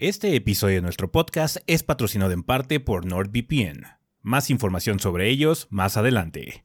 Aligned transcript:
Este 0.00 0.36
episodio 0.36 0.76
de 0.76 0.82
nuestro 0.82 1.10
podcast 1.10 1.56
es 1.66 1.82
patrocinado 1.82 2.30
en 2.30 2.44
parte 2.44 2.78
por 2.78 3.04
NordVPN. 3.04 3.84
Más 4.22 4.48
información 4.48 5.00
sobre 5.00 5.28
ellos 5.28 5.66
más 5.70 5.96
adelante. 5.96 6.62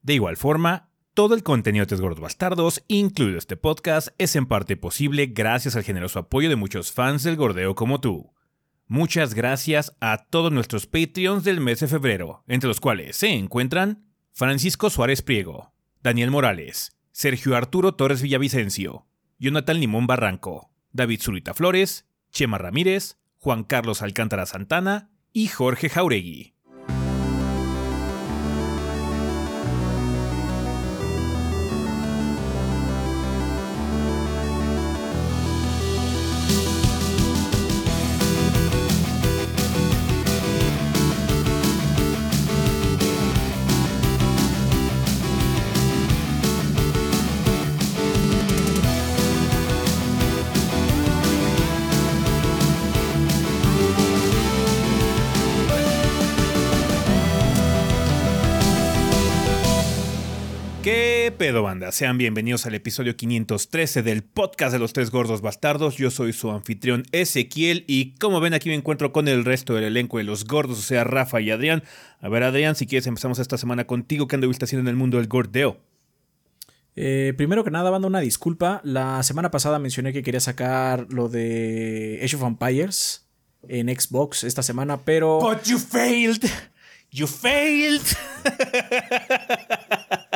De 0.00 0.14
igual 0.14 0.38
forma, 0.38 0.88
todo 1.12 1.34
el 1.34 1.42
contenido 1.42 1.82
de 1.82 1.88
Tres 1.88 2.00
Gordos 2.00 2.20
Bastardos, 2.20 2.82
incluido 2.88 3.36
este 3.36 3.58
podcast, 3.58 4.08
es 4.16 4.34
en 4.34 4.46
parte 4.46 4.78
posible 4.78 5.26
gracias 5.26 5.76
al 5.76 5.84
generoso 5.84 6.20
apoyo 6.20 6.48
de 6.48 6.56
muchos 6.56 6.90
fans 6.90 7.22
del 7.22 7.36
gordeo 7.36 7.74
como 7.74 8.00
tú. 8.00 8.32
Muchas 8.86 9.34
gracias 9.34 9.94
a 10.00 10.24
todos 10.30 10.50
nuestros 10.50 10.86
Patreons 10.86 11.44
del 11.44 11.60
mes 11.60 11.80
de 11.80 11.86
febrero, 11.86 12.44
entre 12.48 12.68
los 12.68 12.80
cuales 12.80 13.14
se 13.14 13.28
encuentran 13.28 14.06
Francisco 14.32 14.88
Suárez 14.88 15.20
Priego, 15.20 15.74
Daniel 16.02 16.30
Morales, 16.30 16.96
Sergio 17.12 17.56
Arturo 17.56 17.94
Torres 17.94 18.22
Villavicencio, 18.22 19.06
Jonathan 19.38 19.80
Limón 19.80 20.06
Barranco, 20.06 20.70
David 20.92 21.20
Zurita 21.20 21.52
Flores, 21.52 22.06
Chema 22.30 22.58
Ramírez, 22.58 23.18
Juan 23.38 23.64
Carlos 23.64 24.02
Alcántara 24.02 24.46
Santana 24.46 25.10
y 25.32 25.48
Jorge 25.48 25.88
Jauregui. 25.88 26.54
Banda? 61.70 61.92
Sean 61.92 62.18
bienvenidos 62.18 62.66
al 62.66 62.74
episodio 62.74 63.16
513 63.16 64.02
del 64.02 64.24
podcast 64.24 64.72
de 64.72 64.80
los 64.80 64.92
tres 64.92 65.12
gordos 65.12 65.40
bastardos. 65.40 65.96
Yo 65.96 66.10
soy 66.10 66.32
su 66.32 66.50
anfitrión 66.50 67.04
Ezequiel 67.12 67.84
y 67.86 68.16
como 68.16 68.40
ven 68.40 68.54
aquí 68.54 68.70
me 68.70 68.74
encuentro 68.74 69.12
con 69.12 69.28
el 69.28 69.44
resto 69.44 69.74
del 69.74 69.84
elenco 69.84 70.18
de 70.18 70.24
los 70.24 70.48
gordos, 70.48 70.80
o 70.80 70.82
sea, 70.82 71.04
Rafa 71.04 71.40
y 71.40 71.52
Adrián. 71.52 71.84
A 72.20 72.28
ver 72.28 72.42
Adrián, 72.42 72.74
si 72.74 72.88
quieres 72.88 73.06
empezamos 73.06 73.38
esta 73.38 73.56
semana 73.56 73.86
contigo. 73.86 74.26
¿Qué 74.26 74.34
anduviste 74.34 74.64
haciendo 74.64 74.80
en 74.80 74.88
el 74.88 74.96
mundo 74.96 75.18
del 75.18 75.28
gordeo? 75.28 75.78
Eh, 76.96 77.34
primero 77.36 77.62
que 77.62 77.70
nada, 77.70 77.88
banda, 77.90 78.08
una 78.08 78.18
disculpa. 78.18 78.80
La 78.82 79.22
semana 79.22 79.52
pasada 79.52 79.78
mencioné 79.78 80.12
que 80.12 80.24
quería 80.24 80.40
sacar 80.40 81.06
lo 81.08 81.28
de 81.28 82.20
Age 82.24 82.34
of 82.34 82.42
Empires 82.42 83.28
en 83.68 83.96
Xbox 83.96 84.42
esta 84.42 84.64
semana, 84.64 85.04
pero... 85.04 85.38
But 85.38 85.62
you 85.66 85.78
failed. 85.78 86.50
You 87.12 87.28
failed. 87.28 88.02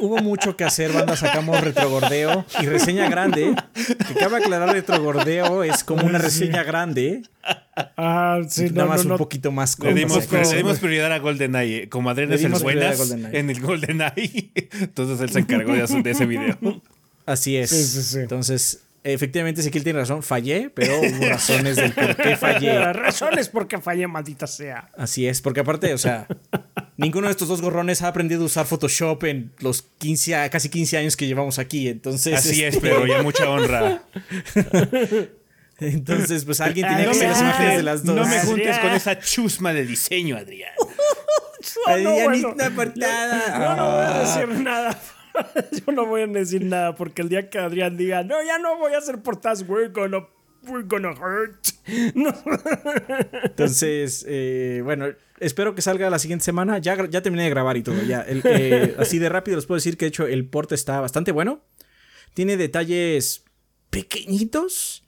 hubo 0.00 0.18
mucho 0.18 0.56
que 0.56 0.64
hacer, 0.64 0.92
banda. 0.92 1.16
Sacamos 1.16 1.60
retrogordeo 1.60 2.44
y 2.60 2.66
reseña 2.66 3.08
grande. 3.08 3.54
Que 3.74 4.14
cabe 4.14 4.38
aclarar, 4.38 4.70
retrogordeo 4.72 5.64
es 5.64 5.84
como 5.84 6.04
una 6.06 6.18
reseña 6.18 6.62
grande. 6.62 7.22
Ah, 7.96 8.40
sí, 8.48 8.64
nada 8.70 8.84
no, 8.84 8.86
más 8.88 9.04
no, 9.04 9.14
un 9.14 9.18
poquito 9.18 9.50
más 9.50 9.78
Le 9.78 9.94
dimos, 9.94 10.30
le 10.30 10.56
dimos 10.56 10.78
prioridad 10.78 11.12
a 11.12 11.18
GoldenEye. 11.18 11.88
Como 11.88 12.10
Adrián 12.10 12.32
es 12.32 12.44
el 12.44 12.52
buenas 12.52 13.10
en 13.10 13.50
el 13.50 13.60
GoldenEye, 13.60 14.50
entonces 14.80 15.20
él 15.20 15.30
se 15.30 15.38
encargó 15.40 15.72
de, 15.72 15.82
hacer- 15.82 16.02
de 16.02 16.10
ese 16.10 16.26
video. 16.26 16.58
Así 17.26 17.56
es. 17.56 17.70
Sí, 17.70 17.82
sí, 17.84 18.02
sí. 18.02 18.18
Entonces, 18.18 18.82
efectivamente, 19.04 19.60
Ezequiel 19.60 19.84
tiene 19.84 20.00
razón. 20.00 20.22
Fallé, 20.22 20.70
pero 20.74 20.98
hubo 21.00 21.28
razones 21.28 21.76
del 21.76 21.92
por 21.92 22.16
qué 22.16 22.36
fallé. 22.36 22.78
Razones 22.92 23.48
por 23.48 23.68
qué 23.68 23.80
fallé, 23.80 24.06
maldita 24.06 24.46
sea. 24.46 24.90
Así 24.96 25.26
es, 25.26 25.40
porque 25.40 25.60
aparte, 25.60 25.94
o 25.94 25.98
sea, 25.98 26.26
ninguno 26.96 27.26
de 27.26 27.32
estos 27.32 27.48
dos 27.48 27.60
gorrones 27.62 28.02
ha 28.02 28.08
aprendido 28.08 28.42
a 28.42 28.46
usar 28.46 28.66
Photoshop 28.66 29.24
en 29.24 29.52
los 29.60 29.82
15, 29.98 30.34
a- 30.36 30.50
casi 30.50 30.68
15 30.68 30.98
años 30.98 31.16
que 31.16 31.26
llevamos 31.26 31.58
aquí. 31.58 31.88
Entonces, 31.88 32.34
Así 32.34 32.62
es, 32.64 32.74
este, 32.74 32.80
pero 32.88 33.06
ya 33.06 33.22
mucha 33.22 33.48
honra. 33.50 34.02
Entonces, 35.80 36.44
pues 36.44 36.60
alguien 36.60 36.86
tenía 36.86 37.04
que 37.04 37.10
hacer 37.10 37.28
las 37.30 37.40
imágenes 37.40 37.76
de 37.78 37.82
las 37.82 38.04
dos. 38.04 38.14
No 38.14 38.24
me 38.26 38.40
juntes 38.40 38.78
con 38.78 38.90
esa 38.92 39.18
chusma 39.18 39.72
de 39.72 39.84
diseño, 39.86 40.36
Adrián. 40.36 40.72
No, 41.86 41.92
Anita 41.94 42.24
bueno. 42.24 42.54
apartada. 42.64 43.46
Yo 43.46 43.76
no 43.76 43.86
voy 43.86 44.00
a 44.00 44.16
Ah. 44.16 44.20
decir 44.20 44.48
nada. 44.62 44.98
Yo 45.86 45.92
no 45.92 46.06
voy 46.06 46.22
a 46.22 46.26
decir 46.26 46.64
nada 46.64 46.96
porque 46.96 47.22
el 47.22 47.28
día 47.28 47.48
que 47.50 47.58
Adrián 47.60 47.96
diga, 47.96 48.24
no, 48.24 48.42
ya 48.42 48.58
no 48.58 48.78
voy 48.78 48.94
a 48.94 48.98
hacer 48.98 49.22
portadas, 49.22 49.64
we're 49.68 49.88
gonna, 49.92 50.26
we're 50.68 50.86
gonna 50.86 51.10
hurt. 51.12 51.66
No. 52.14 52.32
Entonces, 53.44 54.24
eh, 54.28 54.80
bueno, 54.84 55.06
espero 55.40 55.74
que 55.74 55.82
salga 55.82 56.08
la 56.10 56.18
siguiente 56.18 56.44
semana. 56.44 56.78
Ya, 56.78 57.08
ya 57.08 57.22
terminé 57.22 57.44
de 57.44 57.50
grabar 57.50 57.76
y 57.76 57.82
todo. 57.82 58.02
Ya, 58.02 58.20
El- 58.22 58.42
eh, 58.44 58.94
así 58.98 59.18
de 59.18 59.28
rápido 59.28 59.56
les 59.56 59.66
puedo 59.66 59.76
decir 59.76 59.96
que 59.96 60.04
de 60.06 60.10
hecho 60.10 60.26
el 60.26 60.46
porte 60.46 60.74
está 60.74 61.00
bastante 61.00 61.32
bueno. 61.32 61.62
Tiene 62.34 62.56
detalles 62.56 63.44
pequeñitos. 63.90 65.04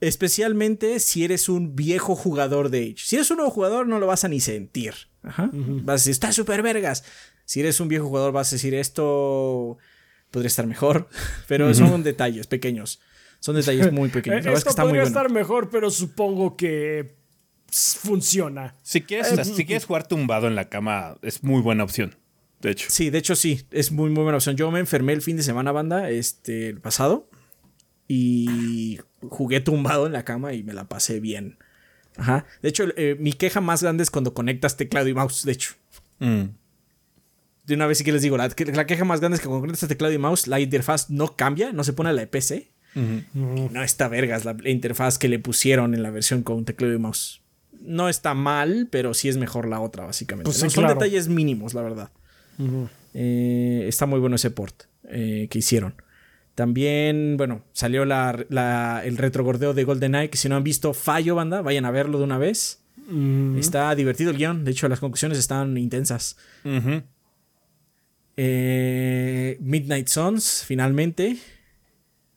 Especialmente 0.00 0.98
si 0.98 1.22
eres 1.24 1.48
un 1.48 1.76
viejo 1.76 2.16
jugador 2.16 2.70
de 2.70 2.82
Age. 2.82 2.94
Si 3.04 3.14
eres 3.16 3.30
un 3.30 3.36
nuevo 3.36 3.52
jugador, 3.52 3.86
no 3.86 4.00
lo 4.00 4.08
vas 4.08 4.24
a 4.24 4.28
ni 4.28 4.40
sentir. 4.40 4.94
Ajá. 5.22 5.48
Vas 5.52 5.92
a 5.92 6.02
decir, 6.02 6.10
está 6.10 6.32
súper 6.32 6.60
vergas. 6.62 7.04
Si 7.44 7.60
eres 7.60 7.78
un 7.78 7.86
viejo 7.86 8.06
jugador, 8.08 8.32
vas 8.32 8.52
a 8.52 8.56
decir, 8.56 8.74
esto 8.74 9.78
podría 10.32 10.48
estar 10.48 10.66
mejor. 10.66 11.08
Pero 11.46 11.72
son 11.72 12.02
detalles 12.02 12.48
pequeños. 12.48 13.00
Son 13.42 13.56
detalles 13.56 13.90
muy 13.92 14.08
pequeños. 14.08 14.44
La 14.44 14.52
verdad 14.52 14.58
es 14.58 14.62
que 14.62 14.70
Esto 14.70 14.82
muy 14.82 14.90
podría 14.90 15.02
bueno. 15.02 15.18
estar 15.18 15.30
mejor, 15.32 15.68
pero 15.68 15.90
supongo 15.90 16.56
que 16.56 17.16
funciona. 17.72 18.76
Si 18.84 19.00
quieres, 19.00 19.32
o 19.32 19.34
sea, 19.34 19.44
si 19.44 19.66
quieres 19.66 19.84
jugar 19.84 20.06
tumbado 20.06 20.46
en 20.46 20.54
la 20.54 20.68
cama, 20.68 21.16
es 21.22 21.42
muy 21.42 21.60
buena 21.60 21.82
opción. 21.82 22.14
De 22.60 22.70
hecho. 22.70 22.86
Sí, 22.88 23.10
de 23.10 23.18
hecho 23.18 23.34
sí, 23.34 23.66
es 23.72 23.90
muy, 23.90 24.10
muy 24.10 24.22
buena 24.22 24.36
opción. 24.36 24.54
Yo 24.56 24.70
me 24.70 24.78
enfermé 24.78 25.12
el 25.12 25.22
fin 25.22 25.36
de 25.36 25.42
semana, 25.42 25.72
banda, 25.72 26.08
este, 26.08 26.68
el 26.68 26.80
pasado. 26.80 27.28
Y 28.06 29.00
jugué 29.22 29.60
tumbado 29.60 30.06
en 30.06 30.12
la 30.12 30.24
cama 30.24 30.52
y 30.52 30.62
me 30.62 30.72
la 30.72 30.88
pasé 30.88 31.18
bien. 31.18 31.58
Ajá. 32.16 32.46
De 32.62 32.68
hecho, 32.68 32.84
eh, 32.96 33.16
mi 33.18 33.32
queja 33.32 33.60
más 33.60 33.82
grande 33.82 34.04
es 34.04 34.12
cuando 34.12 34.34
conectas 34.34 34.76
teclado 34.76 35.08
y 35.08 35.14
mouse, 35.14 35.44
de 35.44 35.50
hecho. 35.50 35.74
Mm. 36.20 36.42
De 37.64 37.74
una 37.74 37.88
vez 37.88 37.98
sí 37.98 38.04
que 38.04 38.12
les 38.12 38.22
digo, 38.22 38.36
la, 38.36 38.48
la 38.72 38.86
queja 38.86 39.04
más 39.04 39.18
grande 39.18 39.34
es 39.34 39.40
que 39.40 39.48
cuando 39.48 39.62
conectas 39.62 39.88
teclado 39.88 40.14
y 40.14 40.18
mouse, 40.18 40.46
la 40.46 40.60
interfaz 40.60 41.10
no 41.10 41.34
cambia, 41.34 41.72
no 41.72 41.82
se 41.82 41.92
pone 41.92 42.10
a 42.10 42.12
la 42.12 42.20
de 42.20 42.28
PC. 42.28 42.71
No 42.94 43.82
está 43.82 44.08
vergas 44.08 44.44
la, 44.44 44.54
la 44.54 44.70
interfaz 44.70 45.18
que 45.18 45.28
le 45.28 45.38
pusieron 45.38 45.94
en 45.94 46.02
la 46.02 46.10
versión 46.10 46.42
con 46.42 46.64
teclado 46.64 46.94
y 46.94 46.98
mouse. 46.98 47.40
No 47.80 48.08
está 48.08 48.34
mal, 48.34 48.88
pero 48.90 49.12
sí 49.14 49.28
es 49.28 49.36
mejor 49.38 49.66
la 49.68 49.80
otra, 49.80 50.04
básicamente. 50.04 50.44
Pues 50.46 50.56
sí, 50.58 50.64
¿no? 50.64 50.70
Son 50.70 50.84
claro. 50.84 51.00
detalles 51.00 51.28
mínimos, 51.28 51.74
la 51.74 51.82
verdad. 51.82 52.10
Eh, 53.14 53.84
está 53.88 54.06
muy 54.06 54.20
bueno 54.20 54.36
ese 54.36 54.50
port 54.50 54.84
eh, 55.08 55.48
que 55.50 55.58
hicieron. 55.58 55.94
También, 56.54 57.36
bueno, 57.38 57.64
salió 57.72 58.04
la, 58.04 58.44
la- 58.50 59.00
el 59.04 59.16
retrogordeo 59.16 59.72
de 59.74 59.84
GoldenEye, 59.84 60.28
que 60.30 60.36
si 60.36 60.48
no 60.50 60.56
han 60.56 60.62
visto 60.64 60.92
Fallo, 60.92 61.34
banda, 61.34 61.62
vayan 61.62 61.86
a 61.86 61.90
verlo 61.90 62.18
de 62.18 62.24
una 62.24 62.38
vez. 62.38 62.78
Está 63.58 63.94
divertido 63.94 64.30
el 64.30 64.36
guion, 64.36 64.64
de 64.64 64.70
hecho 64.70 64.86
las 64.88 65.00
conclusiones 65.00 65.38
están 65.38 65.76
intensas. 65.76 66.36
Eh, 68.36 69.56
Midnight 69.60 70.08
Suns, 70.08 70.64
finalmente. 70.66 71.36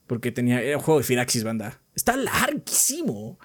Porque 0.08 0.32
tenía. 0.32 0.62
Era 0.62 0.78
un 0.78 0.84
juego 0.84 1.00
de 1.00 1.06
Firaxis, 1.06 1.44
banda. 1.44 1.80
Está 1.96 2.16
larguísimo. 2.16 3.40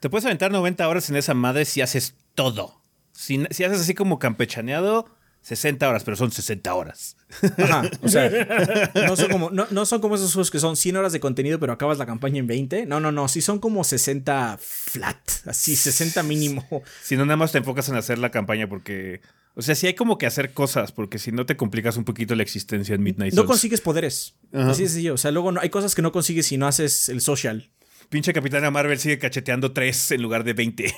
Te 0.00 0.10
puedes 0.10 0.24
aventar 0.24 0.50
90 0.50 0.88
horas 0.88 1.08
en 1.10 1.16
esa 1.16 1.34
madre 1.34 1.64
si 1.64 1.80
haces 1.80 2.16
todo. 2.34 2.80
Si, 3.12 3.44
si 3.50 3.64
haces 3.64 3.80
así 3.80 3.94
como 3.94 4.18
campechaneado, 4.18 5.06
60 5.42 5.88
horas, 5.88 6.04
pero 6.04 6.16
son 6.16 6.30
60 6.30 6.72
horas. 6.74 7.16
Ajá. 7.58 7.82
O 8.02 8.08
sea, 8.08 8.30
no 9.06 9.16
son, 9.16 9.30
como, 9.30 9.50
no, 9.50 9.66
no 9.70 9.86
son 9.86 10.00
como 10.00 10.14
esos 10.14 10.32
juegos 10.32 10.50
que 10.50 10.60
son 10.60 10.76
100 10.76 10.96
horas 10.96 11.12
de 11.12 11.20
contenido, 11.20 11.58
pero 11.58 11.72
acabas 11.72 11.98
la 11.98 12.06
campaña 12.06 12.38
en 12.38 12.46
20. 12.46 12.86
No, 12.86 13.00
no, 13.00 13.12
no. 13.12 13.28
Sí 13.28 13.42
son 13.42 13.58
como 13.58 13.84
60 13.84 14.58
flat. 14.60 15.18
Así, 15.46 15.76
60 15.76 16.22
mínimo. 16.22 16.66
Si 17.02 17.16
no, 17.16 17.24
nada 17.26 17.36
más 17.36 17.52
te 17.52 17.58
enfocas 17.58 17.88
en 17.88 17.96
hacer 17.96 18.18
la 18.18 18.30
campaña 18.30 18.68
porque... 18.68 19.20
O 19.54 19.62
sea, 19.62 19.74
sí 19.74 19.86
hay 19.86 19.94
como 19.94 20.16
que 20.16 20.26
hacer 20.26 20.52
cosas, 20.52 20.92
porque 20.92 21.18
si 21.18 21.30
no 21.30 21.44
te 21.44 21.56
complicas 21.56 21.96
un 21.96 22.04
poquito 22.04 22.34
la 22.34 22.42
existencia 22.42 22.94
en 22.94 23.02
Midnight 23.02 23.34
No 23.34 23.44
consigues 23.44 23.80
poderes. 23.82 24.34
Ajá. 24.52 24.70
Así 24.70 24.86
sencillo. 24.86 25.14
O 25.14 25.18
sea, 25.18 25.30
luego 25.30 25.52
no, 25.52 25.60
hay 25.60 25.68
cosas 25.68 25.94
que 25.94 26.00
no 26.00 26.10
consigues 26.10 26.46
si 26.46 26.56
no 26.56 26.66
haces 26.66 27.08
el 27.10 27.20
social. 27.20 27.70
Pinche 28.08 28.32
Capitana 28.32 28.70
Marvel 28.70 28.98
sigue 28.98 29.18
cacheteando 29.18 29.72
3 29.72 30.12
en 30.12 30.22
lugar 30.22 30.44
de 30.44 30.52
20. 30.52 30.94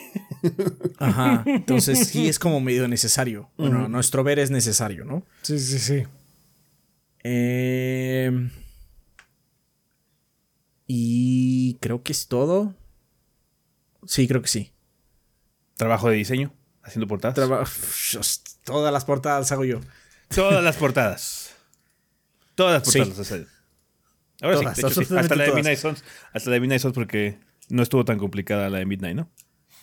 Ajá. 0.99 1.43
Entonces 1.47 2.09
sí 2.09 2.29
es 2.29 2.39
como 2.39 2.61
medio 2.61 2.87
necesario. 2.89 3.51
Bueno, 3.57 3.89
nuestro 3.89 4.25
ver 4.25 4.39
es 4.39 4.51
necesario, 4.51 5.05
¿no? 5.05 5.25
Sí, 5.43 5.59
sí, 5.59 5.79
sí. 5.79 6.03
Eh, 7.25 8.51
y 10.87 11.75
creo 11.81 12.03
que 12.03 12.13
es 12.13 12.29
todo. 12.29 12.75
Sí, 14.07 14.29
creo 14.29 14.43
que 14.43 14.49
sí. 14.49 14.71
Trabajo 15.77 16.09
de 16.11 16.17
diseño, 16.17 16.53
haciendo 16.85 17.07
portadas. 17.07 17.35
Traba- 17.35 17.65
Todas 18.65 18.93
las 18.93 19.05
portadas 19.05 19.51
hago 19.53 19.65
yo. 19.65 19.81
Todas 20.35 20.63
las 20.65 20.77
portadas. 20.77 21.55
Todas 22.55 22.83
las 22.83 22.93
Sí. 22.93 22.99
portadas. 23.01 23.47
Ahora 24.41 24.57
Todas, 24.57 24.77
sí, 24.77 24.83
de 24.83 24.89
hecho, 24.89 24.95
sí. 24.95 25.01
absolutamente 25.01 25.21
Hasta 25.25 25.37
la 25.37 25.45
de. 25.45 25.53
Midnight 25.55 25.79
Suns. 25.79 26.05
Hasta 26.33 26.51
la 26.51 26.55
de 26.55 26.61
Midnight 26.61 26.83
Suns 26.83 26.95
porque 26.95 27.39
no 27.69 27.83
estuvo 27.83 28.05
tan 28.05 28.19
complicada 28.19 28.69
la 28.69 28.79
de 28.79 28.87
Midnight, 28.87 29.17
¿no? 29.17 29.31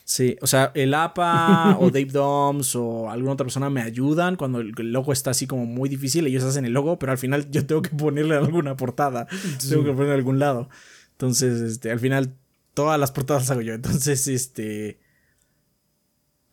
Sí, 0.04 0.36
o 0.42 0.48
sea, 0.48 0.72
el 0.76 0.94
APA 0.94 1.78
o 1.80 1.90
Dave 1.90 2.06
Doms 2.12 2.76
o 2.76 3.10
alguna 3.10 3.34
otra 3.34 3.46
persona 3.46 3.70
me 3.70 3.82
ayudan 3.82 4.36
cuando 4.36 4.60
el 4.60 4.74
logo 4.92 5.14
está 5.14 5.32
así 5.32 5.48
como 5.48 5.66
muy 5.66 5.90
difícil, 5.90 6.28
ellos 6.28 6.44
hacen 6.44 6.66
el 6.66 6.74
logo, 6.74 7.00
pero 7.00 7.12
al 7.12 7.18
final 7.18 7.50
yo 7.52 7.66
tengo 7.66 7.82
que 7.82 7.90
ponerle 7.92 8.36
alguna 8.36 8.76
portada, 8.76 9.28
tengo 9.70 9.84
que 9.84 9.92
ponerle 9.92 10.14
algún 10.16 10.40
lado. 10.40 10.70
Entonces, 11.14 11.62
este, 11.62 11.92
al 11.92 12.00
final 12.00 12.36
todas 12.74 13.00
las 13.00 13.12
portadas 13.12 13.50
hago 13.52 13.62
yo. 13.62 13.74
Entonces, 13.74 14.28
este 14.28 15.00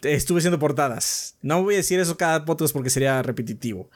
estuve 0.02 0.38
haciendo 0.38 0.58
portadas. 0.58 1.36
No 1.42 1.62
voy 1.62 1.74
a 1.74 1.78
decir 1.78 2.00
eso 2.00 2.16
cada 2.16 2.44
podcast 2.44 2.72
porque 2.72 2.90
sería 2.90 3.22
repetitivo. 3.22 3.88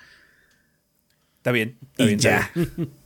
Está 1.39 1.53
bien, 1.53 1.79
está 1.93 2.05
bien. 2.05 2.19
ya. 2.19 2.51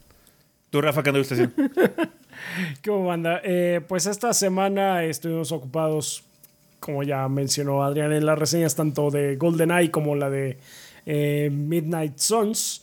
Tú, 0.70 0.80
Rafa, 0.80 1.02
¿qué 1.02 1.10
andas 1.10 1.30
haciendo? 1.32 1.54
¿Qué 2.82 2.90
banda? 2.90 3.40
Eh, 3.44 3.80
pues 3.86 4.06
esta 4.06 4.32
semana 4.34 5.04
estuvimos 5.04 5.52
ocupados, 5.52 6.24
como 6.80 7.02
ya 7.02 7.28
mencionó 7.28 7.82
Adrián 7.82 8.12
en 8.12 8.26
las 8.26 8.38
reseñas, 8.38 8.74
tanto 8.74 9.10
de 9.10 9.36
GoldenEye 9.36 9.90
como 9.90 10.16
la 10.16 10.28
de 10.28 10.58
eh, 11.06 11.50
Midnight 11.50 12.18
Suns. 12.18 12.82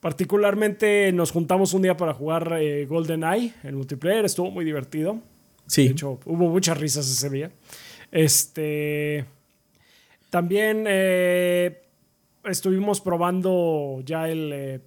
Particularmente 0.00 1.10
nos 1.12 1.32
juntamos 1.32 1.74
un 1.74 1.82
día 1.82 1.96
para 1.96 2.14
jugar 2.14 2.56
eh, 2.60 2.86
GoldenEye, 2.86 3.52
el 3.64 3.74
multiplayer, 3.74 4.24
estuvo 4.24 4.50
muy 4.50 4.64
divertido. 4.64 5.18
Sí. 5.66 5.86
De 5.86 5.92
hecho, 5.92 6.20
hubo 6.24 6.48
muchas 6.48 6.78
risas 6.78 7.10
ese 7.10 7.28
día. 7.30 7.50
Este. 8.10 9.24
También 10.30 10.84
eh, 10.86 11.82
estuvimos 12.44 13.00
probando 13.00 14.02
ya 14.04 14.28
el, 14.28 14.50
eh, 14.52 14.80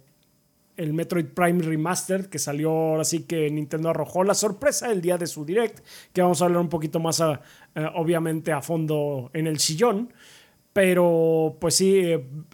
el 0.76 0.92
Metroid 0.92 1.26
Prime 1.26 1.62
Remastered 1.62 2.26
que 2.26 2.38
salió 2.38 2.70
ahora 2.70 3.04
sí 3.04 3.24
que 3.24 3.50
Nintendo 3.50 3.90
arrojó 3.90 4.22
la 4.24 4.34
sorpresa 4.34 4.90
el 4.92 5.00
día 5.00 5.18
de 5.18 5.26
su 5.26 5.44
direct, 5.44 5.80
que 6.12 6.22
vamos 6.22 6.40
a 6.40 6.44
hablar 6.44 6.60
un 6.60 6.68
poquito 6.68 7.00
más 7.00 7.20
a- 7.20 7.40
eh, 7.74 7.86
obviamente 7.94 8.52
a 8.52 8.62
fondo 8.62 9.30
en 9.34 9.46
el 9.48 9.58
sillón. 9.58 10.12
Pero 10.72 11.56
pues 11.60 11.74
sí, 11.74 12.02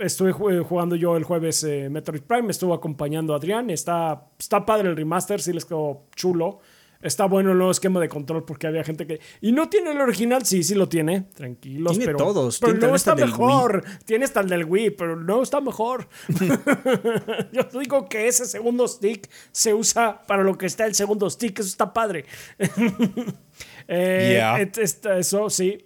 estuve 0.00 0.32
ju- 0.32 0.64
jugando 0.64 0.96
yo 0.96 1.16
el 1.16 1.22
jueves 1.22 1.62
Metroid 1.88 2.22
Prime, 2.22 2.42
me 2.42 2.50
estuvo 2.50 2.74
acompañando 2.74 3.32
Adrián, 3.32 3.70
está, 3.70 4.26
está 4.36 4.66
padre 4.66 4.88
el 4.88 4.96
remaster, 4.96 5.40
sí 5.40 5.52
les 5.52 5.64
quedó 5.64 6.02
chulo. 6.16 6.58
Está 7.00 7.26
bueno 7.26 7.52
el 7.52 7.58
nuevo 7.58 7.70
esquema 7.70 8.00
de 8.00 8.08
control 8.08 8.44
porque 8.44 8.66
había 8.66 8.82
gente 8.82 9.06
que... 9.06 9.20
¿Y 9.40 9.52
no 9.52 9.68
tiene 9.68 9.92
el 9.92 10.00
original? 10.00 10.44
Sí, 10.44 10.64
sí 10.64 10.74
lo 10.74 10.88
tiene. 10.88 11.20
Tranquilos. 11.34 11.92
Tiene 11.92 12.06
pero, 12.06 12.18
todos, 12.18 12.58
Pero 12.58 12.74
no 12.74 12.94
está 12.96 13.14
mejor. 13.14 13.84
Tiene 14.04 14.24
hasta 14.24 14.40
el 14.40 14.48
del 14.48 14.64
Wii, 14.64 14.90
pero 14.90 15.14
no 15.14 15.40
está 15.42 15.60
mejor. 15.60 16.08
Yo 17.52 17.78
digo 17.80 18.08
que 18.08 18.26
ese 18.26 18.46
segundo 18.46 18.88
stick 18.88 19.30
se 19.52 19.74
usa 19.74 20.26
para 20.26 20.42
lo 20.42 20.58
que 20.58 20.66
está 20.66 20.86
el 20.86 20.94
segundo 20.96 21.30
stick. 21.30 21.60
Eso 21.60 21.68
está 21.68 21.92
padre. 21.92 22.24
Eh, 23.90 24.32
Yeah. 24.34 24.60
et- 24.60 24.76
est- 24.78 25.06
Eso 25.06 25.48
sí. 25.48 25.84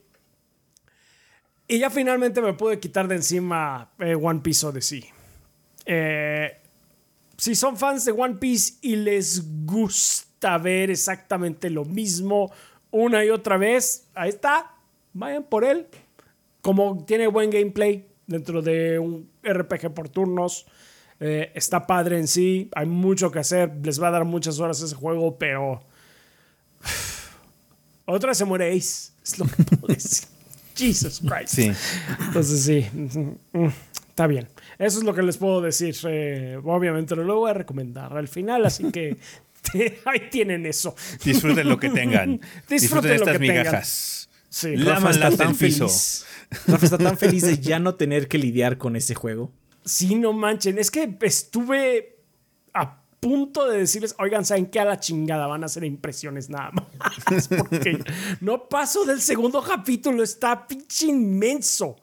Y 1.69 1.79
ya 1.79 1.89
finalmente 1.89 2.41
me 2.43 2.53
pude 2.55 2.81
quitar 2.81 3.07
de 3.07 3.15
encima 3.15 3.93
eh, 4.01 4.15
One 4.15 4.41
Piece 4.41 4.67
Odyssey. 4.67 5.05
Eh, 5.87 6.51
si 7.37 7.55
son 7.55 7.77
fans 7.77 8.05
de 8.05 8.13
One 8.13 8.35
Piece 8.37 8.75
y 8.83 8.97
les 8.97 9.43
gusta 9.65 10.32
ver 10.59 10.91
exactamente 10.91 11.71
lo 11.71 11.85
mismo 11.85 12.51
una 12.93 13.25
y 13.25 13.31
otra 13.31 13.57
vez, 13.57 14.07
ahí 14.15 14.29
está, 14.29 14.71
vayan 15.13 15.43
por 15.45 15.65
él. 15.65 15.87
Como 16.61 17.05
tiene 17.05 17.27
buen 17.27 17.51
gameplay 17.51 18.07
dentro 18.27 18.63
de 18.63 18.99
un 18.99 19.29
RPG 19.43 19.93
por 19.93 20.09
turnos, 20.09 20.67
eh, 21.19 21.51
está 21.55 21.87
padre 21.87 22.19
en 22.19 22.29
sí, 22.29 22.71
hay 22.75 22.87
mucho 22.87 23.31
que 23.31 23.41
hacer, 23.41 23.73
les 23.83 24.01
va 24.01 24.09
a 24.09 24.13
dar 24.13 24.25
muchas 24.25 24.61
horas 24.61 24.81
ese 24.81 24.95
juego, 24.95 25.37
pero 25.39 25.83
otra 28.05 28.29
vez 28.29 28.39
se 28.39 28.45
muere 28.45 28.77
Ace, 28.77 29.13
es 29.25 29.39
lo 29.39 29.47
que 29.47 29.63
puedo 29.77 29.95
decir. 29.95 30.29
Jesus 30.77 31.21
Christ. 31.21 31.55
Sí. 31.55 31.73
Entonces 32.27 32.65
sí, 32.65 32.87
mm, 32.93 33.67
está 34.09 34.27
bien. 34.27 34.49
Eso 34.79 34.99
es 34.99 35.05
lo 35.05 35.15
que 35.15 35.23
les 35.23 35.37
puedo 35.37 35.61
decir. 35.61 35.95
Eh, 36.05 36.59
obviamente 36.65 37.15
no 37.15 37.23
lo 37.25 37.37
voy 37.37 37.51
a 37.51 37.55
recomendar 37.55 38.17
al 38.17 38.29
final, 38.29 38.65
así 38.65 38.91
que 38.91 39.17
ahí 40.05 40.29
tienen 40.31 40.67
eso. 40.67 40.95
Disfruten 41.25 41.69
lo 41.69 41.79
que 41.79 41.91
tengan. 41.91 42.41
Disfruten 42.69 43.11
lo 43.11 43.17
estas 43.17 43.33
que 43.33 43.39
tengan. 43.39 43.57
migajas. 43.65 44.29
Sí. 44.49 44.77
Rafa 44.77 44.91
Lámanlas 44.95 45.17
está 45.17 45.29
del 45.29 45.39
tan 45.39 45.57
piso. 45.57 45.89
feliz. 45.89 46.27
Rafa 46.67 46.85
está 46.85 46.99
tan 46.99 47.19
feliz 47.19 47.43
de 47.43 47.59
ya 47.59 47.79
no 47.79 47.95
tener 47.95 48.29
que 48.29 48.39
lidiar 48.39 48.77
con 48.77 48.97
ese 48.97 49.15
juego. 49.15 49.51
Sí, 49.85 50.15
no 50.15 50.33
manchen. 50.33 50.79
Es 50.79 50.91
que 50.91 51.17
estuve 51.23 52.19
a 52.75 53.01
punto 53.19 53.69
de 53.69 53.79
decirles, 53.79 54.15
oigan, 54.19 54.45
¿saben 54.45 54.67
qué? 54.67 54.81
A 54.81 54.85
la 54.85 55.01
chingada 55.01 55.47
van 55.47 55.63
a 55.63 55.67
hacer 55.67 55.85
impresiones 55.85 56.51
nada 56.51 56.71
más. 56.73 57.49
Porque 57.49 57.99
no 58.41 58.69
paso 58.69 59.05
del 59.05 59.21
segundo 59.21 59.63
capítulo. 59.63 60.23
Está 60.23 60.67
pinche 60.67 61.07
inmenso. 61.07 61.97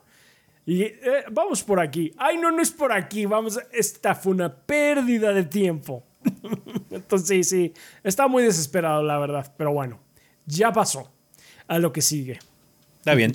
Y 0.66 0.82
eh, 0.82 1.24
vamos 1.30 1.62
por 1.62 1.78
aquí. 1.80 2.12
Ay, 2.16 2.38
no, 2.38 2.50
no 2.50 2.60
es 2.62 2.70
por 2.70 2.92
aquí. 2.92 3.26
Vamos, 3.26 3.58
esta 3.72 4.14
fue 4.14 4.32
una 4.32 4.54
pérdida 4.54 5.32
de 5.32 5.44
tiempo. 5.44 6.04
Entonces, 6.90 7.28
sí, 7.28 7.44
sí. 7.44 7.74
Está 8.02 8.28
muy 8.28 8.42
desesperado, 8.42 9.02
la 9.02 9.18
verdad. 9.18 9.52
Pero 9.56 9.72
bueno, 9.72 10.00
ya 10.46 10.72
pasó. 10.72 11.10
A 11.66 11.78
lo 11.78 11.92
que 11.92 12.02
sigue. 12.02 12.38
Está 12.98 13.14
bien. 13.14 13.32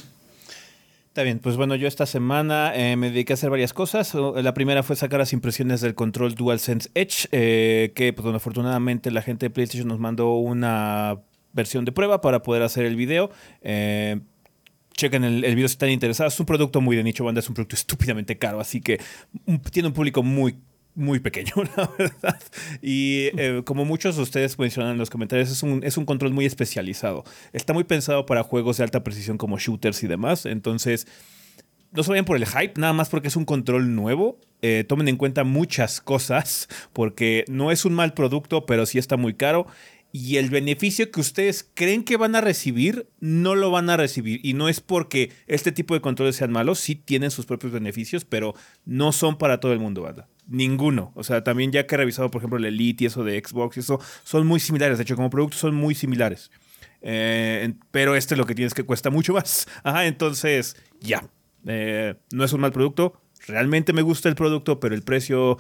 Está 1.08 1.24
bien, 1.24 1.40
pues 1.40 1.56
bueno, 1.56 1.76
yo 1.76 1.88
esta 1.88 2.06
semana 2.06 2.74
eh, 2.76 2.98
me 2.98 3.10
dediqué 3.10 3.32
a 3.32 3.36
hacer 3.36 3.50
varias 3.50 3.72
cosas. 3.72 4.14
La 4.14 4.54
primera 4.54 4.84
fue 4.84 4.98
sacar 4.98 5.20
las 5.20 5.32
impresiones 5.32 5.80
del 5.80 5.96
control 5.96 6.36
DualSense 6.36 6.90
Edge, 6.94 7.30
eh, 7.32 7.94
que 7.96 8.12
pues 8.12 8.36
afortunadamente 8.36 9.10
la 9.12 9.22
gente 9.22 9.46
de 9.46 9.50
PlayStation 9.50 9.88
nos 9.88 9.98
mandó 9.98 10.34
una 10.36 11.22
versión 11.54 11.86
de 11.86 11.94
prueba 11.94 12.20
para 12.20 12.42
poder 12.42 12.64
hacer 12.64 12.86
el 12.86 12.98
video. 12.98 13.31
Eh, 13.62 14.20
chequen 14.98 15.24
el, 15.24 15.46
el 15.46 15.56
video 15.56 15.70
si 15.70 15.76
están 15.76 15.90
interesados. 15.90 16.34
Es 16.34 16.40
un 16.42 16.46
producto 16.46 16.81
muy 16.81 16.98
de 16.98 17.04
nicho, 17.04 17.24
banda, 17.24 17.40
es 17.40 17.48
un 17.48 17.56
producto 17.56 17.78
estúpidamente 17.78 18.38
caro, 18.38 18.60
así 18.60 18.81
que 18.81 19.00
tiene 19.72 19.88
un 19.88 19.94
público 19.94 20.22
muy 20.22 20.58
muy 20.95 21.19
pequeño, 21.19 21.53
la 21.77 21.89
verdad. 21.97 22.42
Y 22.81 23.30
eh, 23.38 23.62
como 23.65 23.86
muchos 23.86 24.15
de 24.15 24.24
ustedes 24.24 24.57
mencionan 24.57 24.94
en 24.94 24.97
los 24.97 25.09
comentarios, 25.09 25.51
es 25.51 25.62
un, 25.62 25.83
es 25.83 25.97
un 25.97 26.06
control 26.06 26.33
muy 26.33 26.45
especializado. 26.45 27.24
Está 27.53 27.74
muy 27.74 27.83
pensado 27.83 28.25
para 28.25 28.44
juegos 28.44 28.77
de 28.77 28.83
alta 28.83 29.03
precisión 29.03 29.38
como 29.38 29.57
shooters 29.57 30.01
y 30.03 30.07
demás. 30.07 30.45
Entonces, 30.45 31.07
no 31.92 32.03
se 32.03 32.12
vayan 32.12 32.25
por 32.25 32.38
el 32.38 32.45
hype, 32.45 32.80
nada 32.80 32.94
más 32.94 33.09
porque 33.09 33.27
es 33.27 33.36
un 33.36 33.45
control 33.45 33.95
nuevo. 33.95 34.39
Eh, 34.62 34.83
tomen 34.88 35.07
en 35.07 35.18
cuenta 35.18 35.44
muchas 35.44 36.01
cosas, 36.01 36.68
porque 36.92 37.45
no 37.47 37.71
es 37.71 37.86
un 37.86 37.94
mal 37.94 38.13
producto, 38.13 38.65
pero 38.65 38.86
sí 38.86 38.97
está 38.97 39.18
muy 39.18 39.33
caro. 39.33 39.68
Y 40.18 40.38
el 40.38 40.50
beneficio 40.50 41.12
que 41.12 41.20
ustedes 41.20 41.70
creen 41.74 42.06
que 42.06 42.16
van 42.16 42.38
a 42.38 42.42
recibir, 42.42 43.10
no 43.20 43.54
lo 43.54 43.70
van 43.70 43.90
a 43.90 43.98
recibir. 43.98 44.40
Y 44.44 44.54
no 44.54 44.69
es 44.69 44.80
porque 44.80 45.34
este 45.45 45.74
tipo 45.74 45.94
de 45.94 46.00
controles 46.00 46.38
sean 46.38 46.54
malos, 46.54 46.80
sí 46.80 46.95
tienen 46.95 47.31
sus 47.31 47.45
propios 47.45 47.74
beneficios, 47.74 48.24
pero 48.24 48.56
no 48.86 49.12
son 49.12 49.38
para 49.38 49.60
todo 49.60 49.74
el 49.74 49.80
mundo, 49.80 50.04
banda. 50.04 50.30
Ninguno. 50.48 51.12
O 51.16 51.26
sea, 51.26 51.44
también 51.44 51.74
ya 51.74 51.86
que 51.86 51.95
he 51.95 51.98
revisado, 51.98 52.31
por 52.31 52.40
ejemplo, 52.40 52.57
el 52.57 52.64
Elite 52.64 53.04
y 53.04 53.07
eso 53.07 53.26
de 53.26 53.44
Xbox 53.45 53.76
y 53.76 53.80
eso, 53.81 54.00
son 54.24 54.48
muy 54.48 54.62
similares. 54.62 54.98
De 54.98 55.04
hecho, 55.04 55.18
como 55.18 55.30
productos 55.30 55.60
son 55.60 55.76
muy 55.76 55.94
similares. 55.95 56.50
Eh, 57.02 57.74
pero 57.92 58.16
este 58.16 58.38
lo 58.38 58.45
que 58.45 58.56
tienes 58.56 58.74
que 58.74 58.84
cuesta 58.84 59.10
mucho 59.10 59.34
más. 59.34 59.68
Ajá, 59.84 60.06
entonces, 60.06 60.78
ya. 61.02 61.28
Eh, 61.68 62.16
no 62.31 62.45
es 62.45 62.54
un 62.54 62.62
mal 62.62 62.72
producto. 62.72 63.22
Realmente 63.48 63.92
me 63.92 64.02
gusta 64.02 64.30
el 64.30 64.36
producto, 64.36 64.80
pero 64.80 64.95
el 64.95 65.02
precio 65.02 65.57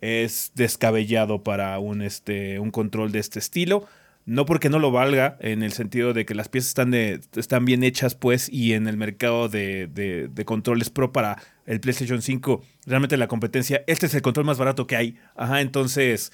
es 0.00 0.52
descabellado 0.54 1.42
para 1.42 1.78
un, 1.78 2.02
este, 2.02 2.58
un 2.58 2.70
control 2.70 3.12
de 3.12 3.18
este 3.20 3.38
estilo. 3.38 3.86
No 4.26 4.46
porque 4.46 4.70
no 4.70 4.78
lo 4.78 4.90
valga, 4.90 5.36
en 5.40 5.62
el 5.62 5.72
sentido 5.74 6.14
de 6.14 6.24
que 6.24 6.34
las 6.34 6.48
piezas 6.48 6.68
están, 6.68 6.90
de- 6.90 7.20
están 7.36 7.66
bien 7.66 7.84
hechas, 7.84 8.14
pues, 8.14 8.48
y 8.50 8.72
en 8.72 8.86
el 8.88 8.96
mercado 8.96 9.50
de, 9.50 9.86
de- 9.86 10.28
de 10.28 10.44
controles 10.46 10.88
pro 10.88 11.12
para 11.12 11.36
el 11.66 11.78
PlayStation 11.78 12.22
5, 12.22 12.62
realmente 12.86 13.18
la 13.18 13.28
competencia, 13.28 13.84
este 13.86 14.06
es 14.06 14.14
el 14.14 14.22
control 14.22 14.46
más 14.46 14.56
barato 14.56 14.86
que 14.86 14.96
hay. 14.96 15.18
Ajá, 15.36 15.60
entonces, 15.60 16.32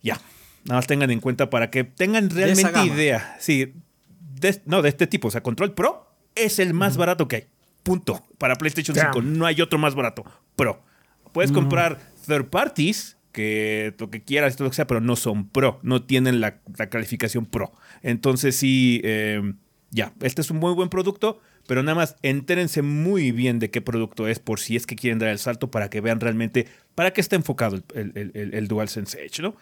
ya. 0.00 0.20
Nada 0.64 0.78
más 0.78 0.86
tengan 0.86 1.10
en 1.10 1.18
cuenta 1.20 1.50
para 1.50 1.70
que 1.70 1.82
tengan 1.82 2.30
realmente 2.30 2.84
idea. 2.84 3.36
Sí, 3.40 3.72
no, 4.66 4.82
de 4.82 4.88
este 4.88 5.08
tipo. 5.08 5.26
O 5.28 5.30
sea, 5.32 5.42
Control 5.42 5.72
Pro 5.74 6.06
es 6.36 6.58
el 6.60 6.72
más 6.74 6.96
barato 6.96 7.26
que 7.26 7.36
hay. 7.36 7.44
Punto. 7.82 8.22
Para 8.38 8.54
PlayStation 8.54 8.94
Damn. 8.94 9.12
5 9.12 9.22
no 9.22 9.44
hay 9.46 9.60
otro 9.60 9.78
más 9.78 9.94
barato. 9.96 10.24
Pro. 10.54 10.82
Puedes 11.32 11.50
comprar 11.52 11.98
third 12.28 12.50
parties, 12.50 13.16
que 13.32 13.94
lo 13.98 14.10
que 14.10 14.22
quieras 14.22 14.54
todo 14.56 14.64
lo 14.66 14.70
que 14.70 14.76
sea, 14.76 14.86
pero 14.86 15.00
no 15.00 15.16
son 15.16 15.48
Pro. 15.48 15.80
No 15.82 16.04
tienen 16.04 16.40
la, 16.40 16.60
la 16.76 16.88
calificación 16.88 17.46
Pro. 17.46 17.72
Entonces 18.02 18.54
sí, 18.56 19.00
eh, 19.02 19.54
ya. 19.90 20.12
Este 20.20 20.42
es 20.42 20.50
un 20.50 20.58
muy 20.58 20.74
buen 20.74 20.88
producto, 20.88 21.40
pero 21.68 21.82
nada 21.84 21.94
más 21.94 22.16
entérense 22.22 22.82
muy 22.82 23.30
bien 23.30 23.60
de 23.60 23.70
qué 23.70 23.80
producto 23.80 24.26
es 24.26 24.40
por 24.40 24.58
si 24.58 24.74
es 24.74 24.86
que 24.86 24.96
quieren 24.96 25.18
dar 25.20 25.28
el 25.28 25.38
salto 25.38 25.70
para 25.70 25.88
que 25.90 26.00
vean 26.00 26.18
realmente 26.18 26.66
para 26.96 27.12
qué 27.12 27.20
está 27.20 27.36
enfocado 27.36 27.76
el, 27.94 28.12
el, 28.16 28.30
el- 28.34 28.54
el 28.54 28.66
DualSense 28.66 29.22
Edge, 29.24 29.40
¿no? 29.42 29.50
Muy 29.50 29.56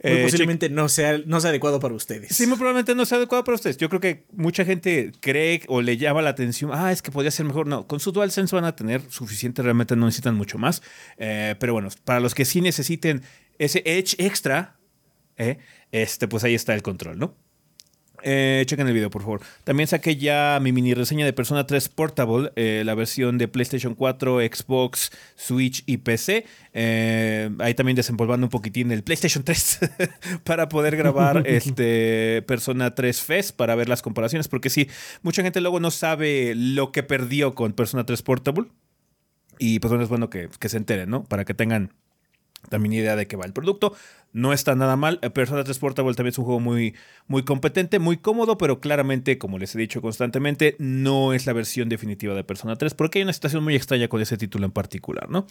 Eh, 0.00 0.22
posiblemente 0.24 0.68
no 0.70 0.88
sea, 0.88 1.18
no 1.26 1.40
sea 1.40 1.50
adecuado 1.50 1.78
para 1.78 1.94
ustedes. 1.94 2.34
Sí, 2.34 2.46
muy 2.46 2.56
probablemente 2.56 2.94
no 2.94 3.04
sea 3.04 3.18
adecuado 3.18 3.44
para 3.44 3.54
ustedes. 3.54 3.76
Yo 3.76 3.88
creo 3.88 4.00
que 4.00 4.24
mucha 4.32 4.64
gente 4.64 5.12
cree 5.20 5.62
o 5.68 5.82
le 5.82 5.96
llama 5.98 6.22
la 6.22 6.30
atención, 6.30 6.70
ah, 6.74 6.90
es 6.90 7.02
que 7.02 7.12
podría 7.12 7.30
ser 7.30 7.46
mejor. 7.46 7.66
No, 7.68 7.86
con 7.86 8.00
su 8.00 8.10
DualSense 8.10 8.56
van 8.56 8.64
a 8.64 8.74
tener 8.74 9.02
suficiente, 9.10 9.62
realmente 9.62 9.94
no 9.94 10.06
necesitan 10.06 10.34
mucho 10.34 10.58
más. 10.58 10.82
Eh, 11.18 11.54
pero 11.60 11.72
bueno, 11.74 11.88
para 12.04 12.18
los 12.18 12.34
que 12.34 12.44
sí 12.44 12.60
necesiten 12.60 13.22
ese 13.58 13.82
Edge 13.84 14.16
extra, 14.18 14.76
eh, 15.36 15.58
este, 15.92 16.26
pues 16.26 16.42
ahí 16.44 16.54
está 16.54 16.74
el 16.74 16.82
control, 16.82 17.18
¿no? 17.18 17.36
Eh, 18.22 18.64
chequen 18.66 18.86
el 18.86 18.94
video, 18.94 19.10
por 19.10 19.22
favor. 19.22 19.40
También 19.64 19.86
saqué 19.86 20.16
ya 20.16 20.58
mi 20.62 20.72
mini 20.72 20.94
reseña 20.94 21.24
de 21.24 21.32
Persona 21.32 21.66
3 21.66 21.88
Portable, 21.88 22.52
eh, 22.56 22.82
la 22.84 22.94
versión 22.94 23.38
de 23.38 23.48
PlayStation 23.48 23.94
4, 23.94 24.40
Xbox, 24.40 25.10
Switch 25.34 25.82
y 25.86 25.98
PC. 25.98 26.46
Eh, 26.72 27.50
ahí 27.58 27.74
también 27.74 27.96
desempolvando 27.96 28.46
un 28.46 28.50
poquitín 28.50 28.92
el 28.92 29.02
PlayStation 29.02 29.44
3 29.44 29.80
para 30.44 30.68
poder 30.68 30.96
grabar 30.96 31.42
este 31.46 32.42
Persona 32.46 32.94
3 32.94 33.20
Fest 33.20 33.56
para 33.56 33.74
ver 33.74 33.88
las 33.88 34.02
comparaciones. 34.02 34.48
Porque 34.48 34.70
sí, 34.70 34.88
mucha 35.22 35.42
gente 35.42 35.60
luego 35.60 35.80
no 35.80 35.90
sabe 35.90 36.54
lo 36.54 36.92
que 36.92 37.02
perdió 37.02 37.54
con 37.54 37.72
Persona 37.72 38.06
3 38.06 38.22
Portable. 38.22 38.68
Y 39.58 39.78
pues 39.80 39.90
bueno, 39.90 40.02
es 40.02 40.08
bueno 40.08 40.30
que, 40.30 40.48
que 40.58 40.68
se 40.68 40.76
enteren, 40.76 41.10
¿no? 41.10 41.24
Para 41.24 41.44
que 41.44 41.54
tengan 41.54 41.92
también 42.68 42.92
idea 42.92 43.16
de 43.16 43.26
qué 43.26 43.36
va 43.36 43.44
el 43.44 43.52
producto. 43.52 43.94
No 44.32 44.52
está 44.52 44.74
nada 44.74 44.96
mal. 44.96 45.20
Persona 45.34 45.62
3 45.62 45.78
Portable 45.78 46.14
también 46.14 46.32
es 46.32 46.38
un 46.38 46.44
juego 46.44 46.60
muy, 46.60 46.94
muy 47.26 47.44
competente, 47.44 47.98
muy 47.98 48.16
cómodo, 48.16 48.56
pero 48.56 48.80
claramente, 48.80 49.36
como 49.38 49.58
les 49.58 49.74
he 49.74 49.78
dicho 49.78 50.00
constantemente, 50.00 50.74
no 50.78 51.34
es 51.34 51.46
la 51.46 51.52
versión 51.52 51.88
definitiva 51.88 52.34
de 52.34 52.42
Persona 52.42 52.76
3, 52.76 52.94
porque 52.94 53.18
hay 53.18 53.24
una 53.24 53.32
situación 53.32 53.62
muy 53.62 53.76
extraña 53.76 54.08
con 54.08 54.22
ese 54.22 54.38
título 54.38 54.64
en 54.64 54.72
particular, 54.72 55.28
¿no? 55.28 55.46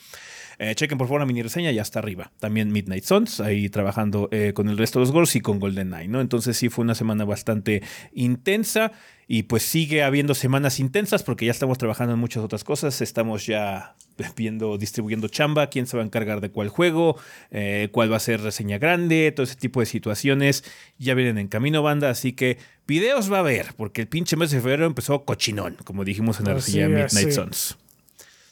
Eh, 0.60 0.76
chequen 0.76 0.98
por 0.98 1.08
favor 1.08 1.22
la 1.22 1.26
mini 1.26 1.42
reseña, 1.42 1.72
ya 1.72 1.82
está 1.82 2.00
arriba. 2.00 2.32
También 2.40 2.72
Midnight 2.72 3.04
Suns, 3.04 3.40
ahí 3.40 3.70
trabajando 3.70 4.30
eh, 4.32 4.54
con 4.54 4.70
el 4.70 4.78
resto 4.78 5.00
de 5.00 5.06
los 5.06 5.12
gols 5.12 5.36
y 5.36 5.42
con 5.42 5.60
Golden 5.60 5.88
Knight, 5.88 6.10
¿no? 6.10 6.22
Entonces 6.22 6.58
sí 6.58 6.70
fue 6.70 6.84
una 6.84 6.96
semana 6.96 7.26
bastante 7.26 7.82
intensa 8.14 8.92
y 9.28 9.44
pues 9.44 9.64
sigue 9.64 10.04
habiendo 10.04 10.34
semanas 10.36 10.80
intensas 10.82 11.24
porque 11.24 11.46
ya 11.46 11.52
estamos 11.52 11.78
trabajando 11.78 12.14
en 12.14 12.20
muchas 12.20 12.44
otras 12.44 12.66
cosas. 12.66 13.02
Estamos 13.02 13.46
ya 13.46 13.96
viendo, 14.36 14.78
distribuyendo 14.78 15.28
chamba, 15.28 15.68
quién 15.68 15.88
se 15.88 15.98
va 15.98 16.04
a 16.04 16.06
encargar 16.06 16.42
de 16.42 16.52
cuál 16.52 16.70
juego, 16.70 17.18
eh, 17.50 17.90
cuál 17.92 18.12
va 18.12 18.18
a 18.18 18.20
ser 18.20 18.42
reseña 18.42 18.78
grande, 18.78 19.32
todo 19.32 19.46
ese 19.46 19.56
tipo 19.56 19.80
de 19.80 19.86
situaciones 19.86 20.64
ya 20.98 21.14
vienen 21.14 21.38
en 21.38 21.48
camino, 21.48 21.82
banda. 21.82 22.10
Así 22.10 22.34
que 22.34 22.58
videos 22.88 23.32
va 23.32 23.38
a 23.38 23.40
haber, 23.40 23.74
porque 23.78 24.02
el 24.02 24.08
pinche 24.08 24.36
mes 24.36 24.52
de 24.52 24.60
febrero 24.60 24.86
empezó 24.86 25.24
cochinón, 25.24 25.78
como 25.86 26.04
dijimos 26.04 26.40
en 26.40 26.48
la 26.48 26.54
reseña 26.56 26.90
Midnight 26.90 27.32
Suns. 27.32 27.78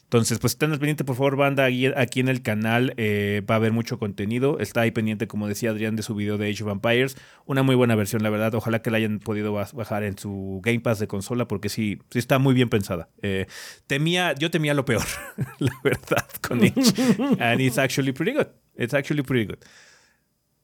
Entonces, 0.09 0.39
pues 0.39 0.53
estén 0.53 0.71
al 0.71 0.79
pendiente, 0.79 1.03
por 1.03 1.15
favor, 1.15 1.35
banda. 1.35 1.67
Aquí, 1.95 2.19
en 2.19 2.29
el 2.29 2.41
canal 2.41 2.95
eh, 2.97 3.43
va 3.47 3.53
a 3.53 3.57
haber 3.57 3.71
mucho 3.71 3.99
contenido. 3.99 4.57
Está 4.57 4.81
ahí 4.81 4.89
pendiente, 4.89 5.27
como 5.27 5.47
decía 5.47 5.69
Adrián, 5.69 5.95
de 5.95 6.01
su 6.01 6.15
video 6.15 6.39
de 6.39 6.49
Age 6.49 6.63
of 6.63 6.69
Vampires. 6.69 7.15
Una 7.45 7.61
muy 7.61 7.75
buena 7.75 7.93
versión, 7.93 8.23
la 8.23 8.31
verdad. 8.31 8.55
Ojalá 8.55 8.81
que 8.81 8.89
la 8.89 8.97
hayan 8.97 9.19
podido 9.19 9.53
bajar 9.53 10.01
en 10.01 10.17
su 10.17 10.61
Game 10.63 10.79
Pass 10.79 10.97
de 10.97 11.07
consola, 11.07 11.47
porque 11.47 11.69
sí, 11.69 11.99
sí 12.09 12.17
está 12.17 12.39
muy 12.39 12.55
bien 12.55 12.69
pensada. 12.69 13.09
Eh, 13.21 13.45
temía, 13.85 14.33
yo 14.33 14.49
temía 14.49 14.73
lo 14.73 14.83
peor, 14.83 15.05
la 15.59 15.73
verdad, 15.83 16.25
con 16.41 16.63
Age. 16.63 16.73
And 17.39 17.61
it's 17.61 17.77
actually 17.77 18.11
pretty 18.11 18.35
good. 18.35 18.47
It's 18.75 18.95
actually 18.95 19.21
pretty 19.21 19.45
good. 19.45 19.59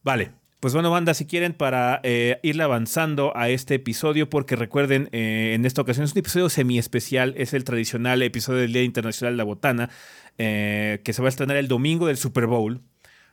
Vale, 0.02 0.32
pues 0.60 0.72
bueno, 0.72 0.90
banda, 0.90 1.12
si 1.12 1.26
quieren, 1.26 1.52
para 1.52 2.00
eh, 2.02 2.40
irle 2.42 2.62
avanzando 2.62 3.36
a 3.36 3.50
este 3.50 3.74
episodio, 3.74 4.30
porque 4.30 4.56
recuerden, 4.56 5.10
eh, 5.12 5.52
en 5.54 5.66
esta 5.66 5.82
ocasión 5.82 6.04
es 6.04 6.12
un 6.12 6.18
episodio 6.18 6.48
semi 6.48 6.78
especial, 6.78 7.34
es 7.36 7.52
el 7.52 7.62
tradicional 7.64 8.22
episodio 8.22 8.60
del 8.60 8.72
Día 8.72 8.82
Internacional 8.82 9.34
de 9.34 9.36
la 9.36 9.44
Botana, 9.44 9.90
eh, 10.38 11.02
que 11.04 11.12
se 11.12 11.20
va 11.20 11.28
a 11.28 11.30
estrenar 11.30 11.58
el 11.58 11.68
domingo 11.68 12.06
del 12.06 12.16
Super 12.16 12.46
Bowl. 12.46 12.80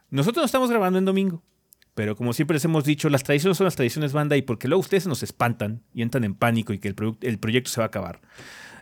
Nosotros 0.10 0.42
no 0.42 0.46
estamos 0.46 0.70
grabando 0.70 1.00
en 1.00 1.06
domingo, 1.06 1.42
pero 1.96 2.18
como 2.18 2.34
siempre 2.34 2.56
les 2.56 2.66
hemos 2.66 2.84
dicho, 2.84 3.10
las 3.10 3.24
tradiciones 3.24 3.58
son 3.58 3.66
las 3.66 3.78
tradiciones, 3.78 4.12
banda, 4.12 4.36
y 4.36 4.42
porque 4.42 4.68
luego 4.68 4.82
ustedes 4.82 5.08
nos 5.08 5.24
espantan 5.24 5.82
y 5.94 6.02
entran 6.02 6.26
en 6.26 6.36
pánico 6.36 6.74
y 6.74 6.80
que 6.80 6.90
el, 6.90 6.96
el 7.22 7.40
proyecto 7.40 7.72
se 7.72 7.80
va 7.80 7.86
a 7.86 7.88
acabar. 7.88 8.20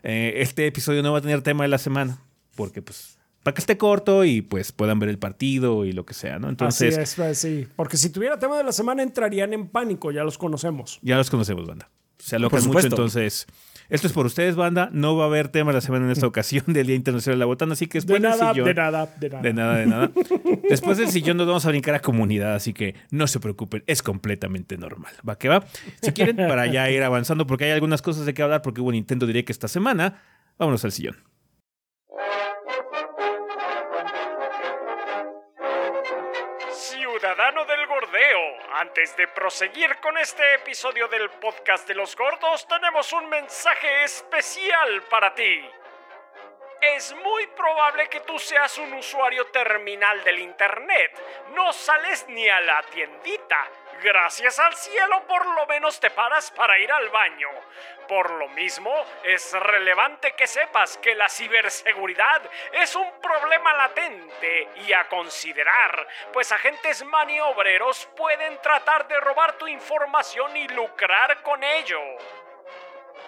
este 0.01 0.65
episodio 0.65 1.03
no 1.03 1.11
va 1.11 1.19
a 1.19 1.21
tener 1.21 1.43
tema 1.43 1.63
de 1.63 1.67
la 1.67 1.77
semana, 1.77 2.17
porque 2.55 2.81
pues 2.81 3.20
para 3.43 3.53
que 3.53 3.61
esté 3.61 3.77
corto 3.77 4.23
y 4.23 4.41
pues 4.41 4.71
puedan 4.71 4.99
ver 4.99 5.09
el 5.09 5.17
partido 5.17 5.85
y 5.85 5.91
lo 5.91 6.05
que 6.05 6.13
sea, 6.13 6.39
¿no? 6.39 6.49
Entonces, 6.49 6.93
Así 6.93 7.01
es, 7.01 7.15
pues, 7.15 7.37
sí. 7.37 7.67
Porque 7.75 7.97
si 7.97 8.09
tuviera 8.09 8.37
tema 8.39 8.57
de 8.57 8.63
la 8.63 8.71
semana 8.71 9.03
entrarían 9.03 9.53
en 9.53 9.67
pánico, 9.67 10.11
ya 10.11 10.23
los 10.23 10.37
conocemos. 10.37 10.99
Ya 11.01 11.17
los 11.17 11.29
conocemos, 11.29 11.67
banda. 11.67 11.89
Se 12.17 12.35
alocan 12.35 12.65
mucho, 12.67 12.87
entonces... 12.87 13.47
Esto 13.89 14.07
es 14.07 14.13
por 14.13 14.25
ustedes, 14.25 14.55
banda. 14.55 14.89
No 14.93 15.17
va 15.17 15.25
a 15.25 15.27
haber 15.27 15.49
tema 15.49 15.71
de 15.71 15.75
la 15.75 15.81
semana 15.81 16.05
en 16.05 16.11
esta 16.11 16.25
ocasión 16.27 16.63
del 16.67 16.87
Día 16.87 16.95
Internacional 16.95 17.37
de 17.37 17.39
la 17.39 17.45
Botana, 17.45 17.73
así 17.73 17.87
que 17.87 17.97
después 17.97 18.21
de 18.21 18.29
nada, 18.29 18.45
del 18.45 18.53
sillón... 18.53 18.67
De 18.67 18.73
nada, 18.73 19.09
de 19.19 19.29
nada. 19.29 19.41
De 19.41 19.53
nada, 19.53 19.75
de 19.75 19.85
nada. 19.85 20.11
después 20.69 20.97
del 20.97 21.09
sillón 21.09 21.35
nos 21.35 21.45
vamos 21.45 21.65
a 21.65 21.69
brincar 21.69 21.95
a 21.95 21.99
comunidad, 21.99 22.55
así 22.55 22.73
que 22.73 22.95
no 23.09 23.27
se 23.27 23.41
preocupen, 23.41 23.83
es 23.87 24.01
completamente 24.01 24.77
normal. 24.77 25.11
¿Va 25.27 25.37
que 25.37 25.49
va? 25.49 25.65
Si 26.01 26.13
quieren, 26.13 26.37
para 26.37 26.67
ya 26.67 26.89
ir 26.89 27.03
avanzando, 27.03 27.45
porque 27.45 27.65
hay 27.65 27.71
algunas 27.71 28.01
cosas 28.01 28.25
de 28.25 28.33
qué 28.33 28.41
hablar, 28.41 28.61
porque 28.61 28.79
hubo 28.79 28.93
Nintendo 28.93 29.27
Direct 29.27 29.49
esta 29.49 29.67
semana, 29.67 30.21
vámonos 30.57 30.85
al 30.85 30.93
sillón. 30.93 31.17
Antes 38.81 39.15
de 39.15 39.27
proseguir 39.27 39.97
con 39.97 40.17
este 40.17 40.55
episodio 40.55 41.07
del 41.07 41.29
podcast 41.29 41.87
de 41.87 41.93
los 41.93 42.15
gordos, 42.15 42.67
tenemos 42.67 43.13
un 43.13 43.29
mensaje 43.29 44.05
especial 44.05 45.03
para 45.03 45.35
ti. 45.35 45.63
Es 46.81 47.13
muy 47.17 47.45
probable 47.45 48.09
que 48.09 48.21
tú 48.21 48.39
seas 48.39 48.79
un 48.79 48.91
usuario 48.93 49.45
terminal 49.51 50.23
del 50.23 50.39
Internet. 50.39 51.11
No 51.53 51.71
sales 51.71 52.25
ni 52.29 52.49
a 52.49 52.59
la 52.59 52.81
tiendita. 52.81 53.69
Gracias 54.01 54.57
al 54.57 54.75
cielo 54.75 55.27
por 55.27 55.45
lo 55.45 55.67
menos 55.67 55.99
te 55.99 56.09
paras 56.09 56.49
para 56.49 56.79
ir 56.79 56.91
al 56.91 57.09
baño. 57.09 57.49
Por 58.07 58.31
lo 58.31 58.47
mismo, 58.49 58.91
es 59.23 59.53
relevante 59.53 60.31
que 60.33 60.47
sepas 60.47 60.97
que 60.97 61.13
la 61.13 61.29
ciberseguridad 61.29 62.41
es 62.71 62.95
un 62.95 63.21
problema 63.21 63.73
latente 63.73 64.69
y 64.77 64.91
a 64.91 65.07
considerar, 65.07 66.07
pues 66.33 66.51
agentes 66.51 67.05
maniobreros 67.05 68.09
pueden 68.17 68.59
tratar 68.61 69.07
de 69.07 69.19
robar 69.19 69.53
tu 69.53 69.67
información 69.67 70.57
y 70.57 70.67
lucrar 70.69 71.43
con 71.43 71.63
ello. 71.63 72.01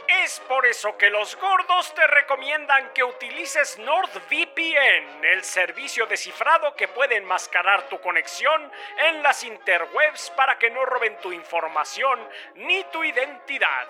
Es 0.08 0.40
por 0.42 0.66
eso 0.66 0.98
que 0.98 1.10
los 1.10 1.36
gordos 1.38 1.94
te 1.94 2.06
recomiendan 2.08 2.92
que 2.94 3.04
utilices 3.04 3.78
NordVPN, 3.80 5.24
el 5.24 5.44
servicio 5.44 6.06
de 6.06 6.18
cifrado 6.18 6.76
que 6.76 6.88
puede 6.88 7.16
enmascarar 7.16 7.88
tu 7.90 8.00
conexión 8.02 8.72
en 8.98 9.24
las 9.24 9.44
interwebs 9.44 10.30
para 10.32 10.58
que 10.58 10.70
no 10.70 10.86
roben 10.86 11.18
tu 11.18 11.32
información 11.32 12.20
ni 12.56 12.84
tu 12.86 13.04
identidad. 13.04 13.88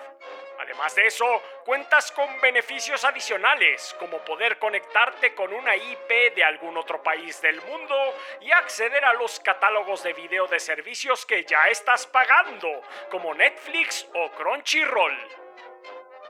Además 0.60 0.94
de 0.94 1.06
eso, 1.06 1.42
cuentas 1.64 2.12
con 2.12 2.40
beneficios 2.40 3.04
adicionales, 3.04 3.94
como 3.98 4.18
poder 4.18 4.58
conectarte 4.58 5.34
con 5.34 5.52
una 5.52 5.74
IP 5.76 6.34
de 6.34 6.44
algún 6.44 6.76
otro 6.76 7.02
país 7.02 7.40
del 7.42 7.60
mundo 7.62 7.96
y 8.40 8.52
acceder 8.52 9.04
a 9.04 9.14
los 9.14 9.40
catálogos 9.40 10.02
de 10.02 10.12
video 10.12 10.46
de 10.46 10.60
servicios 10.60 11.26
que 11.26 11.44
ya 11.44 11.68
estás 11.68 12.06
pagando, 12.06 12.82
como 13.10 13.34
Netflix 13.34 14.06
o 14.14 14.30
Crunchyroll. 14.30 15.43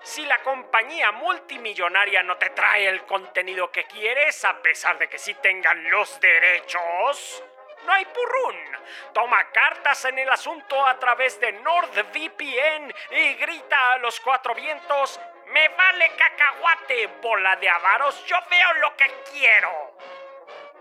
Si 0.04 0.26
la 0.26 0.42
compañía 0.42 1.12
multimillonaria 1.12 2.22
no 2.22 2.36
te 2.36 2.50
trae 2.50 2.86
el 2.86 3.06
contenido 3.06 3.72
que 3.72 3.84
quieres, 3.84 4.44
a 4.44 4.60
pesar 4.60 4.98
de 4.98 5.08
que 5.08 5.18
sí 5.18 5.32
tengan 5.32 5.90
los 5.90 6.20
derechos, 6.20 7.42
no 7.86 7.92
hay 7.92 8.04
purrún. 8.04 8.56
Toma 9.14 9.50
cartas 9.50 10.04
en 10.04 10.18
el 10.18 10.28
asunto 10.28 10.86
a 10.86 10.98
través 10.98 11.40
de 11.40 11.52
NordVPN 11.52 12.94
y 13.12 13.34
grita 13.34 13.92
a 13.92 13.98
los 13.98 14.20
cuatro 14.20 14.54
vientos, 14.54 15.18
me 15.46 15.68
vale 15.68 16.10
cacahuate, 16.16 17.06
bola 17.22 17.56
de 17.56 17.70
avaros, 17.70 18.26
yo 18.26 18.36
veo 18.50 18.74
lo 18.74 18.94
que 18.96 19.10
quiero. 19.32 19.96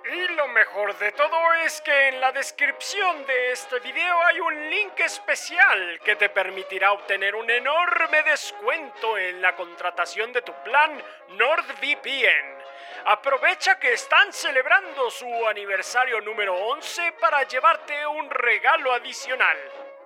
Y 0.06 0.28
lo 0.34 0.50
mejor 0.50 0.98
de 0.98 1.14
todo 1.14 1.54
es 1.66 1.80
que 1.80 2.10
en 2.10 2.20
la 2.20 2.34
descripción 2.34 3.26
de 3.26 3.52
este 3.54 3.80
video 3.80 4.22
hay 4.24 4.40
un 4.42 4.70
link 4.70 5.00
especial 5.00 6.00
que 6.04 6.18
te 6.18 6.28
permitirá 6.28 6.92
obtener 6.92 7.34
un 7.36 7.50
enorme 7.50 8.22
descuento 8.24 9.18
en 9.18 9.42
la 9.42 9.56
contratación 9.56 10.34
de 10.34 10.42
tu 10.42 10.54
plan 10.62 11.02
NordVPN. 11.30 12.64
Aprovecha 13.06 13.80
que 13.80 13.94
están 13.94 14.34
celebrando 14.34 15.10
su 15.10 15.48
aniversario 15.48 16.20
número 16.20 16.54
11 16.54 17.14
para 17.14 17.44
llevarte 17.44 18.06
un 18.06 18.30
regalo 18.30 18.92
adicional. 18.92 19.58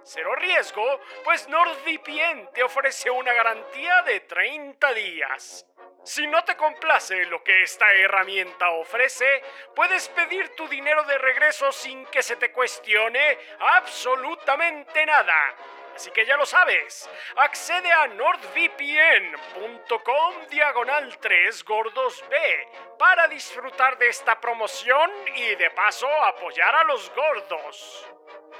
Cero 0.04 0.36
riesgo, 0.36 1.02
pues 1.24 1.50
NordVPN 1.50 2.52
te 2.54 2.62
ofrece 2.62 3.10
una 3.10 3.34
garantía 3.34 4.04
de 4.04 4.20
30 4.22 4.94
días. 4.94 5.66
Si 6.08 6.26
no 6.26 6.42
te 6.46 6.56
complace 6.56 7.26
lo 7.26 7.44
que 7.44 7.64
esta 7.64 7.92
herramienta 7.92 8.70
ofrece, 8.70 9.44
puedes 9.76 10.08
pedir 10.08 10.56
tu 10.56 10.66
dinero 10.70 11.04
de 11.04 11.18
regreso 11.18 11.70
sin 11.74 12.06
que 12.06 12.24
se 12.24 12.38
te 12.38 12.50
cuestione 12.54 13.38
absolutamente 13.60 15.06
nada. 15.06 15.36
Así 15.94 16.10
que 16.12 16.26
ya 16.26 16.38
lo 16.38 16.46
sabes, 16.46 17.10
accede 17.36 17.92
a 17.92 18.08
nordvpn.com 18.08 19.28
diagonal 20.50 21.18
3 21.18 21.66
gordos 21.66 22.24
B 22.30 22.70
para 22.98 23.28
disfrutar 23.28 23.98
de 23.98 24.08
esta 24.08 24.40
promoción 24.40 25.12
y 25.36 25.56
de 25.56 25.72
paso 25.72 26.08
apoyar 26.24 26.74
a 26.74 26.86
los 26.86 27.14
gordos. 27.14 28.08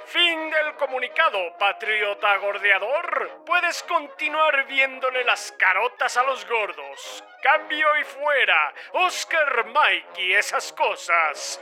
Fin 0.06 0.50
del 0.50 0.74
comunicado, 0.78 1.38
patriota 1.58 2.36
gordeador. 2.38 3.42
Puedes 3.44 3.82
continuar 3.82 4.66
viéndole 4.66 5.24
las 5.24 5.52
carotas 5.58 6.16
a 6.16 6.22
los 6.22 6.46
gordos. 6.48 7.22
Cambio 7.42 7.86
y 8.00 8.04
fuera. 8.04 8.74
Oscar 8.94 9.66
Mike 9.66 10.22
y 10.22 10.32
esas 10.32 10.72
cosas. 10.72 11.60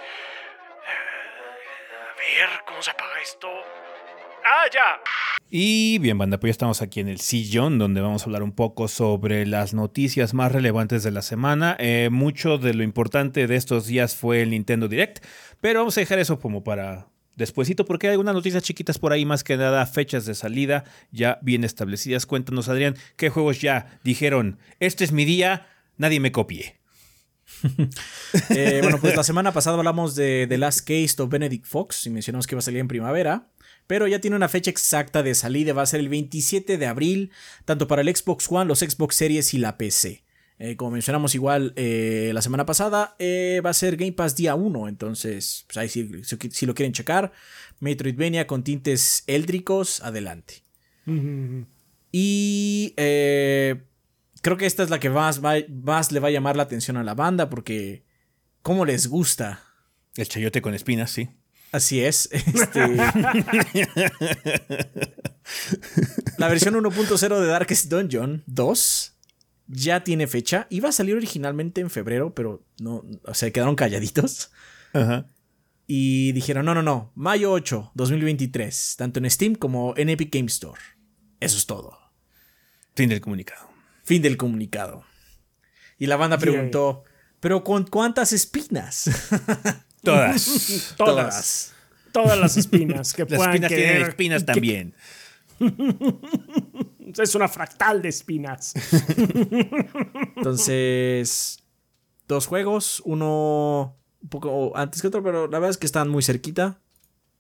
A 2.13 2.17
ver, 2.17 2.49
¿cómo 2.65 2.81
se 2.81 2.91
apaga 2.93 3.21
esto? 3.21 3.49
Ah, 4.45 4.67
ya. 4.73 5.01
Y 5.51 5.99
bien, 5.99 6.19
banda, 6.19 6.39
pues 6.39 6.51
ya 6.51 6.53
estamos 6.53 6.83
aquí 6.83 7.01
en 7.01 7.09
el 7.09 7.21
sillón 7.21 7.79
donde 7.79 8.01
vamos 8.01 8.23
a 8.23 8.25
hablar 8.27 8.43
un 8.43 8.53
poco 8.53 8.89
sobre 8.89 9.45
las 9.47 9.75
noticias 9.75 10.35
más 10.35 10.53
relevantes 10.53 11.03
de 11.03 11.11
la 11.11 11.23
semana. 11.23 11.77
Eh, 11.81 12.09
mucho 12.13 12.59
de 12.59 12.75
lo 12.75 12.85
importante 12.85 13.47
de 13.47 13.57
estos 13.57 13.87
días 13.87 14.15
fue 14.17 14.43
el 14.43 14.51
Nintendo 14.51 14.89
Direct, 14.89 15.25
pero 15.61 15.81
vamos 15.81 15.97
a 15.97 16.01
dejar 16.01 16.21
eso 16.21 16.39
como 16.39 16.63
para 16.63 17.09
despuesito 17.37 17.85
porque 17.85 18.09
hay 18.09 18.13
algunas 18.13 18.35
noticias 18.35 18.63
chiquitas 18.63 18.99
por 18.99 19.13
ahí, 19.13 19.25
más 19.25 19.45
que 19.45 19.57
nada 19.57 19.87
fechas 19.87 20.27
de 20.27 20.35
salida 20.35 20.85
ya 21.13 21.39
bien 21.43 21.65
establecidas. 21.65 22.27
Cuéntanos, 22.27 22.69
Adrián, 22.69 22.97
qué 23.17 23.31
juegos 23.31 23.61
ya 23.61 24.01
dijeron, 24.03 24.59
este 24.81 25.05
es 25.05 25.13
mi 25.13 25.25
día, 25.25 25.69
nadie 25.97 26.21
me 26.21 26.33
copie. 26.33 26.77
Eh, 28.51 28.81
bueno, 28.83 28.99
pues 29.01 29.17
la 29.17 29.23
semana 29.23 29.53
pasada 29.53 29.79
hablamos 29.79 30.15
de 30.15 30.47
The 30.49 30.59
Last 30.59 30.81
Case 30.81 31.15
of 31.19 31.31
Benedict 31.31 31.65
Fox 31.65 32.07
y 32.07 32.11
mencionamos 32.11 32.47
que 32.47 32.55
iba 32.55 32.59
a 32.59 32.63
salir 32.63 32.81
en 32.81 32.89
primavera. 32.89 33.49
Pero 33.87 34.07
ya 34.09 34.21
tiene 34.21 34.37
una 34.37 34.49
fecha 34.49 34.71
exacta 34.71 35.23
de 35.23 35.35
salida, 35.35 35.73
va 35.73 35.83
a 35.83 35.87
ser 35.87 36.01
el 36.01 36.09
27 36.09 36.77
de 36.77 36.87
abril, 36.87 37.31
tanto 37.65 37.87
para 37.87 38.03
el 38.03 38.15
Xbox 38.15 38.51
One, 38.51 38.67
los 38.67 38.81
Xbox 38.81 39.15
Series 39.15 39.55
y 39.55 39.59
la 39.59 39.79
PC. 39.79 40.26
Eh, 40.59 40.77
como 40.77 40.93
mencionamos 40.93 41.35
igual 41.35 41.75
eh, 41.77 42.31
la 42.33 42.41
semana 42.41 42.65
pasada, 42.65 43.17
va 43.21 43.71
a 43.71 43.75
ser 43.75 43.97
Game 43.97 44.13
Pass 44.13 44.37
día 44.37 44.55
1, 44.55 44.89
entonces 44.89 45.65
pues 45.67 45.77
ahí 45.77 45.89
si, 45.89 46.11
si, 46.25 46.67
lo 46.67 46.75
quieren 46.75 46.93
checar, 46.93 47.33
Metroidvania 47.81 48.47
con 48.47 48.65
tintes 48.65 49.23
éldricos, 49.27 50.03
adelante. 50.03 50.63
Y 52.11 52.95
creo 52.97 54.57
que 54.57 54.67
esta 54.67 54.83
es 54.83 54.91
la 54.91 54.99
que 54.99 55.11
más, 55.11 55.41
más 55.41 56.13
le 56.13 56.21
va 56.21 56.29
a 56.29 56.31
llamar 56.31 56.57
la 56.57 56.63
atención 56.63 56.97
a 56.97 57.05
la 57.05 57.15
banda 57.15 57.51
porque 57.51 58.05
cómo 58.63 58.85
les 58.85 59.09
gusta. 59.09 59.63
El 60.17 60.29
chayote 60.29 60.63
con 60.63 60.75
espinas, 60.75 61.11
sí. 61.11 61.29
Así 61.73 62.01
es. 62.03 62.29
Este... 62.33 62.81
la 66.39 66.49
versión 66.49 66.75
1.0 66.75 67.41
de 67.41 67.47
Darkest 67.47 67.87
Dungeon 67.87 68.43
2 68.47 69.16
ya 69.67 70.05
tiene 70.05 70.27
fecha. 70.27 70.67
Iba 70.71 70.89
a 70.89 70.93
salir 70.93 71.17
originalmente 71.17 71.81
en 71.81 71.91
febrero, 71.91 72.35
pero 72.35 72.65
no, 72.81 73.05
o 73.25 73.35
sea, 73.35 73.51
quedaron 73.51 73.77
calladitos. 73.77 74.51
Ajá. 74.93 75.27
Y 75.87 76.33
dijeron, 76.33 76.67
no, 76.67 76.75
no, 76.75 76.83
no, 76.83 77.13
mayo 77.15 77.53
8, 77.53 77.93
2023, 77.95 78.95
tanto 78.99 79.21
en 79.21 79.31
Steam 79.31 79.55
como 79.55 79.95
en 79.97 80.09
Epic 80.09 80.35
Game 80.35 80.47
Store. 80.47 80.81
Eso 81.39 81.57
es 81.57 81.67
todo. 81.67 81.97
Fin 82.95 83.09
del 83.09 83.21
comunicado. 83.21 83.69
Fin 84.03 84.23
del 84.23 84.37
comunicado. 84.37 85.05
Y 85.99 86.07
la 86.07 86.17
banda 86.17 86.39
preguntó, 86.39 87.05
¿pero 87.41 87.63
con 87.63 87.85
cuántas 87.85 88.33
espinas? 88.33 89.11
Todas. 90.03 90.95
Todas. 90.97 91.73
Todas 92.13 92.39
las 92.39 92.57
espinas 92.57 93.13
que 93.13 93.25
Las 93.29 93.41
espinas 93.41 93.69
tienen 93.69 94.03
espinas 94.03 94.47
también. 94.47 94.95
Es 97.07 97.35
una 97.35 97.49
fractal 97.49 98.03
de 98.03 98.09
espinas. 98.09 98.75
Entonces, 100.37 101.65
dos 102.29 102.47
juegos, 102.47 103.03
uno 103.05 103.97
un 104.23 104.29
poco 104.29 104.77
antes 104.77 105.01
que 105.01 105.09
otro, 105.09 105.23
pero 105.23 105.47
la 105.47 105.59
verdad 105.59 105.71
es 105.71 105.79
que 105.79 105.87
están 105.87 106.09
muy 106.09 106.23
cerquita. 106.23 106.81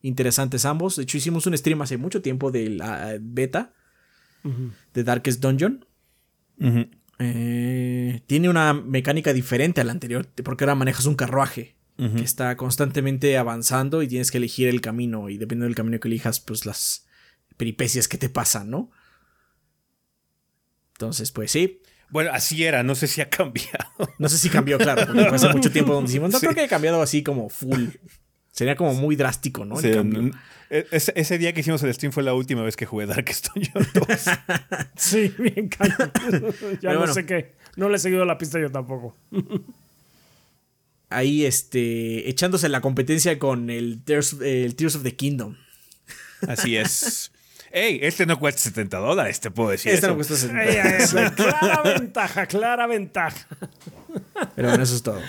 Interesantes 0.03 0.65
ambos. 0.65 0.97
De 0.97 1.03
hecho, 1.03 1.17
hicimos 1.17 1.47
un 1.47 1.57
stream 1.57 1.83
hace 1.83 1.97
mucho 1.97 2.23
tiempo 2.23 2.51
de 2.51 2.71
la 2.71 3.17
beta 3.21 3.73
de 4.95 5.03
Darkest 5.03 5.41
Dungeon. 5.41 5.85
Eh, 7.19 8.23
tiene 8.27 8.49
una 8.49 8.73
mecánica 8.73 9.33
diferente 9.33 9.81
a 9.81 9.85
la 9.85 9.93
anterior, 9.93 10.29
porque 10.45 10.65
ahora 10.65 10.75
manejas 10.75 11.07
un 11.07 11.17
carruaje 11.17 11.77
que 11.97 12.23
está 12.23 12.59
constantemente 12.59 13.39
avanzando 13.39 14.03
y 14.03 14.09
tienes 14.09 14.31
que 14.31 14.37
elegir 14.37 14.69
el 14.69 14.83
camino 14.83 15.31
y 15.31 15.39
dependiendo 15.39 15.65
del 15.65 15.75
camino 15.75 15.99
que 15.99 16.09
elijas, 16.09 16.41
pues 16.41 16.67
las 16.67 17.07
peripecias 17.57 18.07
que 18.07 18.19
te 18.19 18.29
pasan, 18.29 18.69
¿no? 18.69 18.91
Entonces, 20.97 21.33
pues 21.33 21.51
sí. 21.51 21.81
Bueno, 22.11 22.31
así 22.33 22.65
era, 22.65 22.83
no 22.83 22.95
sé 22.95 23.07
si 23.07 23.21
ha 23.21 23.31
cambiado. 23.31 23.87
No 24.19 24.29
sé 24.29 24.39
si 24.39 24.49
cambió, 24.49 24.79
claro, 24.79 25.07
porque 25.07 25.23
hace 25.23 25.49
mucho 25.49 25.71
tiempo 25.71 25.93
donde 25.93 26.09
decimos, 26.09 26.31
no 26.31 26.41
creo 26.41 26.55
que 26.55 26.61
haya 26.61 26.69
cambiado 26.69 27.03
así 27.03 27.23
como 27.23 27.49
full. 27.49 27.89
Sería 28.51 28.77
como 28.77 28.95
muy 28.95 29.17
drástico, 29.17 29.65
¿no? 29.65 29.79
E, 29.79 30.87
ese, 30.91 31.39
día 31.39 31.53
que 31.53 31.61
hicimos 31.61 31.83
el 31.83 31.93
stream 31.95 32.13
fue 32.13 32.23
la 32.23 32.35
última 32.35 32.63
vez 32.63 32.77
que 32.77 32.87
jugué 32.87 33.07
Darkest 33.07 33.49
Dungeon 33.55 33.87
2. 33.95 34.07
sí, 34.97 35.33
bien 35.39 35.69
cañón. 35.69 36.11
ya 36.81 36.95
no 36.95 37.07
sé 37.13 37.27
qué. 37.27 37.55
No 37.77 37.89
le 37.89 37.97
he 37.97 38.01
seguido 38.01 38.25
la 38.25 38.39
pista 38.39 38.59
yo 38.59 38.73
tampoco 38.73 39.15
ahí 41.11 41.45
este, 41.45 42.29
echándose 42.29 42.69
la 42.69 42.81
competencia 42.81 43.39
con 43.39 43.71
el 43.71 44.03
Tears, 44.05 44.35
of 44.35 45.03
the 45.03 45.15
Kingdom. 45.15 45.57
Así 46.47 46.77
es. 46.77 47.33
Ey, 47.73 47.99
este 48.03 48.27
no 48.27 48.39
cuesta 48.39 48.61
70 48.63 48.99
dólares, 48.99 49.41
te 49.41 49.51
puedo 49.51 49.71
decir. 49.71 49.93
Este 49.93 50.07
no 50.07 50.15
cuesta 50.15 50.37
70 50.37 50.65
dólares. 50.65 51.15
clara 51.35 51.83
ventaja, 51.99 52.47
clara 52.47 52.87
ventaja. 52.87 53.47
Pero 54.55 54.69
bueno, 54.69 54.83
eso 54.83 54.95
es 54.95 55.03
todo. 55.03 55.21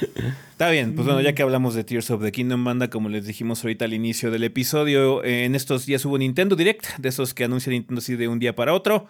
Está 0.51 0.69
bien, 0.69 0.95
pues 0.95 1.05
bueno, 1.05 1.21
ya 1.21 1.33
que 1.33 1.41
hablamos 1.41 1.75
de 1.75 1.83
Tears 1.83 2.09
of 2.11 2.21
the 2.23 2.31
Kingdom, 2.31 2.63
banda, 2.63 2.89
como 2.89 3.09
les 3.09 3.25
dijimos 3.25 3.63
ahorita 3.63 3.85
al 3.85 3.93
inicio 3.93 4.31
del 4.31 4.43
episodio, 4.43 5.23
en 5.23 5.55
estos 5.55 5.85
días 5.85 6.05
hubo 6.05 6.17
Nintendo 6.17 6.55
Direct, 6.55 6.97
de 6.97 7.09
esos 7.09 7.33
que 7.33 7.43
anuncia 7.43 7.71
Nintendo 7.71 7.99
así 7.99 8.15
de 8.15 8.27
un 8.27 8.39
día 8.39 8.55
para 8.55 8.73
otro. 8.73 9.07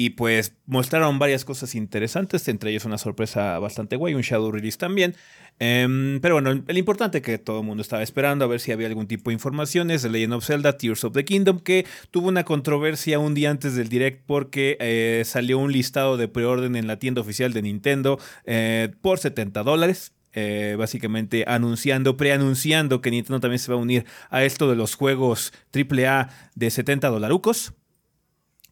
Y 0.00 0.10
pues 0.10 0.54
mostraron 0.66 1.18
varias 1.18 1.44
cosas 1.44 1.74
interesantes, 1.74 2.46
entre 2.46 2.70
ellos 2.70 2.84
una 2.84 2.98
sorpresa 2.98 3.58
bastante 3.58 3.96
guay, 3.96 4.14
un 4.14 4.20
Shadow 4.20 4.52
Release 4.52 4.78
también. 4.78 5.16
Em, 5.58 6.20
pero 6.20 6.36
bueno, 6.36 6.62
el 6.68 6.78
importante 6.78 7.20
que 7.20 7.36
todo 7.36 7.62
el 7.62 7.66
mundo 7.66 7.82
estaba 7.82 8.04
esperando 8.04 8.44
a 8.44 8.48
ver 8.48 8.60
si 8.60 8.70
había 8.70 8.86
algún 8.86 9.08
tipo 9.08 9.30
de 9.30 9.34
información 9.34 9.90
es 9.90 10.04
Legend 10.04 10.34
of 10.34 10.46
Zelda 10.46 10.76
Tears 10.76 11.02
of 11.02 11.14
the 11.14 11.24
Kingdom, 11.24 11.58
que 11.58 11.84
tuvo 12.12 12.28
una 12.28 12.44
controversia 12.44 13.18
un 13.18 13.34
día 13.34 13.50
antes 13.50 13.74
del 13.74 13.88
direct 13.88 14.22
porque 14.24 14.76
eh, 14.78 15.24
salió 15.24 15.58
un 15.58 15.72
listado 15.72 16.16
de 16.16 16.28
preorden 16.28 16.76
en 16.76 16.86
la 16.86 17.00
tienda 17.00 17.20
oficial 17.20 17.52
de 17.52 17.62
Nintendo 17.62 18.20
eh, 18.44 18.90
por 19.00 19.18
70 19.18 19.64
dólares. 19.64 20.12
Eh, 20.32 20.76
básicamente 20.78 21.44
anunciando, 21.48 22.16
preanunciando 22.16 23.00
que 23.00 23.10
Nintendo 23.10 23.40
también 23.40 23.58
se 23.58 23.72
va 23.72 23.78
a 23.78 23.80
unir 23.80 24.04
a 24.30 24.44
esto 24.44 24.70
de 24.70 24.76
los 24.76 24.94
juegos 24.94 25.52
AAA 25.74 26.28
de 26.54 26.70
70 26.70 27.08
dolarucos 27.08 27.72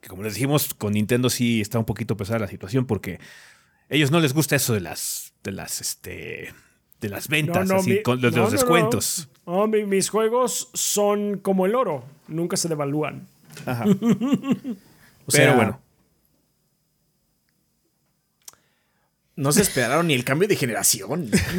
como 0.09 0.23
les 0.23 0.35
dijimos, 0.35 0.75
con 0.75 0.93
Nintendo 0.93 1.31
sí 1.31 1.61
está 1.61 1.79
un 1.79 1.85
poquito 1.85 2.17
pesada 2.17 2.41
la 2.41 2.49
situación 2.49 2.87
porque 2.87 3.19
a 3.91 3.95
ellos 3.95 4.11
no 4.11 4.21
les 4.21 4.33
gusta 4.33 4.57
eso 4.57 4.75
de 4.75 4.81
las, 4.81 5.33
de 5.45 5.53
las, 5.53 5.81
este, 5.81 6.53
de 7.01 7.09
las 7.09 7.29
ventas, 7.29 7.71
así, 7.71 8.03
con 8.03 8.21
los, 8.21 8.33
de 8.33 8.41
los 8.41 8.53
descuentos. 8.53 9.29
No, 9.47 9.67
mis 9.67 10.09
juegos 10.09 10.71
son 10.75 11.39
como 11.39 11.67
el 11.67 11.75
oro, 11.75 12.05
nunca 12.29 12.57
se 12.57 12.69
devalúan. 12.69 13.27
Ajá. 13.65 13.85
Pero 15.33 15.57
bueno, 15.57 15.81
No 19.37 19.53
se 19.53 19.61
esperaron 19.61 20.07
ni 20.07 20.15
el 20.15 20.25
cambio 20.25 20.49
de 20.49 20.57
generación. 20.57 21.31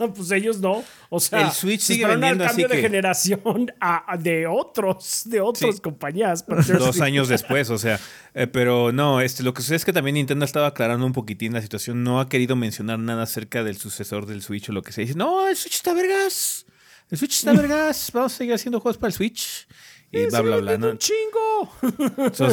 no, 0.00 0.12
pues 0.12 0.32
ellos 0.32 0.58
no. 0.58 0.82
O 1.08 1.20
sea, 1.20 1.42
el 1.42 1.52
Switch 1.52 1.82
sigue 1.82 2.04
vendiendo 2.04 2.42
el 2.42 2.50
cambio 2.50 2.66
de 2.66 2.80
generación 2.80 3.72
de 4.18 4.46
otros, 4.48 5.22
de 5.26 5.40
otras 5.40 5.80
compañías. 5.80 6.44
Dos 6.46 7.00
años 7.00 7.28
después, 7.28 7.70
o 7.70 7.78
sea. 7.78 8.00
Eh, 8.34 8.48
pero 8.48 8.90
no, 8.90 9.20
este, 9.20 9.44
lo 9.44 9.54
que 9.54 9.62
sucede 9.62 9.76
es 9.76 9.84
que 9.84 9.92
también 9.92 10.14
Nintendo 10.14 10.44
estaba 10.44 10.66
aclarando 10.66 11.06
un 11.06 11.12
poquitín 11.12 11.52
la 11.52 11.62
situación. 11.62 12.02
No 12.02 12.18
ha 12.18 12.28
querido 12.28 12.56
mencionar 12.56 12.98
nada 12.98 13.22
acerca 13.22 13.62
del 13.62 13.76
sucesor 13.76 14.26
del 14.26 14.42
Switch 14.42 14.68
o 14.68 14.72
lo 14.72 14.82
que 14.82 14.90
se 14.90 15.02
dice. 15.02 15.14
No, 15.14 15.46
el 15.46 15.54
Switch 15.54 15.76
está 15.76 15.94
vergas. 15.94 16.66
El 17.08 17.18
Switch 17.18 17.34
está 17.34 17.52
vergas. 17.54 18.10
Vamos 18.12 18.34
a 18.34 18.36
seguir 18.36 18.54
haciendo 18.54 18.80
juegos 18.80 18.98
para 18.98 19.10
el 19.10 19.14
Switch 19.14 19.68
y 20.12 20.26
bla, 20.26 20.40
bla, 20.40 20.56
bla. 20.56 20.90
un 20.90 20.98
chingo! 20.98 21.72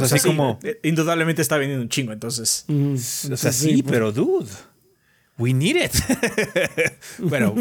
así 0.02 0.20
como... 0.20 0.60
Eh, 0.64 0.80
indudablemente 0.84 1.42
está 1.42 1.58
vendiendo 1.58 1.84
un 1.84 1.90
chingo, 1.90 2.14
entonces. 2.14 2.66
o 2.70 3.38
sea, 3.38 3.52
sí, 3.52 3.84
pero 3.84 4.12
dude, 4.12 4.52
we 5.38 5.54
need 5.54 5.76
it. 5.76 5.94
bueno, 7.20 7.56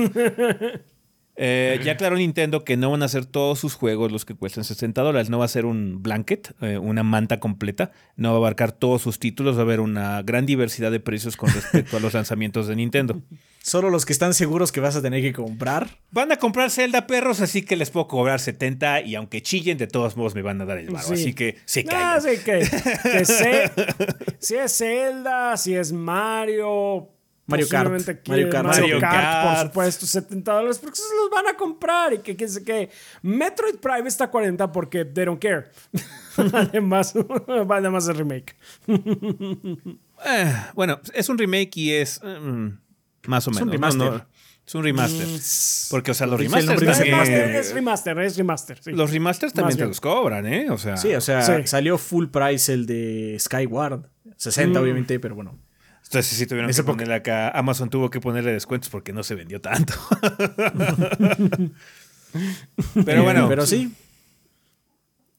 eh, 1.38 1.79
ya 1.85 1.92
aclaró 1.92 2.16
Nintendo 2.16 2.64
que 2.64 2.77
no 2.77 2.90
van 2.90 3.03
a 3.03 3.09
ser 3.09 3.27
todos 3.27 3.59
sus 3.59 3.75
juegos 3.75 4.11
los 4.11 4.25
que 4.25 4.35
cuestan 4.35 4.64
60 4.64 5.03
dólares. 5.03 5.29
No 5.29 5.38
va 5.38 5.44
a 5.44 5.49
ser 5.49 5.66
un 5.66 6.03
blanket, 6.03 6.55
eh, 6.62 6.79
una 6.79 7.03
manta 7.03 7.40
completa. 7.40 7.92
No 8.16 8.31
va 8.31 8.35
a 8.37 8.38
abarcar 8.38 8.72
todos 8.72 9.03
sus 9.03 9.18
títulos. 9.18 9.57
Va 9.57 9.61
a 9.61 9.62
haber 9.62 9.81
una 9.81 10.22
gran 10.22 10.46
diversidad 10.46 10.90
de 10.90 11.01
precios 11.01 11.37
con 11.37 11.53
respecto 11.53 11.99
a 11.99 12.01
los 12.01 12.14
lanzamientos 12.14 12.68
de 12.68 12.77
Nintendo. 12.77 13.20
Solo 13.62 13.90
los 13.90 14.07
que 14.07 14.12
están 14.12 14.33
seguros 14.33 14.72
que 14.72 14.81
vas 14.81 14.96
a 14.96 15.03
tener 15.03 15.22
que 15.22 15.33
comprar. 15.33 15.99
Van 16.11 16.33
a 16.33 16.37
comprar 16.37 16.70
Zelda 16.70 17.07
perros, 17.07 17.40
así 17.40 17.62
que 17.62 17.77
les 17.77 17.90
puedo 17.90 18.07
cobrar 18.07 18.40
70 18.40 19.03
y 19.03 19.16
aunque 19.16 19.42
chillen, 19.42 19.77
de 19.77 19.88
todos 19.88 20.16
modos 20.16 20.35
me 20.35 20.42
van 20.42 20.61
a 20.61 20.64
dar 20.64 20.79
el 20.79 20.90
barro. 20.90 21.12
Así 21.12 21.35
que 21.35 21.57
se 21.64 21.85
callan. 21.85 22.22
que, 22.44 22.64
si 24.38 24.55
es 24.55 24.79
Zelda, 24.79 25.57
si 25.57 25.75
es 25.75 25.92
Mario, 25.92 27.15
Mario 27.46 27.68
Kart. 27.68 27.90
Mario 28.28 28.50
Kart. 28.50 28.66
Mario, 28.66 29.00
Kart, 29.00 29.46
por 29.59 29.66
supuesto, 29.68 30.06
70 30.06 30.52
dólares, 30.52 30.78
porque 30.78 30.96
se 30.96 31.02
los 31.22 31.30
van 31.30 31.46
a 31.46 31.56
comprar. 31.56 32.12
Y 32.14 32.18
que, 32.18 32.37
que, 32.37 32.46
que 32.64 32.90
Metroid 33.22 33.76
Prime 33.76 34.09
está 34.09 34.24
a 34.24 34.30
40 34.30 34.72
porque 34.72 35.04
they 35.04 35.24
don't 35.24 35.40
care. 35.40 35.66
además, 36.52 37.14
además 37.68 38.09
el 38.09 38.16
remake. 38.16 38.56
Eh, 40.24 40.54
bueno, 40.74 41.00
es 41.14 41.28
un 41.28 41.38
remake 41.38 41.76
y 41.76 41.92
es 41.92 42.20
mm, 42.22 42.68
más 43.26 43.46
o 43.46 43.50
menos. 43.50 43.62
Un 43.66 43.72
remaster. 43.72 44.26
Es 44.66 44.74
un 44.74 44.82
remaster. 44.82 45.26
Mm, 45.28 45.90
Porque, 45.90 46.11
o 46.11 46.14
sea, 46.14 46.26
los 46.26 46.40
remasters 46.40 46.82
Es 46.82 46.88
dice 46.88 46.92
también. 46.92 47.14
remaster, 47.14 47.54
es 47.56 47.72
remaster, 47.74 48.18
es 48.18 48.37
remaster. 48.37 48.78
sí. 48.82 48.90
Los 48.92 49.11
remasters 49.12 49.52
también 49.52 49.78
te 49.78 49.87
los 49.87 50.00
cobran, 50.00 50.46
¿eh? 50.46 50.70
O 50.70 50.78
sea, 50.78 50.96
Sí, 50.96 51.14
o 51.14 51.20
sea, 51.20 51.42
Sí. 51.42 51.52
salió 51.66 51.98
full 51.98 52.26
price 52.26 52.72
el 52.72 52.87
de 52.87 53.37
Skyward. 53.38 54.11
60, 54.37 54.78
Mm. 54.78 54.82
obviamente, 54.82 55.20
pero 55.20 55.35
bueno. 55.37 55.56
Entonces 56.07 56.27
sí 56.38 56.47
tuvieron 56.47 56.71
que 56.73 56.83
ponerle 56.83 57.14
acá. 57.14 57.51
Amazon 57.51 57.90
tuvo 57.90 58.11
que 58.11 58.21
ponerle 58.21 58.53
descuentos 58.53 58.88
porque 58.90 59.12
no 59.12 59.23
se 59.23 59.35
vendió 59.35 59.61
tanto. 59.61 59.95
Pero 63.05 63.21
Eh, 63.21 63.23
bueno, 63.23 63.49
Pero 63.49 63.66
sí, 63.66 63.92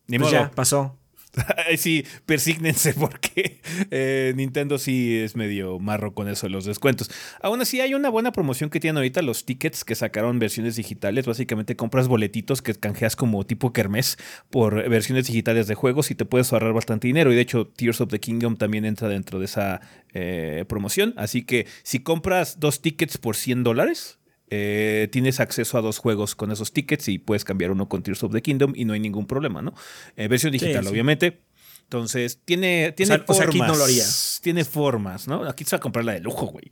ni 0.08 0.18
pues 0.18 0.32
modo. 0.32 0.44
ya 0.44 0.52
pasó. 0.52 0.98
Sí, 1.78 2.06
persígnense 2.26 2.94
porque 3.00 3.60
eh, 3.92 4.34
Nintendo 4.36 4.78
sí 4.78 5.18
es 5.18 5.36
medio 5.36 5.80
marro 5.80 6.14
con 6.14 6.28
eso 6.28 6.48
de 6.48 6.52
los 6.52 6.66
descuentos. 6.66 7.10
Aún 7.42 7.62
así, 7.62 7.82
hay 7.82 7.94
una 7.94 8.10
buena 8.10 8.32
promoción 8.32 8.70
que 8.70 8.80
tienen 8.80 8.98
ahorita 8.98 9.22
los 9.22 9.46
tickets 9.46 9.84
que 9.84 9.96
sacaron 9.96 10.40
versiones 10.40 10.76
digitales. 10.76 11.26
Básicamente 11.26 11.76
compras 11.76 12.08
boletitos 12.08 12.62
que 12.62 12.74
canjeas 12.76 13.16
como 13.16 13.46
tipo 13.46 13.74
kermés 13.74 14.18
por 14.50 14.90
versiones 14.90 15.28
digitales 15.28 15.68
de 15.68 15.76
juegos 15.76 16.12
y 16.12 16.16
te 16.16 16.26
puedes 16.26 16.52
ahorrar 16.54 16.74
bastante 16.74 17.08
dinero. 17.08 17.32
Y 17.32 17.36
de 17.36 17.42
hecho, 17.42 17.68
Tears 17.68 18.02
of 18.02 18.10
the 18.10 18.20
Kingdom 18.20 18.58
también 18.58 18.86
entra 18.86 19.08
dentro 19.08 19.40
de 19.40 19.46
esa 19.46 19.82
eh, 20.14 20.66
promoción. 20.68 21.14
Así 21.18 21.44
que 21.44 21.68
si 21.84 22.00
compras 22.00 22.60
dos 22.60 22.82
tickets 22.82 23.18
por 23.18 23.36
100 23.36 23.64
dólares, 23.64 24.20
eh, 24.50 25.10
tienes 25.12 25.40
acceso 25.40 25.78
a 25.78 25.82
dos 25.82 25.98
juegos 25.98 26.36
con 26.36 26.52
esos 26.52 26.72
tickets 26.74 27.08
y 27.10 27.18
puedes 27.20 27.44
cambiar 27.44 27.72
uno 27.72 27.90
con 27.90 28.04
Tears 28.04 28.24
of 28.24 28.32
the 28.34 28.42
Kingdom 28.42 28.74
y 28.76 28.86
no 28.86 28.94
hay 28.94 29.00
ningún 29.00 29.28
problema, 29.28 29.62
¿no? 29.62 29.74
Eh, 30.16 30.28
versión 30.28 30.52
digital, 30.52 30.84
sí. 30.84 30.90
obviamente. 30.90 31.42
Entonces, 31.84 32.40
tiene, 32.44 32.92
tiene 32.96 33.16
sea- 33.16 33.24
o 33.28 33.34
sea, 33.34 33.46
formas. 33.46 33.62
aquí 33.62 33.72
no 33.72 33.76
lo 33.78 33.84
haría. 33.84 34.04
Tiene 34.42 34.66
formas, 34.66 35.28
¿no? 35.28 35.44
Aquí 35.48 35.64
te 35.64 35.72
va 35.72 35.78
a 35.78 35.82
comprar 35.82 36.04
la 36.06 36.14
de 36.14 36.20
lujo, 36.20 36.48
güey. 36.48 36.72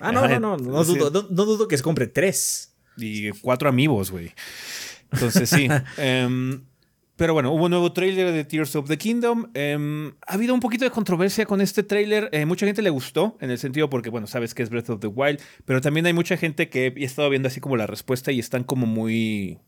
Ah, 0.00 0.12
no, 0.12 0.28
no, 0.28 0.38
no, 0.40 0.56
no 0.58 0.84
sí. 0.84 0.94
dudo, 0.96 1.10
no, 1.10 1.26
no 1.30 1.44
dudo 1.44 1.66
que 1.68 1.76
se 1.76 1.82
compre 1.82 2.06
tres. 2.06 2.74
Y 2.96 3.30
cuatro 3.30 3.68
amigos, 3.68 4.10
güey. 4.10 4.32
Entonces, 5.12 5.48
sí. 5.50 5.68
Em, 5.98 6.62
pero 7.18 7.34
bueno, 7.34 7.50
hubo 7.52 7.64
un 7.64 7.70
nuevo 7.70 7.92
tráiler 7.92 8.30
de 8.32 8.44
Tears 8.44 8.76
of 8.76 8.86
the 8.88 8.96
Kingdom. 8.96 9.50
Em, 9.54 10.12
ha 10.24 10.34
habido 10.34 10.54
un 10.54 10.60
poquito 10.60 10.84
de 10.84 10.92
controversia 10.92 11.46
con 11.46 11.60
este 11.60 11.82
tráiler. 11.82 12.28
Eh, 12.30 12.46
mucha 12.46 12.64
gente 12.64 12.80
le 12.80 12.90
gustó, 12.90 13.36
en 13.40 13.50
el 13.50 13.58
sentido 13.58 13.90
porque, 13.90 14.08
bueno, 14.08 14.28
sabes 14.28 14.54
que 14.54 14.62
es 14.62 14.70
Breath 14.70 14.88
of 14.90 15.00
the 15.00 15.08
Wild, 15.08 15.40
pero 15.64 15.80
también 15.80 16.06
hay 16.06 16.12
mucha 16.12 16.36
gente 16.36 16.68
que 16.68 16.94
he 16.96 17.04
estado 17.04 17.28
viendo 17.28 17.48
así 17.48 17.58
como 17.60 17.76
la 17.76 17.88
respuesta 17.88 18.30
y 18.30 18.38
están 18.38 18.62
como 18.62 18.86
muy 18.86 19.58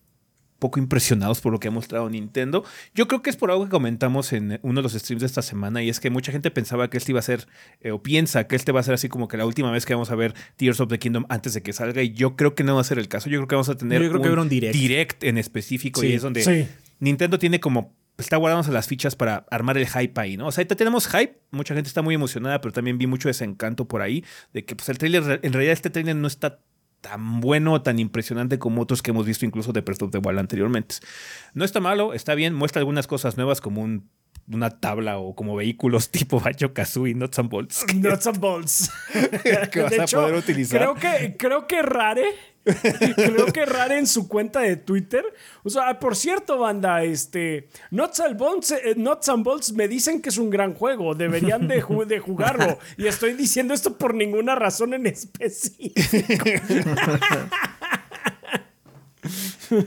poco 0.61 0.79
impresionados 0.79 1.41
por 1.41 1.51
lo 1.53 1.59
que 1.59 1.67
ha 1.67 1.71
mostrado 1.73 2.09
Nintendo. 2.09 2.63
Yo 2.95 3.09
creo 3.09 3.21
que 3.23 3.31
es 3.31 3.37
por 3.37 3.51
algo 3.51 3.65
que 3.65 3.71
comentamos 3.71 4.33
en 4.33 4.61
uno 4.63 4.79
de 4.81 4.83
los 4.85 4.93
streams 4.93 5.23
de 5.23 5.27
esta 5.27 5.43
semana 5.43 5.83
y 5.83 5.89
es 5.89 5.99
que 5.99 6.11
mucha 6.11 6.31
gente 6.31 6.53
pensaba 6.53 6.89
que 6.89 6.99
este 6.99 7.11
iba 7.11 7.19
a 7.19 7.23
ser 7.23 7.49
eh, 7.81 7.91
o 7.91 8.01
piensa 8.03 8.47
que 8.47 8.55
este 8.55 8.71
va 8.71 8.79
a 8.79 8.83
ser 8.85 8.95
así 8.95 9.09
como 9.09 9.27
que 9.27 9.37
la 9.39 9.47
última 9.47 9.73
vez 9.73 9.87
que 9.87 9.95
vamos 9.95 10.11
a 10.13 10.15
ver 10.15 10.35
Tears 10.57 10.79
of 10.81 10.89
the 10.89 10.99
Kingdom 11.01 11.25
antes 11.31 11.55
de 11.55 11.63
que 11.63 11.73
salga 11.73 12.03
y 12.03 12.13
yo 12.13 12.37
creo 12.37 12.55
que 12.55 12.63
no 12.63 12.75
va 12.77 12.83
a 12.83 12.85
ser 12.85 12.99
el 12.99 13.09
caso. 13.09 13.29
Yo 13.31 13.39
creo 13.39 13.49
que 13.49 13.55
vamos 13.57 13.71
a 13.71 13.77
tener 13.77 14.03
Yo 14.03 14.11
creo 14.11 14.21
que 14.23 14.29
habrá 14.29 14.43
un 14.43 14.49
direct. 14.51 15.25
en 15.25 15.39
específico 15.39 16.03
Sí. 16.03 16.09
y 16.09 16.13
es 16.13 16.23
donde 16.23 16.45
Sí. 16.45 16.69
Nintendo 17.01 17.39
tiene 17.39 17.59
como 17.61 17.95
está 18.19 18.37
guardándose 18.37 18.71
las 18.71 18.87
fichas 18.87 19.17
para 19.17 19.47
armar 19.51 19.79
el 19.79 19.89
hype 19.89 20.21
ahí, 20.21 20.37
¿no? 20.37 20.47
O 20.49 20.53
sea, 20.53 20.61
ahorita 20.61 20.77
tenemos 20.77 21.07
hype, 21.09 21.41
mucha 21.51 21.75
gente 21.75 21.89
está 21.89 22.03
muy 22.03 22.15
emocionada, 22.15 22.61
pero 22.61 22.71
también 22.73 22.99
vi 22.99 23.07
mucho 23.07 23.29
desencanto 23.29 23.89
por 23.89 24.03
ahí 24.03 24.25
de 24.53 24.65
que 24.67 24.77
pues 24.77 24.89
el 24.91 24.99
trailer 24.99 25.41
en 25.43 25.53
realidad 25.55 25.73
este 25.73 25.89
trailer 25.89 26.17
no 26.17 26.27
está 26.29 26.61
tan 27.01 27.41
bueno 27.41 27.81
tan 27.81 27.99
impresionante 27.99 28.59
como 28.59 28.83
otros 28.83 29.01
que 29.01 29.11
hemos 29.11 29.25
visto 29.25 29.47
incluso 29.47 29.73
de 29.73 29.81
Breath 29.81 30.03
of 30.03 30.11
the 30.11 30.19
Wild 30.19 30.39
anteriormente. 30.39 30.97
No 31.55 31.65
está 31.65 31.81
malo, 31.81 32.13
está 32.13 32.35
bien, 32.35 32.53
muestra 32.55 32.81
algunas 32.81 33.07
cosas 33.07 33.39
nuevas 33.39 33.63
como 33.63 33.81
un- 33.81 34.11
una 34.53 34.71
tabla 34.71 35.19
o 35.19 35.35
como 35.35 35.57
vehículos 35.57 36.11
tipo 36.13 36.41
Banjo 36.41 36.73
Kazooie, 36.73 37.15
Nuts 37.15 37.39
and 37.39 37.51
Bolts. 37.51 37.85
Nuts 37.95 38.27
and 38.27 38.39
bolts. 38.39 38.91
que 39.73 39.81
vas 39.83 39.91
De 39.91 40.01
a 40.01 40.05
hecho, 40.05 40.21
poder 40.21 40.35
utilizar. 40.35 40.79
Creo 40.81 40.95
que, 40.95 41.37
creo 41.37 41.67
que 41.67 41.83
Rare, 41.83 42.25
creo 42.65 43.47
que 43.47 43.65
Rare 43.65 43.99
en 43.99 44.07
su 44.07 44.29
cuenta 44.29 44.61
de 44.61 44.77
Twitter. 44.77 45.25
O 45.63 45.71
sea, 45.71 45.99
por 45.99 46.15
cierto, 46.17 46.59
banda, 46.59 47.03
este. 47.05 47.69
Nuts 47.91 48.21
and 48.21 48.37
Bolts, 48.39 48.71
eh, 48.73 48.95
Nuts 48.97 49.29
and 49.29 49.45
Bolts 49.45 49.73
me 49.73 49.89
dicen 49.89 50.21
que 50.21 50.29
es 50.29 50.39
un 50.39 50.51
gran 50.51 50.75
juego. 50.75 51.15
Deberían 51.15 51.69
de, 51.69 51.83
ju- 51.83 52.05
de 52.07 52.19
jugarlo. 52.19 52.79
Y 52.97 53.07
estoy 53.07 53.33
diciendo 53.35 53.73
esto 53.75 53.97
por 53.97 54.15
ninguna 54.15 54.55
razón 54.55 54.95
en 54.95 55.07
específico. 55.07 56.45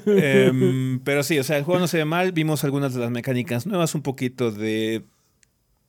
Em, 0.05 0.99
pero 1.03 1.23
sí, 1.23 1.39
o 1.39 1.43
sea, 1.43 1.57
el 1.57 1.63
juego 1.63 1.79
no 1.79 1.87
se 1.87 1.97
ve 1.97 2.05
mal. 2.05 2.31
Vimos 2.31 2.63
algunas 2.63 2.93
de 2.93 2.99
las 2.99 3.11
mecánicas 3.11 3.65
nuevas, 3.65 3.95
un 3.95 4.01
poquito 4.01 4.51
de 4.51 5.03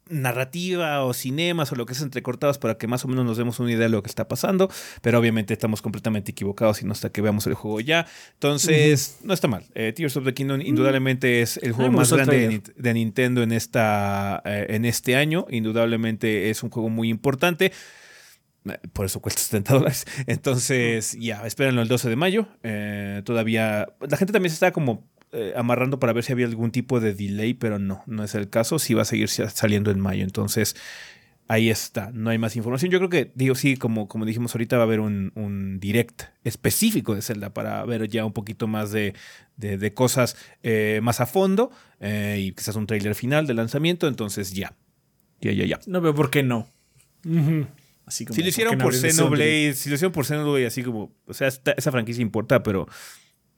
narrativa 0.08 1.02
o 1.04 1.14
cinemas 1.14 1.72
o 1.72 1.76
lo 1.76 1.86
que 1.86 1.94
es 1.94 2.02
entrecortados 2.02 2.58
para 2.58 2.76
que 2.76 2.86
más 2.86 3.04
o 3.04 3.08
menos 3.08 3.24
nos 3.24 3.38
demos 3.38 3.58
una 3.58 3.70
idea 3.70 3.84
de 3.84 3.88
lo 3.88 4.02
que 4.02 4.08
está 4.08 4.28
pasando. 4.28 4.70
Pero 5.02 5.18
obviamente 5.18 5.54
estamos 5.54 5.82
completamente 5.82 6.32
equivocados 6.32 6.82
y 6.82 6.84
no 6.84 6.92
hasta 6.92 7.10
que 7.10 7.22
veamos 7.22 7.46
el 7.46 7.54
juego 7.54 7.80
ya. 7.80 8.06
Entonces, 8.34 9.18
no 9.22 9.34
está 9.34 9.48
mal. 9.48 9.64
Eh, 9.74 9.92
Tears 9.94 10.16
of 10.16 10.24
the 10.24 10.34
Kingdom 10.34 10.60
indudablemente 10.60 11.42
es 11.42 11.58
el 11.62 11.72
juego 11.72 11.90
me 11.90 11.98
más 11.98 12.12
grande 12.12 12.62
de 12.76 12.94
Nintendo 12.94 13.42
en, 13.42 13.52
esta, 13.52 14.42
eh, 14.44 14.66
en 14.70 14.84
este 14.84 15.16
año. 15.16 15.46
Indudablemente 15.50 16.50
es 16.50 16.62
un 16.62 16.70
juego 16.70 16.88
muy 16.90 17.08
importante. 17.08 17.72
Por 18.92 19.06
eso 19.06 19.20
cuesta 19.20 19.40
70 19.42 19.74
dólares. 19.74 20.06
Entonces, 20.26 21.16
ya, 21.20 21.46
espérenlo 21.46 21.82
el 21.82 21.88
12 21.88 22.08
de 22.08 22.16
mayo. 22.16 22.46
Eh, 22.62 23.22
todavía. 23.24 23.88
La 24.08 24.16
gente 24.16 24.32
también 24.32 24.50
se 24.50 24.54
está 24.54 24.72
como 24.72 25.06
eh, 25.32 25.52
amarrando 25.56 25.98
para 25.98 26.12
ver 26.12 26.24
si 26.24 26.32
había 26.32 26.46
algún 26.46 26.70
tipo 26.70 27.00
de 27.00 27.12
delay, 27.14 27.54
pero 27.54 27.78
no, 27.78 28.02
no 28.06 28.24
es 28.24 28.34
el 28.34 28.48
caso. 28.48 28.78
Sí 28.78 28.94
va 28.94 29.02
a 29.02 29.04
seguir 29.06 29.28
sa- 29.28 29.50
saliendo 29.50 29.90
en 29.90 30.00
mayo. 30.00 30.22
Entonces, 30.24 30.76
ahí 31.46 31.68
está. 31.68 32.10
No 32.14 32.30
hay 32.30 32.38
más 32.38 32.56
información. 32.56 32.90
Yo 32.90 32.98
creo 32.98 33.10
que, 33.10 33.32
digo, 33.34 33.54
sí, 33.54 33.76
como, 33.76 34.08
como 34.08 34.24
dijimos 34.24 34.54
ahorita, 34.54 34.76
va 34.78 34.84
a 34.84 34.86
haber 34.86 35.00
un, 35.00 35.32
un 35.34 35.78
direct 35.78 36.22
específico 36.44 37.14
de 37.14 37.20
Zelda 37.20 37.52
para 37.52 37.84
ver 37.84 38.08
ya 38.08 38.24
un 38.24 38.32
poquito 38.32 38.66
más 38.66 38.92
de, 38.92 39.12
de- 39.58 39.76
de 39.76 39.92
cosas 39.92 40.36
eh, 40.62 41.00
más 41.02 41.20
a 41.20 41.26
fondo 41.26 41.70
eh, 42.00 42.38
y 42.40 42.52
quizás 42.52 42.76
un 42.76 42.86
trailer 42.86 43.14
final 43.14 43.46
de 43.46 43.52
lanzamiento. 43.54 44.08
Entonces, 44.08 44.52
ya. 44.54 44.74
Ya, 45.42 45.52
ya, 45.52 45.66
ya. 45.66 45.80
No 45.86 46.00
veo 46.00 46.14
por 46.14 46.30
qué 46.30 46.42
no. 46.42 46.66
Así 48.06 48.24
como, 48.24 48.34
Si 48.34 48.42
lo 48.42 48.48
hicieron 48.48 48.78
¿por? 48.78 48.94
Xenoblade, 48.94 49.74
si 49.74 49.88
lo 49.88 49.94
hicieron 49.94 50.12
por 50.12 50.26
Xenoblade, 50.26 50.66
así 50.66 50.82
como, 50.82 51.14
o 51.26 51.34
sea, 51.34 51.48
esta- 51.48 51.72
esa 51.72 51.90
franquicia 51.90 52.20
importa, 52.22 52.62
pero 52.62 52.86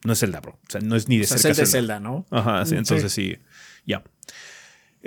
no 0.05 0.13
es 0.13 0.21
Zelda, 0.21 0.41
bro. 0.41 0.53
O 0.53 0.71
sea, 0.71 0.81
no 0.81 0.95
es 0.97 1.09
ni 1.09 1.19
de 1.19 1.25
O 1.25 1.27
sea, 1.27 1.39
cerca 1.39 1.55
Zelda 1.57 1.63
es 1.65 1.71
Zelda. 1.73 2.01
¿no? 2.01 2.27
Ajá, 2.31 2.65
sí, 2.65 2.71
Sí. 2.71 2.77
entonces 2.77 3.13
sí, 3.13 3.37
ya. 3.87 4.05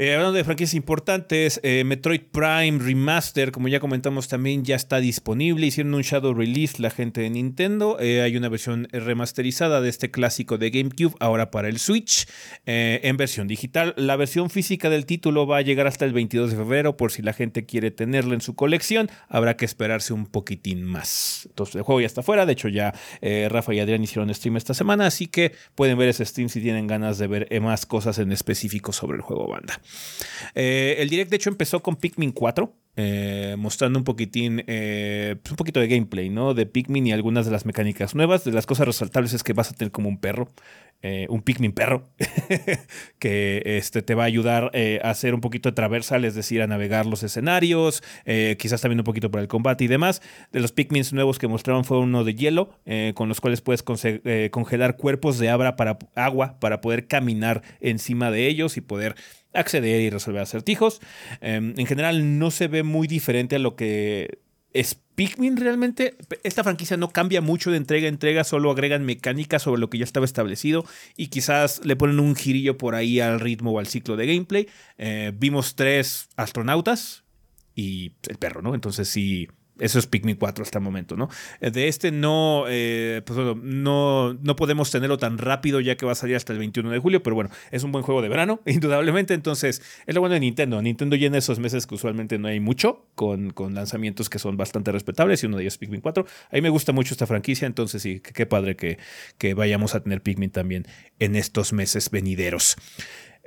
Eh, 0.02 0.13
hablando 0.13 0.38
de 0.38 0.45
franquicias 0.45 0.75
importantes, 0.75 1.60
eh, 1.62 1.84
Metroid 1.84 2.21
Prime 2.32 2.80
Remaster, 2.80 3.52
como 3.52 3.67
ya 3.67 3.82
comentamos 3.82 4.30
también, 4.30 4.63
ya 4.63 4.78
está 4.78 5.02
disponible. 5.02 5.67
Hicieron 5.67 5.93
un 5.93 6.04
shadow 6.04 6.34
release 6.34 6.82
la 6.82 6.89
gente 6.89 7.19
de 7.19 7.30
Nintendo. 7.30 7.97
Eh, 7.99 8.21
hay 8.21 8.38
una 8.38 8.47
versión 8.47 8.88
remasterizada 8.93 9.82
de 9.82 9.89
este 9.89 10.10
clásico 10.10 10.58
de 10.58 10.69
GameCube, 10.69 11.15
ahora 11.19 11.52
para 11.52 11.67
el 11.67 11.80
Switch, 11.80 12.30
en 12.65 13.17
versión 13.17 13.49
digital. 13.49 13.93
La 13.97 14.15
versión 14.15 14.49
física 14.49 14.89
del 14.89 15.06
título 15.06 15.45
va 15.45 15.58
a 15.58 15.62
llegar 15.63 15.86
hasta 15.86 16.06
el 16.06 16.13
22 16.13 16.52
de 16.52 16.56
febrero, 16.56 16.95
por 16.95 17.12
si 17.12 17.21
la 17.21 17.34
gente 17.34 17.65
quiere 17.65 17.91
tenerla 17.91 18.36
en 18.36 18.41
su 18.41 18.56
colección. 18.56 19.10
Habrá 19.28 19.58
que 19.58 19.65
esperarse 19.65 20.13
un 20.13 20.28
poquitín 20.28 20.84
más. 20.86 21.45
Entonces, 21.49 21.75
el 21.75 21.82
juego 21.82 21.99
ya 21.99 22.08
está 22.08 22.23
fuera. 22.23 22.45
De 22.45 22.54
hecho, 22.54 22.69
ya 22.69 22.93
Rafa 23.49 23.73
y 23.73 23.82
Adrián 23.82 24.02
hicieron 24.02 24.34
stream 24.34 24.56
esta 24.56 24.73
semana, 24.73 25.08
así 25.08 25.28
que 25.28 25.52
pueden 25.75 25.97
ver 25.97 26.08
ese 26.08 26.25
stream 26.25 26.47
si 26.47 26.62
tienen 26.62 26.88
ganas 26.88 27.17
de 27.17 27.28
ver 27.28 27.62
más 27.62 27.86
cosas 27.86 28.17
en 28.19 28.32
específico 28.32 28.93
sobre 28.93 29.17
el 29.17 29.23
juego 29.23 29.47
banda. 29.47 29.82
Eh, 30.56 30.95
el 30.99 31.10
direct, 31.10 31.30
de 31.30 31.36
hecho, 31.38 31.49
empezó 31.49 31.82
con 31.82 31.95
Pikmin 31.95 32.32
4. 32.32 32.75
eh, 33.02 33.56
mostrando 33.58 33.97
un 33.97 34.04
poquitín, 34.04 34.62
eh, 34.67 35.38
pues 35.41 35.52
un 35.52 35.56
poquito 35.56 35.80
de 35.80 35.88
gameplay, 35.88 36.30
¿no? 36.30 36.54
De 36.54 36.65
Pikmin 36.65 37.08
y 37.08 37.13
algunas 37.13 37.45
de 37.45 37.52
las 37.52 37.65
mecánicas 37.65 38.13
nuevas. 38.13 38.43
De 38.43 38.52
las 38.52 38.65
cosas 38.65 38.88
resaltables 38.88 39.32
es 39.32 39.41
que 39.41 39.54
vas 39.54 39.71
a 39.71 39.73
tener 39.73 39.91
como 39.91 40.10
un 40.10 40.19
perro, 40.19 40.49
un 41.30 41.41
Pikmin 41.41 41.71
perro, 41.71 42.10
que 43.19 43.62
este, 43.63 44.02
te 44.02 44.15
va 44.15 44.23
a 44.23 44.25
ayudar 44.25 44.71
a 45.02 45.10
hacer 45.10 45.34
un 45.34 45.39
poquito 45.39 45.69
de 45.69 45.75
traversal, 45.75 46.25
es 46.25 46.36
decir, 46.36 46.62
a 46.62 46.67
navegar 46.67 47.06
los 47.06 47.23
escenarios, 47.23 48.04
quizás 48.58 48.82
también 48.82 48.99
un 48.99 49.06
poquito 49.06 49.32
para 49.32 49.43
el 49.43 49.47
combate 49.47 49.86
y 49.86 49.88
demás. 49.88 50.21
De 50.52 50.60
los 50.60 50.73
Pikmins 50.73 51.13
nuevos 51.13 51.39
que 51.39 51.47
mostraron 51.47 51.86
fue 51.86 51.99
uno 51.99 52.25
de 52.25 52.36
hielo, 52.36 52.73
con 53.13 53.30
los 53.30 53.39
cuales 53.39 53.62
puedes 53.62 53.82
congelar 53.82 54.97
cuerpos 54.97 55.39
de 55.39 55.47
para, 55.78 55.97
agua 56.15 56.60
para 56.60 56.82
poder 56.82 57.08
caminar 57.08 57.62
encima 57.80 58.30
de 58.30 58.47
ellos 58.47 58.75
y 58.75 58.82
poder 58.82 59.15
acceder 59.53 60.01
y 60.01 60.09
resolver 60.09 60.41
acertijos. 60.41 61.01
Eh, 61.41 61.55
en 61.55 61.85
general 61.85 62.39
no 62.39 62.51
se 62.51 62.67
ve 62.67 62.83
muy 62.83 63.07
diferente 63.07 63.55
a 63.55 63.59
lo 63.59 63.75
que 63.75 64.39
es 64.73 64.95
Pikmin 65.15 65.57
realmente. 65.57 66.15
Esta 66.43 66.63
franquicia 66.63 66.97
no 66.97 67.09
cambia 67.09 67.41
mucho 67.41 67.71
de 67.71 67.77
entrega 67.77 68.05
a 68.05 68.09
entrega, 68.09 68.43
solo 68.43 68.71
agregan 68.71 69.05
mecánicas 69.05 69.63
sobre 69.63 69.81
lo 69.81 69.89
que 69.89 69.97
ya 69.97 70.03
estaba 70.03 70.25
establecido 70.25 70.85
y 71.17 71.27
quizás 71.27 71.83
le 71.83 71.95
ponen 71.95 72.19
un 72.19 72.35
girillo 72.35 72.77
por 72.77 72.95
ahí 72.95 73.19
al 73.19 73.39
ritmo 73.39 73.71
o 73.71 73.79
al 73.79 73.88
ciclo 73.88 74.15
de 74.15 74.27
gameplay. 74.27 74.67
Eh, 74.97 75.33
vimos 75.35 75.75
tres 75.75 76.29
astronautas 76.38 77.23
y 77.75 78.13
el 78.27 78.38
perro, 78.38 78.62
¿no? 78.62 78.75
Entonces 78.75 79.09
sí, 79.09 79.47
eso 79.79 79.99
es 79.99 80.07
Pikmin 80.07 80.35
4 80.35 80.63
hasta 80.63 80.77
el 80.79 80.83
momento, 80.83 81.15
¿no? 81.15 81.29
Eh, 81.61 81.71
de 81.71 81.87
este 81.87 82.11
no, 82.11 82.65
eh, 82.67 83.21
pues 83.25 83.37
no, 83.39 84.33
no 84.33 84.55
podemos 84.55 84.91
tenerlo 84.91 85.17
tan 85.17 85.37
rápido 85.37 85.79
ya 85.79 85.95
que 85.95 86.05
va 86.05 86.13
a 86.13 86.15
salir 86.15 86.35
hasta 86.35 86.53
el 86.53 86.59
21 86.59 86.91
de 86.91 86.99
julio, 86.99 87.23
pero 87.23 87.35
bueno, 87.35 87.49
es 87.71 87.83
un 87.83 87.91
buen 87.91 88.03
juego 88.03 88.21
de 88.21 88.29
verano, 88.29 88.61
indudablemente. 88.65 89.33
Entonces, 89.33 89.81
es 90.05 90.15
lo 90.15 90.21
bueno 90.21 90.33
de 90.33 90.39
Nintendo. 90.39 90.81
Nintendo 90.81 91.15
llena 91.15 91.37
esos 91.37 91.59
meses 91.59 91.87
que 91.87 91.95
usualmente 91.95 92.37
no 92.37 92.47
hay 92.47 92.59
mucho, 92.59 93.05
con, 93.15 93.51
con 93.51 93.73
lanzamientos 93.73 94.29
que 94.29 94.39
son 94.39 94.57
bastante 94.57 94.91
respetables 94.91 95.43
y 95.43 95.47
uno 95.47 95.57
de 95.57 95.63
ellos 95.63 95.73
es 95.73 95.77
Pikmin 95.77 96.01
4. 96.01 96.25
A 96.51 96.55
mí 96.55 96.61
me 96.61 96.69
gusta 96.69 96.91
mucho 96.91 97.13
esta 97.13 97.27
franquicia, 97.27 97.65
entonces 97.65 98.01
sí, 98.01 98.19
qué 98.19 98.45
padre 98.45 98.75
que, 98.75 98.97
que 99.37 99.53
vayamos 99.53 99.95
a 99.95 100.01
tener 100.01 100.21
Pikmin 100.21 100.51
también 100.51 100.85
en 101.19 101.35
estos 101.35 101.73
meses 101.73 102.09
venideros. 102.09 102.75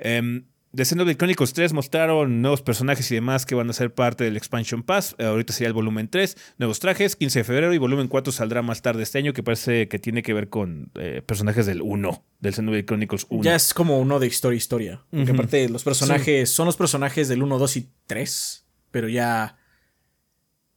Um, 0.03 0.43
de 0.73 0.85
Xenoblade 0.85 1.17
Chronicles 1.17 1.53
3 1.53 1.71
mostraron 1.71 2.41
nuevos 2.41 2.63
personajes 2.63 3.09
y 3.11 3.15
demás 3.15 3.45
que 3.45 3.53
van 3.53 3.69
a 3.69 3.73
ser 3.73 3.93
parte 3.93 4.23
del 4.23 4.35
Expansion 4.35 4.81
Pass. 4.81 5.15
Eh, 5.19 5.25
ahorita 5.25 5.53
sería 5.53 5.67
el 5.67 5.73
volumen 5.73 6.09
3, 6.09 6.35
nuevos 6.57 6.79
trajes, 6.79 7.15
15 7.15 7.39
de 7.39 7.43
febrero 7.43 7.73
y 7.73 7.77
volumen 7.77 8.07
4 8.07 8.33
saldrá 8.33 8.63
más 8.63 8.81
tarde 8.81 9.03
este 9.03 9.19
año, 9.19 9.33
que 9.33 9.43
parece 9.43 9.87
que 9.87 9.99
tiene 9.99 10.23
que 10.23 10.33
ver 10.33 10.49
con 10.49 10.91
eh, 10.95 11.21
personajes 11.23 11.67
del 11.67 11.83
1, 11.83 12.25
del 12.39 12.53
Xenoblade 12.53 12.85
Chronicles 12.85 13.27
1. 13.29 13.43
Ya 13.43 13.55
es 13.55 13.73
como 13.75 13.99
uno 13.99 14.19
de 14.19 14.25
historia 14.25 14.57
historia. 14.57 15.05
Porque 15.11 15.31
aparte 15.31 15.69
los 15.69 15.83
personajes 15.83 16.49
son 16.49 16.65
los 16.65 16.75
personajes 16.75 17.29
del 17.29 17.43
1, 17.43 17.59
2 17.59 17.77
y 17.77 17.89
3, 18.07 18.65
pero 18.89 19.07
ya 19.07 19.57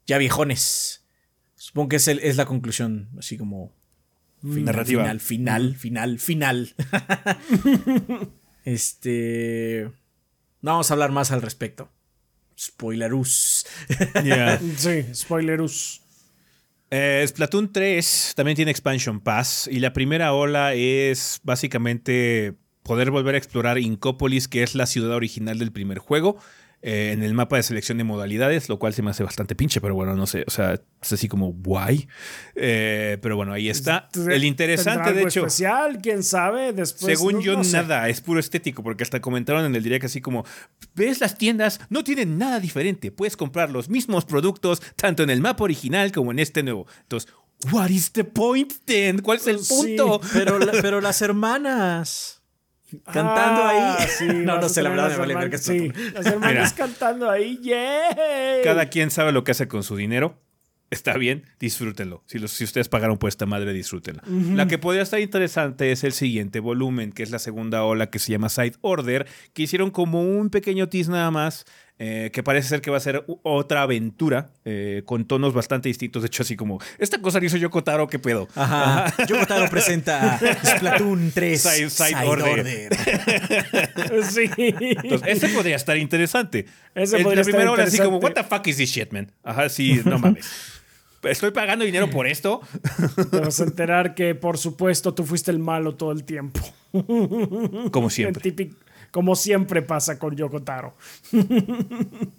ya 0.06 0.18
viejones. 0.18 1.06
Supongo 1.54 1.88
que 1.88 1.96
es, 1.96 2.06
es 2.06 2.36
la 2.36 2.44
conclusión, 2.44 3.08
así 3.18 3.38
como 3.38 3.74
narrativa. 4.42 5.02
Final, 5.02 5.20
final, 5.20 5.74
final, 5.74 6.18
final. 6.18 6.74
Este. 8.66 9.90
No 10.60 10.72
vamos 10.72 10.90
a 10.90 10.94
hablar 10.94 11.12
más 11.12 11.30
al 11.30 11.40
respecto. 11.40 11.88
Spoilerus. 12.58 13.64
sí, 14.76 15.04
spoilerus. 15.14 16.02
Eh, 16.90 17.24
Splatoon 17.26 17.72
3 17.72 18.32
también 18.36 18.56
tiene 18.56 18.70
Expansion 18.70 19.20
Pass 19.20 19.68
y 19.70 19.78
la 19.78 19.92
primera 19.92 20.32
ola 20.32 20.74
es 20.74 21.40
básicamente 21.42 22.54
poder 22.82 23.10
volver 23.10 23.34
a 23.34 23.38
explorar 23.38 23.78
Incópolis, 23.78 24.48
que 24.48 24.62
es 24.62 24.74
la 24.74 24.86
ciudad 24.86 25.12
original 25.12 25.58
del 25.58 25.72
primer 25.72 25.98
juego. 25.98 26.36
Eh, 26.88 27.10
en 27.10 27.24
el 27.24 27.34
mapa 27.34 27.56
de 27.56 27.64
selección 27.64 27.98
de 27.98 28.04
modalidades, 28.04 28.68
lo 28.68 28.78
cual 28.78 28.94
se 28.94 29.02
me 29.02 29.10
hace 29.10 29.24
bastante 29.24 29.56
pinche, 29.56 29.80
pero 29.80 29.96
bueno, 29.96 30.14
no 30.14 30.24
sé, 30.24 30.44
o 30.46 30.50
sea, 30.52 30.80
es 31.02 31.12
así 31.12 31.26
como 31.26 31.52
guay. 31.52 32.06
Eh, 32.54 33.18
pero 33.20 33.34
bueno, 33.34 33.52
ahí 33.52 33.68
está. 33.68 34.08
El 34.14 34.44
interesante, 34.44 35.12
de 35.12 35.22
hecho. 35.22 35.40
especial? 35.40 35.98
¿Quién 36.00 36.22
sabe? 36.22 36.72
Después. 36.72 37.18
Según 37.18 37.40
yo, 37.40 37.60
nada, 37.60 38.08
es 38.08 38.20
puro 38.20 38.38
estético, 38.38 38.84
porque 38.84 39.02
hasta 39.02 39.20
comentaron 39.20 39.64
en 39.64 39.74
el 39.74 39.82
direct 39.82 40.04
así 40.04 40.20
como: 40.20 40.44
ves 40.94 41.20
las 41.20 41.36
tiendas, 41.36 41.80
no 41.90 42.04
tienen 42.04 42.38
nada 42.38 42.60
diferente. 42.60 43.10
Puedes 43.10 43.36
comprar 43.36 43.72
los 43.72 43.88
mismos 43.88 44.24
productos, 44.24 44.80
tanto 44.94 45.24
en 45.24 45.30
el 45.30 45.40
mapa 45.40 45.64
original 45.64 46.12
como 46.12 46.30
en 46.30 46.38
este 46.38 46.62
nuevo. 46.62 46.86
Entonces, 47.02 47.32
What 47.72 47.88
is 47.88 48.12
the 48.12 48.22
point 48.22 48.72
then? 48.84 49.22
¿Cuál 49.22 49.38
es 49.38 49.46
el 49.48 49.58
punto? 49.58 50.20
pero, 50.32 50.60
pero 50.82 51.00
las 51.00 51.20
hermanas. 51.20 52.42
Cantando 53.04 53.62
ah, 53.62 53.96
ahí. 53.98 54.08
Sí, 54.08 54.26
no, 54.34 54.60
no 54.60 54.68
sé, 54.68 54.82
la 54.82 54.90
verdad 54.90 55.10
me 55.10 55.16
vale 55.16 55.34
ver 55.34 55.50
que 55.50 55.58
sí, 55.58 55.92
Las 56.14 56.26
hermanas 56.26 56.72
cantando 56.72 57.30
ahí, 57.30 57.58
¡yay! 57.62 58.62
Cada 58.62 58.86
quien 58.86 59.10
sabe 59.10 59.32
lo 59.32 59.44
que 59.44 59.52
hace 59.52 59.68
con 59.68 59.82
su 59.82 59.96
dinero. 59.96 60.40
Está 60.88 61.16
bien, 61.18 61.44
disfrútenlo. 61.58 62.22
Si, 62.26 62.38
los, 62.38 62.52
si 62.52 62.62
ustedes 62.62 62.88
pagaron 62.88 63.18
por 63.18 63.28
esta 63.28 63.44
madre, 63.44 63.72
disfrútenla. 63.72 64.22
La 64.54 64.68
que 64.68 64.78
podría 64.78 65.02
estar 65.02 65.18
interesante 65.18 65.90
es 65.90 66.04
el 66.04 66.12
siguiente 66.12 66.60
volumen, 66.60 67.10
que 67.10 67.24
es 67.24 67.32
la 67.32 67.40
segunda 67.40 67.82
ola 67.82 68.08
que 68.08 68.20
se 68.20 68.30
llama 68.30 68.48
Side 68.48 68.74
Order, 68.82 69.26
que 69.52 69.64
hicieron 69.64 69.90
como 69.90 70.22
un 70.22 70.48
pequeño 70.48 70.88
tease 70.88 71.10
nada 71.10 71.32
más 71.32 71.64
eh, 71.98 72.30
que 72.30 72.42
parece 72.42 72.68
ser 72.68 72.82
que 72.82 72.90
va 72.90 72.98
a 72.98 73.00
ser 73.00 73.24
otra 73.42 73.80
aventura 73.80 74.50
eh, 74.66 75.02
con 75.06 75.24
tonos 75.24 75.54
bastante 75.54 75.88
distintos. 75.88 76.22
De 76.22 76.26
hecho, 76.26 76.42
así 76.42 76.54
como, 76.54 76.78
esta 76.98 77.22
cosa 77.22 77.40
la 77.40 77.46
hizo 77.46 77.56
Yoko 77.56 77.82
Taro, 77.82 78.06
¿qué 78.06 78.18
pedo? 78.18 78.48
Ajá. 78.54 79.14
Yoko 79.26 79.46
Taro 79.46 79.70
presenta 79.70 80.38
Splatoon 80.64 81.32
3 81.32 81.62
Side, 81.88 82.16
Order. 82.26 82.94
sí. 84.30 84.50
Entonces, 84.56 85.22
ese 85.26 85.48
podría 85.48 85.76
estar 85.76 85.96
interesante. 85.96 86.66
Ese 86.94 87.18
podría 87.20 87.42
la 87.42 87.44
primera 87.44 87.70
hora 87.70 87.84
así 87.84 87.98
como, 87.98 88.18
what 88.18 88.32
the 88.32 88.44
fuck 88.44 88.66
is 88.66 88.76
this 88.76 88.90
shit, 88.90 89.10
man? 89.12 89.32
Ajá, 89.42 89.70
sí, 89.70 90.02
no 90.04 90.18
mames. 90.18 90.46
Estoy 91.22 91.50
pagando 91.50 91.84
dinero 91.84 92.10
por 92.10 92.26
esto. 92.26 92.60
Te 93.30 93.40
vas 93.40 93.58
a 93.60 93.64
enterar 93.64 94.14
que, 94.14 94.34
por 94.34 94.58
supuesto, 94.58 95.14
tú 95.14 95.24
fuiste 95.24 95.50
el 95.50 95.58
malo 95.58 95.94
todo 95.94 96.12
el 96.12 96.24
tiempo. 96.24 96.60
Como 97.90 98.10
siempre 98.10 98.54
como 99.16 99.34
siempre 99.34 99.80
pasa 99.80 100.18
con 100.18 100.36
Yoko 100.36 100.62
Taro. 100.62 100.94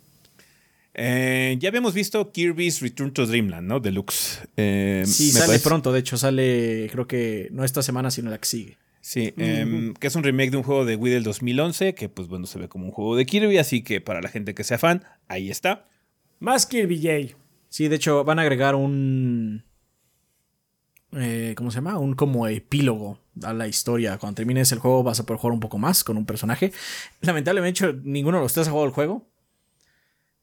Eh, 1.00 1.56
ya 1.60 1.70
habíamos 1.70 1.94
visto 1.94 2.32
Kirby's 2.32 2.82
Return 2.82 3.14
to 3.14 3.28
Dreamland, 3.28 3.68
¿no? 3.68 3.80
Deluxe. 3.80 4.48
Eh, 4.58 5.04
sí, 5.06 5.30
sale 5.30 5.60
pronto, 5.60 5.94
de 5.94 6.00
hecho, 6.00 6.18
sale 6.18 6.90
creo 6.92 7.06
que 7.06 7.50
no 7.52 7.64
esta 7.64 7.84
semana, 7.84 8.10
sino 8.10 8.32
la 8.32 8.40
que 8.40 8.48
sigue. 8.48 8.78
Sí, 9.00 9.32
em, 9.38 9.94
que 9.94 10.08
es 10.08 10.16
un 10.16 10.24
remake 10.24 10.50
de 10.50 10.58
un 10.58 10.64
juego 10.64 10.86
de 10.86 10.96
Wii 10.96 11.14
del 11.14 11.24
2011, 11.24 11.94
que 11.94 12.10
pues 12.10 12.28
bueno, 12.28 12.48
se 12.48 12.58
ve 12.58 12.68
como 12.68 12.86
un 12.86 12.92
juego 12.92 13.16
de 13.16 13.28
Kirby, 13.28 13.60
así 13.60 13.84
que 13.84 14.02
para 14.02 14.22
la 14.22 14.30
gente 14.30 14.56
que 14.56 14.64
sea 14.64 14.80
fan, 14.80 15.04
ahí 15.28 15.52
está. 15.52 15.88
Más 16.40 16.66
Kirby 16.66 17.00
Jay. 17.00 17.36
Sí, 17.70 17.90
de 17.90 17.98
hecho 17.98 18.24
van 18.24 18.40
a 18.40 18.42
agregar 18.42 18.74
un... 18.74 19.66
Eh, 21.14 21.54
¿Cómo 21.56 21.72
se 21.72 21.76
llama? 21.76 21.98
Un 21.98 22.16
como 22.16 22.48
epílogo 22.48 23.20
a 23.44 23.54
la 23.54 23.68
historia. 23.68 24.18
Cuando 24.18 24.36
termines 24.36 24.72
el 24.72 24.80
juego 24.80 25.04
vas 25.04 25.20
a 25.20 25.26
poder 25.26 25.40
jugar 25.40 25.54
un 25.54 25.60
poco 25.60 25.78
más 25.78 26.04
con 26.04 26.18
un 26.18 26.26
personaje. 26.26 26.72
Lamentablemente 27.22 27.94
ninguno 28.04 28.38
de 28.38 28.44
los 28.44 28.54
tres 28.54 28.68
ha 28.68 28.72
jugado 28.72 28.88
el 28.88 28.94
juego. 28.94 29.28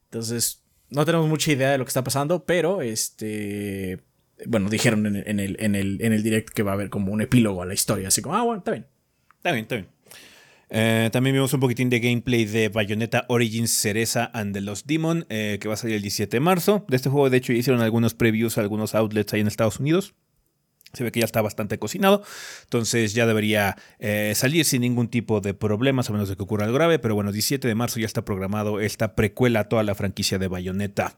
Entonces 0.05 0.63
no 0.91 1.05
tenemos 1.05 1.29
mucha 1.29 1.53
idea 1.53 1.73
de 1.73 1.79
lo 1.79 1.85
que 1.85 1.91
está 1.91 2.05
pasando, 2.05 2.45
pero 2.45 2.83
este... 2.83 4.03
Bueno, 4.47 4.69
dijeron 4.69 5.07
en, 5.07 5.17
el, 5.39 5.57
en, 5.61 5.75
el, 5.75 5.99
en 6.01 6.13
el 6.13 6.23
direct 6.23 6.51
que 6.51 6.65
va 6.65 6.73
a 6.73 6.75
haber 6.75 6.91
como 6.91 7.13
un 7.13 7.21
epílogo 7.21 7.63
a 7.63 7.67
la 7.67 7.75
historia. 7.75 8.09
Así 8.09 8.21
como, 8.21 8.35
ah, 8.35 8.43
bueno, 8.43 8.59
está 8.59 8.73
bien. 8.73 8.87
Está 9.37 9.53
bien, 9.53 9.63
está 9.63 9.77
bien. 9.77 9.89
Eh, 10.71 11.09
también 11.13 11.35
vimos 11.35 11.53
un 11.53 11.61
poquitín 11.61 11.89
de 11.89 12.01
gameplay 12.01 12.45
de 12.47 12.69
Bayonetta 12.69 13.27
Origins 13.29 13.71
Cereza 13.71 14.31
and 14.35 14.55
the 14.55 14.61
Lost 14.61 14.87
Demon, 14.87 15.25
eh, 15.29 15.59
que 15.61 15.69
va 15.69 15.75
a 15.75 15.77
salir 15.77 15.97
el 15.97 16.03
17 16.03 16.37
de 16.37 16.41
marzo. 16.41 16.85
De 16.89 16.97
este 16.97 17.11
juego, 17.11 17.31
de 17.31 17.37
hecho, 17.37 17.53
hicieron 17.53 17.81
algunos 17.81 18.15
previews 18.15 18.59
algunos 18.59 18.95
outlets 18.95 19.33
ahí 19.33 19.41
en 19.41 19.47
Estados 19.47 19.79
Unidos. 19.79 20.15
Se 20.95 21.05
ve 21.05 21.13
que 21.13 21.21
ya 21.21 21.27
está 21.27 21.43
bastante 21.43 21.79
cocinado, 21.79 22.23
entonces 22.65 23.15
ya 23.15 23.27
debería 23.27 23.77
eh, 23.99 24.33
salir 24.35 24.65
sin 24.65 24.83
ningún 24.83 25.09
tipo 25.09 25.41
de 25.41 25.55
problemas, 25.55 26.09
a 26.09 26.13
menos 26.13 26.29
de 26.29 26.37
que 26.37 26.43
ocurra 26.43 26.65
algo 26.65 26.75
grave. 26.75 26.99
Pero 26.99 27.15
bueno, 27.15 27.33
17 27.33 27.67
de 27.67 27.75
marzo 27.75 28.01
ya 28.01 28.07
está 28.07 28.25
programado 28.25 28.81
esta 28.81 29.15
precuela 29.15 29.61
a 29.61 29.69
toda 29.69 29.83
la 29.83 29.95
franquicia 29.95 30.39
de 30.39 30.49
Bayonetta. 30.49 31.17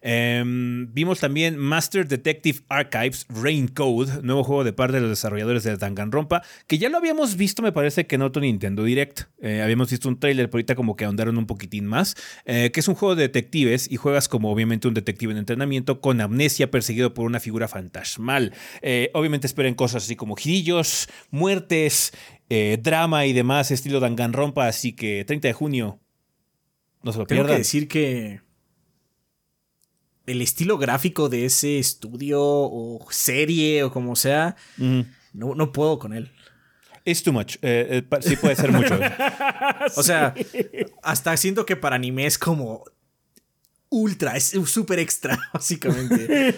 Em, 0.00 0.92
vimos 0.92 1.20
también 1.20 1.56
Master 1.56 2.06
Detective 2.06 2.60
Archives 2.68 3.26
Rain 3.28 3.68
Code, 3.68 4.22
nuevo 4.22 4.44
juego 4.44 4.64
de 4.64 4.72
parte 4.72 4.96
de 4.96 5.00
los 5.00 5.10
desarrolladores 5.10 5.64
de 5.64 5.76
Danganronpa, 5.76 6.42
que 6.66 6.78
ya 6.78 6.88
lo 6.88 6.98
habíamos 6.98 7.36
visto, 7.36 7.62
me 7.62 7.72
parece 7.72 8.06
que 8.06 8.14
en 8.14 8.22
otro 8.22 8.40
Nintendo 8.42 8.84
Direct. 8.84 9.22
Eh, 9.40 9.62
habíamos 9.62 9.90
visto 9.90 10.08
un 10.08 10.18
trailer, 10.18 10.48
pero 10.48 10.58
ahorita 10.58 10.74
como 10.74 10.96
que 10.96 11.04
ahondaron 11.04 11.38
un 11.38 11.46
poquitín 11.46 11.86
más, 11.86 12.16
eh, 12.44 12.70
que 12.72 12.80
es 12.80 12.88
un 12.88 12.94
juego 12.94 13.14
de 13.14 13.22
detectives 13.22 13.90
y 13.90 13.96
juegas 13.96 14.28
como 14.28 14.50
obviamente 14.50 14.88
un 14.88 14.94
detective 14.94 15.32
en 15.32 15.38
entrenamiento 15.38 16.00
con 16.00 16.20
amnesia 16.20 16.70
perseguido 16.70 17.14
por 17.14 17.26
una 17.26 17.40
figura 17.40 17.68
fantasmal 17.68 18.52
obviamente 19.14 19.46
esperen 19.46 19.74
cosas 19.74 20.04
así 20.04 20.16
como 20.16 20.36
girillos, 20.36 21.08
muertes, 21.30 22.12
eh, 22.48 22.78
drama 22.80 23.26
y 23.26 23.32
demás, 23.32 23.70
estilo 23.70 24.00
Danganronpa, 24.00 24.66
así 24.66 24.92
que 24.92 25.24
30 25.24 25.48
de 25.48 25.54
junio, 25.54 26.00
no 27.02 27.12
se 27.12 27.18
lo 27.18 27.26
pierdan. 27.26 27.46
Tengo 27.46 27.56
que 27.56 27.58
decir 27.58 27.88
que 27.88 28.40
el 30.26 30.42
estilo 30.42 30.78
gráfico 30.78 31.28
de 31.28 31.46
ese 31.46 31.78
estudio 31.78 32.40
o 32.42 33.06
serie 33.10 33.82
o 33.82 33.92
como 33.92 34.14
sea, 34.16 34.56
no, 34.76 35.54
no, 35.54 35.72
puedo 35.72 35.98
con 35.98 36.12
él. 36.12 36.30
Es 37.04 37.22
too 37.22 37.32
much. 37.32 37.56
Eh, 37.62 38.04
eh, 38.10 38.18
sí 38.20 38.36
puede 38.36 38.54
ser 38.54 38.70
mucho. 38.70 38.98
o 39.96 40.02
sea, 40.02 40.34
hasta 41.02 41.36
siento 41.38 41.64
que 41.64 41.76
para 41.76 41.96
anime 41.96 42.26
es 42.26 42.36
como 42.38 42.84
ultra, 43.88 44.36
es 44.36 44.54
súper 44.66 44.98
extra, 44.98 45.38
básicamente. 45.52 46.52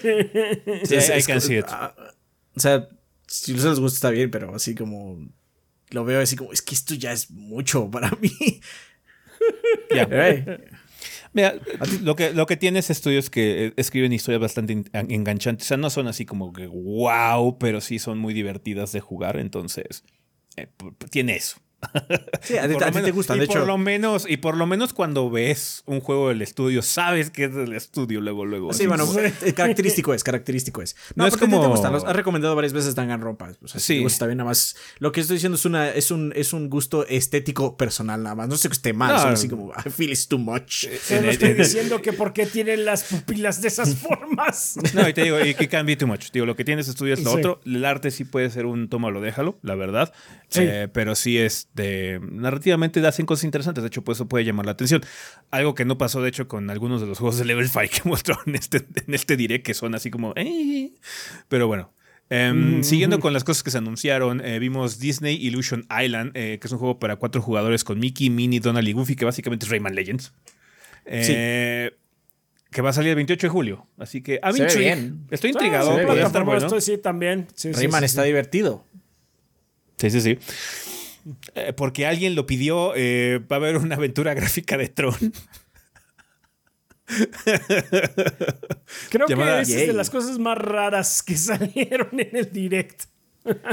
sí, 0.85 0.97
I 0.97 1.23
can 1.23 1.41
see 1.41 1.59
it. 1.59 1.67
O 2.57 2.61
sea, 2.61 2.89
si 3.27 3.53
no 3.53 3.61
se 3.61 3.69
les 3.69 3.79
gusta 3.79 3.97
está 3.97 4.11
bien, 4.11 4.31
pero 4.31 4.55
así 4.55 4.75
como 4.75 5.19
lo 5.91 6.05
veo 6.05 6.21
así 6.21 6.37
como, 6.37 6.53
es 6.53 6.63
que 6.63 6.75
esto 6.75 6.95
ya 6.95 7.13
es 7.13 7.31
mucho 7.31 7.91
para 7.91 8.11
mí. 8.21 8.61
Ya. 9.95 10.07
Mira, 11.33 11.55
lo 12.03 12.17
que, 12.17 12.33
lo 12.33 12.47
que 12.47 12.57
tiene 12.57 12.81
es 12.81 13.31
que 13.31 13.67
eh, 13.67 13.73
escriben 13.77 14.13
historias 14.13 14.41
bastante 14.41 14.85
enganchantes. 14.93 15.67
O 15.67 15.69
sea, 15.69 15.77
no 15.77 15.91
son 15.91 16.09
así 16.09 16.27
como 16.27 16.53
que 16.53 16.67
wow, 16.67 17.59
pero 17.59 17.81
sí 17.81 17.99
son 17.99 18.19
muy 18.19 18.35
divertidas 18.35 18.93
de 18.93 19.01
jugar. 19.01 19.39
Entonces, 19.39 20.05
eh, 20.57 20.69
tiene 21.11 21.37
eso. 21.37 21.61
Sí, 22.43 22.57
a, 22.57 22.62
Por 22.62 22.71
ti 22.71 22.79
te 22.79 22.90
menos- 22.93 23.12
gusta. 23.12 23.37
y 23.37 23.40
De 23.40 23.47
por 23.47 23.57
hecho, 23.59 23.66
lo 23.66 23.77
menos 23.79 24.25
y 24.29 24.37
por 24.38 24.57
lo 24.57 24.66
menos 24.66 24.93
cuando 24.95 25.31
ves 25.31 25.83
un 25.87 26.01
juego 26.01 26.29
del 26.29 26.40
estudio 26.43 26.83
sabes 26.83 27.31
que 27.31 27.45
es 27.45 27.55
del 27.55 27.73
estudio 27.75 28.21
luego 28.21 28.45
luego 28.45 28.73
Sí, 28.73 28.87
bueno, 28.87 29.07
Sí. 29.07 29.19
eh, 29.43 29.53
característico 29.55 30.14
es, 30.14 30.25
característico 30.25 30.83
es. 30.83 30.97
No, 31.14 31.25
No 31.25 31.27
es 31.29 31.33
porque 31.33 31.45
a 31.45 31.49
ti 31.49 31.53
te 31.53 31.57
como- 31.59 31.69
gustan, 31.71 31.93
los 31.93 32.05
has 32.05 32.16
recomendado 32.16 32.55
varias 32.55 32.73
veces 32.73 32.95
Danganronpa. 32.95 33.53
O 33.62 33.69
sea, 33.69 33.81
Sí. 33.81 34.03
está 34.05 34.27
bien, 34.27 34.38
nada 34.38 34.49
más. 34.49 34.77
Lo 34.99 35.12
que 35.12 35.21
estoy 35.21 35.37
diciendo 35.37 35.57
es 35.57 35.64
una, 35.64 35.90
es 35.90 36.11
un, 36.11 36.33
es 36.37 36.53
un 36.53 36.69
gusto 36.71 37.07
estético 37.07 37.77
personal, 37.77 38.23
nada 38.23 38.35
más. 38.35 38.49
No 38.49 38.57
sé 38.57 38.69
que 38.69 38.75
esté 38.75 38.93
mal, 38.93 39.14
No. 39.14 39.21
solo 39.21 39.33
así 39.35 39.49
como 39.49 39.73
I 39.85 39.90
feel 39.90 40.11
it's 40.11 40.29
too 40.29 40.38
much. 40.38 40.87
Solo 41.03 41.21
En 41.21 41.25
el- 41.25 41.31
estoy 41.31 41.55
diciendo 41.55 42.01
que 42.03 42.12
por 42.12 42.33
qué 42.33 42.47
tienen 42.47 42.85
las 42.85 43.05
pupilas 43.05 43.61
de 43.62 43.69
esas 43.69 43.95
formas. 43.97 44.77
No, 44.95 45.09
y 45.09 45.12
te 45.14 45.23
digo, 45.25 45.40
y 45.45 45.55
que 45.55 45.69
can 45.69 45.87
be 45.87 45.97
too 45.97 46.07
much. 46.07 46.31
Digo, 46.33 46.47
lo 46.47 46.57
que 46.57 46.64
tienes 46.64 46.88
estudio 46.88 47.14
es 47.14 47.23
lo 47.23 47.33
Sí. 47.33 47.38
otro. 47.38 47.61
El 47.64 47.85
arte 47.85 48.11
sí 48.11 48.25
puede 48.25 48.51
ser 48.51 48.66
un 48.66 48.88
tómalo, 48.88 49.21
déjalo, 49.21 49.59
la 49.62 49.75
verdad. 49.75 50.12
Sí. 50.49 50.61
Eh, 50.64 50.88
pero 50.93 51.14
sí 51.14 51.38
es 51.38 51.69
de. 51.81 52.21
Narrativamente 52.31 53.05
hacen 53.07 53.27
cosas 53.27 53.45
interesantes. 53.45 53.83
De 53.83 53.88
hecho, 53.88 54.03
pues 54.03 54.16
eso 54.19 54.29
puede 54.29 54.45
llamar 54.45 54.66
la 54.66 54.73
atención. 54.73 55.03
Algo 55.51 55.75
que 55.75 55.85
no 55.85 55.99
pasó, 55.99 56.23
de 56.23 56.29
hecho, 56.29 56.47
con 56.49 56.71
algunos 56.71 57.01
de 57.01 57.07
los 57.07 57.19
juegos 57.19 57.38
de 57.38 57.45
Level 57.45 57.69
5 57.69 57.81
que 57.90 58.01
mostró 58.09 58.38
en 58.47 58.55
este, 58.55 58.87
en 59.07 59.14
este 59.14 59.37
direct, 59.37 59.64
que 59.66 59.75
son 59.75 59.95
así 59.95 60.11
como. 60.11 60.33
"Eh". 60.37 60.93
Pero 61.49 61.66
bueno. 61.66 61.93
Em, 62.33 62.85
Siguiendo 62.85 63.19
con 63.19 63.33
las 63.33 63.43
cosas 63.43 63.64
que 63.64 63.73
se 63.73 63.79
anunciaron, 63.79 64.40
eh, 64.45 64.61
vimos 64.61 65.01
Disney 65.01 65.35
Illusion 65.45 65.85
Island, 65.90 66.31
eh, 66.35 66.59
que 66.61 66.69
es 66.69 66.73
un 66.73 66.79
juego 66.79 67.01
para 67.01 67.16
cuatro 67.16 67.43
jugadores 67.43 67.83
con 67.83 67.99
Mickey, 67.99 68.31
Minnie, 68.31 68.61
Donald 68.61 68.87
y 68.87 68.93
Goofy, 68.93 69.16
que 69.16 69.25
básicamente 69.25 69.66
es 69.66 69.71
Rayman 69.73 69.97
Legends. 69.97 70.33
Eh, 71.07 71.90
Que 72.71 72.83
va 72.83 72.90
a 72.90 72.93
salir 72.93 73.09
el 73.11 73.16
28 73.16 73.49
de 73.49 73.51
julio. 73.51 73.87
Así 73.99 74.23
que 74.23 74.38
intrigued. 74.45 74.79
bien. 74.79 75.27
Estoy 75.33 75.51
Sí, 75.51 75.57
intrigado. 75.57 75.97
bien. 75.97 76.09
estar 76.25 76.45
bueno. 76.45 76.64
estoy- 76.66 76.81
sí, 76.81 76.99
también. 76.99 77.49
Sí, 77.55 77.75
sí, 77.75 77.81
Rayman 77.81 78.03
sí, 78.03 78.05
está 78.07 78.23
sí. 78.23 78.29
divertido. 78.29 78.85
Sí, 79.97 80.09
sí, 80.11 80.21
sí. 80.21 80.38
Eh, 81.55 81.73
porque 81.73 82.07
alguien 82.07 82.35
lo 82.35 82.47
pidió, 82.47 82.93
eh, 82.97 83.40
va 83.51 83.57
a 83.57 83.59
haber 83.59 83.77
una 83.77 83.97
aventura 83.97 84.35
gráfica 84.35 84.77
de 84.77 84.88
Tron. 84.88 85.14
Creo 89.11 89.27
Llamada 89.27 89.57
que 89.57 89.62
esa 89.62 89.81
es 89.81 89.87
de 89.88 89.93
las 89.93 90.11
cosas 90.11 90.38
más 90.38 90.57
raras 90.57 91.23
que 91.23 91.37
salieron 91.38 92.09
en 92.12 92.37
el 92.37 92.53
direct. 92.53 93.05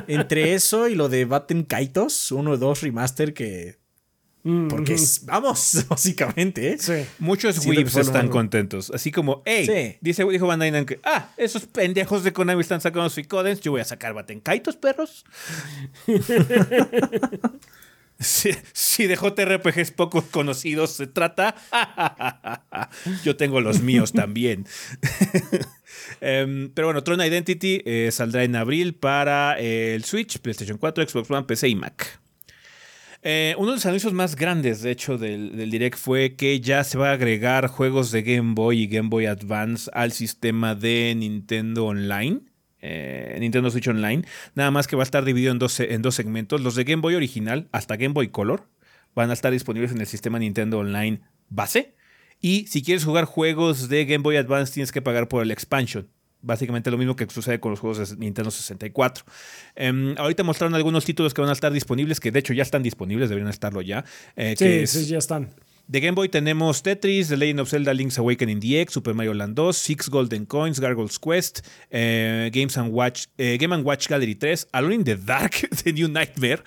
Entre 0.08 0.54
eso 0.54 0.88
y 0.88 0.96
lo 0.96 1.10
de 1.10 1.26
Batten 1.26 1.64
Kaitos, 1.64 2.32
uno 2.32 2.52
o 2.52 2.58
dos 2.58 2.82
remaster 2.82 3.34
que. 3.34 3.78
Porque 4.44 4.94
es, 4.94 5.26
vamos, 5.26 5.86
básicamente, 5.90 6.74
¿eh? 6.74 6.78
Sí. 6.80 7.06
Muchos 7.20 7.66
weebs 7.66 7.98
están 7.98 8.30
contentos. 8.30 8.92
Así 8.94 9.12
como, 9.12 9.42
hey, 9.46 9.66
Sí. 9.66 9.98
dice, 10.00 10.24
dijo 10.26 10.48
Bandai 10.48 10.72
Namco, 10.72 10.94
ah, 11.04 11.32
esos 11.36 11.66
pendejos 11.66 12.24
de 12.24 12.32
Konami 12.32 12.62
están 12.62 12.80
sacando 12.80 13.10
Suicoden, 13.10 13.60
yo 13.60 13.72
voy 13.72 13.82
a 13.82 13.86
sacar 13.86 14.14
Batenkaitos, 14.14 14.78
perros. 14.78 15.26
si, 18.20 18.52
si 18.74 19.08
de 19.08 19.16
JRPGs 19.16 19.92
pocos 19.92 20.24
conocidos 20.26 20.92
se 20.92 21.08
trata, 21.08 21.56
yo 23.24 23.36
tengo 23.36 23.60
los 23.60 23.82
míos 23.82 24.14
también. 24.14 24.66
Em, 26.22 26.70
pero 26.74 26.88
bueno, 26.88 27.04
Tron 27.04 27.22
Identity 27.22 27.82
eh, 27.86 28.10
saldrá 28.12 28.44
en 28.44 28.56
abril 28.56 28.96
para 28.96 29.60
eh, 29.60 29.94
el 29.94 30.04
Switch, 30.06 30.40
PlayStation 30.40 30.78
4, 30.78 31.10
Xbox 31.10 31.30
One, 31.32 31.44
PC 31.44 31.70
y 31.70 31.76
Mac. 31.76 32.20
Eh, 33.30 33.56
uno 33.58 33.72
de 33.72 33.76
los 33.76 33.86
anuncios 33.86 34.14
más 34.14 34.38
grandes, 34.38 34.82
de 34.82 34.92
hecho, 34.92 35.18
del, 35.18 35.70
Direct 35.70 35.98
fue 35.98 36.38
que 36.38 36.62
ya 36.62 36.86
se 36.86 36.98
va 36.98 37.10
a 37.10 37.12
agregar 37.12 37.68
juegos 37.68 38.10
de 38.10 38.24
Game 38.24 38.54
Boy 38.54 38.84
y 38.84 38.88
Game 38.88 39.10
Boy 39.10 39.26
Advance 39.26 39.92
al 39.94 40.14
sistema 40.14 40.76
de 40.76 41.14
Nintendo 41.14 41.88
Online. 41.88 42.40
eh, 42.80 43.36
Nintendo 43.42 43.70
Switch 43.70 43.90
Online. 43.90 44.24
Nada 44.56 44.72
más 44.72 44.88
que 44.88 44.96
va 44.96 45.02
a 45.02 45.04
estar 45.04 45.26
dividido 45.26 45.52
en 45.52 45.60
dos, 45.60 45.78
en 45.82 46.02
dos 46.02 46.16
segmentos. 46.16 46.62
Los 46.62 46.76
de 46.76 46.86
Game 46.86 47.02
Boy 47.02 47.16
original 47.16 47.68
hasta 47.74 47.98
Game 47.98 48.14
Boy 48.14 48.30
Color 48.30 48.70
van 49.14 49.30
a 49.30 49.34
estar 49.34 49.52
disponibles 49.52 49.92
en 49.92 50.00
el 50.00 50.08
sistema 50.08 50.40
Nintendo 50.40 50.80
Online 50.80 51.20
base. 51.50 51.96
Y 52.40 52.68
si 52.68 52.82
quieres 52.82 53.04
jugar 53.04 53.26
juegos 53.26 53.90
de 53.90 54.06
Game 54.06 54.24
Boy 54.24 54.38
Advance 54.38 54.72
tienes 54.72 54.94
que 54.94 55.02
pagar 55.02 55.28
por 55.28 55.44
el 55.44 55.52
expansion. 55.52 56.08
Básicamente 56.42 56.92
lo 56.92 56.98
mismo 56.98 57.16
que 57.16 57.26
sucede 57.30 57.60
con 57.60 57.72
los 57.72 57.80
juegos 57.80 58.10
de 58.10 58.16
Nintendo 58.18 58.52
64. 58.52 59.26
Em, 59.76 60.16
ahorita 60.18 60.44
mostraron 60.44 60.76
algunos 60.76 61.04
títulos 61.04 61.34
que 61.34 61.42
van 61.42 61.50
a 61.50 61.54
estar 61.54 61.72
disponibles, 61.74 62.20
que 62.20 62.32
de 62.32 62.40
hecho 62.40 62.54
ya 62.54 62.64
están 62.64 62.84
disponibles, 62.84 63.30
deberían 63.30 63.50
estarlo 63.50 63.82
ya. 63.82 64.06
eh, 64.36 64.56
que 64.58 64.66
Sí, 64.66 64.84
es- 64.84 64.92
sí, 64.92 65.06
ya 65.08 65.18
están. 65.18 65.50
de 65.88 66.00
Game 66.02 66.16
Boy 66.16 66.28
tenemos 66.30 66.84
Tetris, 66.84 67.30
The 67.30 67.38
Legend 67.38 67.62
of 67.62 67.70
Zelda 67.70 67.94
Link's 67.94 68.18
Awakening 68.20 68.60
DX, 68.60 68.94
Super 68.94 69.14
Mario 69.14 69.34
Land 69.34 69.56
2, 69.56 69.76
Six 69.78 70.10
Golden 70.10 70.46
Coins, 70.46 70.80
Gargoyle's 70.80 71.18
Quest, 71.18 71.62
eh, 71.90 72.50
Games 72.54 72.78
and 72.78 72.92
Watch, 72.94 73.26
eh, 73.38 73.58
Game 73.60 73.74
and 73.74 73.86
Watch 73.86 74.08
Gallery 74.08 74.36
3, 74.36 74.68
Alone 74.74 74.96
in 74.96 75.04
the 75.06 75.16
Dark, 75.16 75.54
The 75.84 75.94
New 75.94 76.10
Nightmare, 76.10 76.62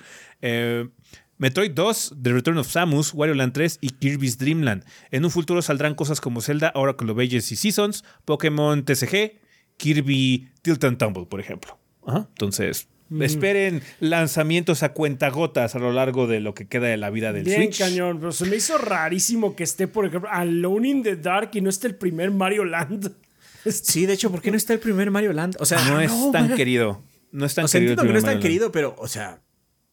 Metroid 1.38 1.74
2, 1.74 2.12
The 2.22 2.32
Return 2.32 2.58
of 2.58 2.68
Samus, 2.70 3.14
Wario 3.14 3.34
Land 3.34 3.52
3 3.54 3.78
y 3.80 3.90
Kirby's 3.90 4.36
Dream 4.36 4.62
Land. 4.62 4.84
En 5.10 5.24
un 5.24 5.30
futuro 5.30 5.62
saldrán 5.62 5.94
cosas 5.94 6.20
como 6.20 6.42
Zelda, 6.42 6.70
Oracle 6.74 7.10
of 7.12 7.18
Ages 7.18 7.50
y 7.52 7.56
Seasons, 7.56 8.04
Pokémon 8.26 8.84
TCG, 8.84 9.39
Kirby 9.80 10.48
Tilt 10.62 10.84
and 10.84 10.98
Tumble, 10.98 11.24
por 11.26 11.40
ejemplo. 11.40 11.78
Ajá. 12.06 12.26
Entonces, 12.28 12.88
esperen 13.20 13.82
lanzamientos 13.98 14.82
a 14.82 14.92
cuentagotas 14.92 15.74
a 15.74 15.78
lo 15.78 15.90
largo 15.92 16.26
de 16.26 16.40
lo 16.40 16.52
que 16.54 16.68
queda 16.68 16.86
de 16.88 16.96
la 16.98 17.08
vida 17.10 17.32
del 17.32 17.44
Bien 17.44 17.62
Switch. 17.62 17.78
cañón, 17.78 18.18
pero 18.20 18.30
se 18.32 18.44
me 18.44 18.56
hizo 18.56 18.76
rarísimo 18.78 19.56
que 19.56 19.64
esté, 19.64 19.88
por 19.88 20.04
ejemplo, 20.06 20.28
Alone 20.30 20.88
in 20.88 21.02
the 21.02 21.16
Dark 21.16 21.50
y 21.54 21.60
no 21.62 21.70
esté 21.70 21.86
el 21.86 21.94
primer 21.94 22.30
Mario 22.30 22.64
Land. 22.64 23.10
Sí, 23.64 24.06
de 24.06 24.14
hecho, 24.14 24.30
¿por 24.30 24.40
qué 24.40 24.50
no 24.50 24.56
está 24.56 24.72
el 24.72 24.78
primer 24.78 25.10
Mario 25.10 25.34
Land? 25.34 25.56
O 25.60 25.66
sea, 25.66 25.84
no 25.84 26.00
es 26.00 26.10
tan 26.32 26.48
man. 26.48 26.56
querido. 26.56 27.02
No 27.30 27.44
es 27.44 27.54
tan 27.54 27.66
O 27.66 27.68
sea, 27.68 27.78
querido. 27.78 27.92
entiendo 27.92 28.08
que 28.08 28.12
no 28.14 28.18
es 28.18 28.24
tan 28.24 28.40
querido, 28.40 28.72
pero, 28.72 28.94
o 28.98 29.06
sea. 29.06 29.42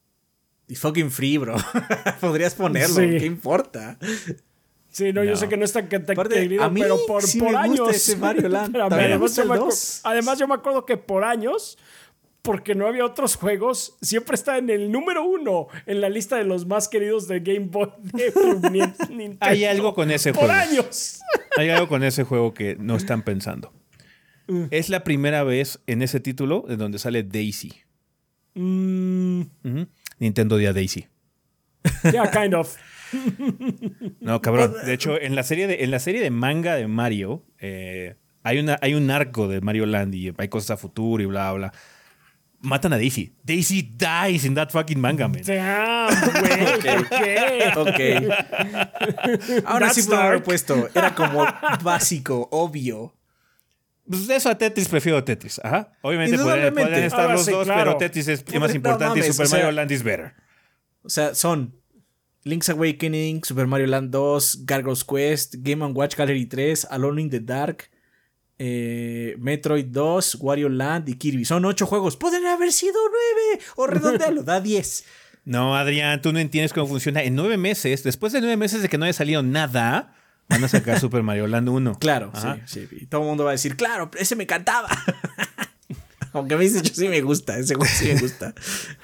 It's 0.69 0.79
fucking 0.79 1.11
free, 1.11 1.37
bro. 1.37 1.55
Podrías 2.21 2.55
ponerlo, 2.55 2.95
Sí. 2.95 3.17
¿qué 3.19 3.25
importa? 3.25 3.97
Sí, 4.97 5.13
no, 5.13 5.23
yo 5.23 5.31
No. 5.31 5.37
sé 5.37 5.47
que 5.47 5.57
no 5.57 5.63
es 5.63 5.71
tan, 5.73 5.87
tan 5.87 6.01
Aparte, 6.09 6.33
querido, 6.35 6.63
a 6.63 6.69
mí 6.71 6.81
pero 6.81 6.97
por, 7.05 7.21
sí 7.21 7.37
por 7.39 7.51
me 7.51 7.67
gusta 7.67 7.83
años. 7.83 7.95
ese 7.95 8.15
Mario 8.17 8.49
Land. 8.49 8.71
Me 8.75 8.81
además, 8.81 9.19
gusta 9.19 9.43
yo 9.43 9.47
me 9.47 9.59
además, 10.03 10.39
yo 10.39 10.47
me 10.47 10.55
acuerdo 10.55 10.85
que 10.87 10.97
por 10.97 11.23
años, 11.23 11.77
porque 12.41 12.73
no 12.73 12.87
había 12.87 13.05
otros 13.05 13.35
juegos, 13.35 13.95
siempre 14.01 14.33
está 14.33 14.57
en 14.57 14.71
el 14.71 14.91
número 14.91 15.23
uno 15.23 15.67
en 15.85 16.01
la 16.01 16.09
lista 16.09 16.37
de 16.37 16.45
los 16.45 16.65
más 16.65 16.87
queridos 16.87 17.27
de 17.27 17.41
Game 17.41 17.67
Boy 17.67 17.89
de 18.01 18.33
Nintendo. 19.11 19.37
Hay 19.41 19.65
algo 19.65 19.93
con 19.93 20.09
ese 20.09 20.33
Por 20.33 20.45
juego. 20.45 20.55
años. 20.59 21.19
Hay 21.57 21.69
algo 21.69 21.87
con 21.87 22.03
ese 22.03 22.23
juego 22.23 22.55
que 22.55 22.75
no 22.79 22.95
están 22.95 23.21
pensando. 23.21 23.71
Es 24.71 24.89
la 24.89 25.03
primera 25.03 25.43
vez 25.43 25.79
en 25.85 26.01
ese 26.01 26.19
título 26.21 26.65
en 26.69 26.79
donde 26.79 26.97
sale 26.97 27.21
Daisy. 27.21 27.73
Mm, 28.55 29.41
Ujú. 29.63 29.87
Nintendo 30.19 30.57
Día 30.57 30.73
Daisy. 30.73 31.05
yeah, 32.11 32.31
kind 32.31 32.55
of. 32.55 32.75
No, 34.19 34.41
cabrón. 34.41 34.73
De 34.85 34.93
hecho, 34.93 35.19
en 35.19 35.35
la 35.35 35.43
serie 35.43 35.67
de, 35.67 35.83
en 35.83 35.91
la 35.91 35.99
serie 35.99 36.21
de 36.21 36.29
manga 36.31 36.75
de 36.75 36.87
Mario, 36.87 37.43
eh, 37.59 38.15
hay, 38.43 38.59
una, 38.59 38.77
hay 38.81 38.93
un 38.93 39.09
arco 39.11 39.47
de 39.47 39.61
Mario 39.61 39.85
Land 39.85 40.15
y 40.15 40.33
hay 40.37 40.47
cosas 40.49 40.71
a 40.71 40.77
futuro 40.77 41.21
y 41.23 41.25
bla, 41.25 41.51
bla. 41.53 41.73
Matan 42.59 42.91
a 42.93 42.97
Daisy. 42.97 43.33
Daisy 43.43 43.83
dies 43.95 44.43
in 44.43 44.55
that 44.55 44.69
fucking 44.71 44.99
manga, 44.99 45.27
man. 45.27 45.41
Damn, 45.45 46.09
güey, 46.39 46.95
¿por 46.95 47.09
qué? 47.09 47.71
Ok. 47.77 49.63
Ahora 49.65 49.89
sí 49.91 50.03
puedo 50.03 50.21
haber 50.21 50.43
puesto. 50.43 50.89
Era 50.93 51.13
como 51.13 51.45
básico, 51.83 52.47
obvio. 52.51 53.13
Pues 54.09 54.27
de 54.27 54.37
eso 54.37 54.49
a 54.49 54.57
Tetris 54.57 54.87
prefiero 54.87 55.23
Tetris. 55.23 55.59
Ajá. 55.63 55.91
Obviamente 56.01 56.37
pueden 56.37 57.03
estar 57.03 57.21
Ahora 57.21 57.33
los 57.33 57.45
sí, 57.45 57.51
dos, 57.51 57.65
claro. 57.65 57.83
pero 57.83 57.97
Tetris 57.97 58.27
es 58.29 58.59
más 58.59 58.73
importante 58.73 59.19
y 59.19 59.21
mames, 59.21 59.35
Super 59.35 59.45
o 59.45 59.49
sea- 59.49 59.59
Mario 59.59 59.71
Land 59.73 59.91
is 59.91 60.03
better. 60.03 60.33
O 61.03 61.09
sea, 61.09 61.35
son 61.35 61.76
Link's 62.47 62.69
Awakening, 62.69 63.43
Super 63.43 63.67
Mario 63.67 63.87
Land 63.87 64.11
2, 64.11 64.63
Gargoyle's 64.65 65.03
Quest, 65.03 65.55
Game 65.59 65.85
Watch 65.93 66.15
Gallery 66.15 66.45
3, 66.45 66.87
Alone 66.91 67.21
in 67.21 67.29
the 67.29 67.39
Dark, 67.39 67.89
eh, 68.57 69.35
Metroid 69.37 69.91
2, 69.91 70.37
Wario 70.39 70.69
Land 70.69 71.09
y 71.09 71.15
Kirby. 71.15 71.45
Son 71.45 71.63
ocho 71.65 71.85
juegos. 71.85 72.17
Pueden 72.17 72.45
haber 72.47 72.71
sido 72.71 72.95
nueve. 72.95 73.63
O 73.75 73.87
redondealo, 73.87 74.43
da 74.43 74.59
10. 74.61 75.05
No, 75.47 75.77
Adrián, 75.77 76.21
tú 76.21 76.33
no 76.33 76.39
entiendes 76.39 76.73
cómo 76.73 76.87
funciona. 76.87 77.23
En 77.23 77.33
nueve 77.33 77.55
meses, 77.55 78.03
después 78.03 78.33
de 78.33 78.41
nueve 78.41 78.57
meses 78.57 78.81
de 78.81 78.89
que 78.89 78.97
no 78.97 79.05
haya 79.05 79.13
salido 79.13 79.43
nada, 79.43 80.13
van 80.49 80.61
a 80.61 80.67
sacar 80.67 80.99
Super 80.99 81.23
Mario 81.23 81.47
Land 81.47 81.69
1. 81.69 81.99
Claro, 81.99 82.31
Ajá. 82.33 82.59
sí, 82.65 82.85
sí. 82.89 82.97
Y 82.99 83.05
todo 83.05 83.21
el 83.21 83.27
mundo 83.27 83.45
va 83.45 83.51
a 83.51 83.53
decir, 83.53 83.77
claro, 83.77 84.11
ese 84.19 84.35
me 84.35 84.43
encantaba. 84.43 84.89
Aunque 86.37 86.55
me 86.57 86.63
dice, 86.63 86.81
yo 86.81 86.93
sí 86.93 87.07
me 87.09 87.21
gusta, 87.21 87.57
ese 87.57 87.75
juego 87.75 87.91
sí 87.93 88.05
me 88.13 88.19
gusta. 88.19 88.53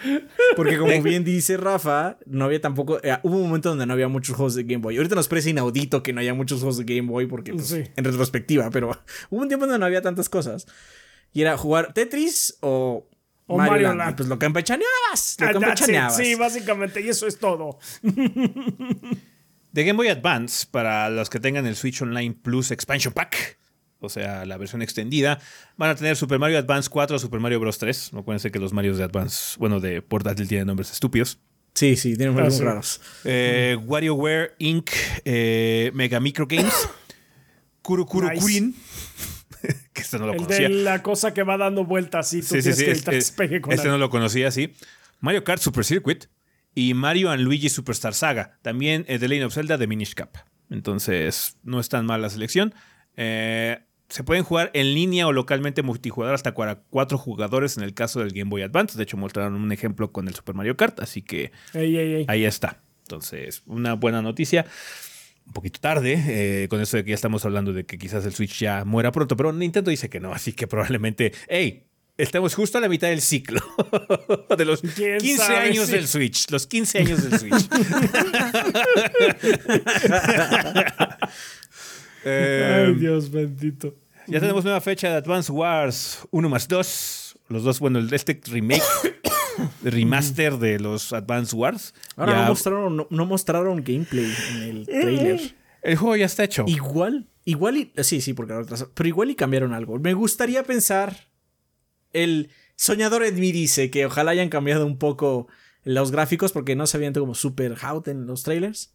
Porque 0.55 0.77
como 0.77 1.01
bien 1.01 1.23
dice 1.23 1.57
Rafa, 1.57 2.17
no 2.25 2.45
había 2.45 2.61
tampoco, 2.61 2.99
eh, 3.03 3.17
hubo 3.23 3.37
un 3.37 3.43
momento 3.47 3.69
donde 3.69 3.85
no 3.85 3.93
había 3.93 4.07
muchos 4.07 4.35
juegos 4.35 4.55
de 4.55 4.63
Game 4.63 4.77
Boy. 4.77 4.97
Ahorita 4.97 5.15
nos 5.15 5.27
parece 5.27 5.49
inaudito 5.51 6.03
que 6.03 6.13
no 6.13 6.21
haya 6.21 6.33
muchos 6.33 6.59
juegos 6.59 6.77
de 6.77 6.83
Game 6.85 7.09
Boy 7.09 7.25
porque 7.27 7.53
pues, 7.53 7.67
Sí. 7.67 7.83
en 7.95 8.03
retrospectiva, 8.03 8.69
pero 8.69 8.91
hubo 9.29 9.41
un 9.41 9.47
tiempo 9.47 9.65
donde 9.65 9.79
no 9.79 9.85
había 9.85 10.01
tantas 10.01 10.29
cosas. 10.29 10.65
Y 11.33 11.41
era 11.41 11.57
jugar 11.57 11.93
Tetris 11.93 12.57
o, 12.61 13.09
O 13.47 13.57
Mario 13.57 13.87
Land. 13.87 13.97
Land. 13.97 14.11
Y 14.11 14.15
Pues 14.17 14.29
lo 14.29 14.39
campechaneabas, 14.39 15.37
lo 15.39 15.47
Ah, 15.47 15.51
campechaneabas. 15.53 16.15
Sí, 16.17 16.35
básicamente, 16.35 17.01
y 17.01 17.09
eso 17.09 17.27
es 17.27 17.39
todo. 17.39 17.79
De 19.71 19.83
Game 19.83 19.97
Boy 19.97 20.07
Advance, 20.09 20.67
para 20.69 21.09
los 21.09 21.29
que 21.31 21.39
tengan 21.39 21.65
el 21.65 21.75
Switch 21.75 22.01
Online 22.01 22.35
Plus 22.39 22.69
Expansion 22.71 23.11
Pack, 23.13 23.57
o 24.05 24.09
sea, 24.09 24.45
la 24.45 24.57
versión 24.57 24.81
extendida, 24.81 25.39
van 25.77 25.89
a 25.89 25.95
tener 25.95 26.15
Super 26.15 26.39
Mario 26.39 26.57
Advance 26.57 26.89
4 26.89 27.15
o 27.15 27.19
Super 27.19 27.39
Mario 27.39 27.59
Bros. 27.59 27.77
3. 27.77 28.13
No 28.13 28.19
acuérdense 28.19 28.51
que 28.51 28.59
los 28.59 28.73
Marios 28.73 28.97
de 28.97 29.03
Advance, 29.03 29.55
bueno, 29.59 29.79
de 29.79 30.01
portátil 30.01 30.47
tienen 30.47 30.67
nombres 30.67 30.91
estúpidos. 30.91 31.39
Sí, 31.75 31.95
sí, 31.95 32.15
tiene 32.15 32.27
nombres 32.27 32.53
Ah, 32.53 32.57
sí. 32.57 32.63
raros. 32.63 33.01
Eh, 33.23 33.77
WarioWare 33.85 34.55
Inc., 34.59 34.91
eh, 35.25 35.89
Mega 35.95 36.19
Micro 36.19 36.45
Games, 36.47 36.73
Kuru 37.81 38.05
Kuru 38.05 38.29
Nice. 38.29 38.39
Kurin, 38.41 38.75
que 39.93 40.01
este 40.01 40.19
no 40.19 40.27
lo 40.27 40.33
El 40.33 40.37
conocía. 40.39 40.69
de 40.69 40.75
la 40.75 41.01
cosa 41.01 41.33
que 41.33 41.43
va 41.43 41.57
dando 41.57 41.83
vueltas 41.85 42.31
y 42.33 42.41
tú 42.41 42.47
Sí, 42.47 42.61
sí, 42.61 42.61
tienes 42.61 42.77
sí. 42.77 42.83
evitar 42.85 43.11
que 43.13 43.17
es- 43.17 43.27
se 43.27 43.33
pegue 43.33 43.61
con 43.61 43.73
este 43.73 43.87
no 43.87 43.97
lo 43.97 44.09
conocía, 44.09 44.51
sí. 44.51 44.73
Mario 45.19 45.43
Kart 45.43 45.61
Super 45.61 45.83
Circuit 45.85 46.25
y 46.75 46.93
Mario 46.93 47.31
and 47.31 47.41
Luigi 47.43 47.69
Superstar 47.69 48.13
Saga. 48.13 48.57
También 48.61 49.05
eh, 49.07 49.17
The 49.19 49.27
Legend 49.27 49.47
of 49.47 49.53
Zelda 49.53 49.77
de 49.77 49.87
Minish 49.87 50.13
Cap. 50.15 50.35
Entonces, 50.69 51.57
no 51.63 51.79
es 51.79 51.87
tan 51.89 52.05
mal 52.05 52.21
la 52.21 52.29
selección. 52.29 52.73
Eh, 53.15 53.79
se 54.13 54.23
pueden 54.23 54.43
jugar 54.43 54.69
en 54.75 54.93
línea 54.93 55.25
o 55.25 55.31
localmente 55.31 55.81
multijugador 55.81 56.35
hasta 56.35 56.53
cuatro 56.53 57.17
jugadores 57.17 57.77
en 57.77 57.83
el 57.83 57.95
caso 57.95 58.19
del 58.19 58.29
Game 58.29 58.47
Boy 58.47 58.61
Advance. 58.61 58.95
De 58.95 59.03
hecho, 59.05 59.17
mostraron 59.17 59.55
un 59.55 59.71
ejemplo 59.71 60.11
con 60.11 60.27
el 60.27 60.35
Super 60.35 60.53
Mario 60.53 60.77
Kart, 60.77 60.99
así 60.99 61.23
que 61.23 61.51
Ey, 61.73 61.97
ey, 61.97 62.13
ey. 62.13 62.25
ahí 62.27 62.45
está. 62.45 62.83
Entonces, 63.01 63.63
una 63.65 63.93
buena 63.93 64.21
noticia. 64.21 64.67
Un 65.47 65.53
poquito 65.53 65.79
tarde, 65.79 66.23
eh, 66.27 66.67
con 66.69 66.79
eso 66.79 66.95
de 66.95 67.03
que 67.03 67.09
ya 67.09 67.15
estamos 67.15 67.43
hablando 67.43 67.73
de 67.73 67.87
que 67.87 67.97
quizás 67.97 68.23
el 68.25 68.35
Switch 68.35 68.59
ya 68.59 68.85
muera 68.85 69.11
pronto, 69.11 69.35
pero 69.35 69.51
Nintendo 69.51 69.89
dice 69.89 70.11
que 70.11 70.19
no, 70.19 70.31
así 70.31 70.53
que 70.53 70.67
probablemente, 70.67 71.33
hey, 71.49 71.87
estamos 72.15 72.53
justo 72.53 72.77
a 72.77 72.81
la 72.81 72.89
mitad 72.89 73.07
del 73.07 73.19
ciclo 73.19 73.59
de 74.57 74.63
los 74.65 74.81
¿Quién 74.81 75.17
15 75.17 75.37
sabe 75.37 75.57
años 75.57 75.87
del 75.87 76.07
Switch, 76.07 76.51
los 76.51 76.67
15 76.67 76.99
años 76.99 77.29
del 77.29 77.39
Switch. 77.39 77.67
Eh, 82.25 82.85
Ay, 82.87 82.93
Dios 82.93 83.31
bendito. 83.31 84.02
Ya 84.27 84.39
tenemos 84.39 84.63
nueva 84.63 84.81
fecha 84.81 85.09
de 85.09 85.15
Advance 85.15 85.51
Wars 85.51 86.19
1 86.31 86.49
más 86.49 86.67
2. 86.67 87.39
Los 87.49 87.63
dos, 87.63 87.79
bueno, 87.79 87.99
este 87.99 88.39
remake, 88.45 88.81
remaster 89.83 90.57
de 90.57 90.79
los 90.79 91.13
Advance 91.13 91.55
Wars. 91.55 91.93
Ahora 92.15 92.33
ya- 92.33 92.41
no, 92.43 92.49
mostraron, 92.49 92.97
no, 92.97 93.07
no 93.09 93.25
mostraron 93.25 93.83
gameplay 93.83 94.33
en 94.51 94.61
el 94.63 94.85
trailer. 94.85 95.55
el 95.81 95.95
juego 95.97 96.15
ya 96.15 96.25
está 96.25 96.43
hecho. 96.43 96.63
Igual, 96.67 97.27
igual 97.45 97.77
y. 97.77 97.91
Sí, 98.03 98.21
sí, 98.21 98.33
porque 98.33 98.53
ahora 98.53 98.65
atrasó, 98.65 98.91
Pero 98.93 99.07
igual 99.09 99.29
y 99.31 99.35
cambiaron 99.35 99.73
algo. 99.73 99.99
Me 99.99 100.13
gustaría 100.13 100.63
pensar. 100.63 101.27
El 102.13 102.49
soñador 102.75 103.23
en 103.23 103.39
mí 103.39 103.51
dice 103.51 103.89
que 103.89 104.05
ojalá 104.05 104.31
hayan 104.31 104.49
cambiado 104.49 104.85
un 104.85 104.97
poco 104.97 105.47
los 105.83 106.11
gráficos 106.11 106.51
porque 106.51 106.75
no 106.75 106.87
se 106.87 106.97
veían 106.97 107.13
como 107.13 107.33
super 107.35 107.75
hot 107.75 108.07
en 108.07 108.25
los 108.27 108.43
trailers. 108.43 108.93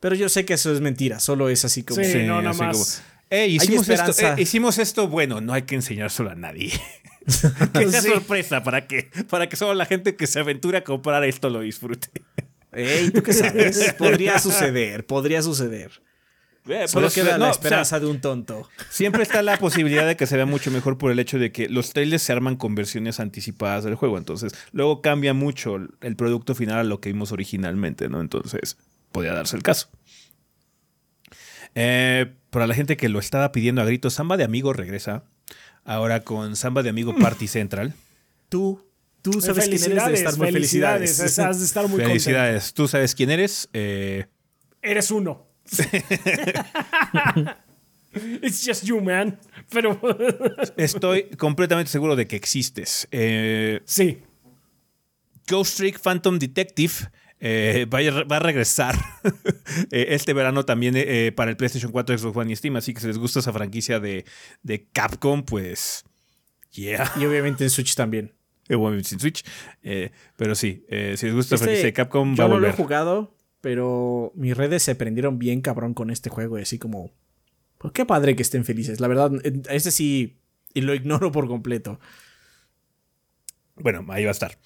Pero 0.00 0.14
yo 0.16 0.28
sé 0.28 0.44
que 0.44 0.54
eso 0.54 0.72
es 0.72 0.80
mentira, 0.80 1.20
solo 1.20 1.48
es 1.48 1.64
así 1.64 1.82
como. 1.84 2.02
Sí, 2.02 2.22
no, 2.24 2.40
nada 2.42 2.54
más. 2.54 3.02
Como, 3.32 3.42
"Ey, 3.42 3.56
hicimos, 3.56 3.88
esto, 3.88 4.10
esperanza". 4.10 4.38
eh, 4.38 4.42
hicimos 4.42 4.78
esto, 4.78 5.08
bueno, 5.08 5.40
no 5.40 5.52
hay 5.52 5.62
que 5.62 5.74
enseñárselo 5.74 6.30
a 6.30 6.34
nadie. 6.34 6.72
que 7.72 7.88
sea 7.88 8.02
Sí. 8.02 8.08
sorpresa 8.08 8.62
para 8.64 8.86
que, 8.88 9.10
para 9.30 9.48
que 9.48 9.56
solo 9.56 9.74
la 9.74 9.86
gente 9.86 10.16
que 10.16 10.26
se 10.26 10.40
aventura 10.40 10.80
a 10.80 10.84
comprar 10.84 11.22
esto 11.24 11.50
lo 11.50 11.60
disfrute. 11.60 12.08
Ey, 12.72 13.10
¿tú 13.10 13.22
qué 13.22 13.32
sabes? 13.32 13.94
podría 13.98 14.38
suceder, 14.38 15.06
podría 15.06 15.42
suceder. 15.42 16.02
Eh, 16.68 16.86
Solo 16.86 17.10
queda 17.10 17.32
no, 17.38 17.46
la 17.46 17.50
o 17.50 17.52
sea, 17.54 17.60
esperanza 17.60 17.98
de 18.00 18.06
un 18.06 18.20
tonto. 18.20 18.68
siempre 18.88 19.24
está 19.24 19.42
la 19.42 19.58
posibilidad 19.58 20.06
de 20.06 20.16
que 20.16 20.28
se 20.28 20.36
vea 20.36 20.46
mucho 20.46 20.70
mejor 20.70 20.96
por 20.96 21.10
el 21.10 21.18
hecho 21.18 21.36
de 21.40 21.50
que 21.50 21.68
los 21.68 21.92
trailers 21.92 22.22
se 22.22 22.32
arman 22.32 22.54
con 22.54 22.76
versiones 22.76 23.18
anticipadas 23.18 23.82
del 23.82 23.96
juego. 23.96 24.16
Entonces, 24.16 24.54
luego 24.70 25.02
cambia 25.02 25.34
mucho 25.34 25.76
el 26.00 26.14
producto 26.16 26.54
final 26.54 26.78
a 26.78 26.84
lo 26.84 27.00
que 27.00 27.08
vimos 27.12 27.32
originalmente, 27.32 28.08
¿no? 28.08 28.20
Entonces, 28.20 28.78
podría 29.10 29.32
darse 29.34 29.56
el 29.56 29.64
caso. 29.64 29.88
Eh, 31.74 32.32
para 32.50 32.66
la 32.66 32.74
gente 32.74 32.96
que 32.96 33.08
lo 33.08 33.18
estaba 33.18 33.52
pidiendo 33.52 33.80
a 33.82 33.84
gritos, 33.84 34.14
Samba 34.14 34.36
de 34.36 34.44
Amigo 34.44 34.72
regresa. 34.72 35.24
Ahora 35.84 36.20
con 36.20 36.54
Samba 36.56 36.82
de 36.82 36.90
Amigo 36.90 37.14
Party 37.16 37.48
Central. 37.48 37.94
Tú, 38.48 38.84
tú 39.22 39.40
sabes 39.40 39.64
quién 39.68 39.82
eres, 39.82 39.82
de 39.82 39.88
felicidades, 39.88 40.18
estar 40.20 40.36
muy 40.36 40.52
felicidades. 40.52 41.16
felicidades. 41.16 41.38
Has 41.50 41.58
de 41.60 41.64
estar 41.66 41.82
muy 41.84 41.90
contento. 41.90 42.08
Felicidades. 42.10 42.74
Tú 42.74 42.86
sabes 42.88 43.14
quién 43.14 43.30
eres. 43.30 43.68
Eh, 43.72 44.26
Eres 44.82 45.10
uno. 45.10 45.46
It's 48.42 48.64
just 48.66 48.84
you, 48.84 49.00
man. 49.00 49.38
Pero 49.70 49.98
estoy 50.76 51.30
completamente 51.38 51.90
seguro 51.90 52.14
de 52.16 52.26
que 52.26 52.36
existes. 52.36 53.08
Eh, 53.10 53.80
sí. 53.86 54.22
Ghost 55.48 55.78
Trick 55.78 55.98
Phantom 55.98 56.38
Detective 56.38 56.92
eh, 57.44 57.86
va, 57.92 57.98
a, 57.98 58.24
va 58.24 58.36
a 58.36 58.38
regresar 58.40 58.94
eh, 59.90 60.06
este 60.10 60.32
verano 60.32 60.64
también 60.64 60.94
eh, 60.96 61.32
para 61.34 61.50
el 61.50 61.56
PlayStation 61.56 61.90
4, 61.90 62.16
Xbox 62.16 62.36
One 62.36 62.52
y 62.52 62.56
Steam. 62.56 62.76
Así 62.76 62.94
que 62.94 63.00
si 63.00 63.08
les 63.08 63.18
gusta 63.18 63.40
esa 63.40 63.52
franquicia 63.52 63.98
de, 63.98 64.24
de 64.62 64.86
Capcom, 64.92 65.42
pues. 65.44 66.04
Yeah. 66.70 67.10
Y 67.16 67.24
obviamente 67.26 67.64
en 67.64 67.70
Switch 67.70 67.94
también. 67.96 68.32
Eh, 68.68 68.76
bueno, 68.76 69.02
sin 69.02 69.18
Switch. 69.18 69.44
Eh, 69.82 70.10
pero 70.36 70.54
sí, 70.54 70.86
eh, 70.88 71.16
si 71.18 71.26
les 71.26 71.34
gusta 71.34 71.54
la 71.54 71.56
Este, 71.56 71.64
franquicia 71.64 71.86
de 71.86 71.92
Capcom, 71.92 72.32
va 72.32 72.36
yo 72.36 72.44
a 72.44 72.48
no 72.48 72.54
lo 72.54 72.66
he 72.68 72.70
volver. 72.70 72.76
jugado, 72.76 73.36
pero 73.60 74.32
mis 74.36 74.56
redes 74.56 74.82
se 74.84 74.94
prendieron 74.94 75.38
bien 75.40 75.60
cabrón 75.62 75.94
con 75.94 76.10
este 76.10 76.30
juego. 76.30 76.58
Y 76.58 76.62
así 76.62 76.78
como, 76.78 77.10
pues 77.78 77.92
qué 77.92 78.06
padre 78.06 78.36
que 78.36 78.42
estén 78.42 78.64
felices. 78.64 79.00
La 79.00 79.08
verdad, 79.08 79.32
este 79.68 79.90
sí, 79.90 80.38
y 80.74 80.82
lo 80.82 80.94
ignoro 80.94 81.32
por 81.32 81.48
completo. 81.48 81.98
Bueno, 83.74 84.04
ahí 84.10 84.22
va 84.24 84.30
a 84.30 84.32
estar. 84.32 84.56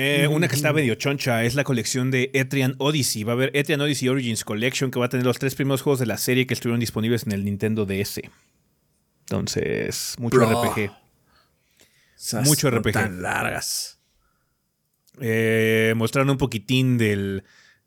Eh, 0.00 0.28
Una 0.28 0.46
que 0.46 0.54
está 0.54 0.72
medio 0.72 0.94
choncha 0.94 1.42
es 1.42 1.56
la 1.56 1.64
colección 1.64 2.12
de 2.12 2.30
Etrian 2.32 2.76
Odyssey. 2.78 3.24
Va 3.24 3.32
a 3.32 3.34
haber 3.34 3.50
Etrian 3.52 3.80
Odyssey 3.80 4.08
Origins 4.08 4.44
Collection 4.44 4.92
que 4.92 5.00
va 5.00 5.06
a 5.06 5.08
tener 5.08 5.26
los 5.26 5.40
tres 5.40 5.56
primeros 5.56 5.82
juegos 5.82 5.98
de 5.98 6.06
la 6.06 6.18
serie 6.18 6.46
que 6.46 6.54
estuvieron 6.54 6.78
disponibles 6.78 7.26
en 7.26 7.32
el 7.32 7.44
Nintendo 7.44 7.84
DS. 7.84 8.20
Entonces, 9.22 10.14
mucho 10.20 10.36
Bro. 10.36 10.62
RPG. 10.72 10.92
Esas 12.16 12.46
Mucho 12.46 12.70
RPG. 12.70 12.92
Tan 12.92 13.22
largas. 13.22 13.98
Eh, 15.20 15.94
mostraron 15.96 16.30
un 16.30 16.38
poquitín 16.38 16.96
del 16.96 17.42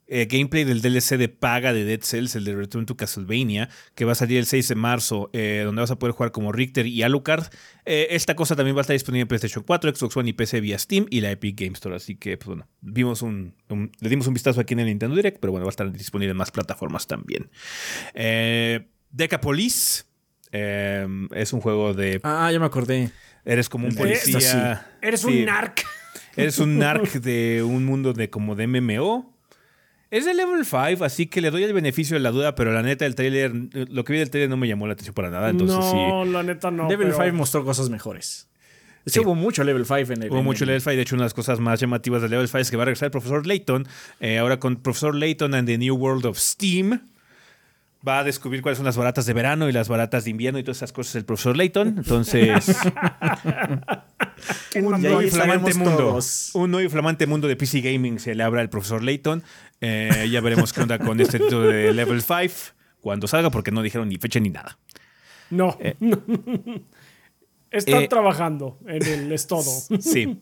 eh, 0.08 0.26
gameplay 0.26 0.64
del 0.64 0.82
DLC 0.82 1.16
de 1.16 1.28
paga 1.28 1.72
de 1.72 1.84
Dead 1.84 2.00
Cells, 2.02 2.36
el 2.36 2.44
de 2.44 2.54
Return 2.54 2.84
to 2.86 2.96
Castlevania, 2.96 3.68
que 3.94 4.04
va 4.04 4.12
a 4.12 4.14
salir 4.14 4.38
el 4.38 4.46
6 4.46 4.68
de 4.68 4.74
marzo, 4.74 5.30
eh, 5.32 5.62
donde 5.64 5.80
vas 5.80 5.90
a 5.90 5.98
poder 5.98 6.12
jugar 6.14 6.32
como 6.32 6.52
Richter 6.52 6.86
y 6.86 7.02
Alucard. 7.02 7.44
Eh, 7.86 8.08
esta 8.10 8.36
cosa 8.36 8.54
también 8.56 8.76
va 8.76 8.80
a 8.80 8.82
estar 8.82 8.94
disponible 8.94 9.22
en 9.22 9.28
PlayStation 9.28 9.64
4, 9.66 9.94
Xbox 9.94 10.16
One 10.16 10.28
y 10.30 10.32
PC 10.34 10.60
vía 10.60 10.78
Steam 10.78 11.06
y 11.08 11.20
la 11.22 11.30
Epic 11.30 11.58
Game 11.60 11.72
Store. 11.72 11.96
Así 11.96 12.16
que, 12.16 12.36
pues 12.36 12.46
bueno, 12.48 12.68
vimos 12.80 13.22
un, 13.22 13.54
un- 13.70 13.90
le 14.00 14.08
dimos 14.10 14.26
un 14.26 14.34
vistazo 14.34 14.60
aquí 14.60 14.74
en 14.74 14.80
el 14.80 14.86
Nintendo 14.86 15.16
Direct, 15.16 15.38
pero 15.40 15.50
bueno, 15.52 15.64
va 15.64 15.70
a 15.70 15.72
estar 15.72 15.90
disponible 15.90 16.32
en 16.32 16.36
más 16.36 16.50
plataformas 16.50 17.06
también. 17.06 17.50
Eh, 18.14 18.88
Decapolis. 19.10 20.06
es 20.50 21.52
un 21.52 21.60
juego 21.60 21.94
de. 21.94 22.20
Ah, 22.22 22.50
ya 22.52 22.58
me 22.58 22.66
acordé. 22.66 23.10
Eres 23.44 23.68
como 23.68 23.88
un 23.88 23.94
policía. 23.94 24.86
Eres 25.00 25.20
Sí. 25.20 25.26
un 25.28 25.44
narc. 25.46 25.84
Eres 26.36 26.58
un 26.58 26.78
narc 26.78 27.12
de 27.20 27.62
un 27.62 27.84
mundo 27.84 28.12
de 28.12 28.30
como 28.30 28.54
de 28.54 28.66
MMO. 28.66 29.31
Es 30.12 30.26
de 30.26 30.34
level 30.34 30.64
5, 30.66 31.04
así 31.04 31.26
que 31.26 31.40
le 31.40 31.50
doy 31.50 31.62
el 31.64 31.72
beneficio 31.72 32.14
de 32.16 32.20
la 32.20 32.30
duda, 32.30 32.54
pero 32.54 32.70
la 32.70 32.82
neta 32.82 33.06
el 33.06 33.14
trailer, 33.14 33.50
lo 33.72 34.04
que 34.04 34.12
vi 34.12 34.18
del 34.18 34.28
trailer 34.28 34.50
no 34.50 34.58
me 34.58 34.68
llamó 34.68 34.86
la 34.86 34.92
atención 34.92 35.14
para 35.14 35.30
nada, 35.30 35.48
entonces 35.48 35.76
no, 35.78 36.24
la 36.26 36.42
neta 36.42 36.70
no. 36.70 36.86
Level 36.88 37.08
pero- 37.12 37.24
5 37.24 37.34
mostró 37.36 37.64
cosas 37.64 37.88
mejores. 37.88 38.46
Es 39.06 39.14
Sí. 39.14 39.20
que 39.20 39.26
hubo 39.26 39.34
mucho 39.34 39.64
Level 39.64 39.86
5 39.86 40.12
en 40.12 40.22
el. 40.24 40.30
Hubo 40.30 40.40
en 40.40 40.44
mucho 40.44 40.64
el- 40.64 40.68
Level 40.68 40.82
5, 40.82 40.90
de 40.96 41.00
hecho 41.02 41.14
una 41.16 41.22
de 41.22 41.26
las 41.26 41.34
cosas 41.34 41.60
más 41.60 41.80
llamativas 41.80 42.20
de 42.20 42.28
Level 42.28 42.46
5 42.46 42.58
es 42.58 42.70
que 42.70 42.76
va 42.76 42.82
a 42.82 42.86
regresar 42.86 43.06
el 43.06 43.10
profesor 43.10 43.46
Layton, 43.46 43.88
eh, 44.20 44.36
ahora 44.38 44.60
con 44.60 44.76
profesor 44.76 45.14
Layton 45.14 45.54
and 45.54 45.66
the 45.66 45.78
New 45.78 45.96
World 45.96 46.26
of 46.26 46.36
Steam. 46.38 47.00
Va 48.06 48.18
a 48.18 48.24
descubrir 48.24 48.60
cuáles 48.62 48.76
son 48.78 48.84
las 48.84 48.96
baratas 48.98 49.24
de 49.26 49.32
verano 49.32 49.68
y 49.68 49.72
las 49.72 49.88
baratas 49.88 50.24
de 50.24 50.30
invierno 50.30 50.58
y 50.58 50.62
todas 50.62 50.76
esas 50.76 50.92
cosas 50.92 51.14
del 51.14 51.24
profesor 51.24 51.56
Layton. 51.56 51.88
Entonces, 51.98 52.76
un 54.76 55.00
nuevo 55.00 55.22
y 55.22 55.30
flamante 55.30 55.74
mundo. 55.74 55.96
todos. 55.96 56.50
Un 56.54 56.70
nuevo 56.70 56.86
y 56.86 56.90
flamante 56.90 57.26
mundo 57.26 57.48
de 57.48 57.56
PC 57.56 57.80
Gaming 57.80 58.18
se 58.18 58.34
le 58.34 58.42
abra 58.42 58.60
al 58.60 58.70
profesor 58.70 59.02
Layton. 59.02 59.42
Eh, 59.80 60.28
ya 60.30 60.40
veremos 60.40 60.72
qué 60.72 60.80
onda 60.80 60.98
con 60.98 61.20
este 61.20 61.38
título 61.38 61.62
de 61.62 61.92
Level 61.92 62.22
5 62.22 62.74
cuando 63.00 63.26
salga, 63.26 63.50
porque 63.50 63.70
no 63.70 63.82
dijeron 63.82 64.08
ni 64.08 64.16
fecha 64.16 64.40
ni 64.40 64.50
nada. 64.50 64.78
No. 65.50 65.76
Están 67.70 68.02
eh, 68.02 68.08
trabajando 68.08 68.78
en 68.86 69.02
el 69.02 69.32
es 69.32 69.46
todo. 69.46 69.70
Sí. 70.00 70.38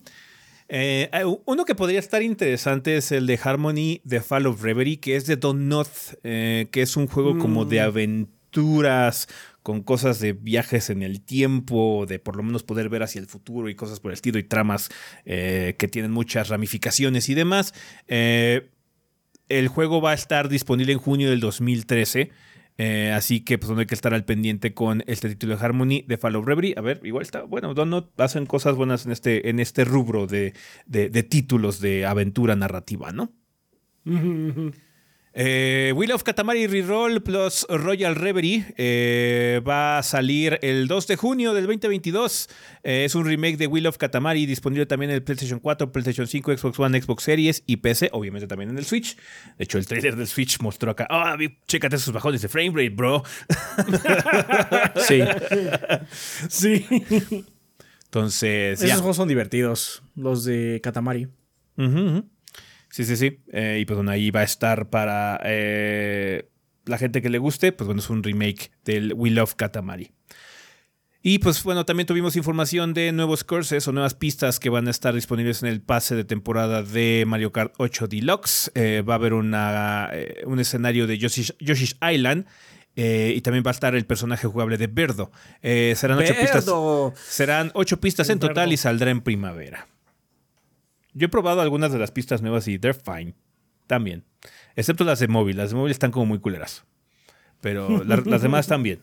Eh, 0.73 1.09
eh, 1.11 1.25
uno 1.43 1.65
que 1.65 1.75
podría 1.75 1.99
estar 1.99 2.21
interesante 2.21 2.95
es 2.95 3.11
el 3.11 3.27
de 3.27 3.37
Harmony 3.43 4.01
The 4.07 4.21
Fall 4.21 4.47
of 4.47 4.63
Reverie, 4.63 5.01
que 5.01 5.17
es 5.17 5.25
de 5.25 5.35
Don 5.35 5.57
Knotts, 5.67 6.17
eh, 6.23 6.69
que 6.71 6.81
es 6.81 6.95
un 6.95 7.07
juego 7.07 7.37
como 7.37 7.65
de 7.65 7.81
aventuras 7.81 9.27
con 9.63 9.83
cosas 9.83 10.19
de 10.19 10.33
viajes 10.33 10.89
en 10.89 11.03
el 11.03 11.21
tiempo, 11.21 12.05
de 12.07 12.19
por 12.19 12.35
lo 12.35 12.43
menos 12.43 12.63
poder 12.63 12.89
ver 12.89 13.03
hacia 13.03 13.19
el 13.21 13.27
futuro 13.27 13.69
y 13.69 13.75
cosas 13.75 13.99
por 13.99 14.11
el 14.11 14.15
estilo 14.15 14.39
y 14.39 14.43
tramas 14.43 14.89
eh, 15.25 15.75
que 15.77 15.87
tienen 15.87 16.11
muchas 16.11 16.49
ramificaciones 16.49 17.29
y 17.29 17.33
demás. 17.35 17.73
Eh, 18.07 18.69
el 19.49 19.67
juego 19.67 20.01
va 20.01 20.11
a 20.11 20.15
estar 20.15 20.49
disponible 20.49 20.93
en 20.93 20.99
junio 20.99 21.29
del 21.29 21.39
2013. 21.41 22.31
eh, 22.77 23.11
así 23.13 23.41
que 23.41 23.57
pues 23.59 23.69
no 23.71 23.79
hay 23.79 23.85
que 23.85 23.93
estar 23.93 24.13
al 24.13 24.23
pendiente 24.25 24.73
con 24.73 25.03
este 25.05 25.27
título 25.29 25.55
de 25.57 25.63
Harmony 25.63 26.03
de 26.07 26.17
Fall 26.17 26.37
of 26.37 26.45
Reverie. 26.45 26.73
A 26.77 26.81
ver, 26.81 27.01
igual 27.03 27.21
está. 27.21 27.43
Bueno, 27.43 27.73
Donut 27.75 28.19
hacen 28.19 28.45
cosas 28.47 28.75
buenas 28.75 29.05
en 29.05 29.11
este, 29.11 29.49
en 29.49 29.59
este 29.59 29.83
rubro 29.85 30.25
de, 30.25 30.53
de- 30.87 31.09
de 31.09 31.23
títulos 31.23 31.79
de 31.81 32.05
aventura 32.05 32.55
narrativa, 32.55 33.11
¿no? 33.11 33.33
Eh, 35.33 35.93
Wheel 35.95 36.11
of 36.11 36.23
Katamari 36.23 36.67
Reroll 36.67 37.21
plus 37.21 37.65
Royal 37.69 38.15
Reverie 38.15 38.65
eh, 38.77 39.61
va 39.65 39.99
a 39.99 40.03
salir 40.03 40.59
el 40.61 40.89
2 40.89 41.07
de 41.07 41.15
junio 41.15 41.53
del 41.53 41.67
2022. 41.67 42.49
Eh, 42.83 43.05
es 43.05 43.15
un 43.15 43.25
remake 43.25 43.55
de 43.55 43.67
Wheel 43.67 43.87
of 43.87 43.97
Katamari 43.97 44.45
disponible 44.45 44.85
también 44.85 45.11
en 45.11 45.15
el 45.15 45.23
PlayStation 45.23 45.59
4, 45.59 45.91
PlayStation 45.93 46.27
5, 46.27 46.57
Xbox 46.57 46.79
One, 46.79 47.01
Xbox 47.01 47.23
Series 47.23 47.63
y 47.65 47.77
PC, 47.77 48.09
obviamente 48.11 48.45
también 48.47 48.71
en 48.71 48.77
el 48.77 48.83
Switch. 48.83 49.15
De 49.57 49.63
hecho, 49.63 49.77
el 49.77 49.85
trailer 49.87 50.17
del 50.17 50.27
Switch 50.27 50.59
mostró 50.59 50.91
acá, 50.91 51.07
ah, 51.09 51.37
chécate 51.65 51.95
esos 51.95 52.13
bajones 52.13 52.41
de 52.41 52.49
frame 52.49 52.71
rate, 52.71 52.89
bro. 52.89 53.23
Sí. 55.07 55.21
Sí. 56.49 56.85
Entonces, 58.05 58.79
Esos 58.79 58.87
ya. 58.89 58.95
juegos 58.97 59.15
son 59.15 59.29
divertidos, 59.29 60.03
los 60.15 60.43
de 60.43 60.81
Katamari. 60.83 61.29
Ujú. 61.77 62.25
Sí, 62.91 63.05
sí, 63.05 63.15
sí. 63.15 63.39
Eh, 63.51 63.79
y 63.81 63.85
pues 63.85 63.95
bueno, 63.95 64.11
ahí 64.11 64.29
va 64.31 64.41
a 64.41 64.43
estar 64.43 64.89
para 64.89 65.39
eh, 65.45 66.47
la 66.85 66.97
gente 66.97 67.21
que 67.21 67.29
le 67.29 67.37
guste. 67.39 67.71
Pues 67.71 67.85
bueno, 67.87 68.01
es 68.01 68.09
un 68.09 68.21
remake 68.21 68.71
del 68.85 69.13
We 69.13 69.31
Love 69.31 69.55
Katamari. 69.55 70.11
Y 71.23 71.37
pues 71.37 71.63
bueno, 71.63 71.85
también 71.85 72.07
tuvimos 72.07 72.35
información 72.35 72.95
de 72.95 73.11
nuevos 73.11 73.43
courses 73.43 73.87
o 73.87 73.91
nuevas 73.91 74.15
pistas 74.15 74.59
que 74.59 74.69
van 74.71 74.87
a 74.87 74.91
estar 74.91 75.13
disponibles 75.13 75.61
en 75.61 75.69
el 75.69 75.79
pase 75.79 76.15
de 76.15 76.23
temporada 76.23 76.81
de 76.81 77.25
Mario 77.27 77.51
Kart 77.51 77.73
8 77.77 78.07
Deluxe. 78.07 78.71
Eh, 78.73 79.03
va 79.07 79.13
a 79.13 79.17
haber 79.17 79.33
una, 79.33 80.09
eh, 80.13 80.41
un 80.47 80.59
escenario 80.59 81.05
de 81.05 81.19
Yoshi's, 81.19 81.55
Yoshi's 81.59 81.95
Island. 82.01 82.45
eh, 82.95 83.33
y 83.37 83.41
también 83.41 83.63
va 83.65 83.69
a 83.69 83.73
estar 83.77 83.95
el 83.95 84.05
personaje 84.05 84.47
jugable 84.47 84.77
de 84.77 84.87
Birdo. 84.87 85.31
Eh, 85.61 85.93
serán 85.95 86.17
ocho 86.17 86.33
pistas. 86.33 86.65
¡Verdo! 86.65 87.13
Serán 87.15 87.71
ocho 87.73 88.01
pistas 88.01 88.29
en 88.29 88.39
total 88.39 88.73
y 88.73 88.77
saldrá 88.77 89.11
en 89.11 89.21
primavera. 89.21 89.87
Yo 91.13 91.25
he 91.25 91.29
probado 91.29 91.61
algunas 91.61 91.91
de 91.91 91.99
las 91.99 92.11
pistas 92.11 92.41
nuevas 92.41 92.67
y 92.67 92.79
they're 92.79 92.97
fine. 92.99 93.33
También. 93.87 94.23
Excepto 94.75 95.03
las 95.03 95.19
de 95.19 95.27
móvil. 95.27 95.57
Las 95.57 95.71
de 95.71 95.75
móvil 95.75 95.91
están 95.91 96.11
como 96.11 96.25
muy 96.25 96.39
culeras. 96.39 96.83
Pero 97.59 98.03
la- 98.03 98.17
las 98.25 98.41
demás 98.41 98.61
están 98.61 98.81
bien. 98.83 98.99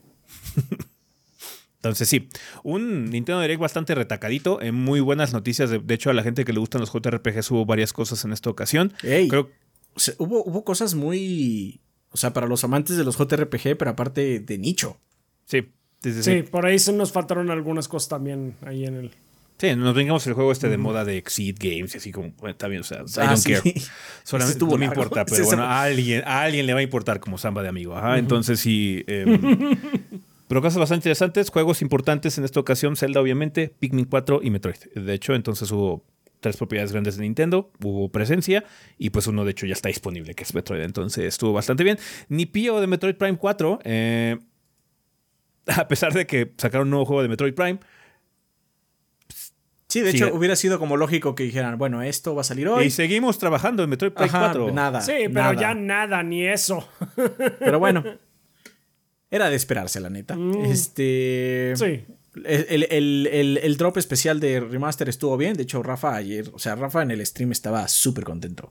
Entonces 1.77 2.09
sí, 2.09 2.29
un 2.65 3.05
Nintendo 3.11 3.41
Direct 3.41 3.61
bastante 3.61 3.95
retacadito, 3.95 4.61
en 4.61 4.75
muy 4.75 4.99
buenas 5.01 5.33
noticias. 5.33 5.71
De, 5.71 5.79
de 5.79 5.95
hecho, 5.95 6.11
a 6.11 6.13
la 6.13 6.25
gente 6.25 6.45
que 6.45 6.53
le 6.53 6.59
gustan 6.59 6.81
los 6.81 6.91
JRPGs 6.93 7.51
hubo 7.53 7.67
varias 7.67 7.93
cosas 7.93 8.25
en 8.25 8.33
esta 8.33 8.51
ocasión. 8.51 8.93
Ey, 9.03 9.29
Creo 9.29 9.51
o 9.95 10.01
sea, 10.01 10.15
hubo, 10.19 10.43
hubo 10.45 10.65
cosas 10.65 10.95
muy. 10.95 11.81
O 12.11 12.17
sea, 12.17 12.33
para 12.33 12.47
los 12.49 12.65
amantes 12.65 12.97
de 12.97 13.05
los 13.05 13.17
JRPG, 13.17 13.77
pero 13.79 13.91
aparte 13.93 14.41
de 14.41 14.59
nicho. 14.59 14.99
sí, 15.45 15.61
sí, 16.03 16.13
sí, 16.15 16.23
Sí, 16.23 16.33
sí. 16.39 16.43
por 16.43 16.67
ahí 16.67 16.79
se 16.81 16.93
nos 16.93 17.13
faltaron 17.13 17.49
algunas 17.51 17.87
cosas 17.87 18.09
también 18.09 18.57
ahí 18.63 18.85
en 18.85 18.95
el. 18.97 19.11
Sí, 19.59 19.75
nos 19.75 19.93
vengamos 19.95 20.25
el 20.29 20.35
juego 20.35 20.53
este 20.53 20.69
de 20.69 20.79
moda 20.79 21.05
de 21.05 21.17
Exceed 21.17 21.57
Games 21.59 21.93
y 21.95 21.99
así 21.99 22.13
como, 22.13 22.31
bueno, 22.39 22.53
está 22.53 22.69
bien, 22.69 22.83
o 22.83 22.85
sea, 22.85 22.99
I 22.99 23.05
Ah, 23.19 23.25
don't 23.27 23.39
sí. 23.39 23.53
care. 23.53 23.75
Solamente 24.25 24.61
no 24.65 24.71
me 24.77 24.87
largo. 24.87 25.03
importa, 25.03 25.25
pero 25.25 25.45
bueno, 25.47 25.65
a 25.65 25.83
alguien, 25.83 26.23
a 26.25 26.43
alguien 26.43 26.65
le 26.67 26.75
va 26.75 26.79
a 26.81 26.83
importar 26.83 27.19
como 27.19 27.39
samba 27.39 27.63
de 27.63 27.69
amigo. 27.69 27.97
Ajá, 27.97 28.19
entonces 28.19 28.61
sí. 28.61 29.03
em, 29.09 29.41
pero 30.49 30.63
cosas 30.63 30.79
bastante 30.79 31.01
interesantes, 31.01 31.51
juegos 31.51 31.83
importantes 31.83 32.39
en 32.39 32.45
esta 32.45 32.61
ocasión, 32.61 32.95
Zelda 32.95 33.21
obviamente, 33.21 33.75
Pikmin 33.81 34.05
4 34.05 34.41
y 34.45 34.51
Metroid. 34.51 34.77
De 34.95 35.13
hecho, 35.15 35.35
entonces 35.35 35.71
hubo 35.73 36.05
tres 36.41 36.57
propiedades 36.57 36.93
grandes 36.93 37.17
de 37.17 37.23
Nintendo, 37.23 37.73
hubo 37.83 38.11
presencia 38.13 38.65
y 38.97 39.11
pues 39.11 39.27
uno 39.27 39.45
de 39.45 39.51
hecho 39.51 39.67
ya 39.67 39.73
está 39.73 39.89
disponible, 39.89 40.35
que 40.35 40.45
es 40.45 40.55
Metroid. 40.55 40.83
Entonces 40.83 41.25
estuvo 41.25 41.53
bastante 41.53 41.83
bien. 41.83 41.99
Ni 42.29 42.47
pío 42.47 42.81
de 42.81 42.87
Metroid 42.87 43.17
Prime 43.17 43.37
4, 43.37 43.81
eh, 43.83 44.39
a 45.67 45.89
pesar 45.89 46.13
de 46.13 46.29
que 46.29 46.53
sacaron 46.59 46.87
un 46.87 46.91
nuevo 46.91 47.07
juego 47.07 47.23
de 47.23 47.29
Metroid 47.29 47.55
Prime, 47.55 47.81
Sí, 49.89 50.01
de 50.03 50.11
Sí, 50.11 50.19
hecho, 50.19 50.27
eh. 50.29 50.33
hubiera 50.33 50.55
sido 50.55 50.79
como 50.79 50.97
lógico 50.99 51.35
que 51.35 51.45
dijeran, 51.45 51.79
bueno, 51.79 52.03
esto 52.03 52.35
va 52.35 52.43
a 52.43 52.45
salir 52.45 52.69
hoy. 52.69 52.85
y 52.87 52.91
seguimos 52.91 53.39
trabajando 53.39 53.83
en 53.83 53.89
Metroid 53.91 54.13
Prime 54.13 54.29
Ajá, 54.29 54.41
4. 54.53 54.73
nada. 54.73 55.01
Sí, 55.01 55.13
pero 55.25 55.33
nada. 55.33 55.55
ya 55.55 55.75
nada, 55.75 56.23
ni 56.23 56.47
eso. 56.47 56.87
Pero 57.59 57.79
bueno. 57.79 58.05
Era 59.31 59.51
de 59.51 59.57
esperarse, 59.57 60.01
la 60.01 60.11
neta. 60.11 60.37
Este. 60.65 61.73
Sí. 61.77 62.05
El, 62.45 62.87
el- 62.91 63.27
el- 63.27 63.59
el 63.63 63.77
drop 63.77 63.97
especial 63.99 64.41
de 64.41 64.61
Remaster 64.61 65.09
estuvo 65.09 65.37
bien. 65.37 65.55
De 65.55 65.65
hecho, 65.65 65.83
Rafa 65.83 66.15
ayer, 66.15 66.51
o 66.53 66.59
sea, 66.59 66.75
Rafa 66.77 67.03
en 67.03 67.11
el 67.11 67.25
stream 67.27 67.53
estaba 67.53 67.89
súper 67.89 68.25
contento. 68.25 68.71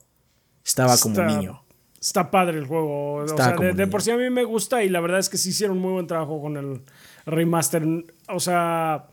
Estaba 0.65 0.97
como 0.97 1.13
Está- 1.15 1.27
niño. 1.27 1.63
Está 1.99 2.29
padre 2.31 2.59
el 2.59 2.65
juego. 2.67 3.15
O 3.15 3.25
Está 3.25 3.45
sea, 3.45 3.55
como 3.55 3.67
de, 3.69 3.73
de 3.73 3.87
por 3.87 4.01
sí 4.03 4.11
a 4.11 4.17
mí 4.17 4.29
me 4.29 4.43
gusta 4.43 4.83
y 4.83 4.89
la 4.89 4.99
verdad 4.99 5.19
es 5.19 5.29
que 5.29 5.37
sí 5.37 5.49
hicieron 5.49 5.79
muy 5.79 5.91
buen 5.93 6.07
trabajo 6.07 6.39
con 6.41 6.55
el 6.57 6.81
remaster. 7.25 7.83
O 8.29 8.39
sea, 8.39 9.07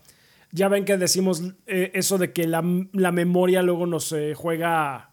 ya 0.55 0.69
ven 0.69 0.85
que 0.85 0.95
decimos 0.97 1.43
eh, 1.67 1.91
eso 1.93 2.17
de 2.17 2.31
que 2.31 2.47
la, 2.47 2.63
la 2.93 3.11
memoria 3.11 3.61
luego 3.61 3.85
nos 3.85 4.11
eh, 4.13 4.33
juega 4.33 5.11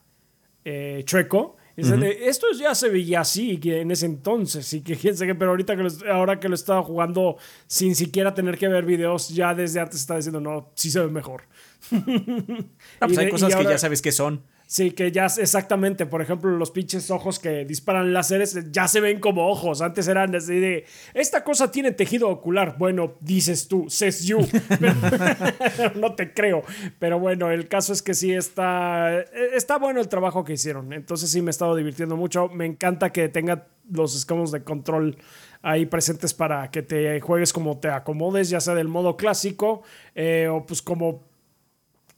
eh, 0.65 1.03
chueco. 1.05 1.57
Es 1.75 1.89
de, 1.89 2.29
esto 2.29 2.47
ya 2.57 2.75
se 2.75 2.91
veía 2.91 3.21
así 3.21 3.57
que 3.59 3.81
en 3.81 3.91
ese 3.91 4.05
entonces 4.07 4.71
y 4.75 4.83
que 4.83 4.95
pero 5.39 5.51
ahorita 5.53 5.75
que 5.75 5.83
lo, 5.83 5.91
ahora 6.13 6.39
que 6.39 6.49
lo 6.49 6.55
estaba 6.55 6.83
jugando 6.83 7.39
sin 7.67 7.97
siquiera 7.97 8.35
tener 8.35 8.59
que 8.59 8.69
ver 8.69 8.85
videos, 8.85 9.31
ya 9.31 9.55
desde 9.55 9.81
antes 9.81 10.01
está 10.01 10.17
diciendo, 10.17 10.39
no, 10.39 10.71
sí 10.75 10.91
se 10.91 11.01
ve 11.01 11.09
mejor. 11.09 11.43
Ah, 11.91 13.07
pues 13.07 13.13
Y 13.17 13.19
hay 13.19 13.25
de- 13.25 13.31
cosas 13.31 13.57
que 13.57 13.65
ya 13.65 13.79
sabes 13.79 14.03
que 14.03 14.13
son. 14.13 14.43
Sí, 14.73 14.93
que 14.93 15.13
ya 15.13 15.27
exactamente, 15.27 16.07
por 16.07 16.23
ejemplo, 16.23 16.51
los 16.51 16.71
pinches 16.71 17.11
ojos 17.11 17.39
que 17.39 17.67
disparan 17.67 18.15
láseres 18.15 18.59
ya 18.73 18.89
se 18.89 19.01
ven 19.01 19.21
como 19.21 19.51
ojos. 19.51 19.83
Antes 19.83 20.09
eran 20.09 20.35
así 20.35 20.59
de, 20.59 20.87
esta 21.13 21.45
cosa 21.45 21.71
tiene 21.71 21.91
tejido 21.91 22.31
ocular. 22.31 22.77
Bueno, 22.79 23.13
dices 23.21 23.69
tú, 23.69 23.91
says 23.91 24.25
you. 24.25 24.39
No 26.01 26.15
te 26.15 26.33
creo. 26.33 26.63
Pero 26.99 27.19
bueno, 27.21 27.51
el 27.51 27.69
caso 27.69 27.93
es 27.93 28.01
que 28.01 28.15
sí 28.15 28.33
está, 28.33 29.21
está 29.55 29.77
bueno 29.77 30.01
el 30.01 30.09
trabajo 30.09 30.43
que 30.43 30.55
hicieron. 30.55 30.95
Entonces 30.95 31.31
sí 31.31 31.43
me 31.43 31.51
he 31.51 31.51
estado 31.51 31.77
divirtiendo 31.77 32.17
mucho. 32.17 32.49
Me 32.49 32.65
encanta 32.65 33.13
que 33.13 33.29
tenga 33.29 33.67
los 33.91 34.17
escamos 34.17 34.53
de 34.53 34.65
control 34.65 35.19
ahí 35.61 35.85
presentes 35.85 36.33
para 36.33 36.71
que 36.71 36.81
te 36.81 37.21
juegues 37.21 37.53
como 37.53 37.79
te 37.79 37.89
acomodes, 37.91 38.49
ya 38.49 38.59
sea 38.59 38.75
del 38.75 38.89
modo 38.89 39.19
clásico 39.19 39.83
eh, 40.15 40.49
o 40.51 40.65
pues 40.65 40.81
como 40.81 41.31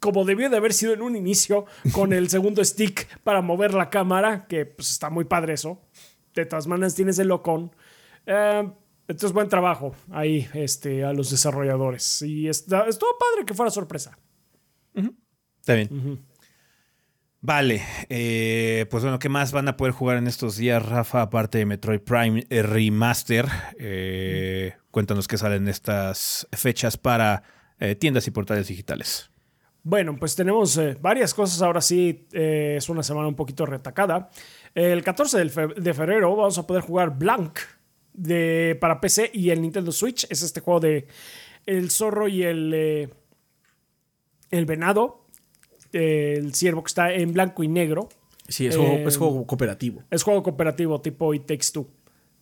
como 0.04 0.26
debió 0.26 0.50
de 0.50 0.58
haber 0.58 0.74
sido 0.74 0.92
en 0.92 1.00
un 1.00 1.16
inicio, 1.16 1.64
con 1.92 2.12
el 2.12 2.28
segundo 2.28 2.62
stick 2.62 3.08
para 3.20 3.40
mover 3.40 3.72
la 3.72 3.88
cámara, 3.88 4.46
que 4.46 4.66
pues 4.66 4.90
está 4.90 5.08
muy 5.08 5.24
padre 5.24 5.54
eso. 5.54 5.80
De 6.34 6.44
todas 6.44 6.66
maneras 6.66 6.94
tienes 6.94 7.18
el 7.18 7.28
locón. 7.28 7.74
Eh, 8.26 8.70
entonces 9.08 9.32
buen 9.32 9.48
trabajo 9.48 9.94
ahí 10.10 10.46
este, 10.52 11.04
a 11.04 11.14
los 11.14 11.30
desarrolladores. 11.30 12.20
Y 12.20 12.48
está, 12.48 12.86
estuvo 12.86 13.16
padre 13.18 13.46
que 13.46 13.54
fuera 13.54 13.70
sorpresa. 13.70 14.18
Está 15.60 15.72
bien. 15.72 16.22
Vale, 17.40 17.82
eh, 18.10 18.84
pues 18.90 19.04
bueno, 19.04 19.18
¿qué 19.18 19.30
más 19.30 19.52
van 19.52 19.68
a 19.68 19.78
poder 19.78 19.94
jugar 19.94 20.18
en 20.18 20.26
estos 20.26 20.58
días, 20.58 20.86
Rafa? 20.86 21.22
Aparte 21.22 21.56
de 21.56 21.64
Metroid 21.64 22.00
Prime 22.00 22.44
eh, 22.50 22.62
Remaster, 22.62 23.48
eh, 23.78 24.74
cuéntanos 24.90 25.28
qué 25.28 25.38
salen 25.38 25.66
estas 25.66 26.46
fechas 26.52 26.98
para 26.98 27.42
eh, 27.80 27.94
tiendas 27.94 28.26
y 28.26 28.32
portales 28.32 28.68
digitales. 28.68 29.30
Bueno, 29.86 30.16
pues 30.18 30.34
tenemos 30.34 30.76
eh, 30.78 30.96
varias 31.00 31.34
cosas. 31.34 31.60
Ahora 31.60 31.80
sí, 31.82 32.26
eh, 32.32 32.74
es 32.78 32.88
una 32.88 33.02
semana 33.02 33.28
un 33.28 33.34
poquito 33.36 33.66
retacada. 33.66 34.30
El 34.74 35.04
14 35.04 35.36
del 35.38 35.50
fe- 35.50 35.68
de 35.76 35.94
febrero 35.94 36.34
vamos 36.34 36.56
a 36.58 36.66
poder 36.66 36.82
jugar 36.82 37.16
Blank 37.18 37.58
de, 38.14 38.76
para 38.80 38.98
PC 39.00 39.30
y 39.34 39.50
el 39.50 39.60
Nintendo 39.60 39.92
Switch. 39.92 40.26
Es 40.30 40.42
este 40.42 40.60
juego 40.60 40.80
de 40.80 41.06
el 41.66 41.90
zorro 41.90 42.28
y 42.28 42.42
el, 42.44 42.72
eh, 42.74 43.08
el 44.50 44.64
venado. 44.66 45.26
el 45.92 46.54
ciervo 46.54 46.82
que 46.82 46.88
está 46.88 47.12
en 47.12 47.32
blanco 47.34 47.62
y 47.62 47.68
negro. 47.68 48.08
Sí, 48.48 48.66
es, 48.66 48.76
juego, 48.76 48.94
es 49.08 49.16
juego 49.18 49.46
cooperativo. 49.46 50.02
Es 50.10 50.22
juego 50.22 50.42
cooperativo 50.42 51.00
tipo 51.02 51.32
It 51.34 51.46
Takes 51.46 51.66
Two. 51.72 51.88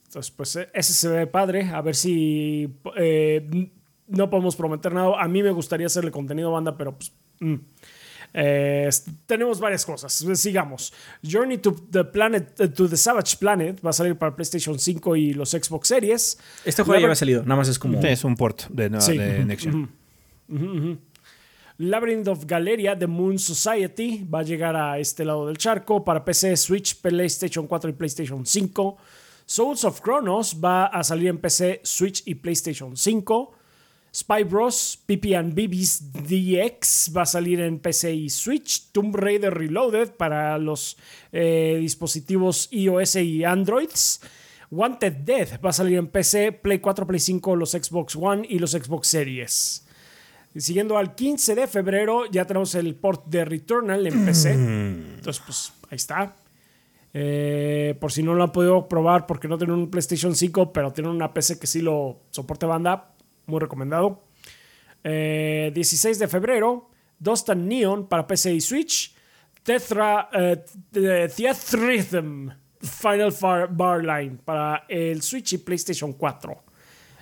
Entonces, 0.07 0.31
pues 0.31 0.57
ese 0.73 0.93
se 0.93 1.09
ve 1.09 1.27
padre. 1.27 1.65
A 1.73 1.81
ver 1.81 1.95
si 1.97 2.73
no 4.07 4.31
podemos 4.31 4.55
prometer 4.57 4.93
nada. 4.95 5.21
A 5.23 5.27
mí 5.29 5.43
me 5.43 5.51
gustaría 5.51 5.87
hacerle 5.87 6.11
contenido 6.13 6.53
banda, 6.53 6.77
pero 6.77 6.97
pues. 6.97 7.13
Mm. 7.41 7.57
Eh, 8.35 8.89
tenemos 9.27 9.61
varias 9.61 9.85
cosas. 9.85 10.13
Sigamos. 10.35 10.93
Journey 11.23 11.59
to 11.59 11.77
the 11.91 12.05
Planet, 12.05 12.59
eh, 12.61 12.69
to 12.69 12.89
the 12.89 12.97
Savage 12.97 13.37
Planet 13.39 13.85
va 13.85 13.91
a 13.91 13.93
salir 13.93 14.17
para 14.17 14.35
PlayStation 14.35 14.79
5 14.79 15.17
y 15.17 15.35
los 15.35 15.51
Xbox 15.51 15.89
Series. 15.89 16.39
Este 16.65 16.83
juego 16.83 16.99
ya 16.99 17.07
había 17.07 17.15
salido, 17.15 17.43
nada 17.43 17.57
más 17.57 17.69
es 17.69 17.79
como. 17.79 18.01
Es 18.01 18.25
un 18.25 18.37
port 18.37 18.69
de, 18.71 18.89
no, 18.89 19.01
Sí. 19.01 19.19
de 19.19 19.45
Next 19.45 19.67
Gen. 19.67 19.89
Labyrinth 21.79 22.29
of 22.29 22.47
Galeria 22.47 22.97
The 22.97 23.07
Moon 23.07 23.39
Society 23.39 24.25
va 24.33 24.41
a 24.41 24.43
llegar 24.43 24.77
a 24.77 24.99
este 24.99 25.25
lado 25.25 25.47
del 25.47 25.59
charco 25.59 26.05
para 26.05 26.25
PC, 26.25 26.57
Switch, 26.57 27.01
PlayStation 27.01 27.67
4 27.67 27.91
y 27.91 27.93
PlayStation 27.95 28.47
5. 28.47 28.97
Souls 29.45 29.85
of 29.85 30.01
Chronos 30.01 30.57
va 30.63 30.87
a 30.87 31.03
salir 31.03 31.29
en 31.29 31.39
PC, 31.39 31.81
Switch 31.83 32.23
y 32.27 32.37
PlayStation 32.37 32.97
5. 32.97 33.53
Spy 34.15 34.45
Bros. 34.45 34.99
PP 35.07 35.37
and 35.37 35.55
BB's 35.55 36.13
DX 36.13 37.13
va 37.17 37.23
a 37.23 37.27
salir 37.27 37.61
en 37.61 37.79
PC 37.79 38.13
y 38.13 38.31
Switch. 38.31 38.91
Tomb 38.93 39.15
Raider 39.15 39.53
Reloaded 39.55 40.13
para 40.13 40.59
los 40.59 40.97
eh, 41.33 41.79
dispositivos 41.81 42.69
iOS 42.71 43.17
y 43.17 43.45
Androids. 43.45 44.21
Wanted 44.71 45.13
Dead 45.13 45.61
va 45.63 45.71
a 45.71 45.73
salir 45.75 45.99
en 45.99 46.07
PC, 46.07 46.53
Play 46.53 46.79
4, 46.79 47.07
Play 47.07 47.21
5, 47.21 47.57
los 47.57 47.73
Xbox 47.73 48.17
One 48.17 48.47
y 48.49 48.59
los 48.59 48.73
Xbox 48.73 49.09
Series. 49.09 49.87
Y 50.55 50.61
siguiendo 50.61 50.97
al 50.97 51.15
15 51.15 51.55
de 51.55 51.67
febrero, 51.67 52.25
ya 52.31 52.47
tenemos 52.47 52.75
el 52.75 52.95
port 52.95 53.27
de 53.27 53.45
Returnal 53.45 54.07
en 54.07 54.25
PC. 54.25 54.53
Entonces, 54.53 55.43
pues 55.45 55.73
ahí 55.91 55.97
está. 55.97 56.37
Eh, 57.15 57.95
por 58.01 58.13
si 58.13 58.23
no 58.23 58.35
lo 58.35 58.43
han 58.43 58.53
podido 58.53 58.89
probar 58.89 59.27
porque 59.27 59.47
no 59.47 59.59
tienen 59.59 59.77
un 59.77 59.91
PlayStation 59.91 60.35
5, 60.35 60.73
pero 60.73 60.91
tienen 60.91 61.13
una 61.13 61.35
PC 61.35 61.59
que 61.59 61.67
sí 61.67 61.83
lo 61.83 62.21
soporte 62.31 62.65
banda, 62.65 63.13
muy 63.47 63.61
recomendado. 63.61 64.23
16 65.05 66.19
de 66.19 66.29
febrero, 66.29 66.89
Dust 67.19 67.51
and 67.51 67.67
Neon 67.67 68.07
para 68.07 68.27
PC 68.27 68.55
y 68.55 68.61
Switch. 68.61 69.15
Tetra, 69.63 70.29
Rhythm 71.73 72.51
Final 72.81 73.33
Bar 73.71 74.05
Line 74.05 74.39
para 74.45 74.85
el 74.89 75.23
Switch 75.23 75.53
y 75.53 75.59
PlayStation 75.59 76.13
4. 76.13 76.63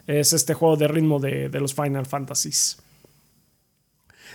Es 0.06 0.32
este 0.32 0.54
juego 0.54 0.76
de 0.76 0.88
ritmo 0.88 1.20
de, 1.20 1.48
de 1.48 1.60
los 1.60 1.74
Final 1.74 2.06
Fantasies. 2.06 2.78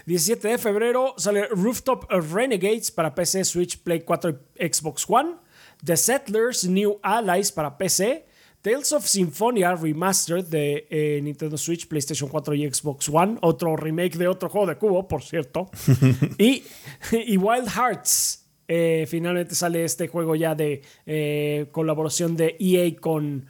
17 0.06 0.48
de 0.48 0.58
febrero 0.58 1.16
sale 1.18 1.48
Rooftop 1.48 2.06
Renegades 2.12 2.92
para 2.92 3.16
PC, 3.16 3.44
Switch, 3.44 3.80
Play 3.80 4.02
4 4.02 4.40
y 4.60 4.68
Xbox 4.68 5.06
One. 5.08 5.36
The 5.84 5.98
Settlers 5.98 6.66
New 6.66 7.00
Allies 7.02 7.52
para 7.52 7.78
PC. 7.78 8.26
Tales 8.66 8.94
of 8.94 9.06
Symphonia 9.06 9.76
Remastered 9.76 10.46
de 10.46 10.88
eh, 10.90 11.22
Nintendo 11.22 11.56
Switch, 11.56 11.88
PlayStation 11.88 12.28
4 12.28 12.56
y 12.56 12.74
Xbox 12.74 13.08
One. 13.10 13.38
Otro 13.42 13.76
remake 13.76 14.18
de 14.18 14.28
otro 14.28 14.50
juego 14.50 14.66
de 14.66 14.76
cubo, 14.76 15.08
por 15.08 15.22
cierto. 15.22 15.70
y, 16.40 16.64
y, 17.12 17.38
Wild 17.38 17.70
Hearts. 17.70 18.44
Eh, 18.68 19.06
finalmente 19.08 19.54
sale 19.54 19.86
este 19.86 20.08
juego 20.08 20.36
ya 20.36 20.56
de 20.56 20.82
eh, 21.06 21.68
colaboración 21.72 22.36
de 22.36 22.58
EA 22.60 22.96
con 23.00 23.46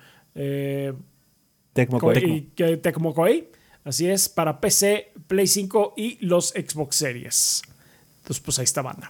Tecmo 1.72 3.14
Koei. 3.14 3.52
Así 3.86 4.10
es, 4.10 4.28
para 4.28 4.60
PC, 4.60 5.14
Play 5.28 5.48
5 5.48 5.94
y 5.96 6.26
los 6.26 6.50
Xbox 6.50 6.98
Series. 6.98 7.62
Entonces, 8.18 8.44
pues 8.44 8.60
ahí 8.60 8.66
está 8.66 8.82
banda. 8.82 9.10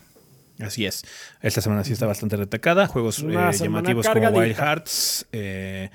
Así 0.60 0.86
es. 0.86 1.04
Esta 1.42 1.62
semana 1.62 1.84
sí 1.84 1.94
está 1.94 2.06
bastante 2.06 2.38
retacada. 2.38 2.88
Juegos 2.88 3.20
eh, 3.20 3.52
llamativos 3.60 4.08
como 4.08 4.30
Wild 4.30 4.56
Hearts. 4.56 5.28
Eh, 5.32 5.90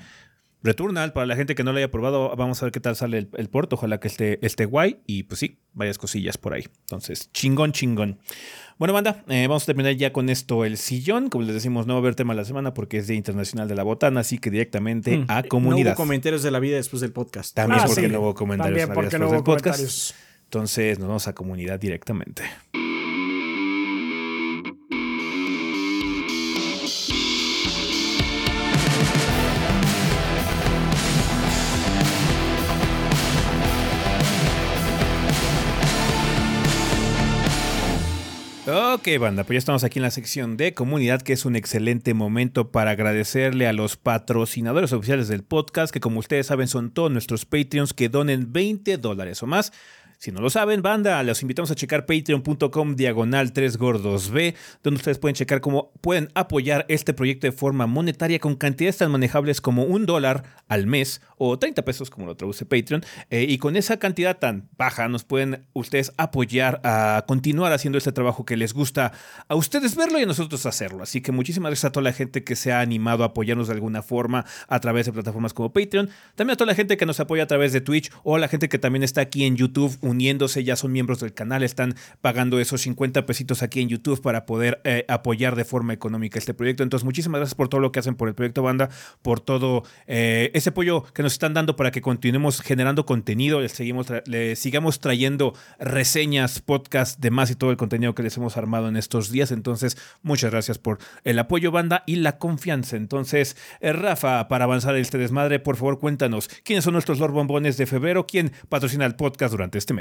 Returnal, 0.63 1.11
para 1.11 1.25
la 1.25 1.35
gente 1.35 1.55
que 1.55 1.63
no 1.63 1.71
lo 1.71 1.79
haya 1.79 1.89
probado, 1.89 2.35
vamos 2.35 2.61
a 2.61 2.65
ver 2.67 2.71
qué 2.71 2.79
tal 2.79 2.95
sale 2.95 3.17
el, 3.17 3.29
el 3.35 3.49
port. 3.49 3.73
Ojalá 3.73 3.99
que 3.99 4.07
esté, 4.07 4.45
esté 4.45 4.65
guay. 4.65 4.99
Y 5.07 5.23
pues 5.23 5.39
sí, 5.39 5.57
varias 5.73 5.97
cosillas 5.97 6.37
por 6.37 6.53
ahí. 6.53 6.67
Entonces, 6.81 7.31
chingón, 7.31 7.71
chingón. 7.71 8.19
Bueno, 8.77 8.93
banda, 8.93 9.23
eh, 9.27 9.47
vamos 9.47 9.63
a 9.63 9.65
terminar 9.65 9.93
ya 9.93 10.13
con 10.13 10.29
esto 10.29 10.63
el 10.63 10.77
sillón. 10.77 11.29
Como 11.29 11.45
les 11.45 11.55
decimos, 11.55 11.87
no 11.87 11.93
va 11.93 11.99
a 11.99 12.01
haber 12.01 12.15
tema 12.15 12.35
la 12.35 12.45
semana 12.45 12.75
porque 12.75 12.97
es 12.97 13.07
Día 13.07 13.17
Internacional 13.17 13.67
de 13.67 13.75
la 13.75 13.81
Botana, 13.83 14.19
así 14.19 14.37
que 14.37 14.51
directamente 14.51 15.17
mm. 15.17 15.25
a 15.29 15.43
comunidad. 15.43 15.83
No 15.83 15.89
hubo 15.91 15.97
comentarios 15.97 16.43
de 16.43 16.51
la 16.51 16.59
vida 16.59 16.75
después 16.75 17.01
del 17.01 17.11
podcast. 17.11 17.55
También 17.55 17.81
ah, 17.81 17.85
porque 17.87 18.07
no 18.07 18.21
hubo 18.21 18.35
comentarios 18.35 18.75
de 18.75 18.95
la 18.95 19.01
vida 19.01 19.09
después 19.09 19.31
del 19.31 19.43
podcast. 19.43 20.15
Entonces 20.45 20.99
nos 20.99 21.07
vamos 21.07 21.27
a 21.27 21.33
comunidad 21.33 21.79
directamente. 21.79 22.43
Ok, 38.67 39.07
banda, 39.19 39.43
pues 39.43 39.55
ya 39.55 39.57
estamos 39.57 39.83
aquí 39.83 39.97
en 39.97 40.03
la 40.03 40.11
sección 40.11 40.55
de 40.55 40.75
comunidad, 40.75 41.23
que 41.23 41.33
es 41.33 41.45
un 41.45 41.55
excelente 41.55 42.13
momento 42.13 42.69
para 42.69 42.91
agradecerle 42.91 43.65
a 43.65 43.73
los 43.73 43.97
patrocinadores 43.97 44.93
oficiales 44.93 45.27
del 45.27 45.41
podcast, 45.41 45.91
que 45.91 45.99
como 45.99 46.19
ustedes 46.19 46.45
saben 46.45 46.67
son 46.67 46.91
todos 46.91 47.09
nuestros 47.09 47.45
Patreons 47.45 47.95
que 47.95 48.07
donen 48.07 48.53
20 48.53 48.99
dólares 48.99 49.41
o 49.41 49.47
más 49.47 49.73
si 50.21 50.31
no 50.31 50.39
lo 50.39 50.51
saben, 50.51 50.83
banda, 50.83 51.23
los 51.23 51.41
invitamos 51.41 51.71
a 51.71 51.75
checar 51.75 52.05
patreon.com 52.05 52.95
diagonal 52.95 53.53
3 53.53 53.77
gordos 53.77 54.29
B, 54.29 54.53
donde 54.83 54.99
ustedes 54.99 55.17
pueden 55.17 55.33
checar 55.33 55.61
cómo 55.61 55.91
pueden 55.99 56.29
apoyar 56.35 56.85
este 56.89 57.15
proyecto 57.15 57.47
de 57.47 57.51
forma 57.51 57.87
monetaria 57.87 58.37
con 58.37 58.53
cantidades 58.53 58.97
tan 58.97 59.09
manejables 59.09 59.61
como 59.61 59.83
un 59.83 60.05
dólar 60.05 60.43
al 60.67 60.85
mes 60.85 61.23
o 61.39 61.57
30 61.57 61.83
pesos 61.83 62.11
como 62.11 62.27
lo 62.27 62.35
traduce 62.35 62.65
Patreon. 62.65 63.03
Eh, 63.31 63.47
y 63.49 63.57
con 63.57 63.75
esa 63.75 63.97
cantidad 63.97 64.37
tan 64.37 64.69
baja 64.77 65.07
nos 65.07 65.23
pueden 65.23 65.65
ustedes 65.73 66.13
apoyar 66.17 66.81
a 66.83 67.25
continuar 67.27 67.73
haciendo 67.73 67.97
este 67.97 68.11
trabajo 68.11 68.45
que 68.45 68.57
les 68.57 68.75
gusta 68.75 69.13
a 69.47 69.55
ustedes 69.55 69.95
verlo 69.95 70.19
y 70.19 70.21
a 70.21 70.27
nosotros 70.27 70.67
hacerlo. 70.67 71.01
Así 71.01 71.21
que 71.21 71.31
muchísimas 71.31 71.71
gracias 71.71 71.85
a 71.85 71.91
toda 71.93 72.03
la 72.03 72.13
gente 72.13 72.43
que 72.43 72.55
se 72.55 72.71
ha 72.71 72.81
animado 72.81 73.23
a 73.23 73.27
apoyarnos 73.29 73.69
de 73.69 73.73
alguna 73.73 74.03
forma 74.03 74.45
a 74.67 74.79
través 74.81 75.07
de 75.07 75.13
plataformas 75.13 75.55
como 75.55 75.73
Patreon. 75.73 76.11
También 76.35 76.53
a 76.53 76.57
toda 76.57 76.67
la 76.67 76.75
gente 76.75 76.95
que 76.95 77.07
nos 77.07 77.19
apoya 77.19 77.41
a 77.41 77.47
través 77.47 77.73
de 77.73 77.81
Twitch 77.81 78.11
o 78.21 78.35
a 78.35 78.39
la 78.39 78.47
gente 78.47 78.69
que 78.69 78.77
también 78.77 79.01
está 79.01 79.21
aquí 79.21 79.45
en 79.45 79.55
YouTube 79.55 79.97
uniéndose, 80.11 80.63
ya 80.63 80.75
son 80.75 80.91
miembros 80.91 81.19
del 81.19 81.33
canal, 81.33 81.63
están 81.63 81.95
pagando 82.21 82.59
esos 82.59 82.81
50 82.81 83.25
pesitos 83.25 83.63
aquí 83.63 83.81
en 83.81 83.89
YouTube 83.89 84.21
para 84.21 84.45
poder 84.45 84.81
eh, 84.83 85.05
apoyar 85.07 85.55
de 85.55 85.65
forma 85.65 85.93
económica 85.93 86.37
este 86.37 86.53
proyecto. 86.53 86.83
Entonces, 86.83 87.05
muchísimas 87.05 87.39
gracias 87.39 87.55
por 87.55 87.67
todo 87.67 87.81
lo 87.81 87.91
que 87.91 87.99
hacen 87.99 88.15
por 88.15 88.27
el 88.27 88.35
proyecto 88.35 88.61
Banda, 88.61 88.89
por 89.21 89.39
todo 89.39 89.83
eh, 90.07 90.51
ese 90.53 90.69
apoyo 90.69 91.03
que 91.13 91.23
nos 91.23 91.33
están 91.33 91.53
dando 91.53 91.75
para 91.75 91.91
que 91.91 92.01
continuemos 92.01 92.61
generando 92.61 93.05
contenido, 93.05 93.61
les, 93.61 93.71
seguimos 93.71 94.07
le 94.25 94.55
sigamos 94.55 94.99
trayendo 94.99 95.53
reseñas, 95.79 96.59
podcasts, 96.59 97.19
demás 97.19 97.49
y 97.51 97.55
todo 97.55 97.71
el 97.71 97.77
contenido 97.77 98.13
que 98.13 98.23
les 98.23 98.37
hemos 98.37 98.57
armado 98.57 98.87
en 98.87 98.97
estos 98.97 99.31
días. 99.31 99.51
Entonces, 99.51 99.97
muchas 100.21 100.51
gracias 100.51 100.77
por 100.77 100.99
el 101.23 101.39
apoyo, 101.39 101.71
Banda, 101.71 102.03
y 102.05 102.17
la 102.17 102.37
confianza. 102.37 102.97
Entonces, 102.97 103.55
eh, 103.79 103.93
Rafa, 103.93 104.47
para 104.47 104.65
avanzar 104.65 104.95
este 104.95 105.17
desmadre, 105.17 105.59
por 105.59 105.77
favor, 105.77 105.99
cuéntanos 105.99 106.49
quiénes 106.63 106.83
son 106.83 106.93
nuestros 106.93 107.19
Lord 107.19 107.31
Bombones 107.31 107.77
de 107.77 107.85
febrero, 107.85 108.25
quién 108.27 108.51
patrocina 108.69 109.05
el 109.05 109.15
podcast 109.15 109.51
durante 109.51 109.77
este 109.77 109.93
mes. 109.93 110.00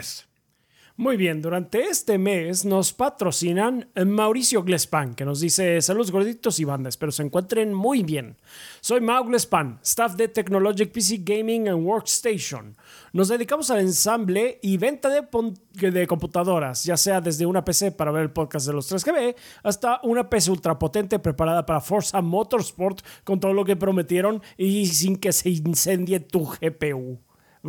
Muy 1.00 1.16
bien, 1.16 1.40
durante 1.40 1.84
este 1.84 2.18
mes 2.18 2.66
nos 2.66 2.92
patrocinan 2.92 3.88
Mauricio 4.04 4.62
Glespan, 4.62 5.14
que 5.14 5.24
nos 5.24 5.40
dice 5.40 5.80
saludos 5.80 6.10
gorditos 6.10 6.60
y 6.60 6.64
bandas, 6.64 6.98
pero 6.98 7.10
se 7.10 7.22
encuentren 7.22 7.72
muy 7.72 8.02
bien. 8.02 8.36
Soy 8.82 9.00
Mau 9.00 9.24
Glespan, 9.24 9.80
staff 9.82 10.14
de 10.16 10.28
Technologic 10.28 10.92
PC 10.92 11.22
Gaming 11.24 11.70
and 11.70 11.86
Workstation. 11.86 12.76
Nos 13.14 13.28
dedicamos 13.28 13.70
al 13.70 13.80
ensamble 13.80 14.58
y 14.60 14.76
venta 14.76 15.08
de, 15.08 15.90
de 15.90 16.06
computadoras, 16.06 16.84
ya 16.84 16.98
sea 16.98 17.22
desde 17.22 17.46
una 17.46 17.64
PC 17.64 17.92
para 17.92 18.10
ver 18.10 18.24
el 18.24 18.32
podcast 18.32 18.66
de 18.66 18.74
los 18.74 18.92
3GB 18.92 19.34
hasta 19.62 20.00
una 20.02 20.28
PC 20.28 20.50
ultrapotente 20.50 21.18
preparada 21.18 21.64
para 21.64 21.80
Forza 21.80 22.20
Motorsport 22.20 23.00
con 23.24 23.40
todo 23.40 23.54
lo 23.54 23.64
que 23.64 23.74
prometieron 23.74 24.42
y 24.58 24.84
sin 24.84 25.16
que 25.16 25.32
se 25.32 25.48
incendie 25.48 26.20
tu 26.20 26.44
GPU. 26.44 27.18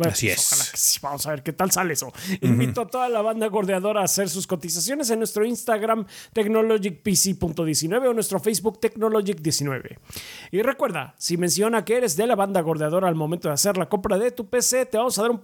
Así 0.00 0.28
pues, 0.28 0.72
es. 0.72 0.98
Vamos 1.02 1.26
a 1.26 1.30
ver 1.30 1.42
qué 1.42 1.52
tal 1.52 1.70
sale 1.70 1.92
eso. 1.92 2.12
Invito 2.40 2.80
a 2.80 2.86
toda 2.86 3.08
la 3.08 3.20
banda 3.20 3.46
gordeadora 3.48 4.00
a 4.00 4.04
hacer 4.04 4.30
sus 4.30 4.46
cotizaciones 4.46 5.10
en 5.10 5.18
nuestro 5.18 5.44
Instagram 5.44 6.06
technologicpc.19 6.32 8.08
o 8.08 8.14
nuestro 8.14 8.40
Facebook 8.40 8.80
technologic19. 8.80 9.98
Y 10.50 10.62
recuerda, 10.62 11.14
si 11.18 11.36
menciona 11.36 11.84
que 11.84 11.96
eres 11.96 12.16
de 12.16 12.26
la 12.26 12.36
banda 12.36 12.62
gordeadora 12.62 13.08
al 13.08 13.14
momento 13.14 13.48
de 13.48 13.54
hacer 13.54 13.76
la 13.76 13.88
compra 13.88 14.16
de 14.16 14.30
tu 14.30 14.48
PC, 14.48 14.86
te 14.86 14.96
vamos 14.96 15.18
a 15.18 15.22
dar 15.22 15.30
un 15.30 15.40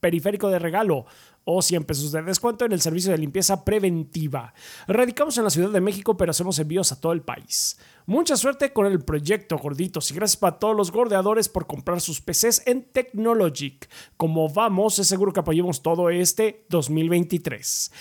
periférico 0.00 0.48
de 0.50 0.58
regalo 0.58 1.06
o 1.44 1.62
100 1.62 1.84
pesos 1.84 2.12
de 2.12 2.22
descuento 2.22 2.64
en 2.64 2.72
el 2.72 2.80
servicio 2.80 3.10
de 3.10 3.18
limpieza 3.18 3.64
preventiva. 3.64 4.54
Radicamos 4.86 5.36
en 5.38 5.44
la 5.44 5.50
Ciudad 5.50 5.70
de 5.70 5.80
México, 5.80 6.16
pero 6.16 6.30
hacemos 6.30 6.58
envíos 6.58 6.92
a 6.92 7.00
todo 7.00 7.12
el 7.12 7.22
país. 7.22 7.78
Mucha 8.06 8.36
suerte 8.36 8.72
con 8.72 8.86
el 8.86 9.00
proyecto, 9.00 9.58
gorditos, 9.58 10.10
y 10.10 10.14
gracias 10.14 10.36
para 10.36 10.58
todos 10.58 10.76
los 10.76 10.90
gordeadores 10.90 11.48
por 11.48 11.66
comprar 11.66 12.00
sus 12.00 12.20
PCs 12.20 12.66
en 12.66 12.82
Technologic. 12.82 13.88
Como 14.16 14.48
vamos, 14.48 14.98
es 14.98 15.06
seguro 15.06 15.32
que 15.32 15.40
apoyemos 15.40 15.82
todo 15.82 16.10
este 16.10 16.66
2023. 16.68 17.92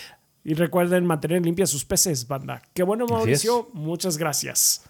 Y 0.44 0.54
recuerden 0.54 1.06
mantener 1.06 1.44
limpias 1.44 1.70
sus 1.70 1.86
PCs, 1.86 2.28
banda. 2.28 2.62
Qué 2.74 2.84
bueno, 2.84 3.06
Mauricio. 3.06 3.70
Muchas 3.74 4.18
gracias. 4.18 4.84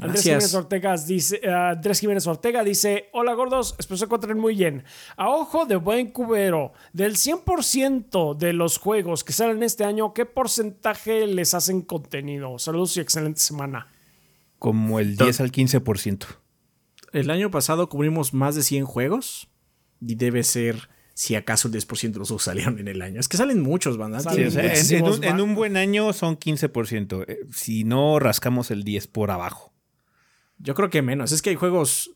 Andrés 0.00 0.22
Jiménez, 0.22 0.54
Ortega 0.54 0.96
dice, 0.96 1.40
eh, 1.42 1.52
Andrés 1.52 2.00
Jiménez 2.00 2.26
Ortega 2.26 2.64
dice, 2.64 3.08
hola 3.12 3.34
gordos, 3.34 3.74
espero 3.78 3.96
se 3.96 4.04
encuentren 4.04 4.38
muy 4.38 4.54
bien. 4.54 4.84
A 5.16 5.28
ojo 5.28 5.66
de 5.66 5.76
buen 5.76 6.10
cubero, 6.10 6.72
del 6.92 7.16
100% 7.16 8.36
de 8.36 8.52
los 8.52 8.78
juegos 8.78 9.24
que 9.24 9.32
salen 9.32 9.62
este 9.62 9.84
año, 9.84 10.14
¿qué 10.14 10.26
porcentaje 10.26 11.26
les 11.26 11.54
hacen 11.54 11.82
contenido? 11.82 12.58
Saludos 12.58 12.96
y 12.96 13.00
excelente 13.00 13.40
semana. 13.40 13.88
Como 14.58 14.98
el 14.98 15.16
10 15.16 15.40
al 15.40 15.52
15%. 15.52 16.26
El 17.12 17.30
año 17.30 17.50
pasado 17.50 17.88
cubrimos 17.88 18.34
más 18.34 18.54
de 18.54 18.62
100 18.62 18.84
juegos 18.84 19.48
y 20.00 20.14
debe 20.16 20.42
ser 20.42 20.88
si 21.18 21.34
acaso 21.34 21.66
el 21.66 21.74
10% 21.74 22.12
de 22.12 22.18
los 22.20 22.28
juegos 22.28 22.44
salieron 22.44 22.78
en 22.78 22.86
el 22.86 23.02
año. 23.02 23.18
Es 23.18 23.26
que 23.26 23.36
salen 23.36 23.60
muchos, 23.60 23.96
bandas. 23.96 24.24
en, 24.36 25.40
un, 25.40 25.54
buen 25.56 25.76
año 25.76 26.12
son 26.12 26.38
15%. 26.38 27.24
Eh, 27.26 27.40
si 27.52 27.82
no, 27.82 28.20
rascamos 28.20 28.70
el 28.70 28.84
10 28.84 29.08
por 29.08 29.32
abajo. 29.32 29.72
Yo 30.58 30.74
creo 30.74 30.90
que 30.90 31.02
menos. 31.02 31.32
Es 31.32 31.42
que 31.42 31.50
hay 31.50 31.56
juegos. 31.56 32.10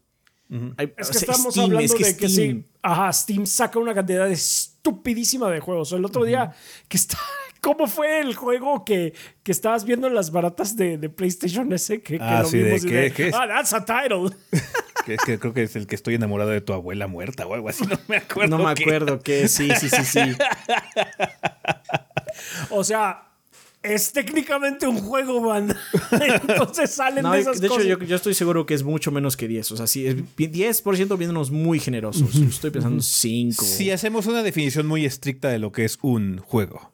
es 0.98 1.10
que 1.10 1.18
estamos 1.18 1.56
hablando 1.58 1.94
de 1.94 2.16
que 2.16 2.28
sí. 2.28 2.64
Ajá, 2.82 3.12
Steam 3.12 3.46
saca 3.46 3.78
una 3.78 3.94
cantidad 3.94 4.30
estupidísima 4.30 5.50
de 5.50 5.60
juegos. 5.60 5.92
El 5.92 6.04
otro 6.04 6.24
día 6.24 6.52
que 6.88 6.96
está. 6.96 7.18
¿Cómo 7.60 7.86
fue 7.86 8.18
el 8.18 8.34
juego 8.34 8.84
que, 8.84 9.14
que 9.44 9.52
estabas 9.52 9.84
viendo 9.84 10.08
en 10.08 10.16
las 10.16 10.32
baratas 10.32 10.74
de, 10.76 10.98
de 10.98 11.08
PlayStation 11.08 11.72
ese? 11.72 12.02
Que, 12.02 12.18
ah, 12.20 12.42
sí, 12.44 12.58
de, 12.58 12.80
¿qué, 12.80 13.12
¿qué 13.14 13.28
es? 13.28 13.34
Ah, 13.34 13.46
that's 13.46 13.72
a 13.72 13.84
title. 13.84 14.36
que, 15.06 15.16
que, 15.16 15.38
creo 15.38 15.54
que 15.54 15.62
es 15.62 15.76
el 15.76 15.86
que 15.86 15.94
estoy 15.94 16.16
enamorado 16.16 16.50
de 16.50 16.60
tu 16.60 16.72
abuela 16.72 17.06
muerta 17.06 17.46
o 17.46 17.54
algo 17.54 17.68
así. 17.68 17.84
No 17.88 17.98
me 18.08 18.16
acuerdo. 18.16 18.58
No 18.58 18.64
me 18.64 18.70
acuerdo 18.70 19.20
que 19.20 19.46
sí, 19.46 19.70
sí, 19.78 19.88
sí, 19.88 20.04
sí. 20.04 20.20
o 22.70 22.82
sea, 22.82 23.31
es 23.82 24.12
técnicamente 24.12 24.86
un 24.86 24.98
juego, 24.98 25.40
man. 25.40 25.74
Entonces 26.48 26.90
salen 26.90 27.22
No, 27.22 27.30
de 27.32 27.36
de 27.38 27.42
esas 27.42 27.58
hecho, 27.58 27.68
cosas. 27.68 27.86
yo, 27.86 27.98
yo 27.98 28.16
estoy 28.16 28.34
seguro 28.34 28.64
que 28.66 28.74
es 28.74 28.82
mucho 28.84 29.10
menos 29.10 29.36
que 29.36 29.48
10. 29.48 29.72
O 29.72 29.76
sea, 29.76 29.86
sí, 29.86 30.06
es 30.06 30.16
10% 30.16 31.18
viéndonos 31.18 31.50
muy 31.50 31.78
generosos. 31.80 32.34
Estoy 32.36 32.70
pensando 32.70 33.02
5. 33.02 33.64
Si 33.64 33.90
hacemos 33.90 34.26
una 34.26 34.42
definición 34.42 34.86
muy 34.86 35.04
estricta 35.04 35.48
de 35.48 35.58
lo 35.58 35.72
que 35.72 35.84
es 35.84 35.98
un 36.02 36.38
juego. 36.38 36.92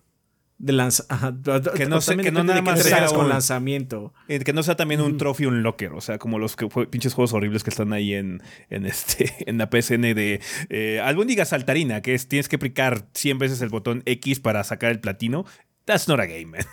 De 0.60 0.72
lanza 0.72 1.04
ajá. 1.08 1.32
Que 1.76 1.86
no 1.86 2.00
que 2.00 2.16
depende 2.16 2.32
nada 2.32 2.54
de 2.54 2.62
más 2.62 2.82
sea 2.82 3.06
con 3.06 3.26
un- 3.26 3.28
lanzamiento. 3.28 4.12
Eh, 4.26 4.40
que 4.40 4.52
no 4.52 4.64
sea 4.64 4.74
también 4.74 5.00
un 5.00 5.16
trophy 5.16 5.46
un 5.46 5.62
locker, 5.62 5.92
o 5.92 6.00
sea, 6.00 6.18
como 6.18 6.40
los 6.40 6.56
que 6.56 6.68
fue- 6.68 6.88
pinches 6.88 7.14
juegos 7.14 7.32
horribles 7.32 7.62
que 7.62 7.70
están 7.70 7.92
ahí 7.92 8.12
en, 8.14 8.42
en 8.68 8.84
este 8.84 9.32
en 9.46 9.56
la 9.58 9.66
PSN 9.70 10.00
de 10.14 10.40
eh, 10.68 11.00
albóndiga 11.00 11.44
saltarina, 11.44 12.02
que 12.02 12.14
es 12.14 12.26
tienes 12.26 12.48
que 12.48 12.58
picar 12.58 13.06
100 13.14 13.38
veces 13.38 13.60
el 13.62 13.68
botón 13.68 14.02
X 14.04 14.40
para 14.40 14.64
sacar 14.64 14.90
el 14.90 14.98
platino. 14.98 15.44
That's 15.88 16.06
not 16.06 16.20
a 16.20 16.26
game, 16.26 16.44
man. 16.44 16.66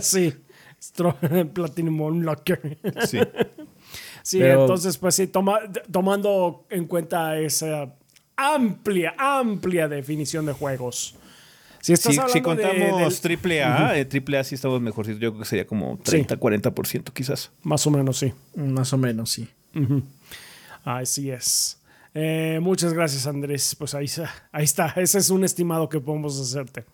sí. 0.02 0.32
Platinum 1.52 2.00
Unlocker. 2.00 2.78
Sí. 3.08 3.18
Sí, 4.22 4.38
Pero- 4.38 4.60
entonces, 4.62 4.96
pues 4.98 5.16
sí, 5.16 5.26
toma- 5.26 5.60
tomando 5.90 6.64
en 6.70 6.86
cuenta 6.86 7.36
esa 7.38 7.92
amplia, 8.36 9.14
amplia 9.18 9.88
definición 9.88 10.46
de 10.46 10.52
juegos. 10.52 11.16
Si 11.80 11.92
estás 11.92 12.14
Si, 12.30 12.38
de- 12.38 12.42
contamos 12.42 13.00
del- 13.00 13.20
triple 13.20 13.64
A, 13.64 13.98
eh, 13.98 14.04
triple 14.04 14.38
A 14.38 14.44
sí 14.44 14.54
estamos 14.54 14.80
mejorcitos. 14.80 15.20
Yo 15.20 15.30
creo 15.32 15.42
que 15.42 15.48
sería 15.48 15.66
como 15.66 15.98
30, 15.98 16.36
40% 16.38 17.12
quizás. 17.12 17.50
Más 17.64 17.84
o 17.86 17.90
menos, 17.90 18.18
sí. 18.18 18.32
Más 18.54 18.92
o 18.92 18.96
menos, 18.98 19.30
sí. 19.32 19.48
Así 20.84 21.30
es. 21.30 21.78
Eh, 22.14 22.58
muchas 22.62 22.92
gracias, 22.92 23.26
Andrés. 23.26 23.74
Pues 23.76 23.94
ahí, 23.94 24.04
está- 24.04 24.32
ahí 24.52 24.64
está. 24.64 24.92
Ese 24.96 25.18
es 25.18 25.30
un 25.30 25.42
estimado 25.44 25.88
que 25.88 25.98
podemos 26.00 26.38
hacerte. 26.40 26.84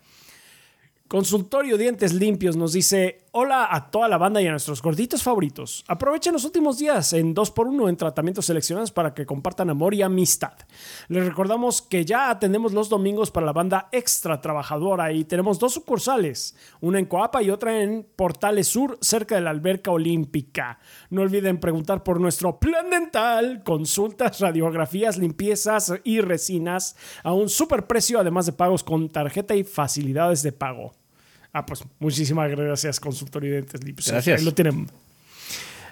Consultorio 1.07 1.77
Dientes 1.77 2.15
Limpios 2.15 2.57
nos 2.57 2.73
dice: 2.73 3.27
Hola 3.33 3.69
a 3.71 3.91
toda 3.91 4.09
la 4.09 4.17
banda 4.17 4.41
y 4.41 4.47
a 4.47 4.51
nuestros 4.51 4.81
gorditos 4.81 5.23
favoritos. 5.23 5.85
Aprovechen 5.87 6.33
los 6.33 6.47
últimos 6.47 6.79
días 6.79 7.13
en 7.13 7.35
2x1 7.35 7.91
en 7.91 7.97
tratamientos 7.99 8.47
seleccionados 8.47 8.91
para 8.91 9.13
que 9.13 9.27
compartan 9.27 9.69
amor 9.69 9.93
y 9.93 10.01
amistad. 10.01 10.55
Les 11.09 11.27
recordamos 11.27 11.83
que 11.83 12.07
ya 12.07 12.31
atendemos 12.31 12.73
los 12.73 12.89
domingos 12.89 13.31
para 13.31 13.45
la 13.45 13.53
banda 13.53 13.89
extra 13.93 14.41
trabajadora 14.41 15.13
y 15.13 15.25
tenemos 15.25 15.59
dos 15.59 15.75
sucursales: 15.75 16.57
una 16.81 16.99
en 16.99 17.05
Coapa 17.05 17.43
y 17.43 17.51
otra 17.51 17.83
en 17.83 18.07
Portales 18.17 18.69
Sur, 18.69 18.97
cerca 19.03 19.35
de 19.35 19.43
la 19.43 19.51
alberca 19.51 19.91
olímpica. 19.91 20.79
No 21.15 21.23
olviden 21.23 21.61
preguntar 21.61 22.03
por 22.03 22.21
nuestro 22.21 22.59
plan 22.59 22.91
dental, 22.91 23.63
consultas, 23.63 24.41
radiografías, 24.41 25.17
limpiezas 25.17 25.93
y 26.03 26.21
resinas 26.21 26.97
a 27.23 27.33
un 27.33 27.49
superprecio, 27.49 28.19
además 28.19 28.47
de 28.47 28.53
pagos 28.53 28.83
con 28.83 29.09
tarjeta 29.09 29.55
y 29.55 29.63
facilidades 29.63 30.43
de 30.43 30.51
pago. 30.51 30.93
Ah, 31.53 31.65
pues 31.65 31.85
muchísimas 32.01 32.51
gracias, 32.51 32.99
consultorio 32.99 33.51
de 33.51 33.57
dientes 33.59 33.85
limpios. 33.85 34.09
Gracias. 34.11 34.41
Ahí 34.41 34.45
lo 34.45 34.55
tienen. 34.55 34.89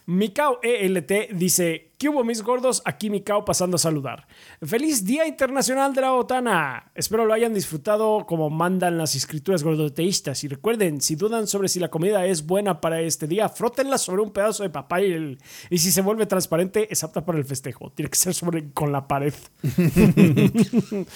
Mikao 0.07 0.59
ELT 0.61 1.31
dice: 1.35 1.92
¿Qué 2.03 2.09
hubo, 2.09 2.25
mis 2.25 2.43
gordos? 2.43 2.83
Aquí 2.85 3.11
Mikao 3.11 3.45
pasando 3.45 3.77
a 3.77 3.79
saludar. 3.79 4.27
¡Feliz 4.61 5.05
Día 5.05 5.25
Internacional 5.25 5.95
de 5.95 6.01
la 6.01 6.11
Botana! 6.11 6.91
Espero 6.97 7.27
lo 7.27 7.33
hayan 7.33 7.55
disfrutado 7.55 8.27
como 8.27 8.51
mandan 8.51 8.99
las 8.99 9.15
escrituras 9.15 9.63
gordoteístas. 9.63 10.43
Y 10.43 10.49
recuerden, 10.49 11.01
si 11.01 11.15
dudan 11.15 11.47
sobre 11.47 11.69
si 11.69 11.79
la 11.79 11.91
comida 11.93 12.27
es 12.27 12.45
buena 12.45 12.81
para 12.81 13.01
este 13.01 13.29
día, 13.29 13.49
frótenla 13.49 13.99
sobre 13.99 14.23
un 14.23 14.33
pedazo 14.33 14.65
de 14.65 14.71
papel 14.71 15.39
y, 15.71 15.77
y 15.77 15.79
si 15.79 15.93
se 15.93 16.03
vuelve 16.03 16.27
transparente, 16.27 16.93
es 16.93 17.05
apta 17.05 17.25
para 17.25 17.39
el 17.39 17.45
festejo. 17.45 17.93
Tiene 17.93 18.11
que 18.11 18.19
ser 18.19 18.35
sobre 18.35 18.73
con 18.73 18.91
la 18.91 19.07
pared. 19.07 19.35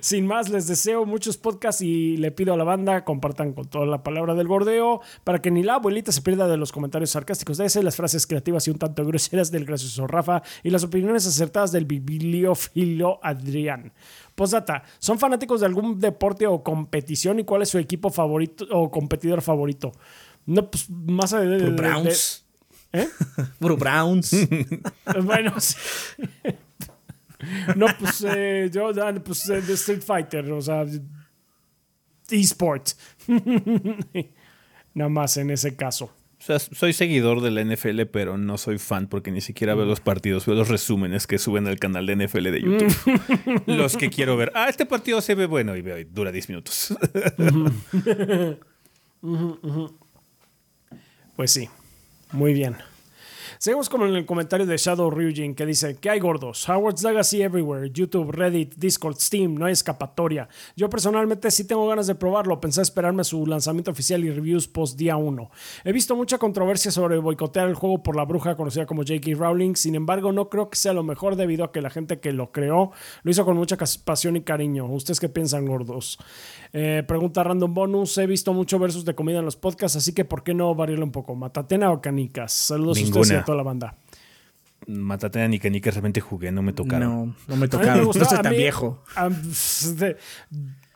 Sin 0.00 0.26
más, 0.26 0.48
les 0.48 0.66
deseo 0.66 1.04
muchos 1.04 1.36
podcasts 1.36 1.82
y 1.82 2.16
le 2.16 2.30
pido 2.30 2.54
a 2.54 2.56
la 2.56 2.64
banda 2.64 3.04
compartan 3.04 3.52
con 3.52 3.66
toda 3.66 3.84
la 3.84 4.02
palabra 4.02 4.34
del 4.34 4.48
bordeo 4.48 5.02
para 5.22 5.42
que 5.42 5.50
ni 5.50 5.62
la 5.62 5.74
abuelita 5.74 6.12
se 6.12 6.22
pierda 6.22 6.48
de 6.48 6.56
los 6.56 6.72
comentarios 6.72 7.10
sarcásticos 7.10 7.58
de 7.58 7.66
ese, 7.66 7.82
las 7.82 7.96
frases 7.96 8.26
creativas 8.26 8.66
y 8.66 8.70
un 8.70 8.78
tanto 8.78 9.04
groseras 9.04 9.50
del 9.50 9.66
gracioso 9.66 10.06
Rafa 10.14 10.42
y 10.62 10.70
las 10.70 10.84
opiniones 10.84 11.26
acertadas 11.26 11.72
del 11.72 11.84
bibliófilo 11.84 13.20
Adrián. 13.22 13.92
Postdata, 14.34 14.82
¿son 14.98 15.18
fanáticos 15.18 15.60
de 15.60 15.66
algún 15.66 15.98
deporte 16.00 16.46
o 16.46 16.62
competición 16.62 17.38
y 17.40 17.44
cuál 17.44 17.62
es 17.62 17.68
su 17.68 17.78
equipo 17.78 18.10
favorito 18.10 18.66
o 18.70 18.90
competidor 18.90 19.42
favorito? 19.42 19.92
No, 20.46 20.70
pues 20.70 20.88
más 20.90 21.32
allá 21.32 21.48
de, 21.50 21.58
de- 21.58 21.64
de- 21.66 21.70
Browns. 21.70 22.44
¿Eh? 22.92 23.08
Puro 23.58 23.76
Browns. 23.76 24.30
Bueno, 25.24 25.58
sí. 25.60 25.76
No, 27.76 27.86
pues 27.98 28.24
eh, 28.26 28.70
yo, 28.72 28.90
ah, 29.02 29.12
pues 29.24 29.48
eh, 29.50 29.60
de 29.60 29.74
Street 29.74 30.00
Fighter, 30.02 30.50
o 30.50 30.60
sea, 30.62 30.86
eSport. 32.30 32.90
Nada 34.94 35.08
más 35.10 35.36
en 35.36 35.50
ese 35.50 35.76
caso. 35.76 36.10
O 36.44 36.46
sea, 36.46 36.58
soy 36.58 36.92
seguidor 36.92 37.40
de 37.40 37.50
la 37.50 37.64
NFL, 37.64 38.02
pero 38.12 38.36
no 38.36 38.58
soy 38.58 38.76
fan 38.76 39.06
porque 39.06 39.30
ni 39.30 39.40
siquiera 39.40 39.74
veo 39.74 39.86
los 39.86 40.00
partidos, 40.00 40.44
veo 40.44 40.54
los 40.54 40.68
resúmenes 40.68 41.26
que 41.26 41.38
suben 41.38 41.66
al 41.66 41.78
canal 41.78 42.04
de 42.04 42.16
NFL 42.16 42.50
de 42.50 42.60
YouTube. 42.60 43.62
los 43.64 43.96
que 43.96 44.10
quiero 44.10 44.36
ver. 44.36 44.52
Ah, 44.54 44.68
este 44.68 44.84
partido 44.84 45.22
se 45.22 45.34
ve 45.34 45.46
bueno 45.46 45.74
y 45.74 45.80
veo, 45.80 45.98
y 45.98 46.04
dura 46.04 46.30
10 46.30 46.48
minutos. 46.50 46.94
Pues 51.36 51.50
sí, 51.50 51.70
muy 52.30 52.52
bien. 52.52 52.76
Seguimos 53.64 53.88
con 53.88 54.02
el 54.02 54.26
comentario 54.26 54.66
de 54.66 54.76
Shadow 54.76 55.10
Ryujin 55.10 55.54
que 55.54 55.64
dice 55.64 55.96
que 55.96 56.10
hay 56.10 56.20
gordos. 56.20 56.68
Howard's 56.68 57.02
Legacy 57.02 57.40
everywhere. 57.40 57.90
YouTube, 57.90 58.30
Reddit, 58.30 58.74
Discord, 58.74 59.16
Steam. 59.16 59.54
No 59.54 59.64
hay 59.64 59.72
escapatoria. 59.72 60.50
Yo 60.76 60.90
personalmente 60.90 61.50
sí 61.50 61.66
tengo 61.66 61.88
ganas 61.88 62.06
de 62.06 62.14
probarlo. 62.14 62.60
Pensé 62.60 62.82
esperarme 62.82 63.22
a 63.22 63.24
su 63.24 63.46
lanzamiento 63.46 63.90
oficial 63.90 64.22
y 64.22 64.30
reviews 64.30 64.68
post 64.68 64.98
día 64.98 65.16
1. 65.16 65.50
He 65.82 65.92
visto 65.92 66.14
mucha 66.14 66.36
controversia 66.36 66.90
sobre 66.90 67.16
boicotear 67.16 67.66
el 67.66 67.74
juego 67.74 68.02
por 68.02 68.16
la 68.16 68.26
bruja 68.26 68.54
conocida 68.54 68.84
como 68.84 69.00
J.K. 69.00 69.30
Rowling. 69.34 69.76
Sin 69.76 69.94
embargo, 69.94 70.30
no 70.30 70.50
creo 70.50 70.68
que 70.68 70.76
sea 70.76 70.92
lo 70.92 71.02
mejor 71.02 71.36
debido 71.36 71.64
a 71.64 71.72
que 71.72 71.80
la 71.80 71.88
gente 71.88 72.20
que 72.20 72.34
lo 72.34 72.52
creó 72.52 72.90
lo 73.22 73.30
hizo 73.30 73.46
con 73.46 73.56
mucha 73.56 73.78
pasión 74.04 74.36
y 74.36 74.42
cariño. 74.42 74.84
¿Ustedes 74.92 75.20
qué 75.20 75.30
piensan, 75.30 75.64
gordos? 75.64 76.18
Eh, 76.74 77.02
pregunta 77.08 77.42
random 77.42 77.72
bonus. 77.72 78.18
He 78.18 78.26
visto 78.26 78.52
mucho 78.52 78.78
versus 78.78 79.06
de 79.06 79.14
comida 79.14 79.38
en 79.38 79.46
los 79.46 79.56
podcasts, 79.56 79.96
así 79.96 80.12
que 80.12 80.26
¿por 80.26 80.42
qué 80.42 80.52
no 80.52 80.74
variarle 80.74 81.04
un 81.04 81.12
poco? 81.12 81.34
¿Matatena 81.34 81.90
o 81.92 82.02
canicas? 82.02 82.52
Saludos 82.52 82.98
a 82.98 83.04
ustedes 83.04 83.30
y 83.30 83.30
Ninguna. 83.30 83.53
A 83.54 83.58
la 83.58 83.62
banda. 83.62 83.96
Matatena 84.86 85.48
ni 85.48 85.58
canica 85.58 85.90
realmente 85.90 86.20
jugué, 86.20 86.52
no 86.52 86.60
me 86.62 86.72
tocaron. 86.74 87.28
No, 87.28 87.34
no 87.48 87.56
me 87.56 87.68
tocaron. 87.68 88.04
gustó- 88.04 88.22
No 88.24 88.28
soy 88.28 88.38
a 88.38 88.42
tan 88.42 88.52
mí- 88.52 88.58
viejo. 88.58 89.02
A, 89.16 89.30
de- 89.30 90.16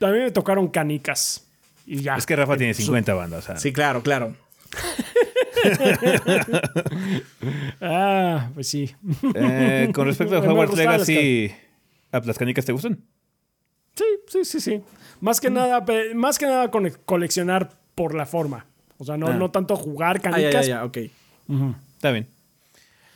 a 0.01 0.07
mí 0.11 0.19
me 0.19 0.29
tocaron 0.31 0.67
canicas. 0.67 1.47
Y 1.87 2.01
ya. 2.01 2.15
Es 2.15 2.25
que 2.27 2.35
Rafa 2.35 2.55
tiene 2.55 2.75
50 2.75 3.13
bandas. 3.15 3.43
O 3.43 3.47
sea, 3.47 3.57
Sí, 3.57 3.73
claro, 3.73 4.03
claro. 4.03 4.35
Ah, 7.81 8.49
pues 8.53 8.67
sí. 8.69 8.93
Eh, 9.35 9.91
con 9.93 10.05
respecto 10.05 10.35
a 10.35 10.39
Hogwarts 10.51 10.75
las 10.77 11.07
Legacy, 11.07 11.51
¿a 12.11 12.19
¿las 12.19 12.37
canicas 12.37 12.65
te 12.65 12.71
gustan? 12.71 12.99
Sí, 13.95 14.03
sí, 14.27 14.45
sí, 14.45 14.59
sí. 14.61 14.81
Más 15.21 15.39
Mm. 15.39 15.41
que 15.41 15.49
nada, 15.49 15.85
pe- 15.85 16.13
más 16.15 16.37
que 16.37 16.45
nada 16.45 16.71
con 16.71 16.89
coleccionar 17.05 17.71
por 17.95 18.15
la 18.15 18.25
forma. 18.25 18.65
O 18.97 19.05
sea, 19.05 19.17
no, 19.17 19.27
Ah. 19.27 19.33
no 19.33 19.51
tanto 19.51 19.75
jugar 19.75 20.17
Ah, 20.17 20.21
ya, 20.23 20.31
canicas. 20.31 20.67
ya, 20.67 20.75
ya, 20.75 20.85
ok. 20.85 20.97
Está 21.95 22.11
bien. 22.11 22.27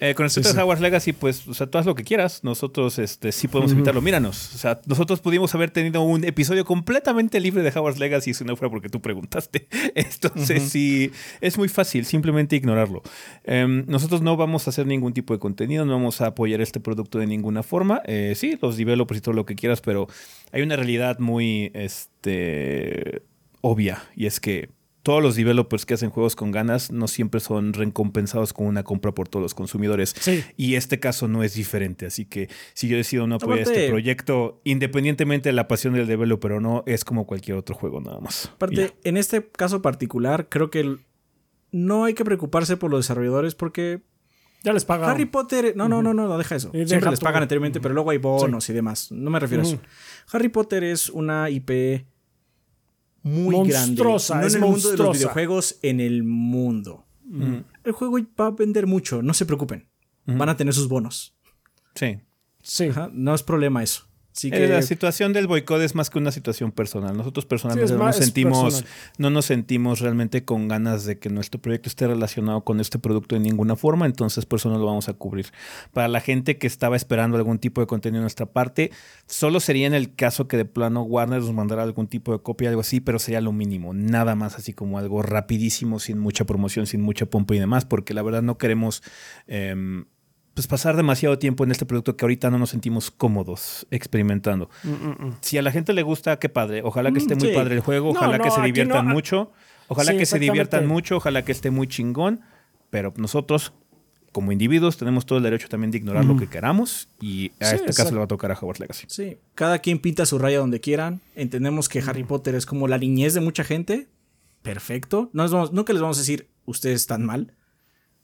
Eh, 0.04 0.16
con 0.16 0.26
respecto 0.26 0.50
Sí, 0.50 0.54
sí. 0.56 0.60
a 0.60 0.64
Hogwarts 0.64 0.82
Legacy, 0.82 1.14
pues, 1.14 1.48
o 1.48 1.54
sea, 1.54 1.68
tú 1.68 1.78
haz 1.78 1.86
lo 1.86 1.96
que 1.96 2.04
quieras. 2.04 2.44
Nosotros 2.44 3.00
este, 3.00 3.32
sí 3.32 3.48
podemos 3.48 3.72
evitarlo. 3.72 4.02
Míranos. 4.02 4.54
O 4.54 4.58
sea, 4.58 4.82
nosotros 4.86 5.22
pudimos 5.22 5.56
haber 5.56 5.72
tenido 5.72 6.02
un 6.02 6.26
episodio 6.26 6.66
completamente 6.66 7.40
libre 7.40 7.64
de 7.64 7.70
Hogwarts 7.70 8.00
Legacy 8.00 8.34
si 8.34 8.44
no 8.44 8.58
fuera 8.58 8.70
porque 8.70 8.90
tú 8.90 9.02
preguntaste. 9.02 9.68
Entonces, 9.96 10.64
sí, 10.64 11.10
es 11.40 11.58
muy 11.58 11.70
fácil 11.70 12.06
simplemente 12.06 12.58
ignorarlo. 12.58 13.02
Em, 13.46 13.86
nosotros 13.88 14.22
no 14.22 14.36
vamos 14.36 14.68
a 14.68 14.72
hacer 14.72 14.86
ningún 14.88 15.14
tipo 15.14 15.34
de 15.34 15.40
contenido, 15.40 15.86
no 15.86 15.94
vamos 15.94 16.20
a 16.20 16.28
apoyar 16.28 16.60
este 16.60 16.82
producto 16.82 17.20
de 17.20 17.28
ninguna 17.28 17.64
forma. 17.64 18.02
Eh, 18.04 18.34
sí, 18.36 18.58
los 18.62 18.76
developers 18.76 19.20
y 19.20 19.22
todo 19.22 19.34
lo 19.34 19.46
que 19.46 19.56
quieras, 19.56 19.80
pero 19.80 20.08
hay 20.52 20.64
una 20.64 20.76
realidad 20.76 21.20
muy 21.20 21.72
este, 21.74 23.22
obvia 23.62 24.04
y 24.18 24.26
es 24.26 24.42
que 24.42 24.70
todos 25.04 25.22
los 25.22 25.36
developers 25.36 25.86
que 25.86 25.94
hacen 25.94 26.10
juegos 26.10 26.36
con 26.36 26.52
ganas 26.52 26.90
no 26.92 27.08
siempre 27.10 27.42
son 27.42 27.74
recompensados 27.74 28.54
con 28.54 28.66
una 28.68 28.84
compra 28.84 29.12
por 29.14 29.28
todos 29.28 29.44
los 29.44 29.54
consumidores. 29.54 30.16
Sí. 30.18 30.44
Y 30.56 30.76
este 30.76 31.00
caso 31.02 31.28
no 31.28 31.44
es 31.44 31.54
diferente. 31.56 32.06
Así 32.06 32.26
que 32.26 32.50
si 32.74 32.88
yo 32.88 32.96
decido 32.98 33.28
no 33.28 33.36
apoyar 33.36 33.60
Aparte- 33.64 33.80
este 33.82 33.90
proyecto, 33.90 34.62
independientemente 34.64 35.50
de 35.50 35.54
la 35.54 35.68
pasión 35.68 35.94
del 35.94 36.08
developer 36.08 36.54
o 36.54 36.60
no, 36.62 36.84
es 36.88 37.04
como 37.04 37.28
cualquier 37.28 37.58
otro 37.58 37.76
juego 37.76 38.00
nada 38.00 38.20
más. 38.22 38.50
Aparte, 38.56 38.94
en 39.04 39.18
este 39.18 39.46
caso 39.46 39.82
particular, 39.82 40.48
creo 40.50 40.72
que 40.72 40.96
no 41.72 42.06
hay 42.06 42.14
que 42.14 42.24
preocuparse 42.24 42.78
por 42.78 42.90
los 42.90 43.00
desarrolladores 43.00 43.56
porque 43.56 44.02
Ya 44.64 44.72
les 44.72 44.86
pagaron. 44.86 45.14
Harry 45.14 45.26
Potter. 45.26 45.74
No, 45.76 45.90
no, 45.90 46.02
no, 46.02 46.14
no, 46.14 46.28
no, 46.28 46.38
deja 46.38 46.56
eso. 46.56 46.70
Deja 46.72 46.88
Siempre 46.88 47.10
les 47.12 47.20
pagan 47.20 47.42
anteriormente, 47.42 47.82
pero 47.82 47.94
luego 47.94 48.12
hay 48.12 48.20
bonos 48.20 48.70
y 48.70 48.74
demás. 48.74 49.12
No 49.12 49.30
me 49.30 49.40
refiero 49.42 49.64
a 49.64 49.68
eso. 49.68 49.80
Harry 50.32 50.48
Potter 50.48 50.86
es 50.86 51.10
una 51.10 51.50
IP 51.50 52.06
muy 53.24 53.56
Monstruosa, 53.56 54.36
grande. 54.36 54.44
No 54.44 54.48
es 54.48 54.56
en 54.56 54.64
el 54.64 54.70
mundo 54.70 54.92
de 54.92 54.98
los 54.98 55.18
videojuegos, 55.18 55.80
en 55.82 56.00
el 56.00 56.24
mundo. 56.24 57.06
El 57.84 57.92
juego 57.94 58.18
va 58.40 58.48
a 58.48 58.52
vender 58.52 58.86
mucho, 58.86 59.22
no 59.22 59.34
se 59.34 59.46
preocupen. 59.46 59.90
Van 60.26 60.50
a 60.50 60.56
tener 60.56 60.74
sus 60.74 60.88
bonos. 60.88 61.36
Sí. 61.96 62.20
Sí. 62.62 62.86
Ajá, 62.86 63.10
No 63.12 63.34
es 63.34 63.44
problema 63.44 63.84
eso. 63.84 64.08
Así 64.36 64.48
Eh, 64.48 64.52
que 64.52 64.68
La 64.68 64.82
situación 64.82 65.32
del 65.32 65.46
boicot 65.48 65.80
es 65.82 65.94
más 65.94 66.10
que 66.10 66.18
una 66.18 66.32
situación 66.32 66.72
personal. 66.72 67.16
Nosotros 67.16 67.46
personalmente 67.46 67.94
Sí, 67.94 67.98
no, 67.98 68.04
nos 68.06 68.16
sentimos, 68.16 68.64
personal. 68.74 68.90
no 69.20 69.30
nos 69.30 69.46
sentimos 69.46 70.00
realmente 70.00 70.44
con 70.44 70.68
ganas 70.68 71.06
de 71.06 71.20
que 71.20 71.30
nuestro 71.30 71.62
proyecto 71.62 71.88
esté 71.90 72.08
relacionado 72.08 72.64
con 72.64 72.80
este 72.80 72.98
producto 72.98 73.36
de 73.36 73.42
ninguna 73.42 73.76
forma, 73.76 74.06
entonces 74.08 74.46
por 74.46 74.58
eso 74.60 74.70
no 74.70 74.80
lo 74.80 74.86
vamos 74.86 75.08
a 75.08 75.14
cubrir. 75.14 75.48
Para 75.92 76.08
la 76.08 76.20
gente 76.20 76.58
que 76.58 76.66
estaba 76.66 76.96
esperando 76.96 77.38
algún 77.38 77.60
tipo 77.60 77.80
de 77.82 77.88
contenido 77.88 78.20
de 78.20 78.24
nuestra 78.24 78.48
parte, 78.48 78.92
solo 79.28 79.60
sería 79.60 79.86
en 79.88 79.94
el 79.94 80.16
caso 80.16 80.48
que 80.48 80.58
de 80.58 80.66
plano 80.66 81.04
Warner 81.04 81.40
nos 81.42 81.54
mandara 81.54 81.84
algún 81.84 82.08
tipo 82.08 82.32
de 82.34 82.42
copia, 82.42 82.70
algo 82.70 82.82
así, 82.82 83.00
pero 83.02 83.20
sería 83.20 83.40
lo 83.42 83.52
mínimo. 83.52 83.94
Nada 83.94 84.34
más 84.36 84.56
así 84.56 84.74
como 84.74 84.98
algo 84.98 85.22
rapidísimo, 85.22 86.00
sin 86.00 86.18
mucha 86.18 86.46
promoción, 86.46 86.88
sin 86.88 87.02
mucha 87.02 87.28
pompa 87.28 87.54
y 87.56 87.60
demás, 87.60 87.86
porque 87.86 88.14
la 88.16 88.24
verdad 88.24 88.42
no 88.42 88.58
queremos... 88.58 89.04
em, 89.48 90.06
pues 90.54 90.68
pasar 90.68 90.96
demasiado 90.96 91.40
tiempo 91.40 91.64
en 91.64 91.72
este 91.72 91.86
producto 91.86 92.16
que 92.16 92.26
ahorita 92.26 92.52
no 92.52 92.60
nos 92.60 92.70
sentimos 92.70 93.10
cómodos 93.10 93.88
experimentando. 93.90 94.70
Si 95.42 95.58
a 95.58 95.62
la 95.62 95.72
gente 95.72 95.94
le 95.94 96.04
gusta, 96.04 96.38
qué 96.38 96.50
padre. 96.50 96.82
Ojalá 96.84 97.12
que 97.12 97.20
esté 97.20 97.36
muy 97.36 97.50
sí. 97.50 97.56
padre 97.56 97.76
el 97.76 97.82
juego, 97.82 98.10
ojalá 98.10 98.38
no, 98.38 98.44
que 98.44 98.52
se 98.52 98.62
diviertan 98.62 99.06
no, 99.06 99.12
ah, 99.12 99.14
mucho, 99.14 99.52
ojalá 99.88 100.12
sí, 100.12 100.18
que 100.18 100.26
se 100.26 100.40
diviertan 100.40 100.88
mucho, 100.88 101.18
ojalá 101.18 101.44
que 101.44 101.52
esté 101.52 101.72
muy 101.72 101.88
chingón, 101.88 102.42
pero 102.90 103.14
nosotros 103.18 103.74
como 104.32 104.52
individuos 104.52 104.98
tenemos 104.98 105.26
todo 105.26 105.38
el 105.38 105.44
derecho 105.44 105.70
también 105.70 105.92
de 105.92 106.00
ignorar 106.00 106.26
lo 106.26 106.36
que 106.36 106.48
queramos 106.48 107.08
y 107.22 107.52
a 107.60 107.66
Sí, 107.70 107.76
este 107.76 107.94
caso 107.94 108.12
le 108.12 108.18
va 108.18 108.24
a 108.24 108.28
tocar 108.28 108.52
a 108.52 108.56
Hogwarts 108.56 108.80
Legacy. 108.80 109.06
sí, 109.08 109.38
cada 109.54 109.80
quien 109.80 110.00
pinta 110.00 110.26
su 110.26 110.40
raya 110.40 110.58
donde 110.58 110.80
quieran. 110.80 111.22
Entendemos 111.36 111.88
que 111.88 112.00
Harry 112.00 112.24
Potter 112.24 112.56
es 112.56 112.66
como 112.66 112.88
la 112.88 112.98
niñez 112.98 113.36
de 113.36 113.42
mucha 113.42 113.64
gente. 113.64 114.08
Perfecto. 114.64 115.30
No 115.34 115.44
les 115.44 115.52
vamos, 115.52 115.72
nunca 115.72 115.94
les 115.94 116.02
vamos 116.02 116.18
a 116.18 116.22
decir, 116.22 116.50
ustedes 116.66 117.02
están 117.02 117.24
mal. 117.26 117.54